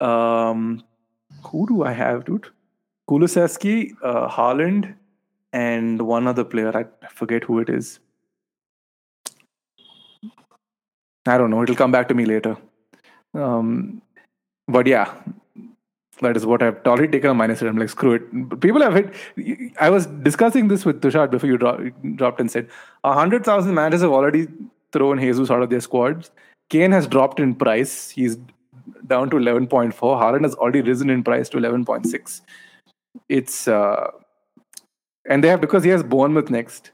Um, 0.00 0.82
who 1.44 1.66
do 1.68 1.84
I 1.84 1.92
have, 1.92 2.24
dude? 2.24 2.48
Kulusevski, 3.08 3.92
uh, 4.02 4.28
Haaland, 4.28 4.94
and 5.52 6.02
one 6.02 6.26
other 6.26 6.44
player. 6.44 6.76
I 6.76 7.06
forget 7.08 7.44
who 7.44 7.60
it 7.60 7.68
is. 7.68 8.00
I 11.26 11.38
don't 11.38 11.50
know. 11.50 11.62
It'll 11.62 11.76
come 11.76 11.92
back 11.92 12.08
to 12.08 12.14
me 12.14 12.24
later. 12.24 12.56
Um, 13.34 14.02
but 14.68 14.86
yeah, 14.86 15.12
that 16.20 16.36
is 16.36 16.44
what 16.44 16.62
I've 16.62 16.84
already 16.86 17.08
taken 17.08 17.30
a 17.30 17.34
minus. 17.34 17.62
I'm 17.62 17.76
like, 17.76 17.88
screw 17.88 18.14
it. 18.14 18.60
People 18.60 18.82
have 18.82 18.94
hit. 18.94 19.74
I 19.80 19.90
was 19.90 20.06
discussing 20.06 20.68
this 20.68 20.84
with 20.84 21.00
Tushar 21.00 21.30
before 21.30 21.48
you 21.48 21.58
dro- 21.58 21.90
dropped 22.16 22.40
and 22.40 22.50
said 22.50 22.68
hundred 23.04 23.44
thousand 23.44 23.74
managers 23.74 24.02
have 24.02 24.10
already 24.10 24.48
thrown 24.92 25.18
Jesus 25.18 25.50
out 25.50 25.62
of 25.62 25.70
their 25.70 25.80
squads. 25.80 26.30
Kane 26.70 26.92
has 26.92 27.06
dropped 27.06 27.40
in 27.40 27.54
price. 27.54 28.10
He's 28.10 28.36
down 29.06 29.30
to 29.30 29.36
11.4. 29.36 29.92
Haaland 29.92 30.42
has 30.42 30.54
already 30.54 30.80
risen 30.80 31.10
in 31.10 31.22
price 31.22 31.48
to 31.50 31.58
11.6. 31.58 32.40
It's 33.28 33.68
uh, 33.68 34.10
and 35.28 35.44
they 35.44 35.48
have 35.48 35.60
because 35.60 35.84
he 35.84 35.90
has 35.90 36.02
Bournemouth 36.02 36.50
next. 36.50 36.90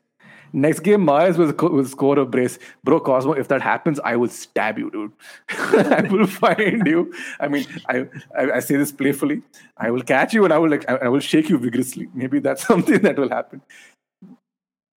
Next 0.52 0.80
game, 0.80 1.04
Mahrez 1.04 1.36
will, 1.36 1.70
will 1.70 1.84
score 1.84 2.18
a 2.18 2.24
brace. 2.24 2.58
Bro, 2.84 3.00
Cosmo, 3.00 3.32
if 3.32 3.48
that 3.48 3.60
happens, 3.62 4.00
I 4.00 4.16
will 4.16 4.28
stab 4.28 4.78
you, 4.78 4.90
dude. 4.90 5.12
I 5.48 6.02
will 6.10 6.26
find 6.26 6.86
you. 6.86 7.12
I 7.40 7.48
mean, 7.48 7.66
I, 7.88 8.06
I 8.36 8.50
I 8.56 8.60
say 8.60 8.76
this 8.76 8.92
playfully. 8.92 9.42
I 9.76 9.90
will 9.90 10.02
catch 10.02 10.34
you 10.34 10.44
and 10.44 10.52
I 10.52 10.58
will 10.58 10.70
like 10.70 10.88
I, 10.88 10.96
I 10.96 11.08
will 11.08 11.20
shake 11.20 11.48
you 11.48 11.58
vigorously. 11.58 12.08
Maybe 12.14 12.40
that's 12.40 12.66
something 12.72 13.00
that 13.02 13.18
will 13.18 13.30
happen. 13.30 13.62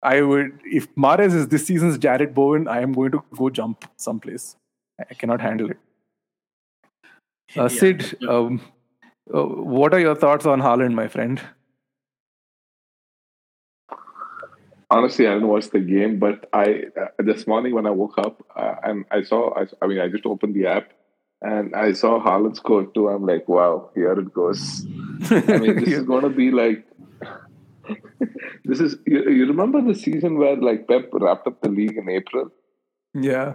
I 0.02 0.22
would 0.22 0.58
if 0.64 0.94
Mahrez 0.94 1.34
is 1.34 1.48
this 1.48 1.66
season's 1.66 1.98
Jarrod 1.98 2.34
Bowen, 2.34 2.68
I 2.68 2.80
am 2.80 2.92
going 2.92 3.12
to 3.12 3.22
go 3.36 3.50
jump 3.50 3.84
someplace. 3.96 4.56
I 4.98 5.14
cannot 5.14 5.40
handle 5.40 5.70
it. 5.70 5.78
Uh, 7.56 7.68
Sid, 7.68 8.16
um, 8.28 8.60
uh, 9.34 9.42
what 9.42 9.92
are 9.92 10.00
your 10.00 10.14
thoughts 10.14 10.46
on 10.46 10.60
Haaland, 10.60 10.94
my 10.94 11.08
friend? 11.08 11.40
Honestly, 14.90 15.26
I 15.26 15.34
didn't 15.34 15.48
watch 15.48 15.70
the 15.70 15.78
game, 15.80 16.18
but 16.18 16.48
I 16.52 16.84
uh, 17.00 17.06
this 17.18 17.46
morning 17.46 17.74
when 17.74 17.86
I 17.86 17.90
woke 17.90 18.18
up 18.18 18.44
uh, 18.56 18.74
and 18.82 19.04
I 19.10 19.22
saw, 19.22 19.54
I, 19.56 19.66
I 19.80 19.86
mean, 19.86 20.00
I 20.00 20.08
just 20.08 20.26
opened 20.26 20.54
the 20.54 20.66
app 20.66 20.92
and 21.42 21.74
I 21.74 21.92
saw 21.92 22.22
Haaland 22.22 22.56
score 22.56 22.86
too. 22.86 23.08
I'm 23.08 23.24
like, 23.24 23.48
wow, 23.48 23.90
here 23.94 24.12
it 24.12 24.34
goes. 24.34 24.84
I 25.30 25.58
mean, 25.58 25.76
this 25.84 25.94
is 25.94 26.02
going 26.12 26.22
to 26.22 26.30
be 26.30 26.50
like. 26.50 26.86
this 28.64 28.80
is 28.80 28.96
you, 29.06 29.30
you 29.30 29.46
remember 29.46 29.80
the 29.80 29.94
season 29.94 30.38
where 30.38 30.56
like 30.56 30.86
Pep 30.86 31.08
wrapped 31.12 31.46
up 31.46 31.60
the 31.60 31.68
league 31.68 31.96
in 31.96 32.08
April? 32.08 32.50
yeah. 33.14 33.54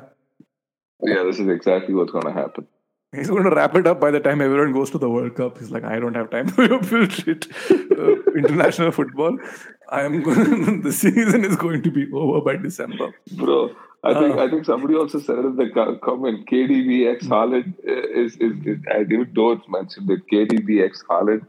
Yeah, 1.03 1.23
this 1.23 1.39
is 1.39 1.47
exactly 1.49 1.93
what's 1.93 2.11
going 2.11 2.25
to 2.25 2.31
happen. 2.31 2.67
He's 3.15 3.29
going 3.29 3.43
to 3.43 3.49
wrap 3.51 3.75
it 3.75 3.87
up 3.87 3.99
by 3.99 4.11
the 4.11 4.19
time 4.19 4.41
everyone 4.41 4.73
goes 4.73 4.89
to 4.91 4.97
the 4.97 5.09
World 5.09 5.35
Cup. 5.35 5.57
He's 5.59 5.71
like, 5.71 5.83
I 5.83 5.99
don't 5.99 6.15
have 6.15 6.29
time 6.29 6.47
for 6.47 6.63
your 6.65 6.79
bullshit. 6.79 7.47
Uh, 7.71 8.15
international 8.35 8.91
football. 8.91 9.37
I 9.89 10.01
am 10.03 10.21
going. 10.23 10.81
the 10.87 10.91
season 10.91 11.45
is 11.45 11.55
going 11.55 11.81
to 11.83 11.91
be 11.91 12.05
over 12.13 12.41
by 12.41 12.55
December. 12.57 13.13
Bro, 13.33 13.75
I 14.03 14.13
think 14.13 14.35
Oh. 14.35 14.39
I 14.45 14.49
think 14.49 14.65
somebody 14.65 14.95
also 14.95 15.19
said 15.19 15.39
it 15.39 15.45
in 15.45 15.55
the 15.55 15.99
comment. 16.03 16.47
KDB 16.47 17.11
X 17.15 17.25
Haaland 17.27 17.73
is, 17.83 18.35
is, 18.37 18.53
is 18.65 18.77
I 18.91 19.03
didn't 19.03 19.33
know 19.33 19.51
it's 19.51 19.67
mentioned 19.69 20.07
that 20.09 20.21
KDB 20.31 20.83
X 20.85 21.03
Haaland 21.09 21.45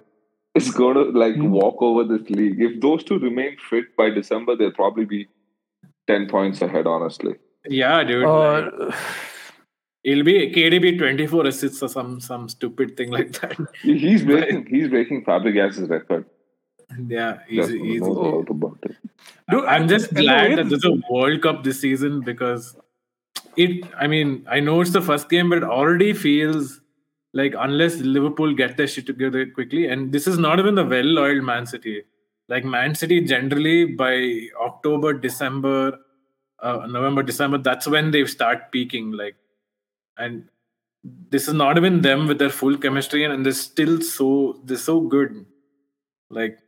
is 0.54 0.70
going 0.70 0.94
to 0.94 1.04
like 1.18 1.34
Hmm. 1.36 1.50
walk 1.50 1.82
over 1.82 2.04
this 2.04 2.28
league. 2.30 2.60
If 2.60 2.80
those 2.80 3.04
two 3.04 3.18
remain 3.18 3.56
fit 3.70 3.96
by 3.96 4.10
December, 4.10 4.56
they'll 4.56 4.72
probably 4.72 5.04
be 5.04 5.28
ten 6.06 6.28
points 6.28 6.62
ahead. 6.62 6.86
Honestly, 6.86 7.34
Yeah, 7.68 8.04
dude. 8.04 8.24
like, 8.24 8.72
Uh, 8.80 8.92
it'll 10.12 10.24
be 10.24 10.34
KDB 10.54 10.96
24 10.98 11.46
assists 11.50 11.82
or 11.82 11.88
some 11.88 12.20
some 12.20 12.48
stupid 12.48 12.96
thing 12.96 13.10
like 13.10 13.32
that. 13.40 13.56
He's 13.82 14.24
breaking 14.30 14.66
he's 14.66 14.88
breaking 14.88 15.24
Fabregas's 15.24 15.88
record. 15.90 16.24
Yeah, 17.08 17.38
easy, 17.48 17.56
There's 17.56 17.70
easy. 17.74 18.00
no 18.00 18.44
about 18.48 18.78
it. 18.84 18.96
dude, 19.50 19.64
I'm 19.64 19.88
just 19.88 20.14
glad 20.14 20.56
that 20.58 20.68
there's 20.68 20.84
a 20.84 20.96
World 21.10 21.42
Cup 21.42 21.64
this 21.64 21.80
season 21.80 22.20
because 22.20 22.76
it. 23.56 23.84
I 23.98 24.06
mean, 24.06 24.46
I 24.48 24.60
know 24.60 24.80
it's 24.80 24.92
the 24.92 25.02
first 25.02 25.28
game, 25.28 25.50
but 25.50 25.58
it 25.58 25.64
already 25.64 26.12
feels 26.12 26.80
like 27.32 27.54
unless 27.58 27.96
Liverpool 27.96 28.54
get 28.54 28.76
their 28.76 28.86
shit 28.86 29.06
together 29.06 29.44
quickly, 29.46 29.88
and 29.88 30.12
this 30.12 30.28
is 30.28 30.38
not 30.38 30.60
even 30.60 30.76
the 30.76 30.84
well-oiled 30.84 31.42
Man 31.44 31.66
City. 31.66 32.02
Like 32.48 32.64
Man 32.64 32.94
City, 32.94 33.20
generally 33.22 33.84
by 33.86 34.46
October, 34.68 35.12
December, 35.12 35.98
uh, 36.62 36.86
November, 36.88 37.24
December, 37.24 37.58
that's 37.58 37.88
when 37.88 38.12
they 38.12 38.24
start 38.26 38.70
peaking. 38.70 39.10
Like, 39.10 39.34
and 40.18 40.48
this 41.30 41.46
is 41.48 41.54
not 41.54 41.76
even 41.76 42.00
them 42.02 42.26
with 42.26 42.38
their 42.38 42.50
full 42.50 42.76
chemistry, 42.76 43.24
and, 43.24 43.32
and 43.32 43.44
they're 43.46 43.52
still 43.52 44.00
so 44.00 44.60
they're 44.64 44.76
so 44.76 45.00
good. 45.00 45.44
Like, 46.30 46.58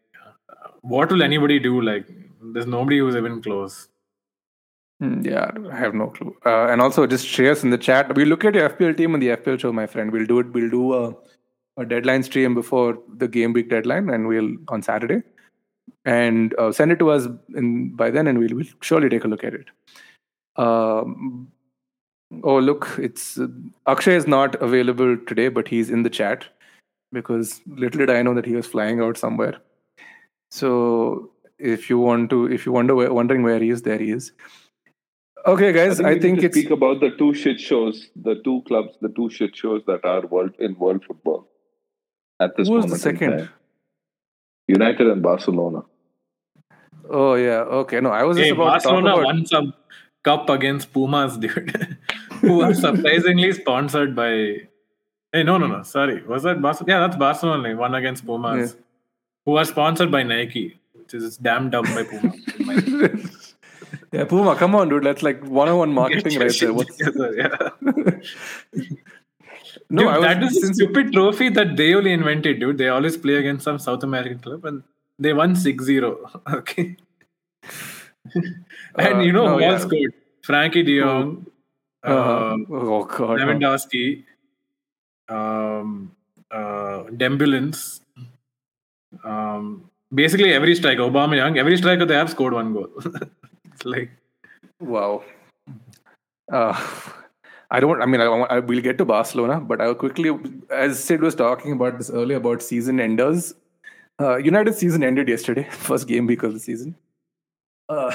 uh, 0.49 0.68
what 0.82 1.11
will 1.11 1.22
anybody 1.22 1.59
do? 1.59 1.80
Like, 1.80 2.07
there's 2.40 2.66
nobody 2.66 2.99
who's 2.99 3.16
even 3.16 3.42
close. 3.42 3.88
Hmm, 5.01 5.20
Yeah, 5.22 5.51
I 5.70 5.76
have 5.76 5.94
no 5.94 6.09
clue. 6.09 6.36
Uh, 6.44 6.66
and 6.68 6.80
also, 6.80 7.07
just 7.07 7.26
share 7.26 7.53
us 7.53 7.62
in 7.64 7.70
the 7.70 7.78
chat. 7.78 8.14
We 8.14 8.24
look 8.24 8.44
at 8.44 8.55
your 8.55 8.68
FPL 8.68 8.96
team 8.96 9.14
on 9.14 9.20
the 9.20 9.28
FPL 9.28 9.59
show, 9.61 9.72
my 9.72 9.86
friend. 9.86 10.12
We'll 10.12 10.26
do 10.26 10.38
it. 10.40 10.53
We'll 10.53 10.70
do 10.70 10.94
a, 10.94 11.14
a 11.76 11.84
deadline 11.84 12.22
stream 12.22 12.55
before 12.55 12.99
the 13.16 13.28
game 13.28 13.53
week 13.53 13.70
deadline, 13.70 14.11
and 14.11 14.28
we'll 14.28 14.55
on 14.68 14.82
Saturday, 14.82 15.22
and 16.05 16.55
uh, 16.59 16.72
send 16.72 16.92
it 16.92 16.99
to 17.01 17.11
us 17.11 17.26
in 17.55 17.94
by 17.94 18.11
then, 18.11 18.26
and 18.26 18.38
we'll, 18.38 18.55
we'll 18.55 18.66
surely 18.80 19.09
take 19.09 19.24
a 19.24 19.28
look 19.28 19.44
at 19.44 19.55
it. 19.55 19.66
Um, 20.57 21.51
Oh, 22.43 22.59
look, 22.59 22.97
it's 22.99 23.39
uh, 23.39 23.49
Akshay 23.87 24.14
is 24.14 24.26
not 24.26 24.55
available 24.62 25.16
today, 25.26 25.49
but 25.49 25.66
he's 25.68 25.89
in 25.91 26.03
the 26.03 26.11
chat 26.11 26.45
because 27.12 27.61
little 27.66 27.99
did 27.99 28.11
I 28.11 28.22
know 28.22 28.35
that 28.35 28.45
he 28.45 28.55
was 28.55 28.66
flying 28.66 29.01
out 29.01 29.16
somewhere. 29.16 29.57
So 30.51 31.31
if 31.59 31.89
you 31.89 31.99
want 31.99 32.31
to, 32.31 32.47
if 32.47 32.66
you 32.66 32.72
wonder 32.72 32.95
where, 32.95 33.12
wondering 33.12 33.43
where 33.43 33.59
he 33.59 33.70
is, 33.70 33.83
there 33.83 33.99
he 33.99 34.11
is. 34.11 34.33
Okay, 35.47 35.72
guys, 35.72 36.01
I 36.01 36.14
we 36.14 36.20
think, 36.20 36.35
need 36.37 36.41
to 36.43 36.47
it's 36.49 36.59
speak 36.59 36.70
about 36.70 37.01
the 37.01 37.11
two 37.12 37.33
shit 37.33 37.59
shows, 37.61 38.11
the 38.14 38.35
two 38.45 38.62
clubs, 38.66 38.95
the 39.01 39.09
two 39.09 39.31
shit 39.31 39.57
shows 39.57 39.83
that 39.87 40.05
are 40.05 40.26
world 40.26 40.55
in 40.59 40.74
world 40.79 41.05
football 41.07 41.49
at 42.41 42.57
this 42.57 42.68
who 42.68 42.74
was 42.74 42.85
moment. 42.85 43.03
the 43.03 43.11
second? 43.11 43.49
United 44.66 45.07
and 45.07 45.22
Barcelona. 45.22 45.83
Oh 47.09 47.35
yeah, 47.35 47.61
okay. 47.61 48.01
No, 48.01 48.11
I 48.11 48.24
was 48.24 48.37
just 48.37 48.47
Hey, 48.47 48.51
about 48.51 48.64
Barcelona 48.83 49.01
to 49.01 49.09
talk 49.09 49.18
about. 49.20 49.35
won 49.35 49.47
some 49.47 49.74
cup 50.23 50.49
against 50.51 50.93
Pumas, 50.93 51.37
dude. 51.43 51.99
Who 52.41 52.62
are 52.62 52.75
surprisingly 52.75 53.53
sponsored 53.53 54.14
by. 54.14 54.69
Hey, 55.33 55.43
no, 55.43 55.59
no, 55.59 55.66
no. 55.66 55.83
Sorry. 55.83 56.23
Was 56.25 56.45
that 56.45 56.62
Barcelona? 56.62 56.93
Yeah, 56.93 57.07
that's 57.07 57.16
Barcelona. 57.16 57.77
Won 57.77 57.95
against 57.95 58.25
Pumas. 58.25 58.77
Who 59.45 59.57
are 59.57 59.64
sponsored 59.64 60.11
by 60.11 60.23
Nike, 60.23 60.79
which 60.93 61.14
is 61.14 61.37
damn 61.37 61.71
dumb 61.71 61.85
by 61.85 62.05
Puma. 62.05 62.33
in 62.59 62.66
my 62.66 62.75
opinion. 62.75 63.31
yeah, 64.12 64.25
Puma, 64.25 64.57
come 64.57 64.75
on, 64.75 64.89
dude. 64.89 65.05
That's 65.05 65.23
like 65.23 65.43
one-on-one 65.45 65.93
marketing 65.93 66.39
right 66.39 66.55
there. 66.59 66.73
What's... 66.73 66.97
together, 66.97 67.35
yeah. 67.35 67.71
No, 69.91 70.03
Dude, 70.03 70.11
I 70.11 70.19
was 70.19 70.27
that 70.27 70.43
is 70.43 70.71
a 70.71 70.75
stupid 70.75 71.12
trophy 71.12 71.49
that 71.51 71.77
they 71.77 71.95
only 71.95 72.12
invented, 72.12 72.61
dude. 72.61 72.77
They 72.77 72.89
always 72.89 73.16
play 73.16 73.37
against 73.37 73.64
some 73.64 73.79
South 73.79 74.03
American 74.03 74.39
club 74.39 74.64
and 74.66 74.83
they 75.19 75.33
won 75.33 75.57
6 75.57 75.85
0. 75.85 76.31
Okay. 76.53 76.97
And 78.97 79.18
Uh, 79.18 79.20
you 79.20 79.32
know 79.32 79.47
no, 79.47 79.55
who 79.55 79.61
yeah. 79.61 79.72
all 79.72 79.78
scored? 79.78 80.14
Frenkie 80.47 80.84
de 80.84 81.01
Jong, 81.01 81.47
uh, 82.05 82.57
oh 82.70 83.05
god. 83.05 83.39
Lewandowski, 83.41 84.24
um, 85.28 86.12
uh, 86.51 87.03
Dembélé. 87.11 88.01
Um, 89.24 89.91
basically, 90.14 90.53
every 90.53 90.74
striker, 90.74 91.03
Aubameyang, 91.03 91.59
every 91.59 91.76
striker 91.76 92.07
they 92.07 92.14
have 92.14 92.30
scored 92.30 92.55
one 92.55 92.72
goal. 92.72 92.89
it's 93.72 93.84
like, 93.84 94.11
Wow. 94.80 95.24
Uh, 96.51 96.80
I 97.70 97.80
don't. 97.80 98.01
I 98.01 98.07
mean, 98.07 98.20
I, 98.20 98.24
I 98.24 98.59
will 98.61 98.80
get 98.80 98.97
to 98.99 99.05
Barcelona, 99.05 99.61
but 99.61 99.80
I'll 99.80 99.95
quickly, 99.95 100.30
as 100.70 101.03
Sid 101.03 101.20
was 101.20 101.34
talking 101.34 101.72
about 101.72 101.99
this 101.99 102.11
earlier 102.11 102.39
about 102.39 102.62
season 102.62 103.01
enders. 103.01 103.55
Uh, 104.20 104.36
United 104.36 104.74
season 104.74 105.05
ended 105.05 105.28
yesterday, 105.28 105.64
first 105.70 106.09
game 106.09 106.26
week 106.26 106.43
of 106.43 106.55
the 106.55 106.61
season. 106.61 106.97
Uh, 107.89 108.11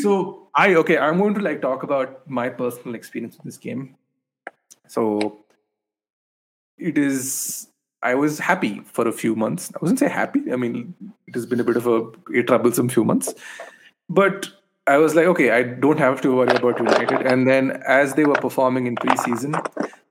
so 0.00 0.48
I 0.54 0.74
okay, 0.74 0.98
I'm 0.98 1.18
going 1.18 1.34
to 1.34 1.40
like 1.40 1.62
talk 1.62 1.82
about 1.82 2.28
my 2.28 2.48
personal 2.48 2.94
experience 2.94 3.36
with 3.36 3.44
this 3.44 3.56
game. 3.56 3.96
So 4.88 5.44
it 6.78 6.98
is. 6.98 7.68
I 8.04 8.16
was 8.16 8.40
happy 8.40 8.80
for 8.84 9.06
a 9.06 9.12
few 9.12 9.36
months. 9.36 9.70
I 9.74 9.78
wasn't 9.80 10.00
say 10.00 10.08
happy. 10.08 10.52
I 10.52 10.56
mean, 10.56 10.94
it 11.28 11.34
has 11.34 11.46
been 11.46 11.60
a 11.60 11.64
bit 11.64 11.76
of 11.76 11.86
a, 11.86 12.10
a 12.34 12.42
troublesome 12.42 12.88
few 12.88 13.04
months, 13.04 13.32
but 14.08 14.48
I 14.88 14.96
was 14.96 15.14
like, 15.14 15.26
okay, 15.26 15.50
I 15.52 15.62
don't 15.62 15.98
have 15.98 16.20
to 16.22 16.34
worry 16.34 16.56
about 16.56 16.78
United. 16.78 17.24
And 17.24 17.46
then 17.46 17.82
as 17.86 18.14
they 18.14 18.24
were 18.24 18.34
performing 18.34 18.88
in 18.88 18.96
preseason, 18.96 19.54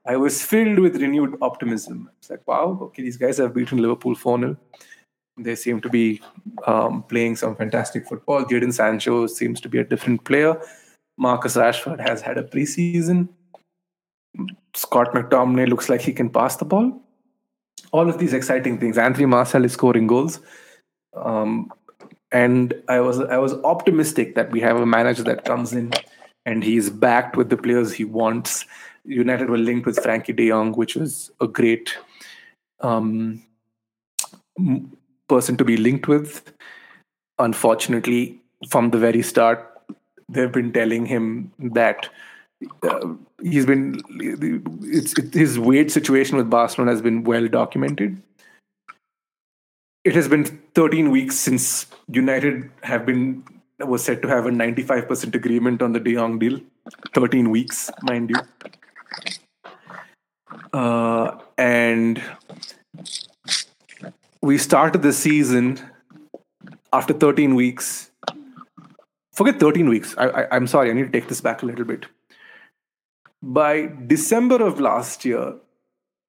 I 0.06 0.16
was 0.16 0.42
filled 0.42 0.78
with 0.78 0.96
renewed 0.96 1.36
optimism. 1.42 2.08
It's 2.18 2.30
like, 2.30 2.46
wow, 2.48 2.78
okay, 2.82 3.02
these 3.02 3.18
guys 3.18 3.36
have 3.36 3.54
beaten 3.54 3.78
Liverpool 3.78 4.14
4 4.14 4.38
0. 4.38 4.56
They 5.38 5.54
seem 5.54 5.80
to 5.80 5.88
be 5.88 6.20
um, 6.66 7.02
playing 7.04 7.36
some 7.36 7.56
fantastic 7.56 8.06
football. 8.06 8.44
Jadon 8.44 8.72
Sancho 8.72 9.26
seems 9.26 9.60
to 9.62 9.68
be 9.68 9.78
a 9.78 9.84
different 9.84 10.24
player. 10.24 10.60
Marcus 11.16 11.56
Rashford 11.56 12.00
has 12.00 12.20
had 12.20 12.38
a 12.38 12.42
preseason. 12.42 13.28
Scott 14.74 15.12
McTominay 15.12 15.68
looks 15.68 15.88
like 15.88 16.00
he 16.00 16.12
can 16.12 16.30
pass 16.30 16.56
the 16.56 16.64
ball. 16.64 17.00
All 17.92 18.08
of 18.08 18.18
these 18.18 18.32
exciting 18.32 18.78
things. 18.78 18.98
Anthony 18.98 19.26
Martial 19.26 19.64
is 19.64 19.72
scoring 19.72 20.06
goals. 20.06 20.40
Um, 21.14 21.70
and 22.30 22.74
I 22.88 23.00
was 23.00 23.20
I 23.20 23.36
was 23.36 23.52
optimistic 23.62 24.34
that 24.34 24.50
we 24.50 24.60
have 24.60 24.76
a 24.76 24.86
manager 24.86 25.22
that 25.24 25.44
comes 25.44 25.74
in 25.74 25.92
and 26.46 26.64
he's 26.64 26.88
backed 26.88 27.36
with 27.36 27.50
the 27.50 27.56
players 27.56 27.92
he 27.92 28.04
wants. 28.04 28.64
United 29.04 29.50
were 29.50 29.58
linked 29.58 29.86
with 29.86 29.96
Frenkie 29.96 30.34
De 30.34 30.48
Jong, 30.48 30.72
which 30.72 30.96
was 30.96 31.30
a 31.40 31.46
great 31.46 31.96
um, 32.80 33.42
person 35.34 35.56
to 35.56 35.64
be 35.64 35.76
linked 35.76 36.08
with. 36.08 36.52
Unfortunately, 37.38 38.40
from 38.68 38.90
the 38.90 38.98
very 38.98 39.22
start, 39.22 39.68
they've 40.28 40.52
been 40.52 40.72
telling 40.72 41.06
him 41.06 41.52
that 41.58 42.08
uh, 42.82 43.08
he's 43.42 43.66
been 43.66 44.00
it, 44.10 45.34
his 45.34 45.58
weight 45.58 45.90
situation 45.90 46.36
with 46.36 46.50
Barcelona 46.58 46.92
has 46.92 47.02
been 47.02 47.24
well 47.24 47.48
documented 47.48 48.20
it 50.04 50.14
has 50.14 50.28
been 50.28 50.44
13 50.74 51.10
weeks 51.10 51.36
since 51.36 51.86
United 52.08 52.70
have 52.82 53.06
been 53.06 53.44
was 53.78 54.04
said 54.04 54.22
to 54.22 54.28
have 54.28 54.46
a 54.46 54.50
95% 54.50 55.34
agreement 55.34 55.82
on 55.82 55.92
the 55.92 55.98
De 55.98 56.14
Jong 56.14 56.38
deal. 56.38 56.60
13 57.14 57.50
weeks, 57.50 57.90
mind 58.02 58.30
you. 58.30 58.36
Uh, 60.72 61.36
and 61.58 62.22
we 64.42 64.58
started 64.58 65.02
the 65.02 65.12
season 65.12 65.78
after 66.92 67.14
13 67.14 67.54
weeks. 67.54 68.10
Forget 69.32 69.60
13 69.60 69.88
weeks. 69.88 70.14
I, 70.18 70.28
I, 70.28 70.56
I'm 70.56 70.66
sorry, 70.66 70.90
I 70.90 70.92
need 70.92 71.12
to 71.12 71.20
take 71.20 71.28
this 71.28 71.40
back 71.40 71.62
a 71.62 71.66
little 71.66 71.84
bit. 71.84 72.06
By 73.40 73.90
December 74.06 74.62
of 74.62 74.80
last 74.80 75.24
year, 75.24 75.54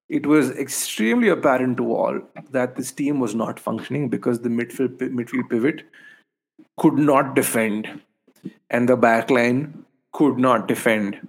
it 0.09 0.25
was 0.27 0.51
extremely 0.51 1.29
apparent 1.29 1.77
to 1.77 1.91
all 1.93 2.21
that 2.51 2.75
this 2.75 2.91
team 2.91 3.19
was 3.19 3.33
not 3.33 3.59
functioning 3.59 4.09
because 4.09 4.41
the 4.41 4.49
midfield 4.49 4.97
midfield 4.97 5.49
pivot 5.49 5.83
could 6.77 6.93
not 6.93 7.35
defend 7.35 8.01
and 8.69 8.87
the 8.87 8.97
backline 8.97 9.83
could 10.11 10.37
not 10.37 10.67
defend. 10.67 11.27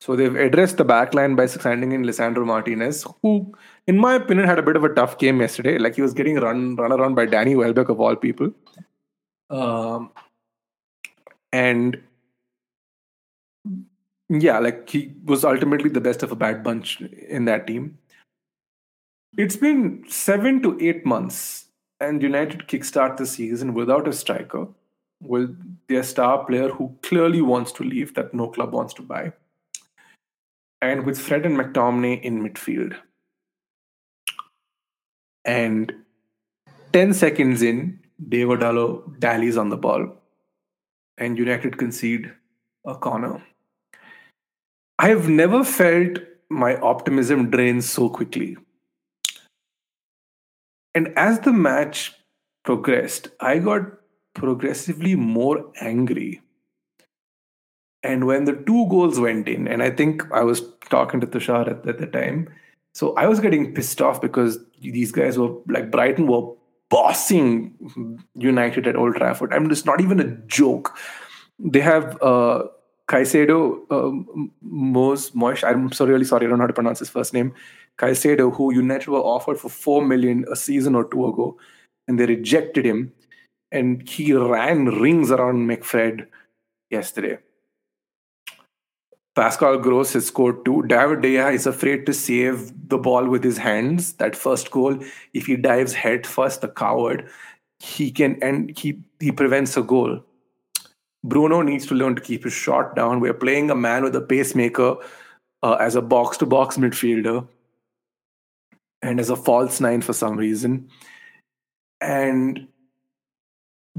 So 0.00 0.14
they've 0.14 0.34
addressed 0.34 0.76
the 0.76 0.84
backline 0.84 1.36
by 1.36 1.46
signing 1.46 1.92
in 1.92 2.04
Lisandro 2.04 2.46
Martinez, 2.46 3.04
who, 3.20 3.52
in 3.88 3.96
my 3.96 4.14
opinion, 4.14 4.46
had 4.46 4.58
a 4.58 4.62
bit 4.62 4.76
of 4.76 4.84
a 4.84 4.90
tough 4.90 5.16
game 5.18 5.40
yesterday. 5.40 5.78
Like 5.78 5.96
he 5.96 6.02
was 6.02 6.12
getting 6.12 6.36
run 6.36 6.76
run 6.76 6.92
around 6.92 7.14
by 7.14 7.24
Danny 7.24 7.56
Welbeck 7.56 7.88
of 7.88 8.00
all 8.00 8.14
people. 8.14 8.52
Um, 9.48 10.10
and 11.52 12.00
yeah, 14.28 14.58
like 14.58 14.88
he 14.90 15.14
was 15.24 15.42
ultimately 15.42 15.88
the 15.88 16.02
best 16.02 16.22
of 16.22 16.30
a 16.30 16.36
bad 16.36 16.62
bunch 16.62 17.00
in 17.00 17.46
that 17.46 17.66
team. 17.66 17.96
It's 19.38 19.56
been 19.56 20.04
seven 20.08 20.62
to 20.62 20.76
eight 20.80 21.06
months, 21.06 21.66
and 21.98 22.22
United 22.22 22.68
kickstart 22.68 23.16
the 23.16 23.26
season 23.26 23.72
without 23.72 24.06
a 24.06 24.12
striker, 24.12 24.66
with 25.22 25.56
their 25.88 26.02
star 26.02 26.44
player 26.44 26.68
who 26.68 26.94
clearly 27.02 27.40
wants 27.40 27.72
to 27.72 27.84
leave, 27.84 28.14
that 28.14 28.34
no 28.34 28.48
club 28.48 28.72
wants 28.72 28.92
to 28.94 29.02
buy, 29.02 29.32
and 30.82 31.06
with 31.06 31.18
Fred 31.18 31.46
and 31.46 31.56
McTominay 31.56 32.20
in 32.20 32.42
midfield. 32.42 32.96
And 35.48 35.94
10 36.92 37.14
seconds 37.14 37.62
in, 37.62 38.00
David 38.28 38.60
Dalot 38.60 39.18
dallies 39.18 39.56
on 39.56 39.70
the 39.70 39.78
ball, 39.78 40.08
and 41.16 41.38
United 41.38 41.78
concede 41.78 42.30
a 42.84 42.94
corner. 42.94 43.42
I 44.98 45.08
have 45.08 45.30
never 45.30 45.64
felt 45.64 46.18
my 46.50 46.76
optimism 46.76 47.48
drain 47.50 47.80
so 47.80 48.10
quickly. 48.10 48.58
And 50.94 51.16
as 51.16 51.40
the 51.40 51.52
match 51.52 52.12
progressed, 52.64 53.28
I 53.40 53.58
got 53.58 53.82
progressively 54.34 55.14
more 55.14 55.72
angry. 55.80 56.42
And 58.02 58.26
when 58.26 58.44
the 58.44 58.52
two 58.52 58.86
goals 58.90 59.18
went 59.18 59.48
in, 59.48 59.66
and 59.66 59.82
I 59.82 59.90
think 59.90 60.30
I 60.30 60.42
was 60.42 60.62
talking 60.90 61.20
to 61.20 61.26
Tushar 61.26 61.68
at, 61.70 61.88
at 61.88 61.98
the 61.98 62.06
time, 62.06 62.48
so 62.98 63.14
I 63.14 63.28
was 63.28 63.38
getting 63.38 63.72
pissed 63.74 64.00
off 64.02 64.20
because 64.20 64.58
these 64.80 65.12
guys 65.12 65.38
were 65.38 65.50
like 65.68 65.88
Brighton 65.88 66.26
were 66.26 66.52
bossing 66.90 68.18
United 68.34 68.88
at 68.88 68.96
Old 68.96 69.14
Trafford. 69.14 69.54
I 69.54 69.60
mean, 69.60 69.70
it's 69.70 69.84
not 69.84 70.00
even 70.00 70.18
a 70.18 70.24
joke. 70.48 70.98
They 71.60 71.78
have 71.78 72.20
uh, 72.20 72.64
Caicedo, 73.08 73.82
uh, 73.92 74.48
Mos 74.62 75.30
Moish. 75.30 75.62
I'm 75.62 75.92
so 75.92 76.06
really 76.06 76.24
sorry, 76.24 76.46
I 76.46 76.48
don't 76.48 76.58
know 76.58 76.64
how 76.64 76.66
to 76.66 76.72
pronounce 76.72 76.98
his 76.98 77.08
first 77.08 77.32
name. 77.32 77.54
Caicedo, 77.98 78.52
who 78.52 78.74
United 78.74 79.06
were 79.06 79.20
offered 79.20 79.60
for 79.60 79.68
four 79.68 80.04
million 80.04 80.44
a 80.50 80.56
season 80.56 80.96
or 80.96 81.04
two 81.04 81.24
ago, 81.28 81.56
and 82.08 82.18
they 82.18 82.26
rejected 82.26 82.84
him, 82.84 83.12
and 83.70 84.08
he 84.08 84.32
ran 84.32 84.86
rings 84.86 85.30
around 85.30 85.68
McFred 85.70 86.26
yesterday. 86.90 87.38
Pascal 89.38 89.78
Gross 89.78 90.14
has 90.14 90.26
scored 90.26 90.64
two. 90.64 90.82
David 90.88 91.22
De 91.22 91.36
is 91.36 91.64
afraid 91.64 92.06
to 92.06 92.12
save 92.12 92.72
the 92.88 92.98
ball 92.98 93.24
with 93.28 93.44
his 93.44 93.58
hands. 93.58 94.14
That 94.14 94.34
first 94.34 94.72
goal, 94.72 94.98
if 95.32 95.46
he 95.46 95.54
dives 95.54 95.92
head 95.92 96.26
first, 96.26 96.60
the 96.60 96.66
coward, 96.66 97.30
he 97.78 98.10
can 98.10 98.42
and 98.42 98.76
he 98.76 99.00
he 99.20 99.30
prevents 99.30 99.76
a 99.76 99.82
goal. 99.82 100.24
Bruno 101.22 101.62
needs 101.62 101.86
to 101.86 101.94
learn 101.94 102.16
to 102.16 102.20
keep 102.20 102.42
his 102.42 102.52
shot 102.52 102.96
down. 102.96 103.20
We're 103.20 103.32
playing 103.44 103.70
a 103.70 103.76
man 103.76 104.02
with 104.02 104.16
a 104.16 104.20
pacemaker 104.20 104.96
uh, 105.62 105.74
as 105.74 105.94
a 105.94 106.02
box 106.02 106.38
to 106.38 106.46
box 106.46 106.76
midfielder 106.76 107.46
and 109.02 109.20
as 109.20 109.30
a 109.30 109.36
false 109.36 109.80
nine 109.80 110.02
for 110.02 110.14
some 110.14 110.36
reason. 110.36 110.88
And 112.00 112.66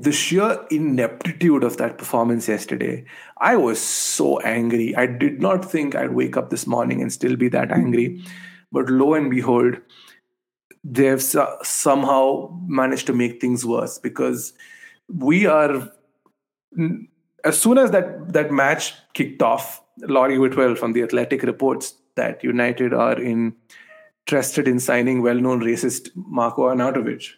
the 0.02 0.12
sheer 0.12 0.66
ineptitude 0.70 1.64
of 1.64 1.78
that 1.78 1.98
performance 1.98 2.48
yesterday, 2.48 3.06
I 3.38 3.56
was 3.58 3.82
so 3.82 4.40
angry. 4.40 4.96
I 4.96 5.06
did 5.06 5.42
not 5.42 5.70
think 5.70 5.96
I'd 5.96 6.14
wake 6.14 6.38
up 6.38 6.50
this 6.50 6.66
morning 6.66 7.02
and 7.02 7.12
still 7.12 7.36
be 7.36 7.50
that 7.50 7.72
angry. 7.72 8.24
But 8.72 8.90
lo 8.90 9.14
and 9.14 9.30
behold, 9.30 9.78
they've 10.84 11.22
somehow 11.22 12.58
managed 12.66 13.08
to 13.08 13.14
make 13.14 13.42
things 13.42 13.66
worse 13.66 13.98
because 13.98 14.54
we 15.14 15.46
are 15.46 15.92
as 17.44 17.60
soon 17.60 17.78
as 17.78 17.92
that 17.92 18.32
that 18.32 18.52
match 18.52 18.94
kicked 19.14 19.42
off 19.42 19.82
laurie 20.02 20.38
whitwell 20.38 20.76
from 20.76 20.94
the 20.94 21.02
athletic 21.02 21.42
reports 21.44 21.96
that 22.16 22.44
united 22.44 22.94
are 22.94 23.20
in 23.20 23.56
interested 24.26 24.68
in 24.68 24.80
signing 24.80 25.22
well-known 25.22 25.62
racist 25.62 26.10
marko 26.16 26.70
arnautovic 26.70 27.32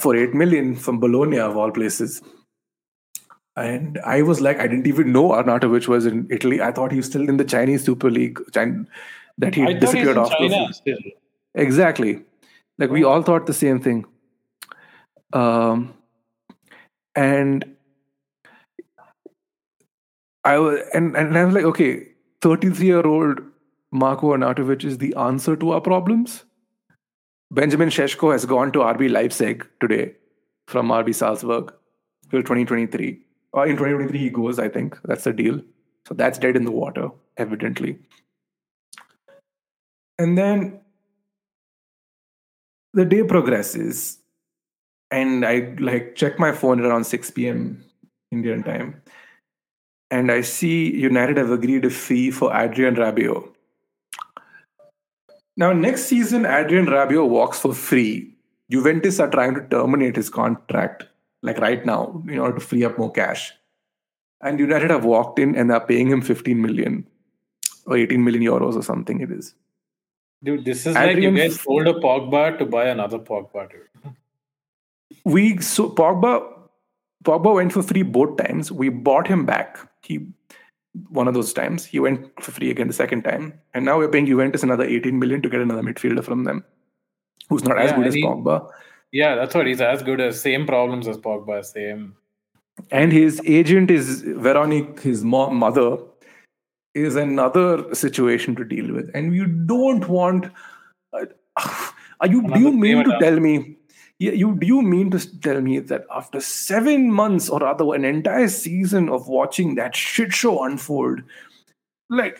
for 0.00 0.16
8 0.16 0.34
million 0.34 0.74
from 0.76 1.00
bologna 1.00 1.38
of 1.38 1.56
all 1.56 1.70
places. 1.70 2.22
And 3.56 3.98
i 4.06 4.22
was 4.22 4.40
like 4.40 4.58
i 4.58 4.66
didn't 4.66 4.86
even 4.86 5.12
know 5.12 5.30
arnautovic 5.30 5.88
was 5.88 6.06
in 6.06 6.26
italy. 6.30 6.60
I 6.62 6.72
thought 6.72 6.92
he 6.92 6.98
was 6.98 7.06
still 7.06 7.28
in 7.28 7.36
the 7.36 7.44
chinese 7.44 7.84
super 7.84 8.10
league 8.10 8.40
that 9.38 9.54
he 9.54 9.74
disappeared 9.74 10.16
off 10.16 10.30
China 10.30 10.68
exactly. 11.54 12.22
Like 12.78 12.90
we 12.90 13.04
all 13.04 13.22
thought 13.22 13.46
the 13.46 13.54
same 13.54 13.80
thing. 13.80 14.04
Um 15.32 15.94
and 17.14 17.64
I 20.44 20.58
was 20.58 20.80
and, 20.94 21.16
and 21.16 21.36
I 21.36 21.44
was 21.44 21.54
like, 21.54 21.64
okay, 21.64 22.08
33 22.40 22.86
year 22.86 23.06
old 23.06 23.40
Marko 23.92 24.34
Arnautovic 24.34 24.84
is 24.84 24.98
the 24.98 25.14
answer 25.14 25.56
to 25.56 25.72
our 25.72 25.80
problems. 25.80 26.44
Benjamin 27.50 27.88
Šeško 27.88 28.32
has 28.32 28.44
gone 28.46 28.72
to 28.72 28.78
RB 28.80 29.10
Leipzig 29.10 29.66
today 29.80 30.14
from 30.68 30.88
RB 30.88 31.14
Salzburg 31.14 31.72
till 32.30 32.42
2023. 32.42 33.18
Or 33.52 33.62
uh, 33.62 33.64
in 33.64 33.76
2023 33.76 34.18
he 34.18 34.30
goes, 34.30 34.58
I 34.58 34.68
think. 34.68 34.96
That's 35.04 35.24
the 35.24 35.32
deal. 35.32 35.60
So 36.06 36.14
that's 36.14 36.38
dead 36.38 36.56
in 36.56 36.64
the 36.64 36.70
water, 36.70 37.10
evidently. 37.36 37.98
And 40.18 40.38
then 40.38 40.80
the 42.92 43.04
day 43.04 43.24
progresses 43.24 44.20
and 45.10 45.44
I 45.44 45.74
like 45.78 46.14
check 46.14 46.38
my 46.38 46.52
phone 46.52 46.80
around 46.80 47.04
6 47.04 47.30
p.m. 47.32 47.84
Indian 48.30 48.62
time, 48.62 49.02
and 50.10 50.30
I 50.30 50.42
see 50.42 50.94
United 50.94 51.36
have 51.36 51.50
agreed 51.50 51.84
a 51.84 51.90
fee 51.90 52.30
for 52.30 52.54
Adrien 52.54 52.94
Rabiot. 52.94 53.48
Now, 55.60 55.72
next 55.72 56.06
season, 56.06 56.46
Adrien 56.46 56.86
Rabiot 56.86 57.28
walks 57.28 57.60
for 57.60 57.72
free. 57.74 58.34
Juventus 58.70 59.20
are 59.20 59.30
trying 59.30 59.54
to 59.54 59.62
terminate 59.68 60.16
his 60.16 60.30
contract, 60.30 61.04
like 61.42 61.58
right 61.58 61.84
now, 61.84 62.22
in 62.28 62.38
order 62.38 62.58
to 62.58 62.64
free 62.64 62.84
up 62.84 62.98
more 62.98 63.12
cash. 63.12 63.52
And 64.40 64.58
United 64.58 64.90
have 64.90 65.04
walked 65.04 65.38
in 65.38 65.54
and 65.54 65.70
are 65.70 65.86
paying 65.86 66.08
him 66.08 66.22
15 66.22 66.62
million 66.62 67.06
or 67.86 67.96
18 67.96 68.24
million 68.24 68.42
euros 68.42 68.74
or 68.74 68.82
something 68.82 69.20
it 69.20 69.30
is. 69.30 69.54
Dude, 70.42 70.64
this 70.64 70.86
is 70.86 70.96
Adrien 70.96 71.34
like 71.34 71.42
you 71.44 71.48
guys 71.50 71.60
sold 71.60 71.86
a 71.86 71.94
Pogba 71.94 72.58
to 72.58 72.64
buy 72.64 72.86
another 72.88 73.18
Pogba, 73.18 73.70
dude 73.70 74.14
we 75.24 75.60
so 75.60 75.88
Pogba 75.90 76.46
Pogba 77.24 77.54
went 77.54 77.72
for 77.72 77.82
free 77.82 78.02
both 78.02 78.36
times. 78.36 78.72
We 78.72 78.88
bought 78.88 79.26
him 79.26 79.44
back. 79.44 79.78
He 80.02 80.26
one 81.08 81.28
of 81.28 81.34
those 81.34 81.52
times. 81.52 81.84
He 81.84 82.00
went 82.00 82.30
for 82.42 82.52
free 82.52 82.70
again 82.70 82.88
the 82.88 82.92
second 82.92 83.22
time. 83.22 83.54
And 83.74 83.84
now 83.84 83.98
we're 83.98 84.08
paying 84.08 84.26
Juventus 84.26 84.62
another 84.62 84.84
18 84.84 85.18
million 85.18 85.42
to 85.42 85.48
get 85.48 85.60
another 85.60 85.82
midfielder 85.82 86.24
from 86.24 86.44
them. 86.44 86.64
Who's 87.48 87.64
not 87.64 87.78
yeah, 87.78 87.84
as 87.84 87.92
good 87.92 88.06
as 88.06 88.14
he, 88.14 88.22
Pogba. 88.22 88.70
Yeah, 89.12 89.34
that's 89.34 89.54
what 89.54 89.66
he's 89.66 89.80
as 89.80 90.02
good 90.02 90.20
as 90.20 90.40
same 90.40 90.66
problems 90.66 91.08
as 91.08 91.18
Pogba, 91.18 91.64
same. 91.64 92.16
And 92.90 93.12
his 93.12 93.40
agent 93.44 93.90
is 93.90 94.22
Veronique, 94.22 95.00
his 95.00 95.24
mom, 95.24 95.56
mother, 95.56 95.98
is 96.94 97.16
another 97.16 97.94
situation 97.94 98.56
to 98.56 98.64
deal 98.64 98.92
with. 98.92 99.10
And 99.14 99.34
you 99.34 99.46
don't 99.46 100.08
want 100.08 100.46
uh, 101.12 101.26
are 102.20 102.28
you 102.28 102.46
do 102.48 102.60
you 102.60 102.72
mean 102.72 103.04
to 103.04 103.18
tell 103.20 103.38
me 103.38 103.76
you 104.20 104.54
do 104.54 104.66
you 104.66 104.82
mean 104.82 105.10
to 105.12 105.40
tell 105.40 105.60
me 105.60 105.78
that 105.78 106.04
after 106.14 106.40
seven 106.40 107.10
months 107.10 107.48
or 107.48 107.60
rather 107.60 107.94
an 107.94 108.04
entire 108.04 108.48
season 108.48 109.08
of 109.08 109.28
watching 109.28 109.76
that 109.76 109.96
shit 109.96 110.32
show 110.32 110.62
unfold, 110.64 111.22
like 112.10 112.38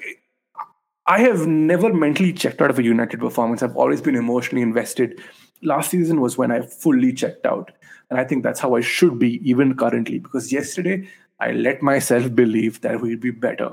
I 1.07 1.21
have 1.21 1.47
never 1.47 1.93
mentally 1.93 2.33
checked 2.33 2.61
out 2.61 2.71
of 2.71 2.79
a 2.79 2.83
United 2.83 3.19
performance. 3.19 3.63
I've 3.63 3.77
always 3.77 4.01
been 4.01 4.15
emotionally 4.15 4.63
invested. 4.63 5.21
Last 5.63 5.91
season 5.91 6.21
was 6.21 6.37
when 6.37 6.53
I 6.53 6.61
fully 6.61 7.13
checked 7.13 7.47
out. 7.47 7.73
And 8.11 8.21
I 8.21 8.25
think 8.25 8.43
that's 8.43 8.61
how 8.61 8.75
I 8.75 8.81
should 8.81 9.19
be, 9.19 9.41
even 9.49 9.77
currently, 9.77 10.19
because 10.19 10.53
yesterday 10.53 11.09
I 11.39 11.53
let 11.53 11.81
myself 11.81 12.35
believe 12.35 12.81
that 12.83 13.01
we'd 13.01 13.21
be 13.21 13.31
better. 13.31 13.73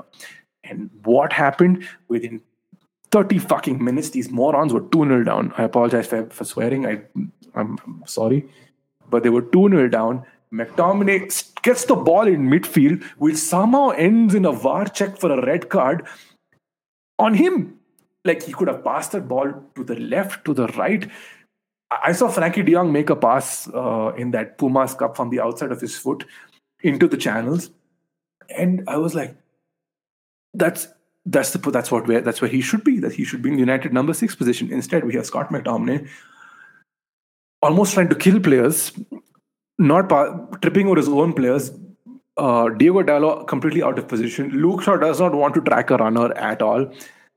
And 0.64 0.90
what 1.04 1.32
happened 1.32 1.86
within 2.08 2.40
30 3.10 3.38
fucking 3.38 3.82
minutes, 3.82 4.10
these 4.10 4.30
morons 4.30 4.72
were 4.72 4.80
2 4.80 5.04
0 5.04 5.24
down. 5.24 5.52
I 5.56 5.64
apologize 5.64 6.06
for, 6.06 6.26
for 6.30 6.44
swearing. 6.44 6.86
I 6.86 7.02
I'm, 7.54 7.78
I'm 7.84 8.02
sorry, 8.06 8.48
but 9.10 9.22
they 9.22 9.30
were 9.30 9.42
2 9.42 9.68
0 9.70 9.88
down. 9.88 10.24
McTominay 10.52 11.62
gets 11.62 11.84
the 11.84 11.94
ball 11.94 12.26
in 12.26 12.48
midfield, 12.48 13.02
which 13.18 13.36
somehow 13.36 13.90
ends 13.90 14.34
in 14.34 14.44
a 14.44 14.52
VAR 14.52 14.86
check 14.86 15.18
for 15.18 15.30
a 15.30 15.44
red 15.44 15.68
card 15.68 16.06
on 17.18 17.34
him. 17.34 17.78
Like 18.24 18.42
he 18.42 18.52
could 18.52 18.68
have 18.68 18.84
passed 18.84 19.12
that 19.12 19.28
ball 19.28 19.52
to 19.74 19.84
the 19.84 19.96
left, 19.96 20.44
to 20.46 20.54
the 20.54 20.66
right. 20.68 21.08
I 21.90 22.12
saw 22.12 22.28
Frenkie 22.28 22.64
de 22.64 22.72
Jong 22.72 22.92
make 22.92 23.08
a 23.10 23.16
pass 23.16 23.68
uh, 23.68 24.12
in 24.16 24.30
that 24.32 24.58
Pumas 24.58 24.94
Cup 24.94 25.16
from 25.16 25.30
the 25.30 25.40
outside 25.40 25.72
of 25.72 25.80
his 25.80 25.96
foot 25.96 26.24
into 26.82 27.08
the 27.08 27.16
channels, 27.16 27.70
and 28.54 28.84
I 28.86 28.98
was 28.98 29.14
like, 29.14 29.34
"That's 30.52 30.88
that's 31.30 31.50
the 31.50 31.70
that's 31.70 31.90
what 31.90 32.06
where 32.06 32.20
that's 32.20 32.40
where 32.40 32.50
he 32.50 32.60
should 32.60 32.84
be. 32.84 32.98
That 33.00 33.12
he 33.12 33.24
should 33.24 33.42
be 33.42 33.50
in 33.50 33.56
the 33.56 33.60
United 33.60 33.92
number 33.92 34.14
six 34.14 34.34
position. 34.34 34.72
Instead, 34.72 35.04
we 35.04 35.14
have 35.14 35.26
Scott 35.26 35.50
McTominay, 35.50 36.08
almost 37.62 37.94
trying 37.94 38.08
to 38.08 38.14
kill 38.14 38.40
players, 38.40 38.92
not 39.78 40.08
pa- 40.08 40.46
tripping 40.62 40.86
over 40.86 40.96
his 40.96 41.08
own 41.08 41.32
players. 41.32 41.70
Uh, 42.36 42.68
Diogo 42.68 43.02
Dalot 43.02 43.48
completely 43.48 43.82
out 43.82 43.98
of 43.98 44.06
position. 44.06 44.50
Luke 44.50 44.82
Shaw 44.82 44.96
does 44.96 45.20
not 45.20 45.34
want 45.34 45.54
to 45.54 45.60
track 45.60 45.90
a 45.90 45.96
runner 45.96 46.32
at 46.34 46.62
all. 46.62 46.86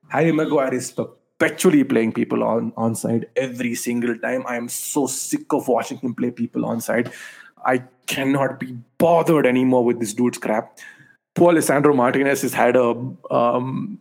Harry 0.09 0.31
Maguire 0.31 0.73
is 0.75 0.91
perpetually 0.91 1.83
playing 1.83 2.13
people 2.13 2.43
on 2.43 2.71
on 2.77 2.95
side 2.95 3.27
every 3.35 3.75
single 3.75 4.17
time. 4.19 4.45
I 4.47 4.55
am 4.55 4.69
so 4.69 5.07
sick 5.07 5.51
of 5.51 5.67
watching 5.67 5.97
him 5.97 6.13
play 6.13 6.31
people 6.31 6.65
on 6.65 6.81
side. 6.81 7.11
I 7.65 7.83
cannot 8.07 8.59
be 8.59 8.77
bothered 8.97 9.45
anymore 9.45 9.83
with 9.83 9.99
this 9.99 10.13
dude's 10.13 10.37
crap. 10.37 10.79
Poor 11.35 11.53
Lisandro 11.53 11.95
Martinez 11.95 12.41
has 12.41 12.53
had 12.53 12.75
a 12.75 12.89
um, 13.31 13.99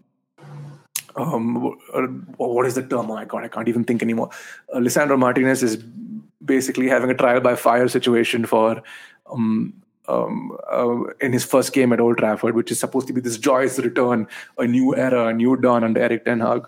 um, 1.17 1.77
what 2.37 2.67
is 2.67 2.75
the 2.75 2.83
term? 2.83 3.11
Oh 3.11 3.15
my 3.15 3.25
god, 3.25 3.45
I 3.45 3.49
can't 3.49 3.69
even 3.69 3.85
think 3.85 4.03
anymore. 4.03 4.31
Uh, 4.73 5.17
Martinez 5.17 5.63
is 5.63 5.77
basically 6.45 6.89
having 6.89 7.11
a 7.11 7.15
trial 7.15 7.41
by 7.41 7.55
fire 7.55 7.89
situation 7.89 8.47
for 8.47 8.83
um, 9.31 9.75
um, 10.09 10.57
uh, 10.71 11.05
in 11.21 11.33
his 11.33 11.45
first 11.45 11.73
game 11.73 11.93
at 11.93 12.01
Old 12.01 12.19
Trafford, 12.19 12.55
which 12.55 12.71
is 12.71 12.81
supposed 12.81 13.07
to 13.09 13.13
be 13.13 13.21
this 13.21 13.39
joyous 13.39 13.79
return, 13.79 14.27
a 14.59 14.67
new 14.67 14.97
era, 14.97 15.29
a 15.29 15.33
new 15.33 15.57
dawn 15.57 15.85
under 15.85 16.01
Erik 16.01 16.25
Ten 16.25 16.41
Hag. 16.41 16.67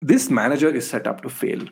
This 0.00 0.30
manager 0.30 0.68
is 0.68 0.88
set 0.88 1.06
up 1.06 1.22
to 1.22 1.28
fail. 1.28 1.66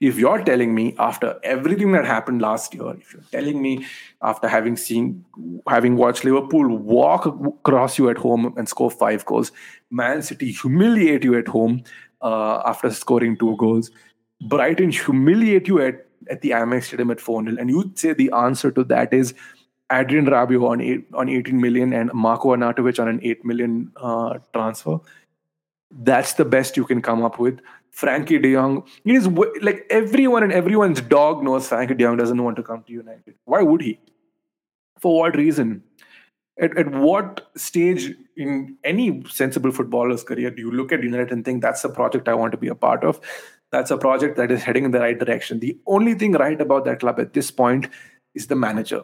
If 0.00 0.18
you're 0.18 0.42
telling 0.42 0.74
me 0.74 0.94
after 0.98 1.38
everything 1.42 1.92
that 1.92 2.04
happened 2.04 2.40
last 2.40 2.74
year, 2.74 2.94
if 2.94 3.12
you're 3.12 3.22
telling 3.30 3.60
me 3.60 3.86
after 4.22 4.48
having 4.48 4.76
seen, 4.76 5.24
having 5.68 5.96
watched 5.96 6.24
Liverpool 6.24 6.76
walk 6.76 7.26
across 7.26 7.98
you 7.98 8.08
at 8.08 8.16
home 8.16 8.54
and 8.56 8.68
score 8.68 8.90
five 8.90 9.24
goals, 9.24 9.52
Man 9.90 10.22
City 10.22 10.50
humiliate 10.50 11.24
you 11.24 11.36
at 11.38 11.48
home 11.48 11.84
uh, 12.22 12.62
after 12.64 12.90
scoring 12.90 13.36
two 13.36 13.56
goals, 13.56 13.90
Brighton 14.40 14.90
humiliate 14.90 15.68
you 15.68 15.80
at, 15.80 16.06
at 16.30 16.40
the 16.40 16.50
Amex 16.50 16.84
Stadium 16.84 17.10
at 17.10 17.20
4 17.20 17.44
0, 17.44 17.56
and 17.58 17.70
you'd 17.70 17.98
say 17.98 18.12
the 18.12 18.30
answer 18.32 18.70
to 18.70 18.84
that 18.84 19.12
is 19.12 19.34
Adrien 19.92 20.26
Rabiot 20.26 20.68
on, 20.68 20.80
eight, 20.80 21.06
on 21.14 21.28
18 21.28 21.60
million 21.60 21.92
and 21.92 22.12
Marko 22.12 22.56
Arnautovic 22.56 22.98
on 22.98 23.08
an 23.08 23.20
8 23.22 23.44
million 23.44 23.92
uh, 23.96 24.38
transfer. 24.52 24.98
That's 25.90 26.32
the 26.34 26.44
best 26.44 26.76
you 26.76 26.84
can 26.84 27.00
come 27.00 27.24
up 27.24 27.38
with. 27.38 27.60
Frenkie 27.96 28.40
de 28.40 28.52
Jong, 28.52 28.84
it 29.04 29.14
is 29.14 29.26
like 29.62 29.86
everyone 29.88 30.42
and 30.42 30.52
everyone's 30.52 31.00
dog 31.00 31.42
knows 31.42 31.68
Frenkie 31.68 31.96
de 31.96 32.04
Jong 32.04 32.16
doesn't 32.16 32.42
want 32.42 32.56
to 32.56 32.62
come 32.62 32.82
to 32.86 32.92
United. 32.92 33.34
Why 33.44 33.62
would 33.62 33.80
he? 33.80 33.98
For 34.98 35.18
what 35.18 35.36
reason? 35.36 35.82
At, 36.60 36.76
at 36.76 36.90
what 36.90 37.50
stage 37.56 38.14
in 38.36 38.76
any 38.84 39.22
sensible 39.28 39.70
footballer's 39.70 40.24
career 40.24 40.50
do 40.50 40.60
you 40.62 40.70
look 40.70 40.92
at 40.92 41.02
United 41.02 41.32
and 41.32 41.44
think 41.44 41.62
that's 41.62 41.84
a 41.84 41.88
project 41.88 42.28
I 42.28 42.34
want 42.34 42.52
to 42.52 42.58
be 42.58 42.68
a 42.68 42.74
part 42.74 43.02
of? 43.02 43.20
That's 43.72 43.90
a 43.90 43.98
project 43.98 44.36
that 44.36 44.50
is 44.50 44.62
heading 44.62 44.84
in 44.84 44.90
the 44.90 45.00
right 45.00 45.18
direction. 45.18 45.60
The 45.60 45.78
only 45.86 46.14
thing 46.14 46.32
right 46.32 46.60
about 46.60 46.84
that 46.84 47.00
club 47.00 47.18
at 47.18 47.32
this 47.32 47.50
point 47.50 47.88
is 48.34 48.46
the 48.46 48.56
manager. 48.56 49.02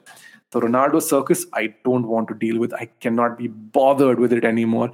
The 0.50 0.60
Ronaldo 0.60 1.02
circus, 1.02 1.46
I 1.54 1.74
don't 1.84 2.06
want 2.06 2.28
to 2.28 2.34
deal 2.34 2.58
with. 2.58 2.74
I 2.74 2.90
cannot 3.00 3.38
be 3.38 3.48
bothered 3.48 4.18
with 4.18 4.32
it 4.34 4.44
anymore. 4.44 4.92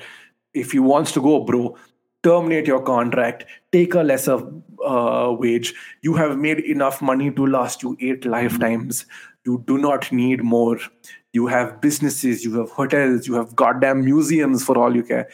If 0.55 0.73
he 0.73 0.79
wants 0.79 1.13
to 1.13 1.21
go, 1.21 1.41
bro, 1.41 1.77
terminate 2.23 2.67
your 2.67 2.83
contract, 2.83 3.45
take 3.73 3.95
a 3.95 4.03
lesser 4.03 4.39
uh, 4.85 5.35
wage. 5.39 5.75
You 6.03 6.15
have 6.15 6.39
made 6.39 6.61
enough 6.61 7.01
money 7.01 7.31
to 7.31 7.47
last 7.47 7.83
you 7.83 7.97
eight 8.01 8.25
lifetimes. 8.25 9.07
You 9.45 9.65
do 9.67 9.79
not 9.79 10.11
need 10.13 10.43
more. 10.43 10.79
You 11.33 11.47
have 11.47 11.81
businesses, 11.81 12.45
you 12.45 12.59
have 12.59 12.71
hotels, 12.71 13.27
you 13.27 13.35
have 13.35 13.55
goddamn 13.55 14.05
museums 14.05 14.65
for 14.65 14.79
all 14.79 14.95
you 14.95 15.03
care. 15.03 15.29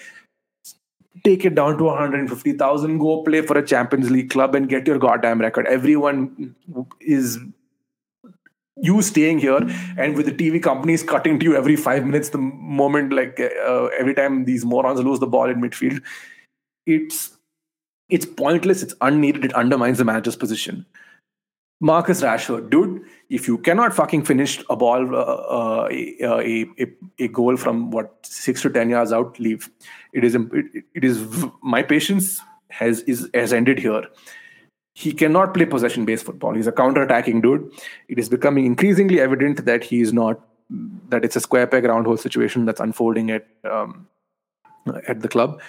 Take 1.22 1.44
it 1.44 1.54
down 1.54 1.78
to 1.78 1.84
150,000, 1.84 2.98
go 2.98 3.22
play 3.22 3.40
for 3.40 3.56
a 3.56 3.64
Champions 3.64 4.10
League 4.10 4.30
club 4.30 4.54
and 4.54 4.68
get 4.68 4.86
your 4.86 4.98
goddamn 4.98 5.40
record. 5.40 5.66
Everyone 5.66 6.54
is 7.00 7.38
you 8.82 9.00
staying 9.02 9.38
here 9.38 9.60
and 9.96 10.16
with 10.16 10.26
the 10.26 10.32
TV 10.32 10.60
companies 10.60 11.02
cutting 11.02 11.38
to 11.38 11.44
you 11.44 11.56
every 11.56 11.76
five 11.76 12.04
minutes 12.04 12.30
the 12.30 12.38
moment 12.38 13.12
like 13.12 13.38
uh, 13.40 13.84
every 13.98 14.14
time 14.14 14.44
these 14.44 14.64
morons 14.64 15.00
lose 15.00 15.20
the 15.20 15.26
ball 15.28 15.48
in 15.48 15.60
midfield 15.60 16.02
it's 16.86 17.36
it's 18.08 18.26
pointless 18.26 18.82
it's 18.82 18.94
unneeded 19.00 19.44
it 19.44 19.54
undermines 19.54 19.98
the 19.98 20.04
manager's 20.04 20.36
position 20.36 20.84
Marcus 21.80 22.22
Rashford, 22.22 22.70
dude, 22.70 23.04
if 23.28 23.46
you 23.46 23.58
cannot 23.58 23.94
fucking 23.94 24.24
finish 24.24 24.62
a 24.70 24.76
ball, 24.76 25.14
uh, 25.14 25.18
uh, 25.18 25.88
a, 25.90 26.66
a, 26.78 26.86
a, 27.18 27.28
goal 27.28 27.58
from 27.58 27.90
what 27.90 28.24
six 28.24 28.62
to 28.62 28.70
ten 28.70 28.88
yards 28.88 29.12
out, 29.12 29.38
leave. 29.38 29.68
It 30.14 30.24
is 30.24 30.34
it, 30.34 30.84
it 30.94 31.04
is 31.04 31.44
my 31.62 31.82
patience 31.82 32.40
has 32.70 33.00
is 33.02 33.28
has 33.34 33.52
ended 33.52 33.78
here. 33.78 34.04
He 34.94 35.12
cannot 35.12 35.52
play 35.52 35.66
possession 35.66 36.04
based 36.04 36.24
football. 36.24 36.54
He's 36.54 36.68
a 36.68 36.72
counter 36.72 37.02
attacking 37.02 37.40
dude. 37.40 37.70
It 38.08 38.18
is 38.18 38.28
becoming 38.28 38.64
increasingly 38.64 39.20
evident 39.20 39.66
that 39.66 39.84
he 39.84 40.00
is 40.00 40.12
not 40.12 40.40
that 41.08 41.24
it's 41.24 41.36
a 41.36 41.40
square 41.40 41.66
peg 41.66 41.84
round 41.84 42.06
hole 42.06 42.16
situation 42.16 42.64
that's 42.64 42.80
unfolding 42.80 43.30
at 43.30 43.46
um, 43.70 44.06
at 45.08 45.20
the 45.20 45.28
club. 45.28 45.60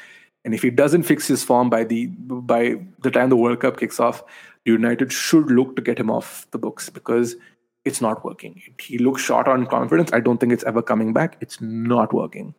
And 0.46 0.54
if 0.54 0.62
he 0.62 0.70
doesn't 0.70 1.04
fix 1.04 1.28
his 1.28 1.44
form 1.44 1.70
by 1.70 1.84
the 1.84 2.06
by 2.06 2.76
the 3.02 3.12
time 3.12 3.30
the 3.30 3.36
World 3.36 3.60
Cup 3.60 3.80
kicks 3.80 4.00
off, 4.00 4.24
United 4.64 5.12
should 5.12 5.50
look 5.52 5.76
to 5.76 5.82
get 5.82 6.00
him 6.00 6.12
off 6.12 6.48
the 6.52 6.60
books 6.60 6.90
because 6.90 7.36
it's 7.84 8.00
not 8.00 8.24
working. 8.24 8.62
He 8.80 9.00
looks 9.00 9.24
short 9.24 9.48
on 9.48 9.66
confidence. 9.66 10.14
I 10.14 10.20
don't 10.20 10.40
think 10.40 10.54
it's 10.54 10.64
ever 10.64 10.82
coming 10.82 11.14
back. 11.14 11.38
It's 11.42 11.60
not 11.62 12.14
working. 12.14 12.54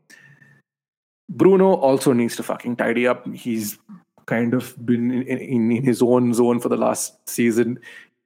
Bruno 1.29 1.75
also 1.75 2.13
needs 2.13 2.37
to 2.37 2.43
fucking 2.43 2.77
tidy 2.77 3.07
up. 3.07 3.27
He's 3.33 3.79
kind 4.27 4.55
of 4.55 4.75
been 4.85 5.11
in, 5.11 5.23
in, 5.23 5.71
in, 5.71 5.85
his 5.85 6.03
own 6.03 6.35
zone 6.35 6.61
for 6.61 6.69
the 6.69 6.77
last 6.77 7.29
season. 7.29 7.79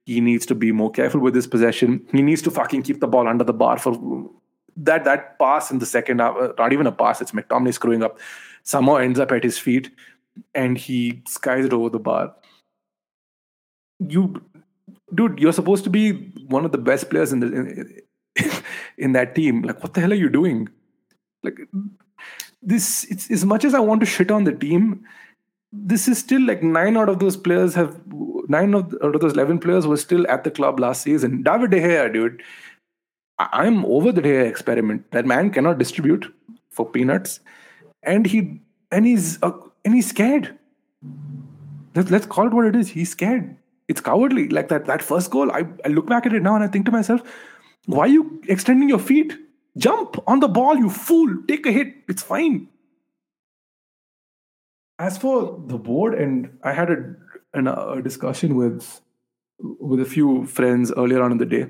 He 0.05 0.21
needs 0.21 0.45
to 0.47 0.55
be 0.55 0.71
more 0.71 0.91
careful 0.91 1.19
with 1.19 1.35
his 1.35 1.47
possession. 1.47 2.05
He 2.11 2.21
needs 2.21 2.41
to 2.43 2.51
fucking 2.51 2.83
keep 2.83 2.99
the 2.99 3.07
ball 3.07 3.27
under 3.27 3.43
the 3.43 3.53
bar 3.53 3.77
for 3.77 4.29
that 4.77 5.03
that 5.03 5.37
pass 5.37 5.71
in 5.71 5.79
the 5.79 5.85
second 5.85 6.19
half. 6.19 6.35
Uh, 6.35 6.53
not 6.57 6.73
even 6.73 6.87
a 6.87 6.91
pass. 6.91 7.21
It's 7.21 7.31
McTominay 7.31 7.73
screwing 7.73 8.03
up 8.03 8.19
somehow 8.63 8.95
ends 8.95 9.19
up 9.19 9.31
at 9.31 9.43
his 9.43 9.57
feet 9.57 9.89
and 10.53 10.77
he 10.77 11.21
skies 11.27 11.65
it 11.65 11.73
over 11.73 11.89
the 11.89 11.99
bar. 11.99 12.33
You, 13.99 14.41
dude, 15.13 15.39
you're 15.39 15.53
supposed 15.53 15.83
to 15.83 15.89
be 15.89 16.13
one 16.47 16.65
of 16.65 16.71
the 16.71 16.77
best 16.77 17.09
players 17.09 17.31
in 17.31 17.39
the 17.39 17.47
in, 17.47 18.03
in 18.97 19.11
that 19.13 19.35
team. 19.35 19.61
Like, 19.61 19.83
what 19.83 19.93
the 19.93 20.01
hell 20.01 20.11
are 20.11 20.15
you 20.15 20.29
doing? 20.29 20.69
Like, 21.43 21.59
this. 22.61 23.03
It's 23.05 23.29
as 23.29 23.45
much 23.45 23.65
as 23.65 23.73
I 23.73 23.79
want 23.79 23.99
to 24.01 24.05
shit 24.05 24.31
on 24.31 24.43
the 24.43 24.53
team. 24.53 25.05
This 25.73 26.07
is 26.07 26.17
still 26.17 26.41
like 26.41 26.63
nine 26.63 26.97
out 26.97 27.09
of 27.09 27.19
those 27.19 27.37
players 27.37 27.75
have 27.75 27.97
nine 28.49 28.73
of, 28.73 28.93
out 29.03 29.15
of 29.15 29.21
those 29.21 29.33
eleven 29.33 29.57
players 29.57 29.87
were 29.87 29.97
still 29.97 30.27
at 30.27 30.43
the 30.43 30.51
club 30.51 30.79
last 30.79 31.03
season. 31.03 31.43
David 31.43 31.71
De 31.71 31.79
Gea, 31.79 32.11
dude. 32.11 32.41
I'm 33.39 33.85
over 33.85 34.11
the 34.11 34.21
De 34.21 34.29
Gea 34.29 34.49
experiment. 34.49 35.09
That 35.11 35.25
man 35.25 35.49
cannot 35.49 35.77
distribute 35.77 36.33
for 36.71 36.89
peanuts 36.89 37.39
and 38.03 38.25
he 38.25 38.61
and 38.91 39.05
he's 39.05 39.41
uh, 39.43 39.51
and 39.85 39.93
he's 39.93 40.09
scared. 40.09 40.57
Let's, 41.95 42.09
let's 42.09 42.25
call 42.25 42.47
it 42.47 42.53
what 42.53 42.65
it 42.65 42.75
is. 42.75 42.89
He's 42.89 43.11
scared. 43.11 43.57
It's 43.87 44.01
cowardly. 44.01 44.47
Like 44.47 44.69
that 44.69 44.85
that 44.85 45.01
first 45.01 45.31
goal. 45.31 45.51
I, 45.51 45.65
I 45.85 45.89
look 45.89 46.07
back 46.07 46.25
at 46.25 46.33
it 46.33 46.41
now 46.41 46.55
and 46.55 46.63
I 46.63 46.67
think 46.67 46.85
to 46.85 46.91
myself, 46.91 47.21
why 47.85 48.01
are 48.01 48.07
you 48.07 48.41
extending 48.47 48.89
your 48.89 48.99
feet? 48.99 49.33
Jump 49.77 50.21
on 50.27 50.39
the 50.39 50.47
ball, 50.47 50.77
you 50.77 50.89
fool. 50.89 51.29
Take 51.47 51.65
a 51.65 51.71
hit. 51.71 51.95
It's 52.07 52.21
fine. 52.21 52.67
As 54.99 55.17
for 55.17 55.61
the 55.65 55.77
board, 55.77 56.13
and 56.13 56.59
I 56.63 56.73
had 56.73 56.91
a, 56.91 57.15
an, 57.53 57.67
a 57.67 58.01
discussion 58.01 58.55
with 58.55 59.01
with 59.59 59.99
a 59.99 60.05
few 60.05 60.45
friends 60.45 60.91
earlier 60.95 61.21
on 61.21 61.31
in 61.31 61.37
the 61.37 61.45
day. 61.45 61.67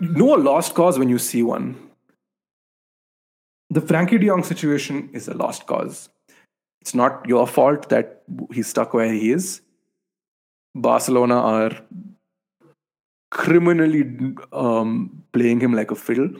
know 0.00 0.36
a 0.36 0.38
lost 0.38 0.74
cause 0.74 0.96
when 0.98 1.08
you 1.08 1.18
see 1.18 1.42
one 1.42 1.87
the 3.70 3.80
Frenkie 3.80 4.18
de 4.18 4.26
Jong 4.26 4.42
situation 4.42 5.10
is 5.12 5.28
a 5.28 5.34
lost 5.34 5.66
cause. 5.66 6.08
It's 6.80 6.94
not 6.94 7.26
your 7.26 7.46
fault 7.46 7.88
that 7.90 8.22
he's 8.52 8.68
stuck 8.68 8.94
where 8.94 9.12
he 9.12 9.30
is. 9.30 9.60
Barcelona 10.74 11.34
are 11.34 11.72
criminally 13.30 14.34
um, 14.52 15.22
playing 15.32 15.60
him 15.60 15.74
like 15.74 15.90
a 15.90 15.94
fiddle. 15.94 16.30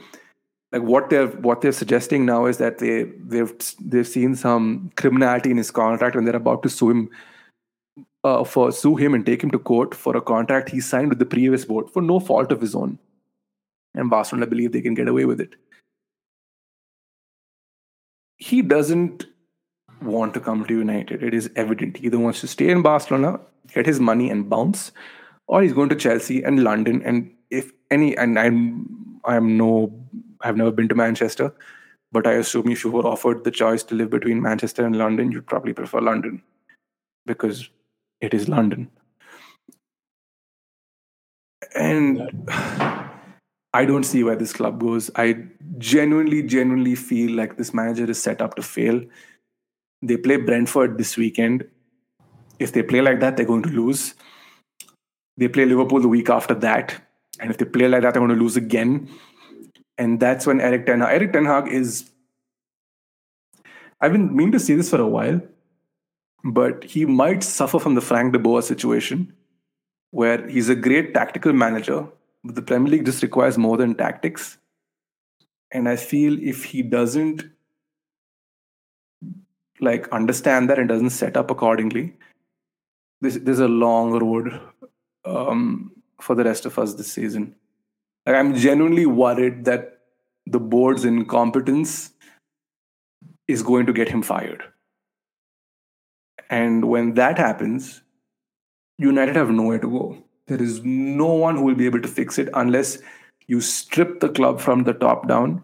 Like 0.71 0.83
what 0.83 1.09
they're 1.09 1.27
what 1.27 1.61
they're 1.61 1.71
suggesting 1.71 2.25
now 2.25 2.45
is 2.45 2.57
that 2.57 2.77
they 2.77 3.03
they've 3.03 3.53
they've 3.79 4.07
seen 4.07 4.35
some 4.35 4.91
criminality 4.95 5.51
in 5.51 5.57
his 5.57 5.71
contract 5.71 6.15
and 6.15 6.27
they're 6.27 6.35
about 6.35 6.63
to 6.63 6.69
sue 6.69 6.91
him 6.91 7.09
uh, 8.23 8.43
for 8.43 8.71
sue 8.71 8.95
him 8.95 9.15
and 9.15 9.25
take 9.25 9.43
him 9.43 9.49
to 9.51 9.59
court 9.59 9.95
for 9.95 10.15
a 10.15 10.21
contract 10.21 10.69
he 10.69 10.79
signed 10.79 11.09
with 11.09 11.19
the 11.19 11.25
previous 11.25 11.65
board 11.65 11.89
for 11.89 12.01
no 12.01 12.19
fault 12.19 12.51
of 12.51 12.61
his 12.61 12.75
own. 12.75 12.99
And 13.95 14.11
Barcelona 14.11 14.45
believe 14.45 14.71
they 14.71 14.81
can 14.81 14.93
get 14.93 15.07
away 15.07 15.25
with 15.25 15.41
it 15.41 15.55
he 18.39 18.61
doesn't 18.61 19.25
want 20.01 20.33
to 20.33 20.39
come 20.39 20.65
to 20.65 20.73
United. 20.73 21.21
It 21.21 21.33
is 21.33 21.51
evident. 21.55 21.97
He 21.97 22.07
either 22.07 22.17
wants 22.17 22.39
to 22.41 22.47
stay 22.47 22.69
in 22.69 22.81
Barcelona, 22.81 23.39
get 23.73 23.85
his 23.85 23.99
money 23.99 24.29
and 24.29 24.49
bounce, 24.49 24.91
or 25.47 25.61
he's 25.61 25.73
going 25.73 25.89
to 25.89 25.95
Chelsea 25.95 26.41
and 26.41 26.63
London. 26.63 27.01
And 27.03 27.31
if 27.51 27.71
any, 27.91 28.17
and 28.17 28.39
I'm, 28.39 29.19
I'm 29.25 29.57
no, 29.57 29.93
I've 30.41 30.55
never 30.55 30.71
been 30.71 30.87
to 30.87 30.95
Manchester, 30.95 31.53
but 32.11 32.25
I 32.25 32.33
assume 32.33 32.69
if 32.69 32.83
you 32.83 32.91
were 32.91 33.05
offered 33.05 33.43
the 33.43 33.51
choice 33.51 33.83
to 33.83 33.95
live 33.95 34.09
between 34.09 34.41
Manchester 34.41 34.85
and 34.85 34.97
London, 34.97 35.31
you'd 35.31 35.47
probably 35.47 35.73
prefer 35.73 35.99
London 35.99 36.41
because 37.25 37.69
it 38.21 38.33
is 38.33 38.47
London. 38.47 38.89
And 41.75 42.31
I 43.73 43.85
don't 43.85 44.03
see 44.03 44.23
where 44.23 44.35
this 44.35 44.53
club 44.53 44.79
goes. 44.79 45.11
I 45.15 45.45
genuinely, 45.77 46.41
genuinely 46.43 46.95
feel 46.95 47.35
like 47.35 47.57
this 47.57 47.73
manager 47.73 48.09
is 48.09 48.21
set 48.21 48.41
up 48.41 48.55
to 48.55 48.61
fail. 48.63 49.01
They 50.01 50.17
play 50.17 50.37
Brentford 50.37 50.97
this 50.97 51.17
weekend. 51.17 51.67
If 52.57 52.71
they 52.73 52.83
play 52.83 53.01
like 53.01 53.19
that, 53.19 53.37
they're 53.37 53.45
going 53.45 53.63
to 53.63 53.69
lose. 53.69 54.15
They 55.37 55.47
play 55.47 55.65
Liverpool 55.65 56.01
the 56.01 56.07
week 56.07 56.29
after 56.29 56.53
that. 56.55 57.01
And 57.39 57.51
if 57.51 57.57
they 57.57 57.65
play 57.65 57.87
like 57.87 58.01
that, 58.01 58.13
they're 58.13 58.21
going 58.21 58.35
to 58.35 58.43
lose 58.43 58.57
again. 58.57 59.07
And 59.97 60.19
that's 60.19 60.47
when 60.47 60.61
Erik 60.61 60.85
Ten 60.85 61.01
Hag, 61.01 61.13
Erik 61.13 61.33
Ten 61.33 61.45
Hag 61.45 61.67
is. 61.67 62.09
I've 64.01 64.13
been 64.13 64.35
meaning 64.35 64.53
to 64.53 64.59
say 64.59 64.75
this 64.75 64.89
for 64.89 64.99
a 64.99 65.07
while, 65.07 65.41
but 66.43 66.85
he 66.85 67.05
might 67.05 67.43
suffer 67.43 67.79
from 67.79 67.95
the 67.95 68.01
Frank 68.01 68.33
de 68.33 68.39
Boer 68.39 68.61
situation, 68.61 69.33
where 70.11 70.47
he's 70.47 70.69
a 70.69 70.75
great 70.75 71.13
tactical 71.13 71.51
manager, 71.53 72.07
the 72.43 72.61
Premier 72.61 72.91
League 72.91 73.05
just 73.05 73.21
requires 73.21 73.57
more 73.57 73.77
than 73.77 73.95
tactics. 73.95 74.57
And 75.71 75.87
I 75.87 75.95
feel 75.95 76.41
if 76.41 76.63
he 76.65 76.81
doesn't 76.81 77.43
like 79.81 80.07
understand 80.09 80.69
that 80.69 80.79
and 80.79 80.89
doesn't 80.89 81.11
set 81.11 81.37
up 81.37 81.51
accordingly, 81.51 82.15
this 83.21 83.37
there's 83.41 83.59
a 83.59 83.67
long 83.67 84.11
road 84.11 84.59
um, 85.25 85.91
for 86.21 86.35
the 86.35 86.43
rest 86.43 86.65
of 86.65 86.79
us 86.79 86.95
this 86.95 87.11
season. 87.11 87.55
Like 88.25 88.35
I'm 88.35 88.55
genuinely 88.55 89.05
worried 89.05 89.65
that 89.65 89.99
the 90.45 90.59
board's 90.59 91.05
incompetence 91.05 92.11
is 93.47 93.61
going 93.61 93.85
to 93.85 93.93
get 93.93 94.09
him 94.09 94.21
fired. 94.21 94.63
And 96.49 96.85
when 96.85 97.13
that 97.13 97.37
happens, 97.37 98.01
United 98.97 99.35
have 99.35 99.51
nowhere 99.51 99.79
to 99.79 99.87
go. 99.87 100.23
There 100.49 100.61
is 100.61 100.83
no 100.83 101.27
one 101.27 101.57
who 101.57 101.63
will 101.63 101.75
be 101.75 101.85
able 101.85 102.01
to 102.01 102.07
fix 102.07 102.39
it 102.39 102.49
unless 102.55 102.97
you 103.45 103.61
strip 103.61 104.19
the 104.19 104.29
club 104.29 104.59
from 104.59 104.83
the 104.83 104.93
top 104.93 105.27
down. 105.27 105.63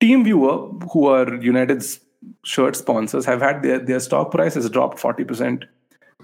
TeamViewer, 0.00 0.90
who 0.92 1.06
are 1.06 1.34
United's 1.42 2.00
shirt 2.44 2.76
sponsors, 2.76 3.24
have 3.24 3.40
had 3.40 3.62
their, 3.62 3.80
their 3.80 3.98
stock 3.98 4.30
price 4.30 4.54
has 4.54 4.70
dropped 4.70 4.98
40%. 4.98 5.64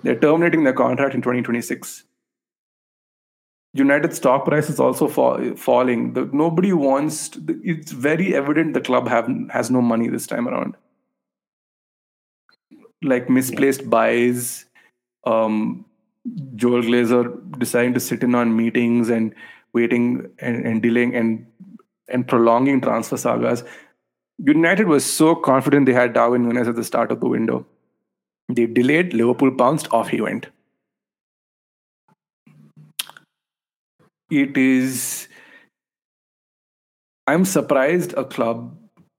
They're 0.05 0.19
terminating 0.19 0.63
their 0.63 0.73
contract 0.73 1.15
in 1.15 1.23
2026. 1.23 2.05
United 3.75 4.15
stock 4.15 4.45
price 4.45 4.71
is 4.71 4.79
also 4.79 5.09
fall, 5.09 5.57
falling. 5.57 6.15
The, 6.15 6.31
nobody 6.33 6.73
wants. 6.73 7.31
To, 7.31 7.61
it's 7.63 7.93
very 7.93 8.35
evident 8.35 8.75
the 8.75 8.81
club 8.81 9.09
have 9.09 9.29
has 9.51 9.71
no 9.71 9.83
money 9.83 10.09
this 10.09 10.27
time 10.27 10.49
around. 10.49 10.77
Like 13.03 13.29
misplaced 13.29 13.89
buys, 13.91 14.65
um, 15.25 15.85
Joel 16.57 16.83
Glazer 16.83 17.59
deciding 17.59 17.95
to 17.95 18.01
sit 18.01 18.23
in 18.23 18.35
on 18.35 18.57
meetings 18.57 19.09
and 19.09 19.35
waiting 19.73 20.31
and, 20.39 20.67
and 20.67 20.83
delaying 20.83 21.15
and 21.15 21.47
and 22.09 22.27
prolonging 22.27 22.81
transfer 22.81 23.17
sagas. 23.17 23.65
United 24.39 24.87
was 24.87 25.05
so 25.05 25.35
confident 25.35 25.87
they 25.87 25.93
had 25.93 26.13
Darwin 26.13 26.49
Nunez 26.49 26.69
at 26.69 26.77
the 26.77 26.85
start 26.85 27.13
of 27.13 27.21
the 27.21 27.29
window. 27.29 27.67
They 28.49 28.67
delayed, 28.67 29.13
Liverpool 29.13 29.51
bounced, 29.51 29.93
off 29.93 30.09
he 30.09 30.21
went. 30.21 30.47
It 34.31 34.57
is. 34.57 35.29
I'm 37.27 37.45
surprised 37.45 38.15
a 38.15 38.25
club 38.25 38.75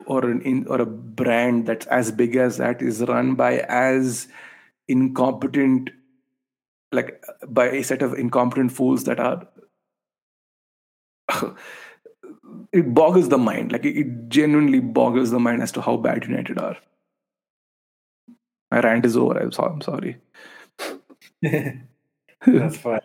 or 0.05 0.25
an 0.25 0.41
in, 0.41 0.65
or 0.67 0.81
a 0.81 0.85
brand 0.85 1.67
that's 1.67 1.85
as 1.87 2.11
big 2.11 2.35
as 2.35 2.57
that 2.57 2.81
is 2.81 3.01
run 3.01 3.35
by 3.35 3.59
as 3.59 4.27
incompetent 4.87 5.91
like 6.91 7.23
by 7.47 7.67
a 7.67 7.83
set 7.83 8.01
of 8.01 8.13
incompetent 8.13 8.71
fools 8.71 9.03
that 9.03 9.19
are 9.19 9.47
it 12.71 12.93
boggles 12.93 13.29
the 13.29 13.37
mind. 13.37 13.71
Like 13.71 13.85
it 13.85 14.29
genuinely 14.29 14.79
boggles 14.79 15.31
the 15.31 15.39
mind 15.39 15.61
as 15.61 15.71
to 15.73 15.81
how 15.81 15.97
bad 15.97 16.25
united 16.25 16.57
are. 16.57 16.77
My 18.71 18.81
rant 18.81 19.05
is 19.05 19.17
over. 19.17 19.39
I'm 19.39 19.51
sorry, 19.51 19.73
I'm 19.73 19.81
sorry. 19.81 20.17
that's 22.45 22.77
fine. 22.77 23.01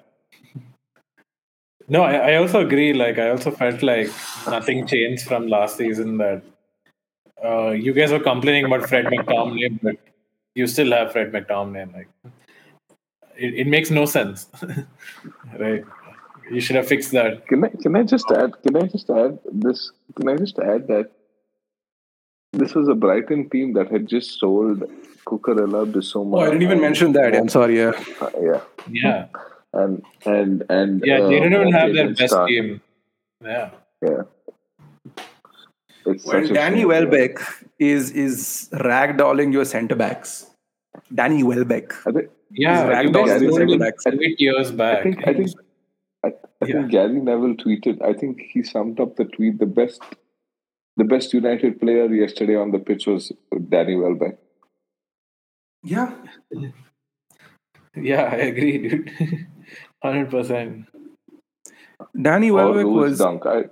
No 1.89 2.03
I, 2.03 2.33
I 2.33 2.35
also 2.37 2.67
agree. 2.67 2.93
Like 2.95 3.19
i 3.19 3.31
also 3.31 3.51
felt 3.51 3.83
like 3.83 4.09
nothing 4.47 4.87
changed 4.87 5.27
from 5.27 5.49
last 5.49 5.77
season 5.77 6.19
that 6.19 6.43
uh, 7.45 7.71
you 7.71 7.93
guys 7.93 8.11
were 8.11 8.21
complaining 8.21 8.65
about 8.65 8.89
Fred 8.89 9.07
McTominay, 9.07 9.79
but 9.83 9.97
you 10.55 10.67
still 10.67 10.93
have 10.93 11.13
Fred 11.13 11.33
McTominay. 11.33 11.93
Like, 11.93 12.09
it, 13.37 13.55
it 13.55 13.67
makes 13.67 13.91
no 13.91 14.05
sense, 14.07 14.47
right? 15.59 15.85
You 16.51 16.61
should 16.61 16.77
have 16.77 16.87
fixed 16.87 17.13
that. 17.13 17.47
Can 17.47 17.65
I 17.65 17.69
can 17.69 17.97
I 17.97 18.03
just 18.03 18.31
add? 18.31 18.53
Can 18.63 18.77
I 18.77 18.87
just 18.87 19.11
add 19.11 19.39
this? 19.51 19.93
Can 20.17 20.29
I 20.29 20.37
just 20.37 20.59
add 20.59 20.89
that 20.89 21.11
this 22.53 22.75
was 22.75 22.89
a 22.89 22.95
Brighton 22.95 23.49
team 23.51 23.73
that 23.75 23.91
had 23.91 24.07
just 24.07 24.39
sold 24.39 24.85
Cucurella, 25.27 25.91
Bissouma. 25.91 26.37
Oh, 26.37 26.41
I 26.41 26.47
didn't 26.47 26.63
even 26.63 26.81
mention 26.81 27.13
that. 27.13 27.35
I'm 27.35 27.49
sorry. 27.49 27.79
Yeah. 27.79 27.93
Uh, 28.21 28.31
yeah. 28.41 28.61
Yeah. 28.91 29.27
And 29.73 30.05
and 30.25 30.65
and 30.69 31.03
yeah, 31.05 31.19
uh, 31.19 31.29
they 31.29 31.41
didn't 31.41 31.55
even 31.55 31.73
have 31.73 31.93
their 31.95 32.09
best 32.15 32.33
start. 32.33 32.49
game. 32.49 32.81
Yeah. 33.43 33.71
Yeah. 34.03 34.23
It's 36.07 36.25
When 36.27 36.43
such 36.43 36.51
a 36.51 36.55
Danny 36.55 36.77
shame, 36.77 36.91
yeah. 36.91 37.01
Welbeck 37.01 37.39
is 37.79 38.11
is 38.11 38.69
ragdolling 38.73 39.53
your 39.53 39.65
centre 39.65 39.97
backs. 39.97 40.47
Danny 41.13 41.43
Welbeck. 41.43 41.93
I 42.07 42.13
think 42.13 42.31
Yeah, 42.57 43.03
He's 43.03 43.07
you 43.07 43.13
guys 43.13 43.43
ragdolling 43.43 43.69
your 43.71 43.79
told 43.79 44.01
centre 44.01 44.23
eight 44.23 44.41
years 44.41 44.71
back. 44.73 44.99
I 44.99 45.03
think 45.03 45.29
I 45.29 45.35
think 45.35 45.51
I, 46.25 46.29
I 46.63 46.67
Yeah. 46.67 46.83
Gary 46.89 47.21
Neville 47.21 47.55
tweeted. 47.57 48.03
I 48.03 48.13
think 48.13 48.41
he 48.53 48.63
summed 48.63 49.01
up 49.01 49.17
the 49.17 49.25
tweet. 49.25 49.59
The 49.59 49.67
best, 49.67 50.03
the 50.97 51.05
best 51.05 51.33
United 51.35 51.81
player 51.81 52.07
yesterday 52.15 52.57
on 52.57 52.71
the 52.71 52.79
pitch 52.79 53.07
was 53.07 53.33
Danny 53.69 53.97
Welbeck. 53.97 54.39
Yeah. 55.83 56.13
yeah, 57.97 58.23
I 58.33 58.37
agree, 58.37 58.79
dude. 58.89 59.11
Hundred 60.03 60.31
percent. 60.31 60.87
Danny 62.21 62.51
Welbeck 62.51 62.85
Louis 62.87 63.11
was. 63.11 63.19
Dunk. 63.19 63.47
I, 63.47 63.65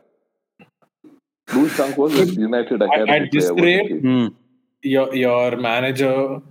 Louis 1.54 1.76
Dunk 1.76 1.96
was 1.98 2.18
a 2.18 2.24
United 2.48 2.80
Academy 2.82 3.10
at 3.12 3.32
this 3.32 3.50
player. 3.50 3.82
rate- 3.84 4.00
Hmm. 4.02 4.26
Your 4.84 5.14
your 5.14 5.56
manager 5.56 6.42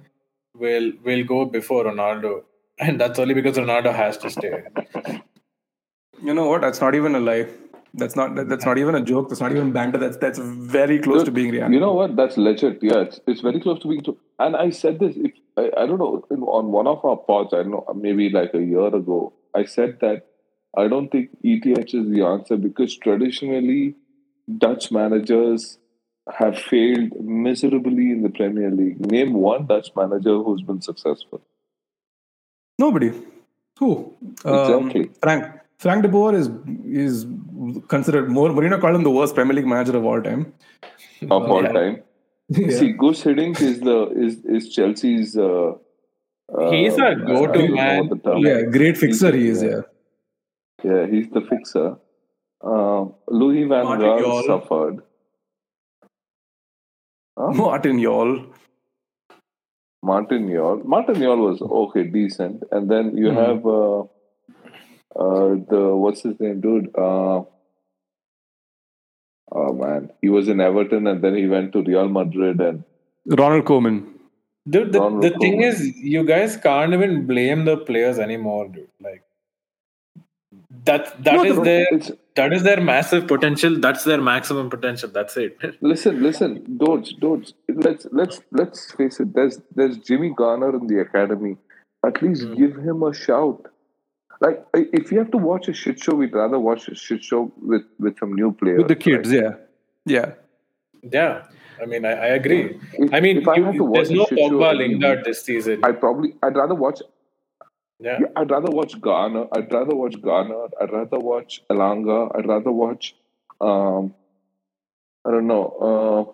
will 0.55 0.91
will 1.03 1.23
go 1.23 1.45
before 1.45 1.85
Ronaldo, 1.85 2.43
and 2.79 2.99
that's 2.99 3.19
only 3.19 3.33
because 3.33 3.57
Ronaldo 3.57 3.93
has 3.93 4.17
to 4.19 4.29
stay. 4.29 4.63
You 6.23 6.33
know 6.33 6.47
what? 6.47 6.61
That's 6.61 6.81
not 6.81 6.95
even 6.95 7.15
a 7.15 7.19
lie. 7.19 7.47
That's 7.93 8.15
not. 8.15 8.35
That, 8.35 8.47
that's 8.47 8.65
not 8.65 8.77
even 8.77 8.95
a 8.95 9.01
joke. 9.01 9.29
That's 9.29 9.41
not 9.41 9.51
even 9.51 9.71
banter. 9.71 9.97
That's 9.97 10.17
that's 10.17 10.39
very 10.39 10.99
close 10.99 11.23
to 11.23 11.31
being 11.31 11.51
reality. 11.51 11.73
You 11.75 11.81
know 11.81 11.93
what? 11.93 12.15
That's 12.15 12.37
legit. 12.37 12.79
Yeah, 12.81 13.01
it's, 13.01 13.19
it's 13.27 13.41
very 13.41 13.59
close 13.59 13.79
to 13.79 13.87
being 13.87 14.03
true. 14.03 14.17
And 14.39 14.55
I 14.55 14.69
said 14.69 14.99
this. 14.99 15.15
If 15.17 15.33
I, 15.57 15.71
I 15.77 15.85
don't 15.85 15.97
know 15.99 16.25
in, 16.31 16.41
on 16.43 16.71
one 16.71 16.87
of 16.87 17.03
our 17.03 17.17
pods, 17.17 17.53
I 17.53 17.57
don't 17.57 17.71
know 17.71 17.85
maybe 17.93 18.29
like 18.29 18.53
a 18.53 18.61
year 18.61 18.87
ago, 18.87 19.33
I 19.53 19.65
said 19.65 19.97
that 19.99 20.27
I 20.77 20.87
don't 20.87 21.09
think 21.09 21.31
ETH 21.43 21.93
is 21.93 22.09
the 22.09 22.23
answer 22.25 22.55
because 22.55 22.95
traditionally 22.97 23.95
Dutch 24.57 24.91
managers 24.91 25.77
have 26.29 26.57
failed 26.57 27.13
miserably 27.21 28.11
in 28.11 28.21
the 28.23 28.29
Premier 28.29 28.69
League. 28.71 28.99
Name 29.11 29.33
one 29.33 29.65
Dutch 29.65 29.89
manager 29.95 30.37
who's 30.41 30.61
been 30.61 30.81
successful. 30.81 31.41
Nobody. 32.79 33.11
Who? 33.79 34.13
Um, 34.45 34.87
Exactly. 34.89 35.11
Frank. 35.21 35.45
Frank 35.79 36.03
de 36.03 36.09
Boer 36.09 36.35
is 36.35 36.47
is 36.85 37.25
considered 37.87 38.29
more. 38.29 38.49
Mourinho 38.49 38.79
called 38.79 38.95
him 38.95 39.03
the 39.03 39.09
worst 39.09 39.33
Premier 39.33 39.55
League 39.55 39.65
manager 39.65 39.97
of 39.97 40.05
all 40.05 40.21
time. 40.21 40.53
Of 41.23 41.49
all 41.55 41.63
Yeah. 41.63 41.71
time, 41.77 42.03
Yeah. 42.49 42.69
see, 42.79 42.91
Gus 43.03 43.23
Hiddink 43.23 43.59
is 43.61 43.79
the 43.79 43.95
is 44.25 44.35
is 44.57 44.69
Chelsea's. 44.75 45.35
Uh, 45.35 45.71
uh, 46.55 46.69
He's 46.71 46.97
a 46.99 47.07
I 47.07 47.13
go-to 47.15 47.53
don't 47.59 47.73
man. 47.73 47.99
what 48.07 48.09
the 48.11 48.29
term 48.29 48.37
yeah, 48.45 48.61
great 48.77 48.97
fixer 48.97 49.31
he 49.35 49.47
is. 49.47 49.63
Yeah. 49.63 49.69
Yeah. 49.71 50.91
Yeah, 50.91 51.07
he's 51.07 51.29
the 51.29 51.41
fixer. 51.49 51.87
Uh, 52.63 53.05
Louis 53.41 53.63
Van 53.73 53.85
Gaal 54.03 54.45
suffered. 54.45 55.01
Huh? 57.37 57.51
Martin 57.63 58.01
Jol. 58.01 58.45
Martin 60.03 60.49
Jol. 60.51 60.81
Martin 60.83 61.15
Jol 61.21 61.37
was 61.37 61.61
okay, 61.61 62.03
decent. 62.03 62.63
And 62.71 62.89
then 62.89 63.15
you 63.17 63.31
Hmm. 63.31 63.37
have 63.37 63.65
uh, 63.65 63.99
uh, 65.15 65.49
the 65.71 65.81
what's 65.95 66.21
his 66.23 66.39
name, 66.39 66.61
dude? 66.61 66.89
Uh, 66.97 67.43
oh 69.51 69.73
man, 69.73 70.11
he 70.21 70.29
was 70.29 70.47
in 70.47 70.59
Everton 70.61 71.07
and 71.07 71.21
then 71.23 71.35
he 71.35 71.47
went 71.47 71.73
to 71.73 71.81
Real 71.83 72.07
Madrid 72.09 72.59
and 72.61 72.83
Ronald 73.25 73.65
Koeman. 73.65 74.07
Dude, 74.69 74.91
the, 74.93 74.99
Ronald 74.99 75.23
the 75.23 75.29
thing 75.31 75.59
Koeman. 75.59 75.67
is, 75.67 75.95
you 75.97 76.23
guys 76.23 76.57
can't 76.57 76.93
even 76.93 77.25
blame 77.27 77.65
the 77.65 77.77
players 77.77 78.19
anymore, 78.19 78.67
dude. 78.69 78.87
Like 78.99 79.23
that 80.85 81.23
that 81.23 81.33
No, 81.35 81.43
is 81.43 81.55
the- 81.57 81.63
their 81.63 81.87
it's 81.91 82.11
that 82.35 82.53
is 82.53 82.63
their 82.63 82.79
massive 82.81 83.27
potential. 83.27 83.79
That's 83.79 84.03
their 84.03 84.21
maximum 84.21 84.69
potential. 84.69 85.09
That's 85.09 85.35
it. 85.37 85.57
listen, 85.81 86.21
listen, 86.23 86.77
Dodge, 86.77 87.15
Dodge. 87.19 87.53
Let's 87.69 88.07
let's 88.11 88.41
let's 88.51 88.91
face 88.93 89.19
it. 89.19 89.33
There's 89.33 89.59
there's 89.75 89.97
Jimmy 89.97 90.33
Garner 90.35 90.75
in 90.75 90.87
the 90.87 90.99
academy. 91.01 91.57
At 92.05 92.21
least 92.21 92.43
Hmm. 92.43 92.55
give 92.55 92.75
him 92.75 93.03
a 93.03 93.13
shout. 93.13 93.67
Like 94.39 94.65
if 94.73 95.11
you 95.11 95.19
have 95.19 95.29
to 95.31 95.37
watch 95.37 95.67
a 95.67 95.73
shit 95.73 95.99
show, 96.03 96.15
we'd 96.15 96.33
rather 96.33 96.57
watch 96.59 96.87
a 96.87 96.95
shit 96.95 97.23
show 97.23 97.51
with 97.61 97.83
with 97.99 98.17
some 98.19 98.33
new 98.33 98.51
players. 98.53 98.79
With 98.79 98.87
the 98.87 98.95
kids, 98.95 99.31
Like, 99.31 99.43
yeah. 99.43 99.51
Yeah. 100.05 100.31
yeah, 101.11 101.43
I 101.81 101.85
mean, 101.85 102.05
I, 102.05 102.11
I 102.11 102.27
agree. 102.39 102.79
if- 102.93 103.13
I 103.13 103.19
mean, 103.19 103.37
if 103.37 103.47
I 103.47 103.55
you, 103.57 103.65
have 103.65 103.75
to 103.75 103.83
watch 103.83 104.07
there's 104.07 104.11
no 104.11 104.25
shit 104.25 104.39
show 104.39 104.49
Pogba 104.49 104.73
every 104.73 104.87
Lingard 104.87 105.23
this 105.25 105.43
season. 105.43 105.83
I 105.83 105.91
probably 105.91 106.33
I'd 106.41 106.55
rather 106.55 106.73
watch 106.75 107.01
yeah. 108.01 108.17
yeah, 108.21 108.27
I'd 108.35 108.51
rather 108.51 108.71
watch 108.71 108.99
Garner. 108.99 109.45
I'd 109.53 109.71
rather 109.71 109.95
watch 109.95 110.21
Garner. 110.21 110.67
I'd 110.81 110.91
rather 110.91 111.19
watch 111.19 111.61
Elanga. 111.69 112.35
I'd 112.35 112.47
rather 112.47 112.71
watch 112.71 113.15
um 113.59 114.13
I 115.25 115.31
don't 115.31 115.47
know, 115.47 115.65
uh 115.89 116.33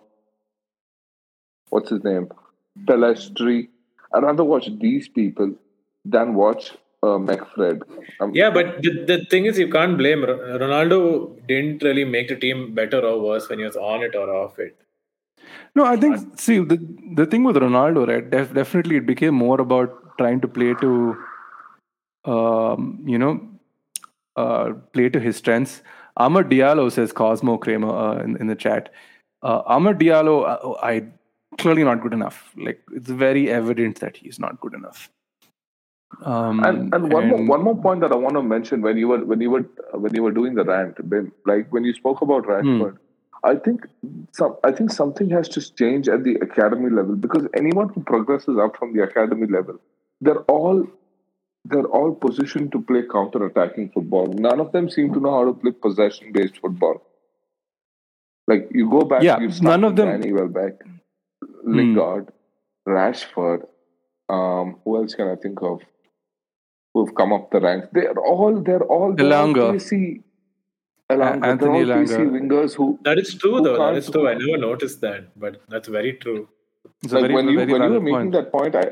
what's 1.70 1.90
his 1.90 2.02
name? 2.04 2.28
Pellistri. 2.84 3.68
I'd 4.14 4.22
rather 4.22 4.44
watch 4.44 4.68
these 4.80 5.08
people 5.08 5.54
than 6.04 6.34
watch 6.34 6.72
uh, 7.02 7.18
McFred. 7.28 7.82
Um, 8.20 8.34
Yeah, 8.34 8.50
but 8.50 8.82
the, 8.82 9.04
the 9.06 9.24
thing 9.30 9.46
is, 9.46 9.58
you 9.58 9.68
can't 9.70 9.96
blame 9.98 10.24
Ro- 10.24 10.58
Ronaldo. 10.58 11.46
Didn't 11.46 11.82
really 11.82 12.04
make 12.04 12.28
the 12.28 12.36
team 12.36 12.74
better 12.74 13.00
or 13.00 13.20
worse 13.20 13.48
when 13.48 13.58
he 13.58 13.64
was 13.64 13.76
on 13.76 14.02
it 14.02 14.16
or 14.16 14.34
off 14.34 14.58
it. 14.58 14.76
No, 15.74 15.84
I 15.84 15.96
think 15.96 16.40
see 16.40 16.58
the 16.58 16.78
the 17.14 17.26
thing 17.26 17.44
with 17.44 17.56
Ronaldo, 17.56 18.06
right? 18.08 18.28
Def, 18.28 18.52
definitely, 18.52 18.96
it 18.96 19.06
became 19.06 19.34
more 19.34 19.60
about 19.60 20.16
trying 20.18 20.40
to 20.40 20.48
play 20.48 20.74
to, 20.80 21.16
um, 22.28 23.02
you 23.06 23.18
know, 23.18 23.40
uh, 24.36 24.72
play 24.92 25.08
to 25.08 25.20
his 25.20 25.36
strengths. 25.36 25.82
Amad 26.18 26.50
Diallo 26.50 26.90
says 26.90 27.12
Cosmo 27.12 27.58
Kramer 27.58 27.90
uh, 27.90 28.22
in, 28.22 28.36
in 28.36 28.46
the 28.48 28.56
chat. 28.56 28.90
Uh, 29.42 29.62
Amad 29.62 30.00
Diallo, 30.00 30.36
uh, 30.46 30.74
I 30.82 31.04
clearly 31.58 31.84
not 31.84 32.02
good 32.02 32.12
enough. 32.12 32.52
Like 32.56 32.82
it's 32.92 33.10
very 33.10 33.50
evident 33.50 34.00
that 34.00 34.16
he's 34.16 34.38
not 34.38 34.60
good 34.60 34.74
enough. 34.74 35.10
Um, 36.24 36.64
and 36.64 36.94
and 36.94 37.12
one 37.12 37.28
more 37.28 37.44
one 37.46 37.62
more 37.62 37.76
point 37.76 38.00
that 38.00 38.12
I 38.12 38.16
want 38.16 38.34
to 38.34 38.42
mention 38.42 38.80
when 38.80 38.96
you 38.96 39.08
were 39.08 39.24
when 39.24 39.40
you 39.40 39.50
were 39.50 39.66
when 39.92 40.14
you 40.14 40.22
were 40.22 40.32
doing 40.32 40.54
the 40.54 40.64
rant, 40.64 40.96
Ben, 41.08 41.30
like 41.46 41.72
when 41.72 41.84
you 41.84 41.92
spoke 41.92 42.22
about 42.22 42.44
Rashford, 42.44 42.96
I 43.44 43.54
think 43.56 43.86
some 44.32 44.56
I 44.64 44.72
think 44.72 44.90
something 44.90 45.28
has 45.30 45.48
to 45.50 45.74
change 45.74 46.08
at 46.08 46.24
the 46.24 46.36
academy 46.36 46.90
level 46.90 47.14
because 47.14 47.46
anyone 47.54 47.90
who 47.90 48.02
progresses 48.02 48.56
up 48.58 48.76
from 48.76 48.96
the 48.96 49.02
academy 49.02 49.46
level, 49.46 49.78
they're 50.20 50.42
all 50.56 50.86
they're 51.70 51.86
all 51.98 52.14
positioned 52.14 52.72
to 52.72 52.80
play 52.82 53.02
counter-attacking 53.12 53.90
football. 53.90 54.26
None 54.46 54.60
of 54.60 54.72
them 54.72 54.88
seem 54.90 55.12
to 55.14 55.20
know 55.20 55.32
how 55.38 55.44
to 55.46 55.52
play 55.52 55.72
possession-based 55.72 56.58
football. 56.58 57.02
Like 58.46 58.68
you 58.72 58.88
go 58.90 59.02
back, 59.02 59.22
Yeah, 59.22 59.38
you 59.40 59.50
none 59.60 59.84
of 59.84 59.96
them- 59.96 60.08
Danny 60.08 60.32
Welbeck, 60.32 60.80
Lingard, 61.64 62.32
Rashford. 62.86 63.66
Um, 64.30 64.76
who 64.84 64.96
else 64.98 65.14
can 65.14 65.28
I 65.28 65.36
think 65.36 65.62
of? 65.62 65.80
who've 66.94 67.14
come 67.14 67.32
up 67.34 67.50
the 67.52 67.60
ranks. 67.60 67.86
They're 67.92 68.18
all 68.18 68.60
they're 68.60 68.82
all, 68.82 69.12
they're 69.14 69.26
all 69.32 69.48
Elanga. 69.48 69.72
pacey. 69.72 70.22
Elanga. 71.10 71.44
Anthony 71.46 71.84
they're 71.84 71.96
all 71.98 72.00
pacey 72.04 72.14
Elanga. 72.16 72.40
wingers 72.40 72.74
who 72.74 72.86
That 73.04 73.18
is 73.18 73.34
true, 73.34 73.60
though. 73.60 73.76
That 73.78 73.96
is 73.98 74.06
can't 74.06 74.14
true. 74.14 74.28
I 74.28 74.34
never 74.34 74.56
noticed 74.58 75.00
that, 75.02 75.28
but 75.44 75.60
that's 75.68 75.86
very 75.96 76.14
true. 76.14 76.48
It's 77.02 77.12
like 77.12 77.22
very, 77.22 77.34
when 77.34 77.48
you 77.50 77.58
very 77.58 77.72
when 77.72 77.82
you 77.82 77.90
were 77.90 78.00
making 78.00 78.32
point. 78.32 78.32
that 78.32 78.50
point, 78.52 78.74
I 78.74 78.86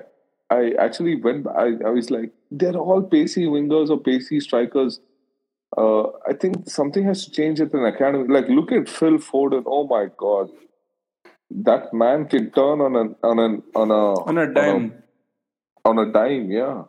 I 0.51 0.73
actually 0.79 1.17
went. 1.21 1.47
I, 1.47 1.73
I 1.85 1.91
was 1.91 2.11
like, 2.11 2.33
they're 2.51 2.77
all 2.77 3.03
pacey 3.03 3.47
wingers 3.47 3.91
or 3.91 3.99
pacey 3.99 4.41
strikers. 4.41 5.01
Uh, 5.77 6.05
I 6.29 6.33
think 6.41 6.69
something 6.71 7.05
has 7.05 7.25
to 7.25 7.31
change 7.31 7.61
at 7.61 7.73
an 7.75 7.85
academy. 7.85 8.29
Like, 8.29 8.49
look 8.49 8.71
at 8.73 8.89
Phil 8.89 9.19
Foden. 9.19 9.65
Oh 9.67 9.87
my 9.87 10.07
god, 10.17 10.51
that 11.51 11.93
man 11.93 12.27
can 12.27 12.51
turn 12.53 12.81
on 12.81 12.95
an 12.97 13.17
on 13.23 13.39
an 13.39 13.63
on 13.75 13.91
a 13.91 14.21
on 14.23 14.39
a 14.39 14.53
dime. 14.53 14.95
on 15.85 15.99
a 15.99 16.13
dime. 16.13 16.51
Yeah, 16.51 16.85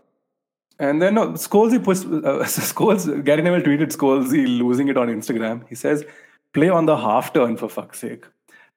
And 0.80 1.02
then 1.02 1.16
no, 1.16 1.32
Scholesy 1.34 1.84
puts 1.84 2.02
uh, 2.06 2.08
Scholes. 2.46 3.24
Gary 3.26 3.42
Neville 3.42 3.62
tweeted 3.62 3.92
Scholesy 3.98 4.46
losing 4.60 4.88
it 4.90 4.98
on 4.98 5.08
Instagram. 5.08 5.68
He 5.68 5.76
says, 5.76 6.06
"Play 6.54 6.70
on 6.70 6.86
the 6.86 6.98
half 6.98 7.34
turn 7.34 7.58
for 7.58 7.70
fuck's 7.70 8.00
sake." 8.00 8.26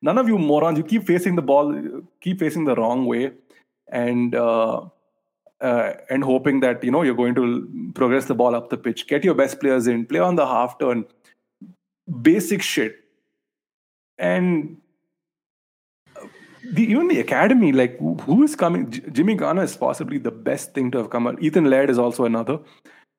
None 0.02 0.16
of 0.16 0.28
you 0.28 0.38
morons, 0.38 0.78
you 0.78 0.84
keep 0.84 1.06
facing 1.06 1.36
the 1.36 1.42
ball, 1.42 1.74
keep 2.22 2.38
facing 2.38 2.64
the 2.64 2.74
wrong 2.74 3.04
way, 3.04 3.32
and 3.90 4.34
uh, 4.34 4.82
uh, 5.60 5.92
and 6.08 6.24
hoping 6.24 6.60
that 6.60 6.82
you 6.82 6.90
know 6.90 7.02
you're 7.02 7.14
going 7.14 7.34
to 7.34 7.92
progress 7.94 8.26
the 8.26 8.34
ball 8.34 8.54
up 8.54 8.70
the 8.70 8.76
pitch. 8.76 9.06
Get 9.06 9.24
your 9.24 9.34
best 9.34 9.60
players 9.60 9.86
in. 9.86 10.06
Play 10.06 10.20
on 10.20 10.36
the 10.36 10.46
half 10.46 10.78
turn. 10.78 11.04
Basic 12.22 12.62
shit. 12.62 12.96
And 14.18 14.78
the, 16.72 16.82
even 16.82 17.08
the 17.08 17.20
academy, 17.20 17.72
like 17.72 17.98
who- 17.98 18.42
is 18.42 18.54
coming? 18.54 18.90
J- 18.90 19.02
Jimmy 19.12 19.34
Garner 19.34 19.62
is 19.62 19.76
possibly 19.76 20.18
the 20.18 20.30
best 20.30 20.74
thing 20.74 20.90
to 20.92 20.98
have 20.98 21.10
come 21.10 21.26
out. 21.26 21.42
Ethan 21.42 21.68
Laird 21.70 21.90
is 21.90 21.98
also 21.98 22.24
another, 22.24 22.58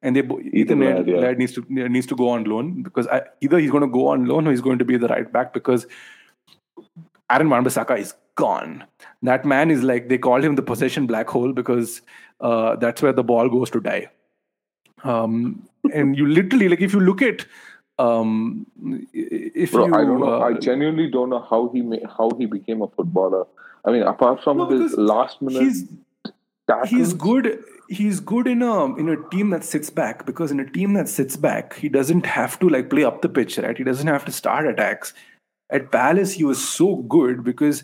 and 0.01 0.15
they 0.15 0.21
Ethan, 0.53 0.79
Laird, 0.79 0.95
Laird, 0.95 1.07
yeah. 1.07 1.17
Laird 1.17 1.39
needs 1.39 1.53
to 1.53 1.65
needs 1.67 2.05
to 2.07 2.15
go 2.15 2.29
on 2.29 2.43
loan 2.45 2.83
because 2.83 3.07
I, 3.07 3.23
either 3.41 3.57
he's 3.57 3.71
going 3.71 3.81
to 3.81 3.89
go 3.89 4.07
on 4.07 4.25
loan 4.25 4.47
or 4.47 4.51
he's 4.51 4.61
going 4.61 4.79
to 4.79 4.85
be 4.85 4.97
the 4.97 5.07
right 5.07 5.31
back 5.31 5.53
because 5.53 5.87
Aaron 7.29 7.49
Wan-Bissaka 7.49 7.97
is 7.99 8.13
gone. 8.35 8.83
That 9.23 9.45
man 9.45 9.71
is 9.71 9.83
like 9.83 10.09
they 10.09 10.17
called 10.17 10.43
him 10.43 10.55
the 10.55 10.61
possession 10.61 11.07
black 11.07 11.29
hole 11.29 11.53
because 11.53 12.01
uh, 12.39 12.75
that's 12.75 13.01
where 13.01 13.13
the 13.13 13.23
ball 13.23 13.49
goes 13.49 13.69
to 13.71 13.79
die. 13.79 14.09
Um, 15.03 15.67
and 15.93 16.17
you 16.17 16.27
literally 16.27 16.69
like 16.69 16.81
if 16.81 16.93
you 16.93 16.99
look 16.99 17.21
at 17.21 17.45
um, 17.99 18.65
if 19.13 19.71
bro. 19.71 19.87
you 19.87 19.95
I 19.95 20.03
don't 20.03 20.19
know. 20.19 20.41
I 20.41 20.53
uh, 20.53 20.59
genuinely 20.59 21.09
don't 21.09 21.29
know 21.29 21.45
how 21.49 21.69
he 21.73 21.81
ma- 21.81 22.07
how 22.17 22.31
he 22.37 22.45
became 22.45 22.81
a 22.81 22.87
footballer. 22.87 23.45
I 23.85 23.91
mean, 23.91 24.03
apart 24.03 24.43
from 24.43 24.57
No, 24.57 24.77
this 24.77 24.93
last 24.93 25.41
minute 25.41 25.63
he's 25.63 25.85
he's 26.87 27.13
good 27.13 27.63
he's 27.89 28.19
good 28.19 28.47
in 28.47 28.61
a 28.61 28.95
in 28.95 29.09
a 29.09 29.29
team 29.29 29.49
that 29.49 29.63
sits 29.63 29.89
back 29.89 30.25
because 30.25 30.51
in 30.51 30.59
a 30.59 30.69
team 30.69 30.93
that 30.93 31.09
sits 31.09 31.35
back 31.35 31.75
he 31.75 31.89
doesn't 31.89 32.25
have 32.25 32.57
to 32.59 32.69
like 32.69 32.89
play 32.89 33.03
up 33.03 33.21
the 33.21 33.29
pitch 33.29 33.57
right 33.57 33.77
he 33.77 33.83
doesn't 33.83 34.07
have 34.07 34.23
to 34.23 34.31
start 34.31 34.67
attacks 34.67 35.13
at 35.69 35.91
palace 35.91 36.31
he 36.31 36.43
was 36.43 36.65
so 36.65 36.97
good 36.97 37.43
because 37.43 37.83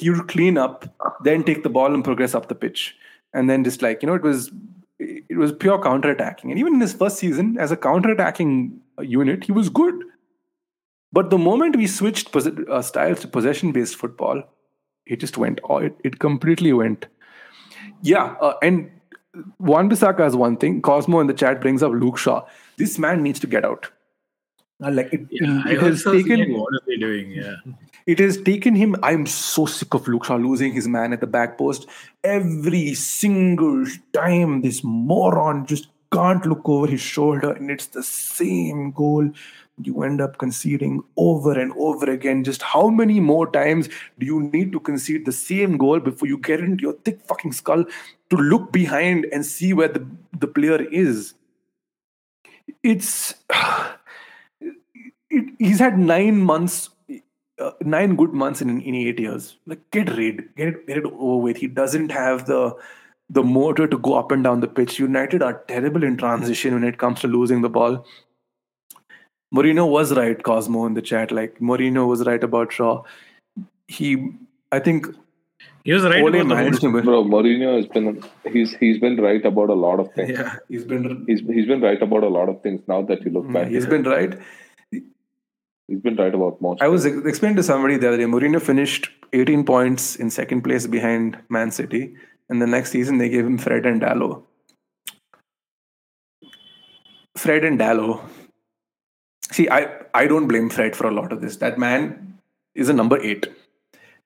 would 0.00 0.28
clean 0.28 0.58
up 0.58 0.86
then 1.24 1.42
take 1.42 1.62
the 1.62 1.68
ball 1.68 1.94
and 1.94 2.04
progress 2.04 2.34
up 2.34 2.48
the 2.48 2.54
pitch 2.54 2.96
and 3.32 3.48
then 3.48 3.64
just 3.64 3.82
like 3.82 4.02
you 4.02 4.06
know 4.06 4.14
it 4.14 4.22
was 4.22 4.50
it 4.98 5.36
was 5.36 5.52
pure 5.52 5.82
counter 5.82 6.10
attacking 6.10 6.50
and 6.50 6.58
even 6.58 6.74
in 6.74 6.80
his 6.80 6.92
first 6.92 7.18
season 7.18 7.56
as 7.58 7.70
a 7.70 7.76
counter 7.76 8.10
attacking 8.10 8.80
unit 9.00 9.44
he 9.44 9.52
was 9.52 9.68
good 9.68 9.94
but 11.12 11.30
the 11.30 11.38
moment 11.38 11.76
we 11.76 11.86
switched 11.86 12.32
posi- 12.32 12.68
uh, 12.68 12.82
styles 12.82 13.20
to 13.20 13.28
possession 13.28 13.72
based 13.72 13.96
football 13.96 14.42
it 15.06 15.20
just 15.20 15.38
went 15.38 15.60
oh, 15.64 15.78
it, 15.78 15.96
it 16.04 16.18
completely 16.18 16.72
went 16.72 17.06
yeah, 18.02 18.36
uh, 18.40 18.54
and 18.62 18.90
Wan 19.58 19.90
Bissaka 19.90 20.26
is 20.26 20.36
one 20.36 20.56
thing. 20.56 20.82
Cosmo 20.82 21.20
in 21.20 21.26
the 21.26 21.34
chat 21.34 21.60
brings 21.60 21.82
up 21.82 21.92
Luke 21.92 22.18
Shaw. 22.18 22.46
This 22.76 22.98
man 22.98 23.22
needs 23.22 23.40
to 23.40 23.46
get 23.46 23.64
out. 23.64 23.90
Uh, 24.82 24.90
like 24.90 25.12
it, 25.12 25.26
Yeah, 25.30 25.62
I 25.64 25.72
it 25.72 25.80
has 25.80 26.04
taken 26.04 26.52
what 26.52 26.74
are 26.74 26.80
they 26.86 26.96
doing? 26.96 27.30
Yeah. 27.30 27.56
It 28.06 28.20
has 28.20 28.40
taken 28.40 28.74
him. 28.74 28.94
I'm 29.02 29.26
so 29.26 29.66
sick 29.66 29.92
of 29.94 30.06
Luke 30.06 30.24
Shaw 30.24 30.36
losing 30.36 30.72
his 30.72 30.86
man 30.86 31.12
at 31.12 31.20
the 31.20 31.26
back 31.26 31.58
post 31.58 31.86
every 32.22 32.94
single 32.94 33.84
time. 34.12 34.62
This 34.62 34.82
moron 34.84 35.66
just 35.66 35.88
can't 36.12 36.46
look 36.46 36.68
over 36.68 36.86
his 36.86 37.00
shoulder, 37.00 37.52
and 37.52 37.70
it's 37.70 37.86
the 37.86 38.02
same 38.02 38.92
goal. 38.92 39.28
You 39.82 40.02
end 40.04 40.22
up 40.22 40.38
conceding 40.38 41.02
over 41.16 41.58
and 41.58 41.72
over 41.76 42.10
again. 42.10 42.44
Just 42.44 42.62
how 42.62 42.88
many 42.88 43.20
more 43.20 43.50
times 43.50 43.88
do 44.18 44.24
you 44.24 44.44
need 44.44 44.72
to 44.72 44.80
concede 44.80 45.26
the 45.26 45.32
same 45.32 45.76
goal 45.76 46.00
before 46.00 46.28
you 46.28 46.38
get 46.38 46.60
into 46.60 46.82
your 46.82 46.94
thick 46.94 47.20
fucking 47.26 47.52
skull 47.52 47.84
to 48.30 48.36
look 48.36 48.72
behind 48.72 49.26
and 49.32 49.44
see 49.44 49.74
where 49.74 49.88
the, 49.88 50.06
the 50.38 50.46
player 50.46 50.80
is? 50.80 51.34
It's 52.82 53.34
it, 54.60 55.54
he's 55.58 55.80
had 55.80 55.98
nine 55.98 56.40
months, 56.40 56.88
uh, 57.60 57.70
nine 57.82 58.16
good 58.16 58.32
months 58.32 58.60
in 58.62 58.80
in 58.80 58.94
eight 58.94 59.18
years. 59.20 59.56
Like 59.66 59.80
get 59.90 60.10
rid, 60.16 60.54
get 60.56 60.68
it, 60.68 60.86
get 60.86 60.98
it 60.98 61.04
over 61.06 61.36
with. 61.42 61.56
He 61.56 61.66
doesn't 61.66 62.10
have 62.10 62.46
the 62.46 62.76
the 63.28 63.42
motor 63.42 63.86
to 63.88 63.98
go 63.98 64.14
up 64.14 64.30
and 64.30 64.44
down 64.44 64.60
the 64.60 64.68
pitch. 64.68 64.98
United 64.98 65.42
are 65.42 65.62
terrible 65.68 66.04
in 66.04 66.16
transition 66.16 66.74
when 66.74 66.84
it 66.84 66.98
comes 66.98 67.20
to 67.20 67.28
losing 67.28 67.62
the 67.62 67.68
ball. 67.68 68.04
Mourinho 69.54 69.88
was 69.90 70.12
right, 70.16 70.42
Cosmo 70.42 70.86
in 70.86 70.94
the 70.94 71.02
chat. 71.02 71.30
Like 71.32 71.58
Mourinho 71.60 72.06
was 72.08 72.26
right 72.26 72.42
about 72.42 72.72
Shaw. 72.72 73.02
He, 73.88 74.32
I 74.72 74.80
think, 74.80 75.06
He 75.84 75.92
was 75.92 76.02
right 76.02 76.20
Ole 76.22 76.28
about 76.28 76.38
the 76.38 76.44
managed 76.54 76.82
whole- 76.82 76.96
him. 76.96 77.04
bro. 77.04 77.24
Mourinho 77.24 77.76
has 77.76 77.86
been 77.86 78.22
he's 78.52 78.74
he's 78.74 78.98
been 78.98 79.16
right 79.26 79.44
about 79.44 79.70
a 79.70 79.74
lot 79.74 80.00
of 80.00 80.12
things. 80.14 80.30
Yeah. 80.30 80.56
He's 80.68 80.84
been, 80.84 81.24
He's 81.28 81.40
he's 81.40 81.66
been 81.66 81.80
right 81.80 82.02
about 82.02 82.24
a 82.24 82.28
lot 82.28 82.48
of 82.48 82.60
things. 82.62 82.82
Now 82.88 83.02
that 83.02 83.22
you 83.24 83.30
look 83.30 83.50
back, 83.52 83.68
he's 83.68 83.86
been 83.86 84.02
right. 84.02 84.36
He's 85.88 86.00
been 86.00 86.16
right 86.16 86.34
about 86.34 86.60
most. 86.60 86.82
I 86.82 86.88
was 86.88 87.04
explaining 87.04 87.56
to 87.56 87.62
somebody 87.62 87.96
the 87.96 88.08
other 88.08 88.16
day. 88.16 88.24
Mourinho 88.24 88.60
finished 88.60 89.08
18 89.32 89.64
points 89.64 90.16
in 90.16 90.30
second 90.30 90.62
place 90.62 90.86
behind 90.86 91.38
Man 91.48 91.70
City, 91.70 92.14
and 92.48 92.60
the 92.60 92.66
next 92.66 92.90
season 92.90 93.18
they 93.18 93.28
gave 93.28 93.46
him 93.46 93.56
Fred 93.58 93.86
and 93.86 94.00
Dalot. 94.00 94.42
Fred 97.36 97.64
and 97.64 97.78
Dalot. 97.78 98.20
See, 99.52 99.68
I 99.68 99.88
I 100.14 100.26
don't 100.26 100.48
blame 100.48 100.70
Fred 100.70 100.96
for 100.96 101.06
a 101.06 101.12
lot 101.12 101.32
of 101.32 101.40
this. 101.40 101.56
That 101.56 101.78
man 101.78 102.38
is 102.74 102.88
a 102.88 102.92
number 102.92 103.20
eight. 103.20 103.46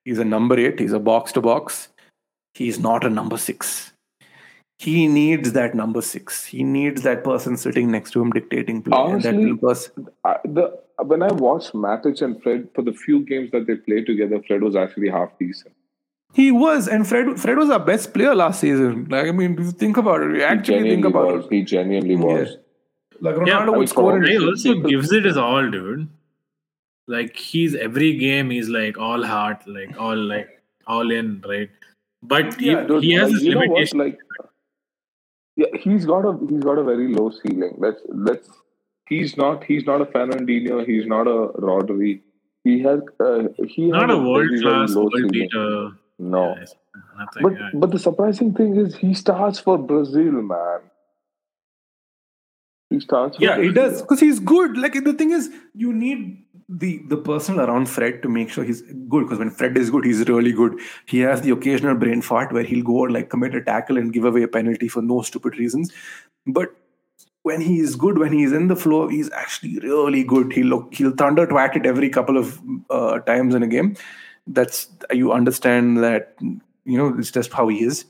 He's 0.03 0.17
a 0.17 0.25
number 0.25 0.57
eight. 0.59 0.79
He's 0.79 0.93
a 0.93 0.99
box 0.99 1.31
to 1.33 1.41
box. 1.41 1.89
He's 2.55 2.79
not 2.79 3.05
a 3.05 3.09
number 3.09 3.37
six. 3.37 3.91
He 4.79 5.07
needs 5.07 5.51
that 5.51 5.75
number 5.75 6.01
six. 6.01 6.43
He 6.45 6.63
needs 6.63 7.03
that 7.03 7.23
person 7.23 7.55
sitting 7.55 7.91
next 7.91 8.11
to 8.11 8.21
him 8.21 8.31
dictating 8.31 8.81
play. 8.81 8.97
and 8.97 9.21
that 9.21 9.35
Honestly, 9.35 9.57
person. 9.57 10.07
The 10.43 10.79
Uh, 11.01 11.05
when 11.05 11.23
I 11.23 11.31
watched 11.31 11.73
Matic 11.73 12.21
and 12.21 12.41
Fred 12.43 12.69
for 12.75 12.81
the 12.83 12.93
few 12.93 13.25
games 13.25 13.51
that 13.51 13.67
they 13.67 13.75
played 13.75 14.05
together, 14.05 14.41
Fred 14.47 14.61
was 14.61 14.75
actually 14.75 15.09
half 15.09 15.37
decent. 15.39 15.73
He 16.33 16.49
was, 16.51 16.87
and 16.87 17.05
Fred 17.07 17.39
Fred 17.39 17.57
was 17.57 17.69
our 17.69 17.79
best 17.79 18.13
player 18.13 18.33
last 18.33 18.61
season. 18.61 19.07
Like 19.09 19.27
I 19.27 19.31
mean, 19.31 19.53
if 19.59 19.65
you 19.65 19.71
think 19.71 19.97
about 19.97 20.21
it, 20.21 20.35
you 20.37 20.43
actually 20.43 20.89
think 20.89 21.05
about 21.05 21.33
was. 21.33 21.45
it. 21.45 21.51
He 21.53 21.61
genuinely 21.63 22.15
was. 22.15 22.49
Yeah. 22.51 22.55
Like 23.19 23.35
Yeah, 23.47 23.59
Ronaldo 23.61 23.73
I 23.73 23.77
would 23.77 23.89
score 23.89 24.19
mean, 24.19 24.31
in 24.31 24.39
He 24.41 24.47
also 24.47 24.73
People- 24.73 24.89
gives 24.89 25.11
it 25.11 25.25
his 25.25 25.37
all, 25.37 25.69
dude. 25.69 26.07
Like 27.07 27.35
he's 27.35 27.75
every 27.75 28.17
game, 28.17 28.49
he's 28.49 28.69
like 28.69 28.97
all 28.97 29.23
heart, 29.23 29.67
like 29.67 29.99
all 29.99 30.15
like 30.15 30.47
all 30.87 31.11
in, 31.11 31.43
right? 31.47 31.69
But 32.23 32.59
he, 32.59 32.67
Yeah, 32.71 32.83
Dude, 32.83 33.03
he 33.03 33.11
has 33.13 33.23
like, 33.23 33.33
his 33.33 33.43
you 33.43 33.55
know 33.55 33.65
what? 33.67 33.93
Like, 33.93 34.17
yeah, 35.57 35.67
he's 35.83 36.05
got 36.05 36.25
a 36.25 36.37
he's 36.49 36.63
got 36.63 36.77
a 36.77 36.83
very 36.83 37.07
low 37.13 37.29
ceiling. 37.31 37.75
Let's 37.77 38.01
let's. 38.07 38.49
He's 39.07 39.35
not 39.37 39.63
he's 39.63 39.85
not 39.85 40.01
a 40.01 40.05
Fernandinho. 40.05 40.85
He's 40.85 41.05
not 41.05 41.27
a 41.27 41.49
Rodri. 41.59 42.21
He 42.63 42.81
has 42.83 42.99
uh, 43.19 43.43
he 43.67 43.87
Not 43.87 44.09
has 44.09 44.17
a 44.17 44.21
world 44.21 44.49
class 44.61 44.91
low 44.91 45.01
world 45.01 45.13
ceiling. 45.15 45.31
beater. 45.31 45.89
No, 46.19 46.55
Yeah, 46.55 46.65
nothing. 47.17 47.43
but 47.43 47.53
yeah. 47.53 47.69
but 47.73 47.91
the 47.91 47.99
surprising 47.99 48.53
thing 48.53 48.75
is 48.77 48.95
he 48.95 49.13
starts 49.15 49.59
for 49.59 49.77
Brazil, 49.77 50.31
man. 50.33 50.79
He 52.89 52.99
starts. 52.99 53.37
For 53.37 53.43
Yeah, 53.43 53.59
he 53.61 53.71
does 53.71 54.01
because 54.01 54.19
he's 54.19 54.39
good. 54.39 54.77
Like 54.77 54.93
the 54.93 55.13
thing 55.13 55.31
is, 55.31 55.49
you 55.73 55.91
need 55.93 56.43
the 56.69 57.01
the 57.09 57.17
person 57.17 57.59
around 57.59 57.89
Fred 57.89 58.21
to 58.23 58.29
make 58.29 58.49
sure 58.49 58.63
he's 58.63 58.81
good. 58.83 59.23
Because 59.25 59.39
when 59.39 59.49
Fred 59.49 59.77
is 59.77 59.89
good, 59.89 60.05
he's 60.05 60.27
really 60.29 60.51
good. 60.51 60.77
He 61.07 61.19
has 61.21 61.41
the 61.41 61.51
occasional 61.51 61.95
brain 61.95 62.21
fart 62.21 62.51
where 62.53 62.63
he'll 62.63 62.83
go 62.83 63.05
and 63.05 63.13
like 63.13 63.29
commit 63.29 63.55
a 63.55 63.61
tackle 63.63 63.97
and 63.97 64.13
give 64.13 64.25
away 64.25 64.43
a 64.43 64.47
penalty 64.47 64.87
for 64.87 65.01
no 65.01 65.21
stupid 65.21 65.57
reasons. 65.57 65.91
But 66.45 66.75
when 67.43 67.61
he 67.61 67.79
is 67.79 67.95
good, 67.95 68.17
when 68.17 68.33
he's 68.33 68.51
in 68.51 68.67
the 68.67 68.75
flow, 68.75 69.07
he's 69.07 69.31
actually 69.31 69.79
really 69.79 70.23
good. 70.23 70.53
He'll 70.53 70.67
look, 70.67 70.93
he'll 70.93 71.15
thunder 71.15 71.47
twat 71.47 71.75
it 71.75 71.85
every 71.85 72.09
couple 72.09 72.37
of 72.37 72.59
uh, 72.89 73.19
times 73.19 73.55
in 73.55 73.63
a 73.63 73.67
game. 73.67 73.95
That's 74.47 74.87
you 75.11 75.31
understand 75.31 76.03
that 76.03 76.35
you 76.41 76.97
know 76.97 77.15
it's 77.17 77.31
just 77.31 77.53
how 77.53 77.67
he 77.67 77.83
is. 77.83 78.05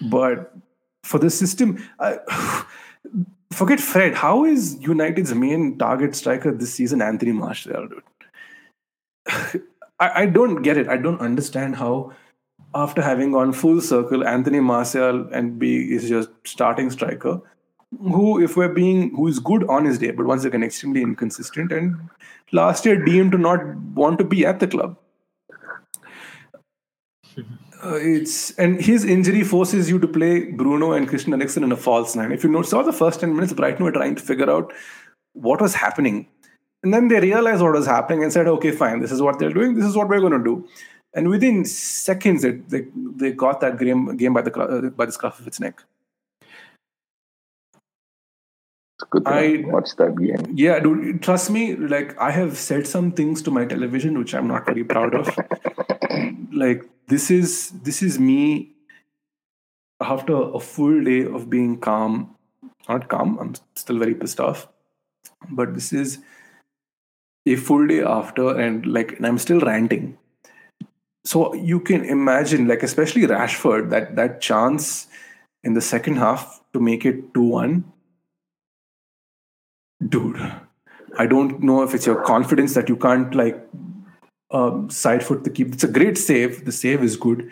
But 0.00 0.54
for 1.04 1.18
the 1.18 1.30
system, 1.30 1.82
I, 1.98 2.18
forget 3.52 3.80
Fred. 3.80 4.14
How 4.14 4.44
is 4.44 4.76
United's 4.80 5.34
main 5.34 5.78
target 5.78 6.14
striker 6.14 6.52
this 6.52 6.74
season 6.74 7.02
Anthony 7.02 7.32
Martial, 7.32 7.88
dude? 7.88 8.02
I, 9.98 10.22
I 10.22 10.26
don't 10.26 10.62
get 10.62 10.76
it. 10.76 10.88
I 10.88 10.98
don't 10.98 11.20
understand 11.20 11.76
how 11.76 12.12
after 12.74 13.00
having 13.00 13.32
gone 13.32 13.52
full 13.52 13.80
circle, 13.80 14.26
Anthony 14.26 14.60
Martial 14.60 15.26
and 15.32 15.58
B 15.58 15.76
is 15.76 16.08
just 16.08 16.28
starting 16.44 16.90
striker, 16.90 17.40
who, 18.00 18.42
if 18.42 18.56
we're 18.56 18.68
being, 18.68 19.14
who 19.14 19.26
is 19.28 19.38
good 19.38 19.68
on 19.68 19.84
his 19.84 19.98
day, 19.98 20.10
but 20.10 20.26
once 20.26 20.44
again 20.44 20.62
extremely 20.62 21.02
inconsistent, 21.02 21.72
and 21.72 21.96
last 22.52 22.84
year 22.84 23.02
deemed 23.02 23.32
to 23.32 23.38
not 23.38 23.76
want 23.94 24.18
to 24.18 24.24
be 24.24 24.44
at 24.44 24.60
the 24.60 24.66
club. 24.66 24.96
Uh, 27.84 27.94
it's 27.94 28.52
and 28.52 28.80
his 28.80 29.04
injury 29.04 29.44
forces 29.44 29.88
you 29.88 29.98
to 29.98 30.08
play 30.08 30.44
Bruno 30.50 30.92
and 30.92 31.08
Christian 31.08 31.34
Eriksen 31.34 31.62
in 31.62 31.72
a 31.72 31.76
false 31.76 32.16
nine. 32.16 32.32
If 32.32 32.42
you 32.42 32.50
know, 32.50 32.62
saw 32.62 32.82
the 32.82 32.92
first 32.92 33.20
ten 33.20 33.34
minutes, 33.34 33.52
Brighton 33.52 33.84
were 33.84 33.92
trying 33.92 34.14
to 34.14 34.22
figure 34.22 34.50
out 34.50 34.72
what 35.34 35.60
was 35.60 35.74
happening, 35.74 36.26
and 36.82 36.92
then 36.92 37.08
they 37.08 37.20
realized 37.20 37.62
what 37.62 37.72
was 37.72 37.86
happening 37.86 38.24
and 38.24 38.32
said, 38.32 38.48
"Okay, 38.48 38.70
fine, 38.72 39.00
this 39.00 39.12
is 39.12 39.20
what 39.20 39.38
they're 39.38 39.52
doing. 39.52 39.74
This 39.74 39.84
is 39.84 39.96
what 39.96 40.08
we're 40.08 40.20
going 40.20 40.32
to 40.32 40.42
do." 40.42 40.66
And 41.14 41.28
within 41.28 41.64
seconds, 41.64 42.44
it, 42.44 42.68
they 42.70 42.86
they 42.94 43.32
got 43.32 43.60
that 43.60 43.78
game 43.78 44.16
game 44.16 44.32
by 44.32 44.42
the 44.42 44.58
uh, 44.58 44.90
by 44.90 45.06
the 45.06 45.12
scruff 45.12 45.38
of 45.38 45.46
its 45.46 45.60
neck. 45.60 45.82
It's 48.98 49.08
good 49.10 49.24
to 49.26 49.30
I- 49.30 49.62
watch 49.66 49.94
that 49.96 50.16
game. 50.16 50.54
Yeah, 50.54 50.80
dude, 50.80 51.22
trust 51.22 51.50
me. 51.50 51.76
Like 51.76 52.18
I 52.18 52.30
have 52.30 52.56
said 52.56 52.86
some 52.86 53.12
things 53.12 53.42
to 53.42 53.50
my 53.50 53.66
television 53.66 54.18
which 54.18 54.34
I'm 54.34 54.48
not 54.48 54.64
very 54.64 54.84
proud 54.84 55.14
of. 55.14 55.28
like 56.52 56.88
this 57.06 57.30
is 57.30 57.72
this 57.82 58.02
is 58.02 58.18
me 58.18 58.72
after 60.00 60.34
a 60.34 60.60
full 60.60 61.04
day 61.04 61.26
of 61.26 61.50
being 61.50 61.78
calm. 61.78 62.34
Not 62.88 63.08
calm. 63.08 63.38
I'm 63.38 63.54
still 63.74 63.98
very 63.98 64.14
pissed 64.14 64.40
off. 64.40 64.66
But 65.50 65.74
this 65.74 65.92
is 65.92 66.18
a 67.46 67.56
full 67.56 67.86
day 67.86 68.02
after, 68.02 68.58
and 68.58 68.86
like, 68.86 69.12
and 69.18 69.26
I'm 69.26 69.38
still 69.38 69.60
ranting. 69.60 70.16
So 71.24 71.52
you 71.54 71.80
can 71.80 72.04
imagine, 72.04 72.66
like, 72.68 72.82
especially 72.82 73.22
Rashford, 73.22 73.90
that 73.90 74.16
that 74.16 74.40
chance 74.40 75.08
in 75.62 75.74
the 75.74 75.80
second 75.80 76.16
half 76.16 76.62
to 76.72 76.80
make 76.80 77.04
it 77.04 77.34
two 77.34 77.42
one 77.42 77.92
dude 80.08 80.40
i 81.18 81.26
don't 81.26 81.62
know 81.62 81.82
if 81.82 81.94
it's 81.94 82.06
your 82.06 82.22
confidence 82.22 82.74
that 82.74 82.88
you 82.88 82.96
can't 82.96 83.34
like 83.34 83.66
um, 84.52 84.88
side 84.90 85.24
foot 85.24 85.42
the 85.42 85.50
keep. 85.50 85.72
It's 85.74 85.82
a 85.82 85.88
great 85.88 86.16
save. 86.16 86.64
The 86.64 86.70
save 86.70 87.02
is 87.02 87.16
good. 87.16 87.50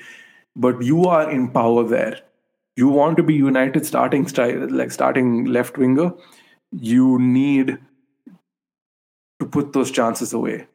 But 0.55 0.81
you 0.81 1.07
are 1.07 1.29
in 1.29 1.49
power 1.51 1.83
there 1.83 2.21
you 2.77 2.89
want 2.89 3.16
to 3.16 3.23
be 3.23 3.35
united 3.35 3.87
starting 3.87 4.27
style, 4.27 4.69
like 4.71 4.91
starting 4.91 5.45
left 5.45 5.79
winger. 5.79 6.12
You 6.73 7.19
need 7.19 7.79
to 9.41 9.47
put 9.47 9.73
those 9.73 9.91
chances 9.91 10.33
away. 10.33 10.66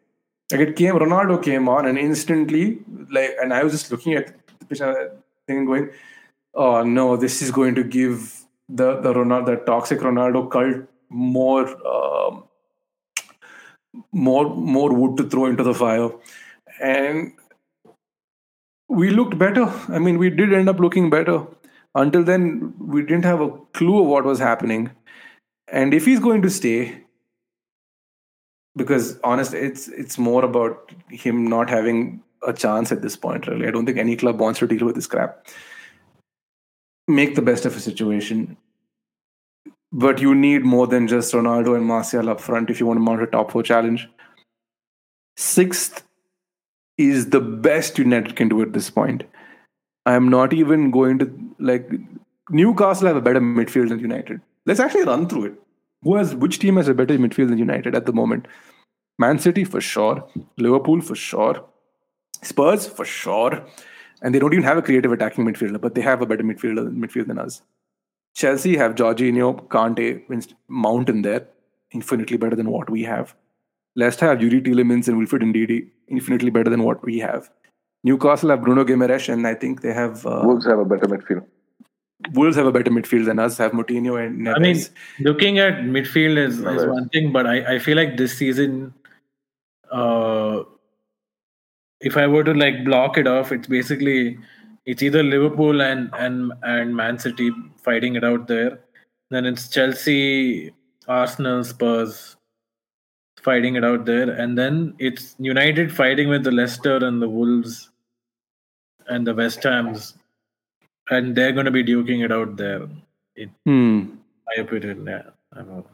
Like 0.52 0.62
it 0.62 0.76
came 0.76 0.96
ronaldo 0.96 1.44
came 1.44 1.70
on 1.70 1.86
and 1.86 1.98
instantly 1.98 2.80
like 3.12 3.36
and 3.40 3.54
i 3.54 3.64
was 3.64 3.72
just 3.72 3.92
looking 3.92 4.14
at 4.16 4.34
the 4.68 5.12
thing 5.46 5.66
going 5.66 5.92
oh 6.56 6.82
no 6.82 7.16
this 7.16 7.44
is 7.44 7.52
going 7.52 7.76
to 7.76 7.84
give 7.84 8.46
the 8.68 9.00
the 9.00 9.14
ronaldo 9.14 9.46
the 9.46 9.56
toxic 9.58 10.00
ronaldo 10.00 10.50
cult 10.50 10.88
more 11.10 11.68
um, 11.88 12.44
more 14.12 14.56
more 14.56 14.94
wood 14.94 15.18
to 15.18 15.24
throw 15.24 15.46
into 15.46 15.64
the 15.64 15.74
fire. 15.74 16.10
And 16.82 17.34
we 18.88 19.10
looked 19.10 19.38
better. 19.38 19.72
I 19.90 20.00
mean 20.00 20.18
we 20.18 20.30
did 20.30 20.54
end 20.54 20.70
up 20.70 20.80
looking 20.80 21.10
better. 21.10 21.46
Until 21.96 22.24
then 22.24 22.74
we 22.78 23.02
didn't 23.02 23.26
have 23.26 23.42
a 23.42 23.52
clue 23.74 24.02
of 24.02 24.08
what 24.08 24.26
was 24.26 24.40
happening. 24.40 24.92
And 25.72 25.94
if 25.94 26.06
he's 26.06 26.20
going 26.20 26.42
to 26.44 26.50
stay 26.50 27.04
because 28.76 29.20
honest 29.24 29.54
it's 29.54 29.88
it's 29.88 30.18
more 30.18 30.46
about 30.46 30.92
him 31.10 31.46
not 31.46 31.70
having 31.70 32.22
a 32.48 32.54
chance 32.54 32.92
at 32.92 33.02
this 33.02 33.16
point 33.16 33.48
really. 33.48 33.68
I 33.68 33.72
don't 33.72 33.86
think 33.86 33.98
any 33.98 34.16
club 34.16 34.40
wants 34.40 34.60
to 34.60 34.68
deal 34.68 34.86
with 34.86 34.96
this 34.96 35.08
crap. 35.08 35.48
Make 37.08 37.36
the 37.36 37.42
best 37.42 37.66
of 37.66 37.76
a 37.76 37.80
situation 37.80 38.56
but 39.92 40.22
you 40.22 40.36
need 40.36 40.64
more 40.64 40.88
than 40.88 41.08
just 41.08 41.34
Ronaldo 41.34 41.76
and 41.76 41.86
Martial 41.86 42.30
up 42.30 42.40
front 42.40 42.70
if 42.70 42.80
you 42.80 42.86
want 42.86 42.98
to 42.98 43.02
mount 43.02 43.22
a 43.22 43.28
top 43.28 43.52
four 43.52 43.64
challenge. 43.64 44.08
Sixth 45.38 46.04
is 46.98 47.30
the 47.30 47.40
best 47.40 47.98
United 47.98 48.36
can 48.36 48.50
do 48.50 48.62
at 48.62 48.74
this 48.74 48.90
point. 48.90 49.24
I 50.06 50.14
am 50.14 50.30
not 50.30 50.54
even 50.54 50.92
going 50.92 51.20
to 51.20 51.56
like 51.60 51.90
Newcastle 52.50 53.08
have 53.08 53.16
a 53.16 53.22
better 53.22 53.40
midfield 53.40 53.90
than 53.90 54.00
United. 54.00 54.42
Let's 54.66 54.80
actually 54.80 55.04
run 55.04 55.28
through 55.28 55.46
it. 55.46 55.54
Who 56.04 56.16
has 56.16 56.36
which 56.36 56.60
team 56.60 56.78
has 56.78 56.88
a 56.88 56.94
better 56.94 57.18
midfield 57.18 57.50
than 57.50 57.58
United 57.58 57.96
at 57.96 58.06
the 58.06 58.14
moment? 58.14 58.48
Man 59.18 59.40
City 59.40 59.64
for 59.64 59.82
sure, 59.82 60.28
Liverpool 60.58 61.02
for 61.02 61.16
sure, 61.16 61.66
Spurs 62.42 62.88
for 62.88 63.06
sure, 63.06 63.66
and 64.22 64.34
they 64.34 64.40
don't 64.40 64.54
even 64.54 64.64
have 64.64 64.78
a 64.78 64.82
creative 64.82 65.12
attacking 65.12 65.46
midfielder, 65.46 65.82
but 65.82 65.96
they 65.96 66.02
have 66.02 66.22
a 66.22 66.26
better 66.26 66.44
midfielder 66.44 66.90
midfield 66.96 67.28
than 67.28 67.40
us. 67.40 67.62
Chelsea 68.36 68.78
have 68.78 68.96
Jorginho, 68.96 69.68
Kante, 69.68 70.28
Winst- 70.28 70.54
Mount 70.68 71.10
in 71.10 71.22
there, 71.22 71.48
infinitely 71.92 72.38
better 72.38 72.56
than 72.56 72.70
what 72.70 72.90
we 72.90 73.04
have. 73.04 73.36
Leicester 73.96 74.28
have 74.28 74.40
Youri 74.40 74.62
Tielemans 74.66 75.08
and 75.08 75.18
Wilfred 75.18 75.42
Ndidi, 75.42 75.88
infinitely 76.08 76.50
better 76.50 76.70
than 76.70 76.84
what 76.84 77.04
we 77.04 77.20
have. 77.20 77.50
Newcastle 78.04 78.50
have 78.52 78.62
Bruno 78.62 78.86
Guimaraes, 78.86 79.32
and 79.32 79.46
I 79.46 79.56
think 79.56 79.82
they 79.82 79.94
have 79.94 80.26
uh, 80.26 80.42
Wolves 80.46 80.66
have 80.66 80.80
a 80.80 80.86
better 80.86 81.06
midfield. 81.08 81.46
Wolves 82.34 82.56
have 82.56 82.66
a 82.66 82.72
better 82.72 82.92
midfield 82.92 83.26
than 83.26 83.40
us. 83.40 83.58
Have 83.58 83.72
Moutinho 83.72 84.24
and 84.26 84.46
Neves. 84.46 84.56
I 84.56 84.60
mean, 84.60 84.78
looking 85.20 85.60
at 85.60 85.76
midfield 85.80 86.38
is, 86.38 86.60
is 86.60 86.86
one 86.86 87.10
thing, 87.10 87.32
but 87.32 87.48
I, 87.48 87.76
I 87.76 87.80
feel 87.80 87.98
like 87.98 88.18
this 88.18 88.38
season, 88.38 88.94
uh, 89.92 90.64
if 92.02 92.16
I 92.16 92.28
were 92.28 92.44
to 92.44 92.54
like 92.54 92.86
block 92.86 93.18
it 93.18 93.28
off, 93.28 93.52
it's 93.52 93.68
basically 93.68 94.38
it's 94.90 95.04
either 95.04 95.22
Liverpool 95.24 95.82
and 95.86 96.10
and 96.26 96.52
and 96.64 96.96
Man 96.96 97.20
City 97.26 97.52
fighting 97.88 98.16
it 98.20 98.24
out 98.30 98.48
there. 98.48 98.80
Then 99.30 99.46
it's 99.46 99.70
Chelsea, 99.70 100.74
Arsenal, 101.08 101.64
Spurs 101.64 102.36
fighting 103.48 103.76
it 103.76 103.86
out 103.90 104.06
there, 104.06 104.30
and 104.32 104.58
then 104.58 104.80
it's 105.00 105.36
United 105.40 105.94
fighting 106.00 106.28
with 106.30 106.44
the 106.44 106.52
Leicester 106.52 106.96
and 107.10 107.22
the 107.22 107.30
Wolves 107.30 107.76
and 109.08 109.26
the 109.28 109.36
West 109.42 109.64
Hams, 109.64 110.16
and 111.10 111.36
they're 111.36 111.52
going 111.60 111.70
to 111.72 111.76
be 111.80 111.84
duking 111.84 112.26
it 112.26 112.32
out 112.32 112.58
there. 112.58 112.82
In 113.36 113.52
Hmm. 113.66 114.00
my 114.50 114.58
opinion, 114.64 115.06
yeah. 115.06 115.30
I 115.54 115.62
know. 115.62 115.86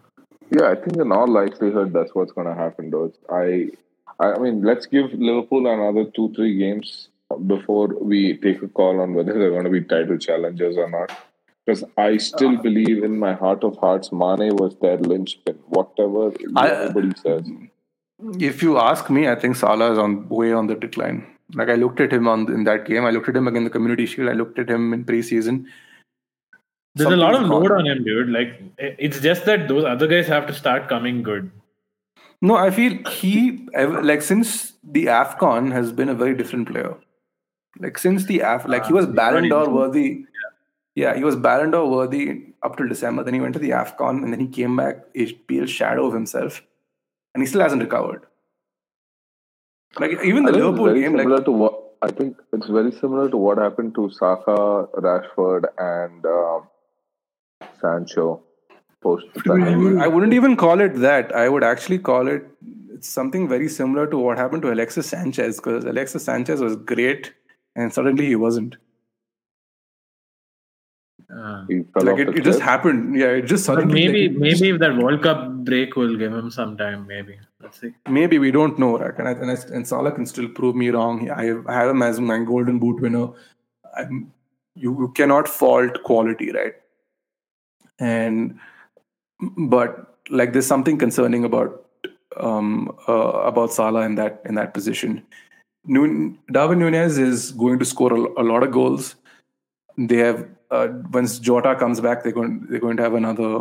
Yeah, 0.58 0.70
I 0.72 0.76
think 0.76 0.98
in 0.98 1.12
all 1.12 1.28
likelihood 1.28 1.94
that's 1.94 2.16
what's 2.16 2.32
going 2.32 2.48
to 2.48 2.56
happen, 2.56 2.90
though. 2.90 3.12
I, 3.30 3.70
I 4.20 4.38
mean, 4.40 4.64
let's 4.64 4.86
give 4.86 5.14
Liverpool 5.14 5.68
another 5.68 6.06
two, 6.16 6.32
three 6.34 6.58
games 6.58 7.10
before 7.38 7.88
we 7.88 8.38
take 8.38 8.62
a 8.62 8.68
call 8.68 9.00
on 9.02 9.14
whether 9.14 9.34
they're 9.34 9.52
going 9.52 9.66
to 9.66 9.70
be 9.70 9.82
title 9.82 10.18
challengers 10.18 10.78
or 10.78 10.90
not. 10.90 11.12
Because 11.66 11.84
I 11.98 12.18
still 12.18 12.58
believe 12.58 13.04
in 13.04 13.18
my 13.18 13.34
heart 13.34 13.64
of 13.64 13.78
hearts, 13.78 14.12
Mane 14.12 14.56
was 14.56 14.76
their 14.82 14.98
linchpin. 14.98 15.56
Whatever 15.68 16.32
I- 16.56 16.70
everybody 16.70 17.16
says. 17.20 17.50
If 18.40 18.62
you 18.64 18.78
ask 18.78 19.10
me, 19.10 19.28
I 19.28 19.36
think 19.36 19.56
Salah 19.56 19.92
is 19.92 19.98
on 19.98 20.30
way 20.30 20.54
on 20.54 20.68
the 20.68 20.76
decline. 20.76 21.26
Like 21.54 21.70
I 21.70 21.76
looked 21.76 22.00
at 22.00 22.14
him 22.14 22.28
on 22.28 22.52
in 22.52 22.64
that 22.64 22.86
game. 22.86 23.06
I 23.06 23.10
looked 23.10 23.30
at 23.30 23.36
him 23.36 23.48
again 23.48 23.58
in 23.58 23.64
the 23.66 23.70
Community 23.70 24.06
Shield. 24.06 24.30
I 24.30 24.34
looked 24.34 24.58
at 24.58 24.70
him 24.70 24.94
in 24.94 25.04
preseason. 25.04 25.66
There's 26.96 27.12
a 27.12 27.16
lot 27.18 27.34
of 27.34 27.42
Something's 27.42 27.70
load 27.70 27.72
on 27.72 27.86
him, 27.88 28.04
dude. 28.04 28.30
Like 28.30 28.62
it's 28.78 29.20
just 29.20 29.46
that 29.46 29.68
those 29.68 29.84
other 29.84 30.08
guys 30.08 30.28
have 30.28 30.48
to 30.48 30.54
start 30.54 30.88
coming 30.88 31.24
good. 31.24 31.52
No, 32.42 32.56
I 32.56 32.72
feel 32.72 32.98
he 33.10 33.68
like 33.76 34.22
since 34.22 34.74
the 34.84 35.06
Afcon 35.08 35.72
has 35.72 35.92
been 35.92 36.10
a 36.10 36.14
very 36.14 36.36
different 36.36 36.72
player. 36.72 36.96
Like 37.80 37.98
since 37.98 38.26
the 38.26 38.42
Af, 38.42 38.68
like 38.68 38.86
he 38.86 38.94
was 38.94 39.06
Uh, 39.06 39.12
Ballon 39.12 39.50
d'Or 39.50 39.70
worthy. 39.70 40.26
Yeah, 40.96 41.16
he 41.16 41.24
was 41.24 41.36
Ballon 41.36 41.72
d'Or 41.72 41.90
worthy 41.90 42.54
up 42.64 42.78
till 42.78 42.88
December. 42.88 43.24
Then 43.24 43.34
he 43.34 43.42
went 43.42 43.54
to 43.54 43.60
the 43.60 43.72
Afcon, 43.72 44.24
and 44.24 44.32
then 44.32 44.40
he 44.40 44.48
came 44.48 44.78
back 44.78 45.04
a 45.16 45.32
pale 45.34 45.66
shadow 45.66 46.06
of 46.08 46.14
himself, 46.14 46.62
and 47.34 47.44
he 47.44 47.48
still 47.48 47.62
hasn't 47.62 47.82
recovered. 47.82 48.26
Like 50.00 50.12
even 50.24 50.46
the 50.46 50.52
Liverpool 50.52 50.94
game, 50.94 51.18
similar 51.18 51.38
like 51.38 51.46
to 51.46 51.52
what 51.52 51.82
I 52.02 52.12
think 52.12 52.38
it's 52.54 52.68
very 52.68 52.92
similar 52.92 53.30
to 53.30 53.38
what 53.38 53.58
happened 53.58 53.96
to 53.96 54.10
Saka, 54.10 54.88
Rashford, 55.08 55.66
and 55.78 56.26
um, 56.26 56.68
Sancho 57.82 58.44
post. 59.02 59.26
I 59.50 60.08
wouldn't 60.08 60.34
even 60.34 60.56
call 60.56 60.82
it 60.82 60.96
that. 60.96 61.34
I 61.36 61.48
would 61.50 61.64
actually 61.64 62.00
call 62.00 62.28
it 62.28 62.46
something 63.00 63.48
very 63.48 63.68
similar 63.70 64.08
to 64.08 64.18
what 64.18 64.38
happened 64.38 64.62
to 64.64 64.72
Alexis 64.74 65.08
Sanchez 65.08 65.58
because 65.58 65.86
Alexis 65.86 66.24
Sanchez 66.24 66.60
was 66.60 66.76
great, 66.76 67.34
and 67.76 67.94
suddenly 67.94 68.26
he 68.28 68.36
wasn't. 68.36 68.76
He 71.68 71.84
like 71.96 72.20
it, 72.20 72.30
it 72.38 72.44
just 72.44 72.60
happened. 72.62 73.18
Yeah, 73.18 73.28
it 73.28 73.44
just 73.44 73.66
But 73.68 73.76
suddenly. 73.76 73.94
maybe 74.06 74.30
like, 74.30 74.38
maybe 74.38 74.50
just- 74.52 74.64
if 74.64 74.80
that 74.80 74.96
World 74.98 75.22
Cup 75.24 75.50
break 75.66 75.96
will 75.96 76.16
give 76.16 76.34
him 76.34 76.52
some 76.52 76.78
time. 76.78 77.08
Maybe 77.08 77.38
let's 77.62 77.80
see. 77.82 77.94
maybe 78.08 78.38
we 78.40 78.52
don't 78.52 78.78
know, 78.78 78.98
right? 79.00 79.18
And 79.18 79.28
I, 79.28 79.32
and, 79.32 79.52
I, 79.52 79.58
and 79.74 79.88
Salah 79.88 80.12
can 80.12 80.26
still 80.26 80.48
prove 80.48 80.76
me 80.76 80.90
wrong. 80.90 81.30
I 81.32 81.46
have, 81.46 81.68
I 81.68 81.74
have 81.74 81.90
him 81.90 82.02
as 82.04 82.20
my 82.20 82.38
Golden 82.44 82.78
Boot 82.80 83.02
winner. 83.02 83.30
I'm, 83.98 84.32
you, 84.76 84.92
you 85.00 85.12
cannot 85.16 85.48
fault 85.48 86.04
quality, 86.04 86.52
right? 86.52 86.76
And 88.00 88.60
but 89.58 90.18
like 90.30 90.54
there's 90.54 90.68
something 90.68 90.98
concerning 90.98 91.44
about 91.44 91.86
um 92.38 92.96
uh, 93.08 93.14
about 93.52 93.72
Salah 93.72 94.02
in 94.06 94.16
that 94.16 94.42
in 94.46 94.56
that 94.56 94.74
position. 94.74 95.24
Darwin 95.88 96.80
Nunez 96.80 97.18
is 97.18 97.52
going 97.52 97.80
to 97.80 97.86
score 97.86 98.14
a, 98.14 98.42
a 98.42 98.44
lot 98.44 98.64
of 98.64 98.72
goals. 98.72 99.16
They 99.98 100.18
have 100.18 100.48
uh, 100.72 100.88
once 101.12 101.40
Jota 101.40 101.76
comes 101.76 102.02
back, 102.02 102.24
they're 102.24 102.32
going 102.32 102.68
they're 102.70 102.80
going 102.80 102.98
to 102.98 103.04
have 103.04 103.14
another 103.14 103.60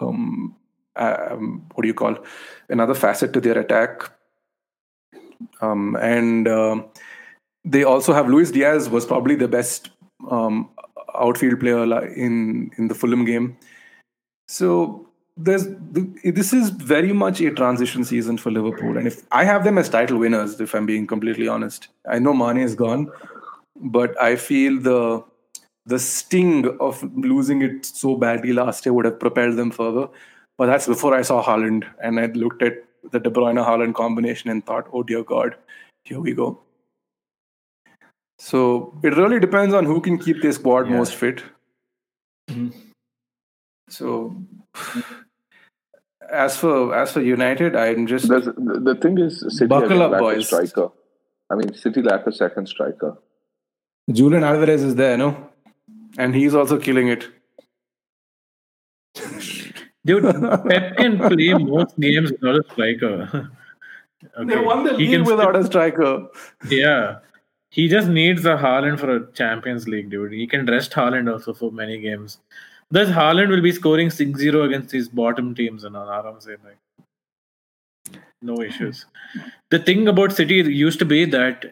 um, 0.00 0.56
um, 0.96 1.66
what 1.74 1.82
do 1.82 1.88
you 1.88 1.94
call 1.94 2.16
another 2.68 2.94
facet 2.94 3.32
to 3.32 3.40
their 3.40 3.58
attack. 3.58 4.10
Um, 5.60 5.96
and 5.96 6.48
um 6.48 6.86
they 7.64 7.82
also 7.82 8.12
have 8.12 8.28
Luis 8.28 8.50
Diaz 8.50 8.90
was 8.90 9.06
probably 9.06 9.34
the 9.34 9.48
best 9.48 9.90
um, 10.30 10.68
outfield 11.14 11.60
player 11.60 11.82
in 12.08 12.70
in 12.76 12.88
the 12.88 12.94
Fulham 12.94 13.24
game. 13.24 13.56
So 14.48 15.08
there's 15.36 15.66
this 16.24 16.52
is 16.52 16.70
very 16.70 17.12
much 17.12 17.40
a 17.40 17.50
transition 17.50 18.04
season 18.04 18.38
for 18.38 18.50
Liverpool, 18.50 18.96
and 18.96 19.06
if 19.06 19.22
I 19.32 19.44
have 19.44 19.64
them 19.64 19.78
as 19.78 19.88
title 19.88 20.18
winners, 20.18 20.60
if 20.60 20.74
I'm 20.74 20.86
being 20.86 21.06
completely 21.06 21.48
honest, 21.48 21.88
I 22.08 22.18
know 22.20 22.32
Mane 22.32 22.58
is 22.58 22.74
gone, 22.74 23.10
but 23.76 24.20
I 24.22 24.36
feel 24.36 24.80
the 24.80 25.24
the 25.86 25.98
sting 25.98 26.66
of 26.80 27.02
losing 27.16 27.62
it 27.62 27.84
so 27.84 28.16
badly 28.16 28.52
last 28.52 28.86
year 28.86 28.92
would 28.92 29.04
have 29.04 29.18
propelled 29.20 29.56
them 29.56 29.70
further. 29.70 30.08
But 30.56 30.66
that's 30.66 30.86
before 30.86 31.14
I 31.14 31.22
saw 31.22 31.42
Haaland, 31.44 31.84
and 32.00 32.20
I 32.20 32.26
looked 32.26 32.62
at 32.62 32.84
the 33.10 33.18
De 33.18 33.28
Bruyne 33.30 33.62
Haaland 33.66 33.94
combination 33.94 34.48
and 34.50 34.64
thought, 34.64 34.86
oh 34.92 35.02
dear 35.02 35.22
God, 35.24 35.56
here 36.04 36.20
we 36.20 36.32
go. 36.32 36.60
So 38.38 38.94
it 39.02 39.16
really 39.16 39.40
depends 39.40 39.74
on 39.74 39.84
who 39.84 40.00
can 40.00 40.16
keep 40.18 40.40
their 40.42 40.52
squad 40.52 40.88
Yeah. 40.88 40.96
most 40.98 41.14
fit. 41.16 41.42
Mhm. 42.50 42.72
So 43.88 44.36
as 46.30 46.56
for 46.56 46.94
as 46.94 47.12
for 47.12 47.20
United, 47.20 47.76
I'm 47.76 48.06
just 48.06 48.28
There's, 48.28 48.44
the, 48.46 48.80
the 48.82 48.94
thing 48.94 49.18
is, 49.18 49.40
City 49.48 49.66
Buckle 49.66 50.02
up, 50.02 50.12
lack 50.12 50.20
a 50.20 50.24
boys. 50.24 50.46
striker. 50.46 50.88
I 51.50 51.54
mean, 51.56 51.74
City 51.74 52.02
lack 52.02 52.26
a 52.26 52.32
second 52.32 52.68
striker. 52.68 53.16
Julian 54.10 54.44
Alvarez 54.44 54.82
is 54.82 54.94
there, 54.96 55.16
no? 55.16 55.50
And 56.18 56.34
he's 56.34 56.54
also 56.54 56.78
killing 56.78 57.08
it. 57.08 57.28
Dude, 60.06 60.22
Pep 60.68 60.96
can 60.96 61.18
play 61.18 61.54
most 61.54 61.98
games 61.98 62.32
without 62.32 62.56
a 62.56 62.64
striker. 62.72 63.50
They 64.46 64.56
won 64.56 64.84
the 64.84 64.96
He 64.96 65.06
league 65.06 65.10
can 65.10 65.24
without 65.24 65.54
a 65.54 65.64
striker. 65.64 66.26
Yeah. 66.68 67.18
He 67.68 67.88
just 67.88 68.08
needs 68.08 68.46
a 68.46 68.56
Haaland 68.56 68.98
for 68.98 69.14
a 69.16 69.32
Champions 69.32 69.86
League, 69.86 70.08
dude. 70.08 70.32
He 70.32 70.46
can 70.46 70.64
rest 70.64 70.92
Haaland 70.92 71.30
also 71.30 71.52
for 71.52 71.70
many 71.70 71.98
games. 72.00 72.38
Thus, 72.94 73.08
Haaland 73.08 73.48
will 73.48 73.60
be 73.60 73.72
scoring 73.72 74.08
6 74.08 74.38
0 74.38 74.62
against 74.62 74.90
these 74.90 75.08
bottom 75.08 75.52
teams 75.52 75.82
and 75.82 75.96
all. 75.96 76.06
Like, 76.06 76.78
no 78.40 78.60
issues. 78.62 79.06
The 79.70 79.80
thing 79.80 80.06
about 80.06 80.32
City 80.32 80.58
used 80.82 81.00
to 81.00 81.04
be 81.04 81.24
that 81.24 81.64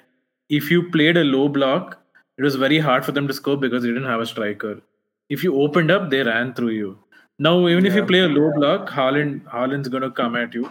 if 0.49 0.69
you 0.69 0.91
played 0.91 1.17
a 1.17 1.23
low 1.23 1.49
block, 1.49 1.99
it 2.39 2.43
was 2.43 2.57
very 2.57 2.81
hard 2.81 3.05
for 3.05 3.13
them 3.13 3.29
to 3.29 3.35
score 3.35 3.57
because 3.57 3.85
you 3.85 3.93
didn't 3.93 4.09
have 4.09 4.21
a 4.21 4.27
striker. 4.27 4.81
If 5.29 5.45
you 5.45 5.55
opened 5.63 5.93
up, 5.93 6.11
they 6.11 6.25
ran 6.25 6.55
through 6.55 6.71
you. 6.71 6.99
Now, 7.39 7.69
even 7.69 7.87
if 7.87 7.95
you 7.95 8.05
play 8.05 8.21
a 8.21 8.29
low 8.29 8.51
block, 8.57 8.91
Haaland, 8.91 9.45
Haaland's 9.45 9.89
going 9.89 10.03
to 10.03 10.11
come 10.11 10.35
at 10.35 10.53
you. 10.55 10.69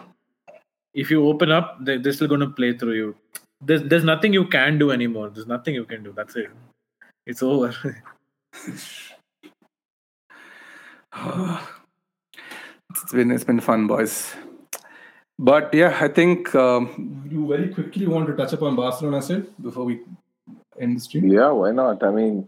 If 0.93 1.09
you 1.09 1.25
open 1.29 1.49
up, 1.51 1.77
they, 1.85 1.97
they're 1.97 2.11
still 2.11 2.27
going 2.27 2.41
to 2.41 2.49
play 2.49 2.77
through 2.77 2.95
you. 2.95 3.15
There's, 3.61 3.83
there's 3.83 4.03
nothing 4.03 4.33
you 4.33 4.45
can 4.47 4.77
do 4.77 4.91
anymore. 4.91 5.29
There's 5.29 5.47
nothing 5.47 5.75
you 5.75 5.85
can 5.85 6.03
do. 6.03 6.11
That's 6.11 6.35
it. 6.35 6.49
It's 7.25 7.41
over. 7.41 7.73
it's 12.89 13.11
been 13.11 13.31
it's 13.31 13.43
been 13.43 13.59
fun, 13.59 13.87
boys. 13.87 14.33
But 15.37 15.73
yeah, 15.73 15.97
I 15.99 16.07
think 16.07 16.53
um, 16.55 17.27
You 17.29 17.47
very 17.47 17.69
quickly 17.73 18.07
want 18.07 18.27
to 18.27 18.35
touch 18.35 18.53
upon 18.53 18.75
Barcelona 18.75 19.21
still 19.21 19.43
before 19.61 19.85
we 19.85 20.01
end 20.79 20.97
the 20.97 21.01
stream? 21.01 21.27
Yeah, 21.27 21.51
why 21.51 21.71
not? 21.71 22.03
I 22.03 22.11
mean, 22.11 22.47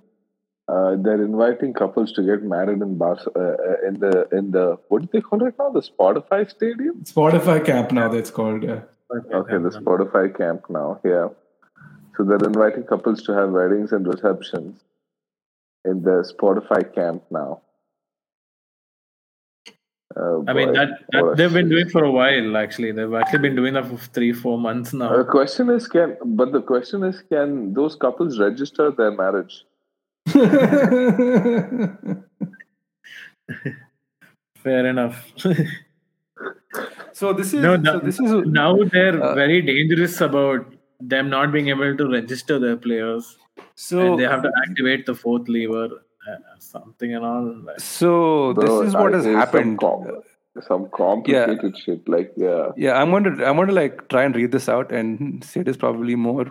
uh, 0.68 0.96
they're 0.98 1.24
inviting 1.24 1.74
couples 1.74 2.12
to 2.14 2.24
get 2.24 2.44
married 2.44 2.82
in 2.82 2.98
Bar- 2.98 3.20
uh, 3.36 3.40
uh, 3.40 3.88
in 3.88 4.00
the 4.00 4.28
in 4.32 4.52
the 4.52 4.78
what 4.90 5.02
do 5.02 5.10
they 5.12 5.22
call 5.22 5.46
it 5.46 5.56
now? 5.58 5.70
The 5.72 5.82
Spotify 5.82 6.50
Stadium. 6.50 7.04
Spotify 7.04 7.66
Camp 7.66 7.92
now 7.92 8.08
that's 8.10 8.32
called. 8.32 8.64
Yeah. 8.64 8.82
Okay, 9.12 9.58
the 9.58 9.70
Spotify 9.70 10.36
camp 10.36 10.70
now. 10.70 11.00
Yeah. 11.04 11.30
So 12.18 12.24
they're 12.24 12.38
inviting 12.38 12.84
couples 12.84 13.22
to 13.24 13.34
have 13.34 13.50
weddings 13.52 13.92
and 13.92 14.08
receptions 14.08 14.80
in 15.86 16.02
the 16.02 16.32
Spotify 16.34 16.94
camp 16.94 17.24
now. 17.30 17.62
Oh, 20.16 20.46
I 20.48 20.54
mean, 20.54 20.74
that, 20.74 20.90
that 21.12 21.34
they've 21.38 21.52
been 21.52 21.66
shit. 21.66 21.72
doing 21.72 21.90
for 21.90 22.04
a 22.04 22.12
while, 22.12 22.56
actually. 22.58 22.92
They've 22.92 23.14
actually 23.14 23.40
been 23.40 23.56
doing 23.56 23.74
that 23.74 23.88
for 23.88 23.98
three, 23.98 24.32
four 24.32 24.60
months 24.60 24.94
now. 24.94 25.18
The 25.18 25.24
question 25.24 25.70
is, 25.72 25.88
can 25.88 26.18
but 26.24 26.52
the 26.52 26.62
question 26.62 27.04
is, 27.04 27.24
can 27.24 27.74
those 27.74 27.96
couples 27.96 28.40
register 28.40 28.92
their 28.92 29.12
marriage? 29.12 29.66
Fair 34.64 34.86
enough. 34.86 35.32
so 37.12 37.34
this 37.34 37.54
is 37.54 37.62
no, 37.62 37.82
so 37.84 38.00
this 38.00 38.20
is 38.20 38.32
now 38.46 38.78
they're 38.92 39.22
uh, 39.22 39.34
very 39.34 39.62
dangerous 39.62 40.22
about 40.22 40.74
them 41.00 41.30
not 41.30 41.52
being 41.52 41.70
able 41.70 41.98
to 41.98 42.08
register 42.10 42.60
their 42.60 42.78
players. 42.78 43.38
so 43.76 44.00
and 44.00 44.20
they 44.20 44.24
have 44.24 44.44
to 44.44 44.52
activate 44.64 45.06
the 45.06 45.16
fourth 45.16 45.48
lever, 45.48 45.90
something 46.60 47.14
and 47.14 47.26
all. 47.26 47.46
Like, 47.64 47.80
so 47.80 48.54
Bro, 48.54 48.80
this 48.80 48.88
is 48.90 48.94
what 48.96 49.14
I 49.14 49.18
has 49.18 49.26
hear 49.26 49.34
some 49.34 49.40
happened. 49.40 49.80
com- 49.80 50.22
Some 50.62 50.90
complicated 50.92 51.76
shit, 51.78 52.08
like 52.08 52.32
yeah. 52.38 52.72
Yeah, 52.78 52.94
I'm 53.02 53.10
going 53.10 53.24
to 53.24 53.32
I'm 53.46 53.56
going 53.56 53.68
to 53.70 53.74
like 53.74 54.08
try 54.10 54.24
and 54.24 54.36
read 54.36 54.52
this 54.52 54.70
out, 54.70 54.92
and 54.92 55.44
Sid 55.44 55.68
is 55.68 55.78
probably 55.78 56.16
more. 56.16 56.46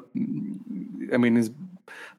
I 1.12 1.16
mean, 1.19 1.36
he's 1.36 1.51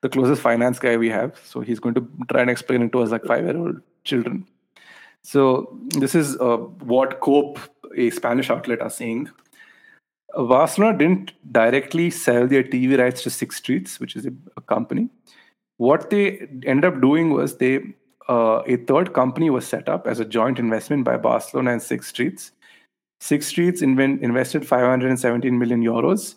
the 0.01 0.09
closest 0.09 0.41
finance 0.41 0.79
guy 0.79 0.95
we 0.97 1.09
have, 1.09 1.37
so 1.43 1.59
he's 1.59 1.79
going 1.79 1.95
to 1.95 2.07
try 2.31 2.41
and 2.41 2.49
explain 2.49 2.81
it 2.83 2.91
to 2.93 3.01
us 3.01 3.09
like 3.11 3.25
five 3.25 3.43
year 3.45 3.57
old 3.57 3.81
children. 4.05 4.47
So 5.23 5.77
this 5.99 6.15
is 6.15 6.37
uh, 6.37 6.57
what 6.93 7.19
Cope, 7.19 7.59
a 7.97 8.09
Spanish 8.11 8.49
outlet, 8.49 8.81
are 8.81 8.89
saying. 8.89 9.29
Uh, 10.35 10.43
Barcelona 10.43 10.97
didn't 10.97 11.33
directly 11.51 12.09
sell 12.11 12.47
their 12.47 12.63
TV 12.63 12.97
rights 12.97 13.23
to 13.23 13.29
Six 13.29 13.57
Streets, 13.57 13.99
which 13.99 14.15
is 14.15 14.25
a, 14.25 14.31
a 14.57 14.61
company. 14.61 15.09
What 15.77 16.09
they 16.09 16.47
ended 16.65 16.85
up 16.85 17.01
doing 17.01 17.31
was 17.31 17.57
they 17.57 17.81
uh, 18.29 18.61
a 18.65 18.77
third 18.77 19.13
company 19.13 19.49
was 19.49 19.67
set 19.67 19.89
up 19.89 20.07
as 20.07 20.19
a 20.19 20.25
joint 20.25 20.59
investment 20.59 21.03
by 21.03 21.17
Barcelona 21.17 21.73
and 21.73 21.81
Six 21.81 22.07
Streets. 22.07 22.51
Six 23.19 23.47
Streets 23.47 23.81
inven- 23.81 24.21
invested 24.21 24.67
517 24.67 25.57
million 25.57 25.83
euros, 25.83 26.35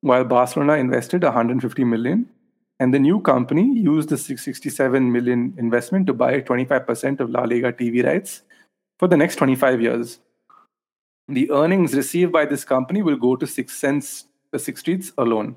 while 0.00 0.24
Barcelona 0.24 0.74
invested 0.74 1.22
150 1.22 1.84
million. 1.84 2.28
And 2.80 2.92
the 2.92 2.98
new 2.98 3.20
company 3.20 3.78
used 3.78 4.08
the 4.08 4.18
667 4.18 5.12
million 5.12 5.54
investment 5.56 6.06
to 6.08 6.12
buy 6.12 6.40
25% 6.40 7.20
of 7.20 7.30
La 7.30 7.42
Liga 7.42 7.72
TV 7.72 8.04
rights 8.04 8.42
for 8.98 9.08
the 9.08 9.16
next 9.16 9.36
25 9.36 9.80
years. 9.80 10.18
The 11.28 11.50
earnings 11.50 11.94
received 11.94 12.32
by 12.32 12.46
this 12.46 12.64
company 12.64 13.02
will 13.02 13.16
go 13.16 13.36
to 13.36 13.46
Six 13.46 13.76
Cents, 13.76 14.24
the 14.50 14.58
Six 14.58 14.80
Streets 14.80 15.12
alone. 15.16 15.56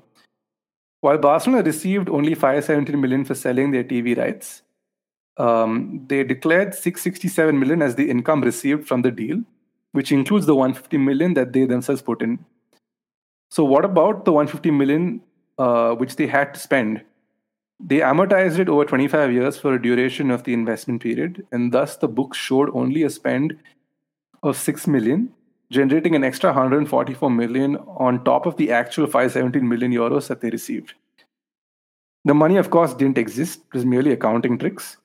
While 1.06 1.18
Barcelona 1.18 1.62
received 1.62 2.08
only 2.08 2.34
517 2.34 3.00
million 3.00 3.24
for 3.24 3.36
selling 3.36 3.70
their 3.70 3.84
TV 3.84 4.18
rights, 4.18 4.62
um, 5.36 6.04
they 6.08 6.24
declared 6.24 6.74
667 6.74 7.56
million 7.56 7.80
as 7.80 7.94
the 7.94 8.10
income 8.10 8.40
received 8.40 8.88
from 8.88 9.02
the 9.02 9.12
deal, 9.12 9.40
which 9.92 10.10
includes 10.10 10.46
the 10.46 10.56
150 10.56 10.98
million 10.98 11.34
that 11.34 11.52
they 11.52 11.64
themselves 11.64 12.02
put 12.02 12.22
in. 12.22 12.44
So, 13.52 13.64
what 13.64 13.84
about 13.84 14.24
the 14.24 14.32
150 14.32 14.72
million 14.72 15.20
uh, 15.58 15.92
which 15.94 16.16
they 16.16 16.26
had 16.26 16.54
to 16.54 16.58
spend? 16.58 17.04
They 17.78 18.00
amortized 18.00 18.58
it 18.58 18.68
over 18.68 18.84
25 18.84 19.32
years 19.32 19.56
for 19.56 19.74
a 19.74 19.80
duration 19.80 20.32
of 20.32 20.42
the 20.42 20.54
investment 20.54 21.02
period, 21.02 21.46
and 21.52 21.70
thus 21.70 21.96
the 21.96 22.08
books 22.08 22.36
showed 22.36 22.68
only 22.74 23.04
a 23.04 23.10
spend 23.10 23.56
of 24.42 24.56
6 24.56 24.88
million, 24.88 25.32
generating 25.70 26.14
an 26.14 26.24
extra 26.24 26.50
144 26.50 27.30
million 27.30 27.76
on 27.76 28.24
top 28.24 28.46
of 28.46 28.56
the 28.56 28.70
actual 28.70 29.06
517 29.06 29.68
million 29.68 29.92
euros 29.92 30.28
that 30.28 30.40
they 30.40 30.50
received. 30.50 30.94
The 32.24 32.34
money, 32.34 32.56
of 32.56 32.70
course, 32.70 32.94
didn't 32.94 33.18
exist, 33.18 33.60
it 33.60 33.74
was 33.74 33.84
merely 33.84 34.12
accounting 34.12 34.58
tricks. 34.58 34.96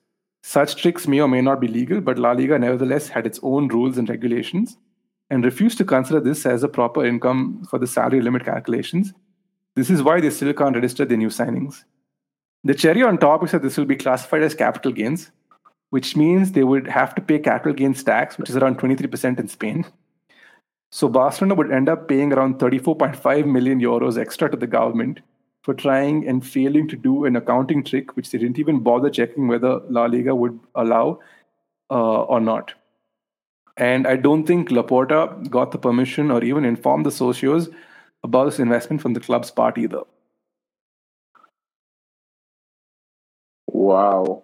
Such 0.42 0.80
tricks 0.80 1.06
may 1.06 1.20
or 1.20 1.28
may 1.28 1.40
not 1.40 1.60
be 1.60 1.68
legal, 1.68 2.00
but 2.00 2.18
La 2.18 2.32
Liga 2.32 2.58
nevertheless 2.58 3.08
had 3.08 3.26
its 3.26 3.38
own 3.42 3.68
rules 3.68 3.96
and 3.96 4.08
regulations 4.08 4.76
and 5.30 5.44
refused 5.44 5.78
to 5.78 5.84
consider 5.84 6.20
this 6.20 6.44
as 6.44 6.62
a 6.62 6.68
proper 6.68 7.04
income 7.04 7.64
for 7.70 7.78
the 7.78 7.86
salary 7.86 8.20
limit 8.20 8.44
calculations. 8.44 9.12
This 9.76 9.88
is 9.88 10.02
why 10.02 10.20
they 10.20 10.30
still 10.30 10.52
can't 10.52 10.74
register 10.74 11.04
their 11.04 11.16
new 11.16 11.28
signings. 11.28 11.84
The 12.64 12.74
cherry 12.74 13.02
on 13.02 13.18
top 13.18 13.44
is 13.44 13.52
that 13.52 13.62
this 13.62 13.76
will 13.76 13.86
be 13.86 13.96
classified 13.96 14.42
as 14.42 14.54
capital 14.54 14.92
gains, 14.92 15.30
which 15.90 16.16
means 16.16 16.52
they 16.52 16.64
would 16.64 16.86
have 16.86 17.14
to 17.14 17.22
pay 17.22 17.38
capital 17.38 17.72
gains 17.72 18.02
tax, 18.02 18.36
which 18.36 18.50
is 18.50 18.56
around 18.56 18.78
23% 18.78 19.38
in 19.38 19.48
Spain. 19.48 19.86
So 20.92 21.08
Barcelona 21.08 21.54
would 21.54 21.72
end 21.72 21.88
up 21.88 22.06
paying 22.06 22.34
around 22.34 22.58
34.5 22.58 23.46
million 23.46 23.80
euros 23.80 24.18
extra 24.18 24.50
to 24.50 24.58
the 24.58 24.66
government 24.66 25.20
for 25.62 25.72
trying 25.72 26.28
and 26.28 26.46
failing 26.46 26.86
to 26.88 26.96
do 26.96 27.24
an 27.24 27.34
accounting 27.34 27.82
trick, 27.82 28.14
which 28.14 28.30
they 28.30 28.36
didn't 28.36 28.58
even 28.58 28.80
bother 28.80 29.08
checking 29.08 29.48
whether 29.48 29.80
La 29.88 30.04
Liga 30.04 30.34
would 30.34 30.60
allow 30.74 31.18
uh, 31.90 32.22
or 32.24 32.40
not. 32.40 32.74
And 33.78 34.06
I 34.06 34.16
don't 34.16 34.44
think 34.44 34.68
Laporta 34.68 35.48
got 35.48 35.70
the 35.70 35.78
permission 35.78 36.30
or 36.30 36.44
even 36.44 36.66
informed 36.66 37.06
the 37.06 37.10
socios 37.10 37.72
about 38.22 38.44
this 38.44 38.58
investment 38.58 39.00
from 39.00 39.14
the 39.14 39.20
club's 39.20 39.50
part 39.50 39.78
either. 39.78 40.02
Wow. 43.66 44.42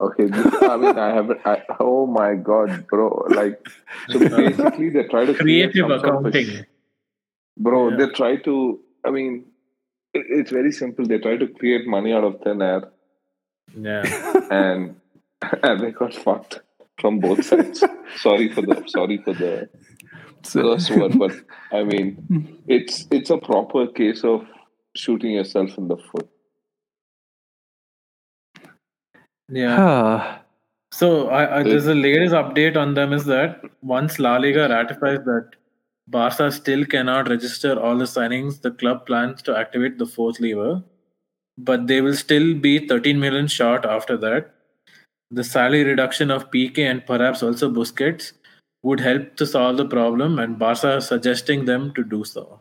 Okay, 0.00 0.26
this, 0.26 0.54
I 0.62 0.76
mean, 0.76 0.98
I 0.98 1.14
haven't. 1.14 1.40
I, 1.46 1.62
oh 1.80 2.06
my 2.06 2.34
god, 2.34 2.86
bro! 2.88 3.26
Like, 3.30 3.64
so 4.08 4.18
basically, 4.36 4.90
they 4.90 5.04
try 5.04 5.24
to 5.24 5.34
create 5.34 5.72
Creative 5.72 5.88
some 5.88 6.00
sort 6.00 6.14
of 6.16 6.26
accounting. 6.26 6.66
bro. 7.56 7.90
Yeah. 7.90 7.96
They 7.98 8.06
try 8.12 8.36
to. 8.36 8.80
I 9.06 9.10
mean, 9.10 9.44
it, 10.12 10.26
it's 10.28 10.50
very 10.50 10.72
simple. 10.72 11.06
They 11.06 11.18
try 11.18 11.36
to 11.36 11.46
create 11.46 11.86
money 11.86 12.12
out 12.12 12.24
of 12.24 12.40
thin 12.42 12.60
air, 12.60 12.90
Yeah. 13.78 14.02
and 14.50 14.96
and 15.62 15.80
they 15.80 15.92
got 15.92 16.12
fucked 16.14 16.60
from 17.00 17.20
both 17.20 17.44
sides. 17.44 17.84
sorry 18.16 18.48
for 18.52 18.62
the 18.62 18.82
sorry 18.88 19.18
for 19.18 19.32
the 19.34 19.68
So, 20.42 20.60
curse 20.62 20.90
word, 20.90 21.18
but 21.18 21.32
I 21.72 21.84
mean, 21.84 22.58
it's 22.66 23.06
it's 23.12 23.30
a 23.30 23.38
proper 23.38 23.86
case 23.86 24.24
of 24.24 24.44
shooting 24.96 25.32
yourself 25.32 25.78
in 25.78 25.88
the 25.88 25.96
foot. 25.96 26.28
Yeah. 29.48 29.76
Ah, 29.78 30.40
So 30.92 31.28
I, 31.28 31.58
I, 31.58 31.62
there's 31.62 31.84
the 31.84 31.94
latest 31.94 32.34
update 32.34 32.76
on 32.76 32.94
them 32.94 33.12
is 33.12 33.24
that 33.26 33.62
once 33.82 34.18
La 34.18 34.36
Liga 34.36 34.68
ratifies 34.68 35.18
that 35.24 35.50
Barca 36.06 36.50
still 36.52 36.84
cannot 36.84 37.28
register 37.28 37.78
all 37.78 37.96
the 37.96 38.04
signings, 38.04 38.60
the 38.60 38.70
club 38.70 39.06
plans 39.06 39.42
to 39.42 39.56
activate 39.56 39.98
the 39.98 40.06
fourth 40.06 40.38
lever, 40.40 40.82
but 41.58 41.86
they 41.86 42.00
will 42.00 42.14
still 42.14 42.54
be 42.54 42.86
13 42.86 43.18
million 43.18 43.46
short 43.46 43.84
after 43.84 44.16
that. 44.18 44.54
The 45.30 45.44
salary 45.44 45.84
reduction 45.84 46.30
of 46.30 46.50
Piqué 46.50 46.90
and 46.90 47.04
perhaps 47.04 47.42
also 47.42 47.70
Busquets 47.70 48.32
would 48.82 49.00
help 49.00 49.36
to 49.36 49.46
solve 49.46 49.78
the 49.78 49.86
problem, 49.86 50.38
and 50.38 50.58
Barca 50.58 50.96
is 50.96 51.08
suggesting 51.08 51.64
them 51.64 51.92
to 51.94 52.04
do 52.04 52.24
so. 52.24 52.60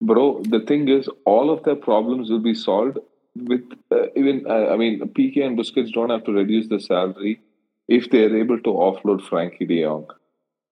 Bro, 0.00 0.42
the 0.44 0.60
thing 0.60 0.88
is, 0.88 1.08
all 1.24 1.50
of 1.50 1.62
their 1.64 1.76
problems 1.76 2.30
will 2.30 2.40
be 2.40 2.54
solved 2.54 2.98
with 3.46 3.64
uh, 3.90 4.06
even. 4.16 4.44
Uh, 4.48 4.68
I 4.68 4.76
mean, 4.76 5.00
Piqué 5.00 5.44
and 5.44 5.58
Busquets 5.58 5.92
don't 5.92 6.10
have 6.10 6.24
to 6.24 6.32
reduce 6.32 6.68
the 6.68 6.80
salary 6.80 7.40
if 7.88 8.10
they 8.10 8.24
are 8.24 8.36
able 8.36 8.58
to 8.60 8.70
offload 8.70 9.22
Frenkie 9.22 9.66
De 9.66 9.82
Jong. 9.82 10.06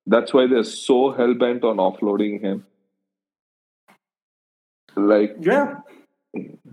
That's 0.07 0.33
why 0.33 0.47
they're 0.47 0.65
so 0.65 1.13
hell 1.13 1.35
bent 1.35 1.65
on 1.65 1.79
offloading 1.79 2.41
him. 2.41 2.67
Like 4.97 5.37
yeah. 5.41 5.81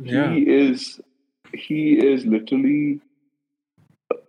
Yeah. 0.01 0.33
he 0.33 0.41
is, 0.41 0.99
he 1.53 1.93
is 1.93 2.25
literally 2.25 3.01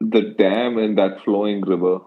the 0.01 0.35
dam 0.39 0.79
in 0.79 0.95
that 0.97 1.23
flowing 1.25 1.61
river. 1.63 2.01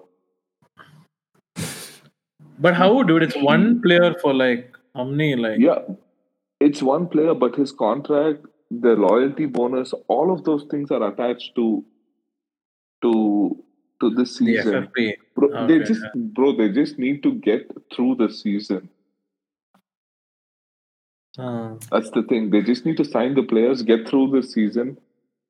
But 2.60 2.74
how, 2.74 3.04
dude? 3.04 3.24
It's 3.24 3.38
one 3.38 3.82
player 3.82 4.16
for 4.22 4.34
like 4.34 4.76
how 4.96 5.04
many? 5.04 5.36
Like 5.36 5.60
Yeah, 5.60 5.80
it's 6.60 6.82
one 6.82 7.08
player, 7.08 7.34
but 7.34 7.56
his 7.56 7.72
contract, 7.72 8.46
the 8.72 8.96
loyalty 8.96 9.46
bonus, 9.46 9.94
all 10.08 10.32
of 10.34 10.44
those 10.44 10.66
things 10.70 10.92
are 10.92 11.04
attached 11.12 11.56
to 11.56 11.86
to 13.02 13.64
to 14.02 14.10
this 14.12 14.38
the 14.44 14.58
season. 14.62 14.90
FFP. 14.98 15.16
Bro, 15.36 15.68
they 15.68 15.80
just 15.80 16.08
bro, 16.16 16.56
they 16.56 16.70
just 16.72 17.00
need 17.00 17.24
to 17.24 17.34
get 17.36 17.72
through 17.96 18.16
the 18.16 18.30
season. 18.30 18.90
Uh, 21.38 21.76
That's 21.92 22.10
the 22.12 22.24
thing. 22.24 22.50
They 22.52 22.62
just 22.62 22.86
need 22.86 22.98
to 22.98 23.06
sign 23.06 23.36
the 23.36 23.44
players, 23.44 23.84
get 23.84 24.08
through 24.10 24.32
the 24.32 24.44
season, 24.48 24.98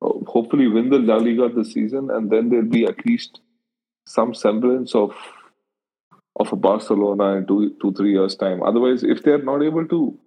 uh, 0.02 0.10
hopefully 0.26 0.68
win 0.68 0.90
the 0.90 0.98
La 0.98 1.16
Liga 1.16 1.48
this 1.48 1.72
season, 1.72 2.10
and 2.10 2.30
then 2.30 2.50
there'll 2.50 2.66
be 2.66 2.84
at 2.86 3.04
least 3.06 3.40
some 4.06 4.34
semblance 4.34 4.94
of 4.94 5.14
of 6.40 6.52
a 6.52 6.56
Barcelona 6.56 7.36
in 7.36 7.46
two 7.46 7.76
two 7.82 7.92
three 7.94 8.12
years 8.12 8.36
time. 8.36 8.62
Otherwise, 8.62 9.02
if 9.04 9.22
they're 9.22 9.42
not 9.42 9.62
able 9.62 9.86
to 9.88 10.18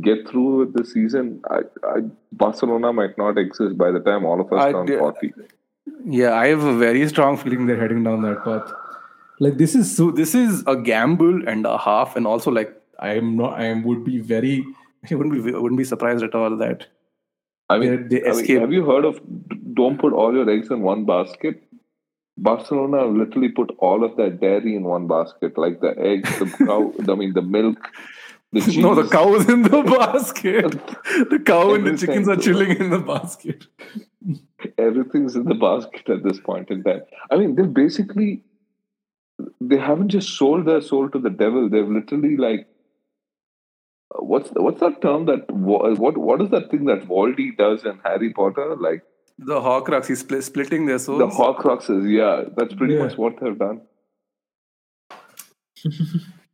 get 0.00 0.28
through 0.28 0.58
with 0.60 0.72
the 0.74 0.84
season, 0.84 1.42
I, 1.50 1.60
I 1.84 2.00
Barcelona 2.32 2.92
might 2.92 3.16
not 3.18 3.38
exist 3.38 3.76
by 3.78 3.90
the 3.90 4.00
time 4.00 4.24
all 4.24 4.40
of 4.40 4.52
us 4.52 4.60
I 4.62 4.72
turn 4.72 4.86
did- 4.86 4.98
forty. 4.98 5.32
Yeah, 6.06 6.32
I 6.34 6.48
have 6.48 6.62
a 6.64 6.76
very 6.78 7.06
strong 7.08 7.36
feeling 7.36 7.66
they're 7.66 7.80
heading 7.80 8.04
down 8.04 8.22
that 8.22 8.42
path. 8.44 8.72
Like 9.40 9.58
this 9.58 9.74
is 9.74 9.94
so 9.94 10.10
this 10.10 10.34
is 10.34 10.62
a 10.66 10.76
gamble 10.76 11.46
and 11.48 11.66
a 11.66 11.76
half, 11.76 12.16
and 12.16 12.26
also 12.26 12.50
like 12.50 12.74
I 12.98 13.14
am 13.14 13.36
not 13.36 13.60
I 13.60 13.72
would 13.74 14.04
be 14.04 14.18
very 14.20 14.64
I 15.10 15.14
wouldn't 15.14 15.44
be 15.44 15.52
wouldn't 15.52 15.78
be 15.78 15.84
surprised 15.84 16.22
at 16.24 16.34
all 16.34 16.56
that 16.56 16.86
I 17.68 17.78
mean, 17.78 18.08
they 18.08 18.20
I 18.22 18.28
mean, 18.30 18.40
escape. 18.40 18.60
have 18.60 18.72
you 18.72 18.84
heard 18.84 19.04
of 19.04 19.20
don't 19.74 19.98
put 19.98 20.12
all 20.12 20.34
your 20.34 20.48
eggs 20.48 20.70
in 20.70 20.82
one 20.82 21.04
basket? 21.04 21.62
Barcelona 22.36 23.04
literally 23.06 23.48
put 23.48 23.70
all 23.78 24.04
of 24.04 24.16
their 24.16 24.30
dairy 24.30 24.74
in 24.74 24.82
one 24.84 25.06
basket, 25.06 25.56
like 25.56 25.80
the 25.80 25.94
eggs, 25.98 26.38
the 26.38 26.46
cow, 26.66 26.92
I 27.10 27.14
mean 27.16 27.32
the 27.32 27.42
milk, 27.42 27.78
the 28.54 28.76
no, 28.84 28.94
the 28.94 29.08
cow 29.08 29.34
is 29.34 29.48
in 29.48 29.62
the 29.62 29.82
basket. 29.98 30.74
The 31.30 31.38
cow 31.44 31.74
and 31.74 31.86
the 31.86 31.96
chickens 31.96 32.28
are 32.28 32.36
chilling 32.36 32.76
in 32.84 32.90
the 32.90 32.98
basket. 32.98 33.66
everything's 34.78 35.36
in 35.36 35.44
the 35.44 35.54
basket 35.54 36.08
at 36.08 36.22
this 36.24 36.40
point 36.40 36.70
in 36.70 36.82
time. 36.84 37.02
I 37.30 37.36
mean, 37.36 37.54
they've 37.56 37.72
basically 37.72 38.42
they 39.60 39.76
haven't 39.78 40.08
just 40.10 40.36
sold 40.38 40.66
their 40.66 40.80
soul 40.80 41.08
to 41.10 41.18
the 41.18 41.30
devil. 41.30 41.68
They've 41.68 41.88
literally 41.88 42.36
like 42.36 42.68
uh, 44.14 44.22
what's 44.32 44.50
what's 44.66 44.80
that 44.80 45.00
term 45.02 45.26
that 45.26 45.50
what 45.50 46.18
what 46.18 46.40
is 46.46 46.50
that 46.50 46.70
thing 46.70 46.84
that 46.86 47.08
Waldy 47.08 47.48
does 47.56 47.84
in 47.84 47.98
Harry 48.04 48.32
Potter? 48.32 48.76
Like 48.76 49.02
The 49.38 49.60
Horcrux, 49.60 50.06
he's 50.06 50.20
split, 50.20 50.44
splitting 50.44 50.86
their 50.86 50.98
souls. 50.98 51.18
the 51.18 51.26
Horcruxes. 51.42 52.08
Yeah, 52.20 52.44
that's 52.56 52.74
pretty 52.74 52.94
Yeah. 52.94 53.04
much 53.06 53.18
what 53.18 53.40
they've 53.40 53.58
done. 53.58 53.82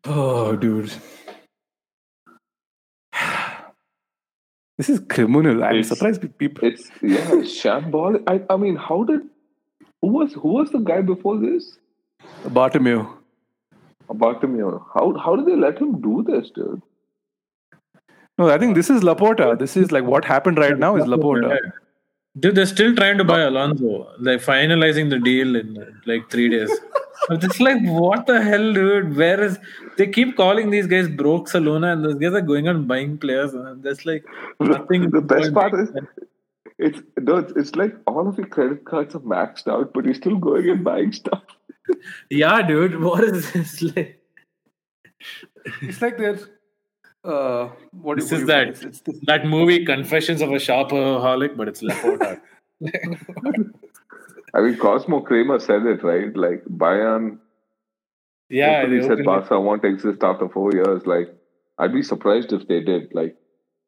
Oh, 0.04 0.56
dude. 0.56 0.92
This 4.80 4.88
is 4.88 5.00
criminal. 5.14 5.62
I'm 5.68 5.76
It's- 5.78 5.88
surprised 5.92 6.22
people. 6.42 6.66
It's 6.66 6.84
yeah, 7.14 7.32
shambolic. 7.54 8.22
I 8.34 8.36
I 8.54 8.56
mean, 8.60 8.76
how 8.88 8.98
did 9.08 9.24
who 10.02 10.12
was 10.18 10.36
who 10.44 10.52
was 10.58 10.70
the 10.76 10.78
guy 10.90 11.00
before 11.10 11.34
this? 11.40 11.66
Bartomeu. 12.58 13.02
Bartomeu. 14.22 14.70
How 14.94 15.04
how 15.24 15.34
did 15.40 15.50
they 15.50 15.58
let 15.64 15.82
him 15.84 15.92
do 16.06 16.14
this, 16.30 16.48
dude? 16.60 16.80
No, 18.38 18.48
I 18.54 18.56
think 18.64 18.74
this 18.80 18.88
is 18.96 19.02
Laporta. 19.10 19.50
This 19.64 19.76
is 19.82 19.92
like 19.98 20.04
what 20.14 20.24
happened 20.32 20.62
right 20.64 20.78
now 20.86 20.96
is 21.02 21.04
Laporta. 21.16 21.58
Dude, 22.38 22.54
they're 22.54 22.72
still 22.72 22.94
trying 23.02 23.18
to 23.18 23.24
buy 23.32 23.40
Alonso. 23.50 23.92
They're 24.28 24.38
finalizing 24.48 25.10
the 25.10 25.18
deal 25.18 25.56
in 25.56 25.76
like 26.06 26.30
three 26.30 26.48
days. 26.48 26.72
But 27.28 27.44
it's 27.44 27.60
like, 27.60 27.78
what 27.84 28.26
the 28.26 28.42
hell, 28.42 28.72
dude? 28.72 29.16
Where 29.16 29.42
is? 29.42 29.58
They 29.96 30.08
keep 30.08 30.36
calling 30.36 30.70
these 30.70 30.86
guys 30.86 31.08
broke 31.08 31.48
Salona, 31.48 31.92
and 31.92 32.04
those 32.04 32.14
guys 32.16 32.32
are 32.34 32.40
going 32.40 32.68
on 32.68 32.86
buying 32.86 33.18
players. 33.18 33.54
And 33.54 33.82
there's 33.82 34.04
like 34.06 34.24
nothing. 34.58 35.10
The 35.10 35.20
best 35.20 35.52
part 35.54 35.74
is 35.74 35.90
it's 36.78 37.00
no, 37.18 37.36
it's, 37.36 37.52
it's 37.56 37.74
like 37.76 37.94
all 38.06 38.26
of 38.26 38.38
your 38.38 38.46
credit 38.46 38.84
cards 38.84 39.14
are 39.14 39.20
maxed 39.20 39.68
out, 39.68 39.92
but 39.92 40.04
you're 40.04 40.14
still 40.14 40.36
going 40.38 40.68
and 40.70 40.82
buying 40.82 41.12
stuff. 41.12 41.42
yeah, 42.30 42.62
dude. 42.62 43.00
What 43.00 43.24
is 43.24 43.52
this? 43.52 43.82
Like, 43.96 44.16
It's 45.82 46.00
like 46.00 46.16
they're. 46.16 46.38
Uh, 47.22 47.68
what 47.92 48.16
This 48.18 48.30
what 48.32 48.40
is 48.40 48.46
that. 48.46 48.68
It's, 48.68 48.82
it's 48.82 49.00
the- 49.02 49.20
that 49.26 49.44
movie, 49.44 49.84
Confessions 49.84 50.40
of 50.40 50.48
a 50.50 50.54
Shopaholic, 50.54 51.54
but 51.56 51.68
it's 51.68 51.82
Laporta. 51.82 52.40
I 54.54 54.60
mean, 54.60 54.76
Cosmo 54.76 55.20
Kramer 55.20 55.60
said 55.60 55.86
it 55.86 56.02
right. 56.02 56.34
Like 56.36 56.64
Bayern, 56.64 57.38
yeah, 58.48 58.86
he 58.86 58.98
they 58.98 59.06
said 59.06 59.24
Barca 59.24 59.60
won't 59.60 59.84
exist 59.84 60.22
after 60.22 60.48
four 60.48 60.72
years. 60.72 61.06
Like, 61.06 61.32
I'd 61.78 61.92
be 61.92 62.02
surprised 62.02 62.52
if 62.52 62.66
they 62.66 62.80
did. 62.80 63.14
Like, 63.14 63.36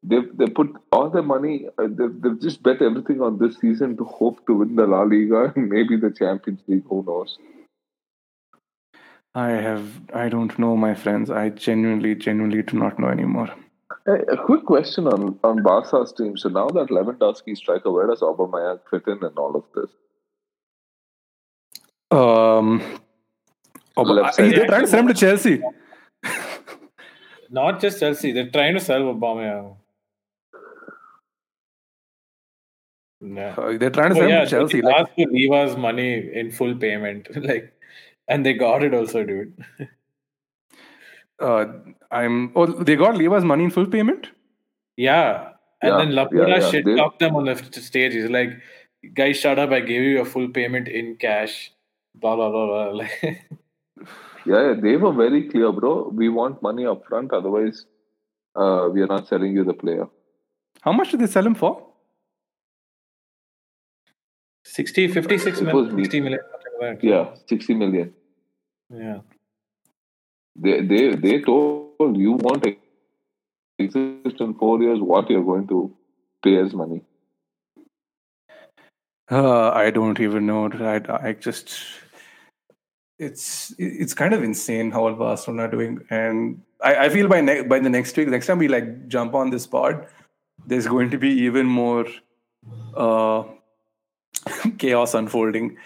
they've 0.02 0.36
they 0.36 0.46
put 0.46 0.68
all 0.92 1.10
their 1.10 1.22
money. 1.22 1.66
Uh, 1.78 1.88
they've, 1.88 2.20
they've 2.22 2.40
just 2.40 2.62
bet 2.62 2.80
everything 2.80 3.20
on 3.20 3.38
this 3.38 3.58
season 3.58 3.96
to 3.96 4.04
hope 4.04 4.46
to 4.46 4.54
win 4.54 4.76
the 4.76 4.86
La 4.86 5.02
Liga 5.02 5.52
and 5.56 5.68
maybe 5.68 5.96
the 5.96 6.10
Champions 6.10 6.60
League. 6.68 6.84
Who 6.88 7.04
knows? 7.06 7.38
I 9.34 9.50
have. 9.50 10.00
I 10.14 10.28
don't 10.28 10.56
know, 10.58 10.76
my 10.76 10.94
friends. 10.94 11.30
I 11.30 11.48
genuinely, 11.48 12.14
genuinely 12.14 12.62
do 12.62 12.78
not 12.78 12.98
know 12.98 13.08
anymore. 13.08 13.50
Hey, 14.06 14.20
a 14.30 14.36
quick 14.36 14.64
question 14.64 15.06
on 15.06 15.38
on 15.42 15.62
Barca's 15.62 16.12
team. 16.12 16.36
So 16.36 16.48
now 16.48 16.68
that 16.68 16.88
Lewandowski 16.90 17.56
striker, 17.56 17.90
where 17.90 18.06
does 18.06 18.20
Aubameyang 18.20 18.80
fit 18.90 19.06
in 19.06 19.24
in 19.24 19.32
all 19.36 19.56
of 19.56 19.64
this? 19.74 19.90
Um, 22.12 22.82
oh, 23.96 24.04
but 24.04 24.08
Left 24.14 24.38
I- 24.40 24.48
side. 24.48 24.54
they're 24.56 24.66
trying 24.66 24.80
to 24.82 24.86
send 24.86 25.08
him 25.08 25.14
to 25.14 25.20
Chelsea. 25.20 25.62
Not 27.50 27.80
just 27.80 28.00
Chelsea. 28.00 28.32
They're 28.32 28.50
trying 28.50 28.74
to 28.74 28.80
sell 28.80 29.02
Obama. 29.02 29.76
Yeah. 33.20 33.54
Uh, 33.56 33.78
they're 33.78 33.90
trying 33.90 34.14
to 34.14 34.20
Oh, 34.20 34.24
him 34.24 34.30
yeah, 34.30 34.44
to 34.44 34.50
Chelsea. 34.50 34.80
they 34.80 34.86
Like, 34.86 34.96
asked 35.02 35.12
for 35.16 35.26
Lewa's 35.26 35.76
money 35.76 36.28
in 36.34 36.50
full 36.50 36.74
payment, 36.74 37.28
like, 37.44 37.72
and 38.28 38.44
they 38.44 38.52
got 38.54 38.82
it 38.82 38.94
also, 38.94 39.24
dude. 39.24 39.52
uh, 41.40 41.66
I'm. 42.10 42.52
Oh, 42.56 42.66
they 42.66 42.96
got 42.96 43.14
Lewa's 43.14 43.44
money 43.44 43.64
in 43.64 43.70
full 43.70 43.86
payment. 43.86 44.28
Yeah, 44.96 45.50
and 45.82 45.90
Yeah, 45.92 45.98
then 45.98 46.10
yeah, 46.12 46.24
Laporta 46.24 46.48
yeah, 46.60 46.70
shit 46.70 46.84
talked 46.96 47.20
them 47.20 47.36
on 47.36 47.44
the 47.44 47.54
st- 47.56 47.74
stage. 47.76 48.12
He's 48.12 48.28
like, 48.28 48.50
"Guys, 49.14 49.36
shut 49.38 49.58
up! 49.58 49.70
I 49.70 49.80
gave 49.80 50.02
you 50.02 50.20
a 50.20 50.24
full 50.24 50.48
payment 50.48 50.88
in 50.88 51.16
cash." 51.16 51.72
Blah 52.14 52.36
blah 52.36 52.50
blah 52.50 52.66
blah. 52.66 52.92
Like, 53.00 53.42
Yeah, 54.44 54.60
yeah, 54.66 54.74
they 54.80 54.96
were 54.96 55.12
very 55.12 55.48
clear, 55.48 55.70
bro. 55.72 56.08
We 56.08 56.28
want 56.28 56.60
money 56.62 56.84
up 56.84 57.04
front, 57.06 57.32
otherwise, 57.32 57.86
uh, 58.56 58.88
we 58.92 59.00
are 59.02 59.06
not 59.06 59.28
selling 59.28 59.52
you 59.54 59.62
the 59.64 59.74
player. 59.74 60.06
How 60.80 60.92
much 60.92 61.12
did 61.12 61.20
they 61.20 61.26
sell 61.28 61.46
him 61.46 61.54
for? 61.54 61.86
60, 64.64 65.08
56 65.08 65.58
It 65.60 65.64
million, 65.64 65.84
was 65.84 65.92
me. 65.94 66.04
60 66.04 66.20
million, 66.20 66.40
something 66.50 66.72
like 66.80 67.00
that. 67.00 67.06
Yeah, 67.06 67.34
60 67.46 67.74
million. 67.74 68.12
Yeah. 68.90 69.18
They 70.56 70.80
they 70.82 71.14
they 71.14 71.40
told 71.40 72.16
you 72.16 72.32
want 72.32 72.62
to 72.64 72.76
exist 73.78 74.40
in 74.40 74.54
four 74.54 74.82
years, 74.82 74.98
what 75.00 75.30
you're 75.30 75.44
going 75.44 75.66
to 75.68 75.94
pay 76.42 76.58
as 76.58 76.74
money. 76.74 77.00
Uh, 79.32 79.70
I 79.70 79.90
don't 79.90 80.20
even 80.20 80.44
know. 80.46 80.68
I, 80.70 81.28
I 81.28 81.32
just 81.32 81.74
it's 83.18 83.74
it's 83.78 84.12
kind 84.12 84.34
of 84.34 84.42
insane 84.42 84.90
how 84.90 85.04
well 85.04 85.14
Barcelona 85.14 85.62
are 85.64 85.68
doing, 85.68 86.00
and 86.10 86.60
I, 86.82 87.06
I 87.06 87.08
feel 87.08 87.28
by 87.28 87.40
ne- 87.40 87.62
by 87.62 87.78
the 87.78 87.88
next 87.88 88.16
week, 88.16 88.28
next 88.28 88.46
time 88.46 88.58
we 88.58 88.68
like 88.68 89.08
jump 89.08 89.34
on 89.34 89.48
this 89.50 89.66
pod, 89.66 90.06
there's 90.66 90.86
going 90.86 91.08
to 91.10 91.18
be 91.18 91.30
even 91.30 91.64
more 91.66 92.04
uh, 92.94 93.44
chaos 94.78 95.14
unfolding. 95.14 95.76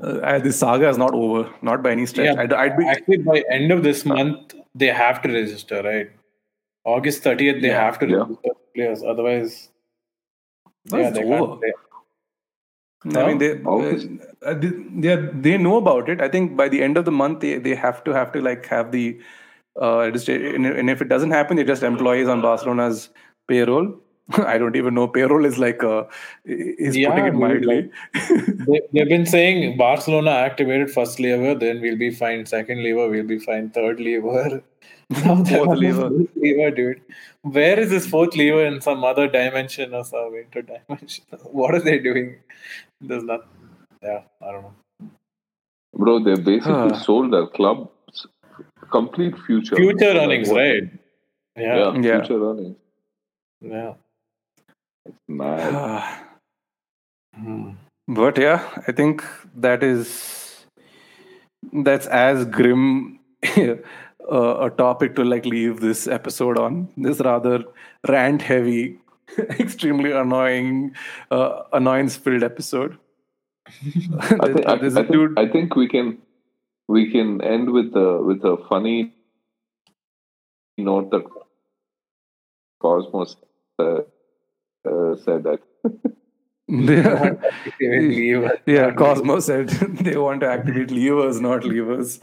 Uh, 0.00 0.38
this 0.40 0.58
saga 0.58 0.88
is 0.88 0.98
not 0.98 1.12
over, 1.14 1.52
not 1.62 1.82
by 1.82 1.90
any 1.92 2.06
stretch. 2.06 2.34
Yeah, 2.34 2.40
I'd, 2.42 2.52
I'd 2.52 2.76
be 2.76 2.86
Actually, 2.86 3.18
by 3.18 3.44
end 3.50 3.70
of 3.72 3.82
this 3.82 4.04
month, 4.04 4.54
they 4.74 4.86
have 4.86 5.20
to 5.22 5.28
register, 5.28 5.82
right? 5.82 6.10
August 6.84 7.22
30th, 7.24 7.60
they 7.60 7.68
Yeah. 7.68 7.84
have 7.84 7.98
to 8.00 8.08
Yeah. 8.08 8.16
register 8.18 8.50
players. 8.74 9.02
Otherwise, 9.02 9.68
Well, 10.90 11.02
yeah, 11.02 11.10
they 11.10 11.24
over. 11.24 11.56
can't 11.60 11.74
play. 13.00 13.22
I 13.22 13.26
mean, 13.26 13.38
they, 13.38 13.52
uh, 13.62 14.54
they 14.54 14.70
they 15.04 15.16
they 15.32 15.58
know 15.58 15.76
about 15.76 16.08
it. 16.08 16.20
I 16.20 16.28
think 16.28 16.56
by 16.56 16.68
the 16.68 16.82
end 16.82 16.96
of 16.96 17.04
the 17.04 17.12
month, 17.12 17.40
they, 17.40 17.58
they 17.58 17.74
have 17.74 18.02
to 18.04 18.12
have 18.12 18.32
to 18.32 18.40
like 18.40 18.66
have 18.66 18.92
the 18.92 19.18
uh, 19.80 19.98
registra- 20.08 20.54
and, 20.54 20.66
and 20.66 20.90
if 20.90 21.00
it 21.02 21.08
doesn't 21.08 21.30
happen, 21.30 21.56
they're 21.56 21.64
just 21.64 21.82
employees 21.82 22.28
on 22.28 22.40
Barcelona's 22.42 23.10
payroll. 23.48 23.94
I 24.38 24.58
don't 24.58 24.76
even 24.76 24.94
know. 24.94 25.08
Payroll 25.08 25.44
is 25.44 25.58
like 25.58 25.82
uh, 25.84 26.04
is 26.44 26.96
Yeah, 26.96 27.10
putting 27.10 27.26
it 27.26 27.30
dude, 27.32 27.40
mildly. 27.40 27.90
They, 28.66 28.80
they've 28.92 29.08
been 29.08 29.26
saying 29.26 29.76
Barcelona 29.78 30.30
activated 30.32 30.90
first 30.90 31.18
lever, 31.20 31.54
then 31.54 31.80
we'll 31.80 31.96
be 31.96 32.10
fine. 32.10 32.44
Second 32.46 32.82
lever, 32.82 33.08
we'll 33.08 33.24
be 33.26 33.38
fine. 33.38 33.70
Third 33.70 34.00
lever, 34.00 34.62
Fourth 35.12 35.50
lever. 35.50 36.10
fourth 36.10 36.28
lever, 36.36 36.70
dude. 36.70 37.00
Where 37.42 37.78
is 37.80 37.90
this 37.90 38.06
fourth 38.06 38.36
lever 38.36 38.64
in 38.66 38.80
some 38.82 39.04
other 39.04 39.26
dimension 39.28 39.94
or 39.94 40.04
some 40.04 40.32
interdimension? 40.32 41.20
What 41.44 41.74
are 41.74 41.80
they 41.80 41.98
doing? 41.98 42.36
There's 43.00 43.24
not. 43.24 43.46
Yeah, 44.02 44.22
I 44.42 44.52
don't 44.52 44.62
know. 44.62 44.74
Bro, 45.94 46.24
they 46.24 46.34
basically 46.36 46.90
Huh. 46.94 46.98
sold 47.00 47.32
their 47.32 47.46
club's 47.46 48.26
complete 48.90 49.36
future. 49.46 49.76
Future 49.76 50.14
Like, 50.14 50.22
earnings, 50.24 50.48
what- 50.48 50.58
right? 50.58 50.82
Yeah, 51.56 51.76
Yeah, 51.78 52.00
Yeah. 52.08 52.18
future 52.20 52.42
earnings. 52.50 52.76
yeah. 53.60 53.94
It's 55.06 55.18
mad. 55.28 56.24
Hmm. 57.36 57.70
but 58.08 58.38
yeah, 58.38 58.62
I 58.88 58.92
think 58.92 59.22
that 59.54 59.82
is 59.82 60.66
that's 61.72 62.06
as 62.06 62.44
grim 62.46 63.18
uh, 63.58 64.54
a 64.66 64.70
topic 64.70 65.14
to 65.16 65.24
like 65.24 65.44
leave 65.44 65.80
this 65.80 66.06
episode 66.08 66.58
on. 66.58 66.88
This 66.96 67.20
rather 67.20 67.64
rant 68.08 68.42
heavy, 68.42 68.98
extremely 69.60 70.12
annoying, 70.12 70.94
uh, 71.30 71.62
annoyance-filled 71.72 72.42
episode. 72.42 72.98
I 73.68 74.52
think, 74.52 74.66
I, 74.66 74.76
There's 74.76 74.96
a 74.96 75.00
I 75.00 75.04
think. 75.06 75.38
I 75.38 75.48
think 75.48 75.76
we 75.76 75.88
can 75.88 76.18
we 76.88 77.10
can 77.12 77.40
end 77.42 77.70
with 77.70 77.94
a 77.94 78.22
with 78.22 78.42
a 78.44 78.56
funny 78.68 79.12
note 80.78 81.10
that 81.10 81.24
Cosmos 82.80 83.36
uh, 83.78 84.00
uh, 84.88 85.16
said 85.16 85.44
that 85.44 85.60
Yeah, 86.68 87.34
Lever. 87.80 88.58
yeah, 88.66 88.90
Cosmo 88.92 89.40
said 89.40 89.68
they 89.70 90.16
want 90.18 90.40
to 90.42 90.48
activate 90.48 90.90
levers, 90.90 91.40
not 91.40 91.64
levers. 91.64 92.20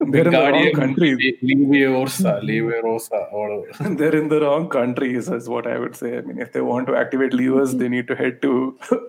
They're 0.00 0.26
in 0.26 0.32
the 0.32 0.52
wrong 0.52 0.72
country. 0.74 1.38
Leviosa, 1.42 2.40
Leviosa, 2.42 3.32
or. 3.32 3.66
They're 3.96 4.14
in 4.14 4.28
the 4.28 4.40
wrong 4.40 4.68
countries, 4.68 5.28
is 5.28 5.48
what 5.48 5.66
I 5.66 5.78
would 5.78 5.96
say. 5.96 6.18
I 6.18 6.20
mean, 6.20 6.38
if 6.38 6.52
they 6.52 6.60
want 6.60 6.86
to 6.86 6.96
activate 6.96 7.32
levers, 7.32 7.74
they 7.74 7.88
need 7.88 8.06
to 8.08 8.14
head 8.14 8.40
to 8.42 8.78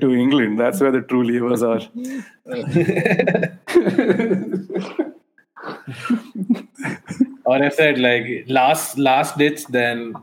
to 0.00 0.14
England. 0.14 0.60
That's 0.60 0.80
where 0.80 0.92
the 0.92 1.00
true 1.00 1.24
levers 1.24 1.62
are. 1.62 1.80
or 7.44 7.62
if 7.62 7.74
said 7.74 7.98
like 7.98 8.44
last 8.46 8.98
last 8.98 9.36
ditch, 9.36 9.66
then 9.66 10.14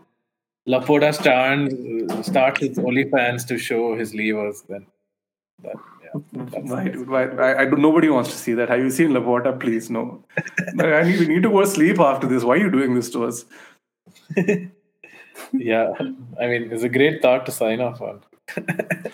Laporta 0.68 1.14
starts 1.14 2.28
starts 2.28 2.62
his 2.62 2.78
OnlyFans 2.78 3.46
to 3.48 3.58
show 3.58 3.98
his 3.98 4.14
levers. 4.14 4.64
Then 4.70 4.86
that, 5.64 5.76
Why? 6.14 6.86
Why? 6.90 7.56
I, 7.56 7.66
don't. 7.66 7.82
Nobody 7.82 8.10
wants 8.10 8.30
to 8.32 8.38
see 8.38 8.54
that. 8.54 8.70
Have 8.70 8.80
you 8.80 8.90
seen 8.90 9.10
Laporta? 9.10 9.60
Please, 9.60 9.90
no. 9.90 10.24
I 10.80 11.04
need, 11.04 11.20
we 11.20 11.28
need 11.28 11.44
to 11.44 11.50
go 11.50 11.62
to 11.62 11.68
sleep 11.68 12.00
after 12.00 12.28
this. 12.28 12.44
Why 12.44 12.56
are 12.56 12.58
you 12.58 12.72
doing 12.72 12.96
this 12.96 13.10
to 13.12 13.26
us? 13.26 13.46
yeah. 15.54 15.94
I 16.40 16.48
mean, 16.48 16.72
it's 16.72 16.84
a 16.84 16.90
great 16.90 17.22
thought 17.22 17.46
to 17.46 17.52
sign 17.52 17.82
off 17.82 18.02
on. 18.02 18.22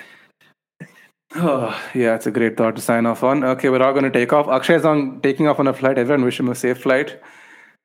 Oh, 1.36 1.76
yeah, 1.95 2.14
it's 2.14 2.28
a 2.28 2.32
great 2.32 2.57
thought 2.57 2.76
to 2.76 2.82
sign 2.82 3.07
off 3.07 3.24
on. 3.24 3.44
Okay, 3.44 3.70
we're 3.70 3.82
all 3.82 3.91
going 3.91 4.03
to 4.03 4.11
take 4.11 4.32
off. 4.32 4.48
Akshay 4.48 4.76
is 4.76 4.86
on 4.86 5.20
taking 5.22 5.48
off 5.48 5.60
on 5.60 5.65
a 5.65 5.74
flight. 5.74 5.98
Everyone 5.98 6.24
wish 6.24 6.40
him 6.40 6.48
a 6.48 6.53
safe 6.53 6.84
flight. 6.84 7.20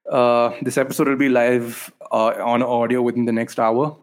Uh, 0.07 0.53
this 0.61 0.77
episode 0.77 1.09
will 1.09 1.17
be 1.17 1.31
live 1.31 1.91
uh, 2.13 2.35
on 2.45 2.63
audio 2.63 3.01
within 3.01 3.25
the 3.25 3.33
next 3.33 3.59
hour. 3.59 3.97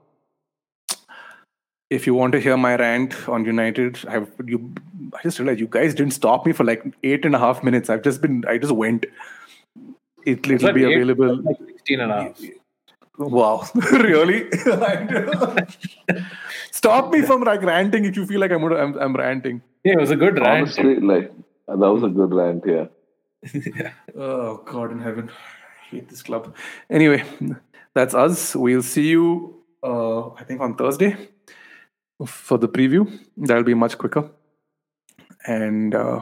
If 1.96 2.06
you 2.08 2.14
want 2.14 2.34
to 2.34 2.40
hear 2.40 2.58
my 2.58 2.76
rant 2.76 3.16
on 3.30 3.46
United, 3.46 4.00
I 4.08 4.12
have 4.20 4.30
you. 4.46 4.74
I 5.14 5.22
just 5.24 5.40
realized 5.40 5.60
you 5.62 5.68
guys 5.68 5.96
didn't 5.96 6.14
stop 6.14 6.46
me 6.46 6.52
for 6.52 6.64
like 6.64 6.84
eight 7.04 7.26
and 7.26 7.36
a 7.36 7.40
half 7.40 7.64
minutes. 7.64 7.90
I've 7.90 8.04
just 8.04 8.22
been. 8.22 8.44
I 8.48 8.58
just 8.58 8.74
went. 8.74 9.06
It, 10.26 10.46
it'll 10.50 10.68
Like 10.68 10.76
be 10.76 10.84
eight- 10.86 10.94
available. 11.02 11.42
Like 11.44 11.58
16 11.68 12.00
and 12.00 12.12
a 12.12 12.24
half. 12.24 12.42
Wow, 13.18 13.64
really? 13.92 14.50
Stop 16.72 17.12
me 17.14 17.22
from 17.22 17.44
like 17.44 17.62
ranting 17.62 18.06
if 18.06 18.16
you 18.18 18.26
feel 18.26 18.40
like 18.42 18.52
I'm 18.52 18.62
gonna, 18.62 18.76
I'm, 18.76 18.98
I'm 18.98 19.16
ranting. 19.16 19.62
Yeah, 19.84 19.94
it 19.94 20.00
was 20.00 20.12
a 20.12 20.16
good 20.16 20.38
rant. 20.40 20.62
honestly 20.64 20.96
like 21.00 21.32
that 21.68 21.78
was 21.78 22.04
a 22.04 22.10
good 22.10 22.34
rant 22.34 22.64
yeah. 22.66 22.88
Oh 24.18 24.58
God 24.66 24.92
in 24.92 25.00
heaven, 25.00 25.30
I 25.30 25.96
hate 25.96 26.10
this 26.10 26.24
club. 26.24 26.56
Anyway, 26.90 27.24
that's 27.94 28.14
us. 28.14 28.56
We'll 28.56 28.84
see 28.84 29.08
you. 29.08 29.62
Uh, 29.84 30.30
I 30.32 30.44
think 30.44 30.62
on 30.62 30.76
Thursday 30.76 31.16
for 32.26 32.58
the 32.58 32.68
preview. 32.70 33.08
That'll 33.38 33.64
be 33.64 33.74
much 33.74 33.98
quicker. 33.98 34.30
And 35.46 35.94
uh, 35.94 36.22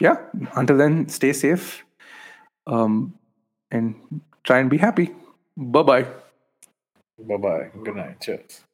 yeah, 0.00 0.16
until 0.54 0.76
then, 0.76 1.08
stay 1.08 1.32
safe. 1.32 1.84
Um, 2.66 3.14
and 3.70 4.20
try 4.44 4.58
and 4.58 4.70
be 4.70 4.78
happy. 4.78 5.14
Bye 5.56 5.82
bye. 5.82 6.06
Bye 7.18 7.36
bye. 7.36 7.70
Good 7.84 7.96
night. 7.96 8.20
Cheers. 8.20 8.64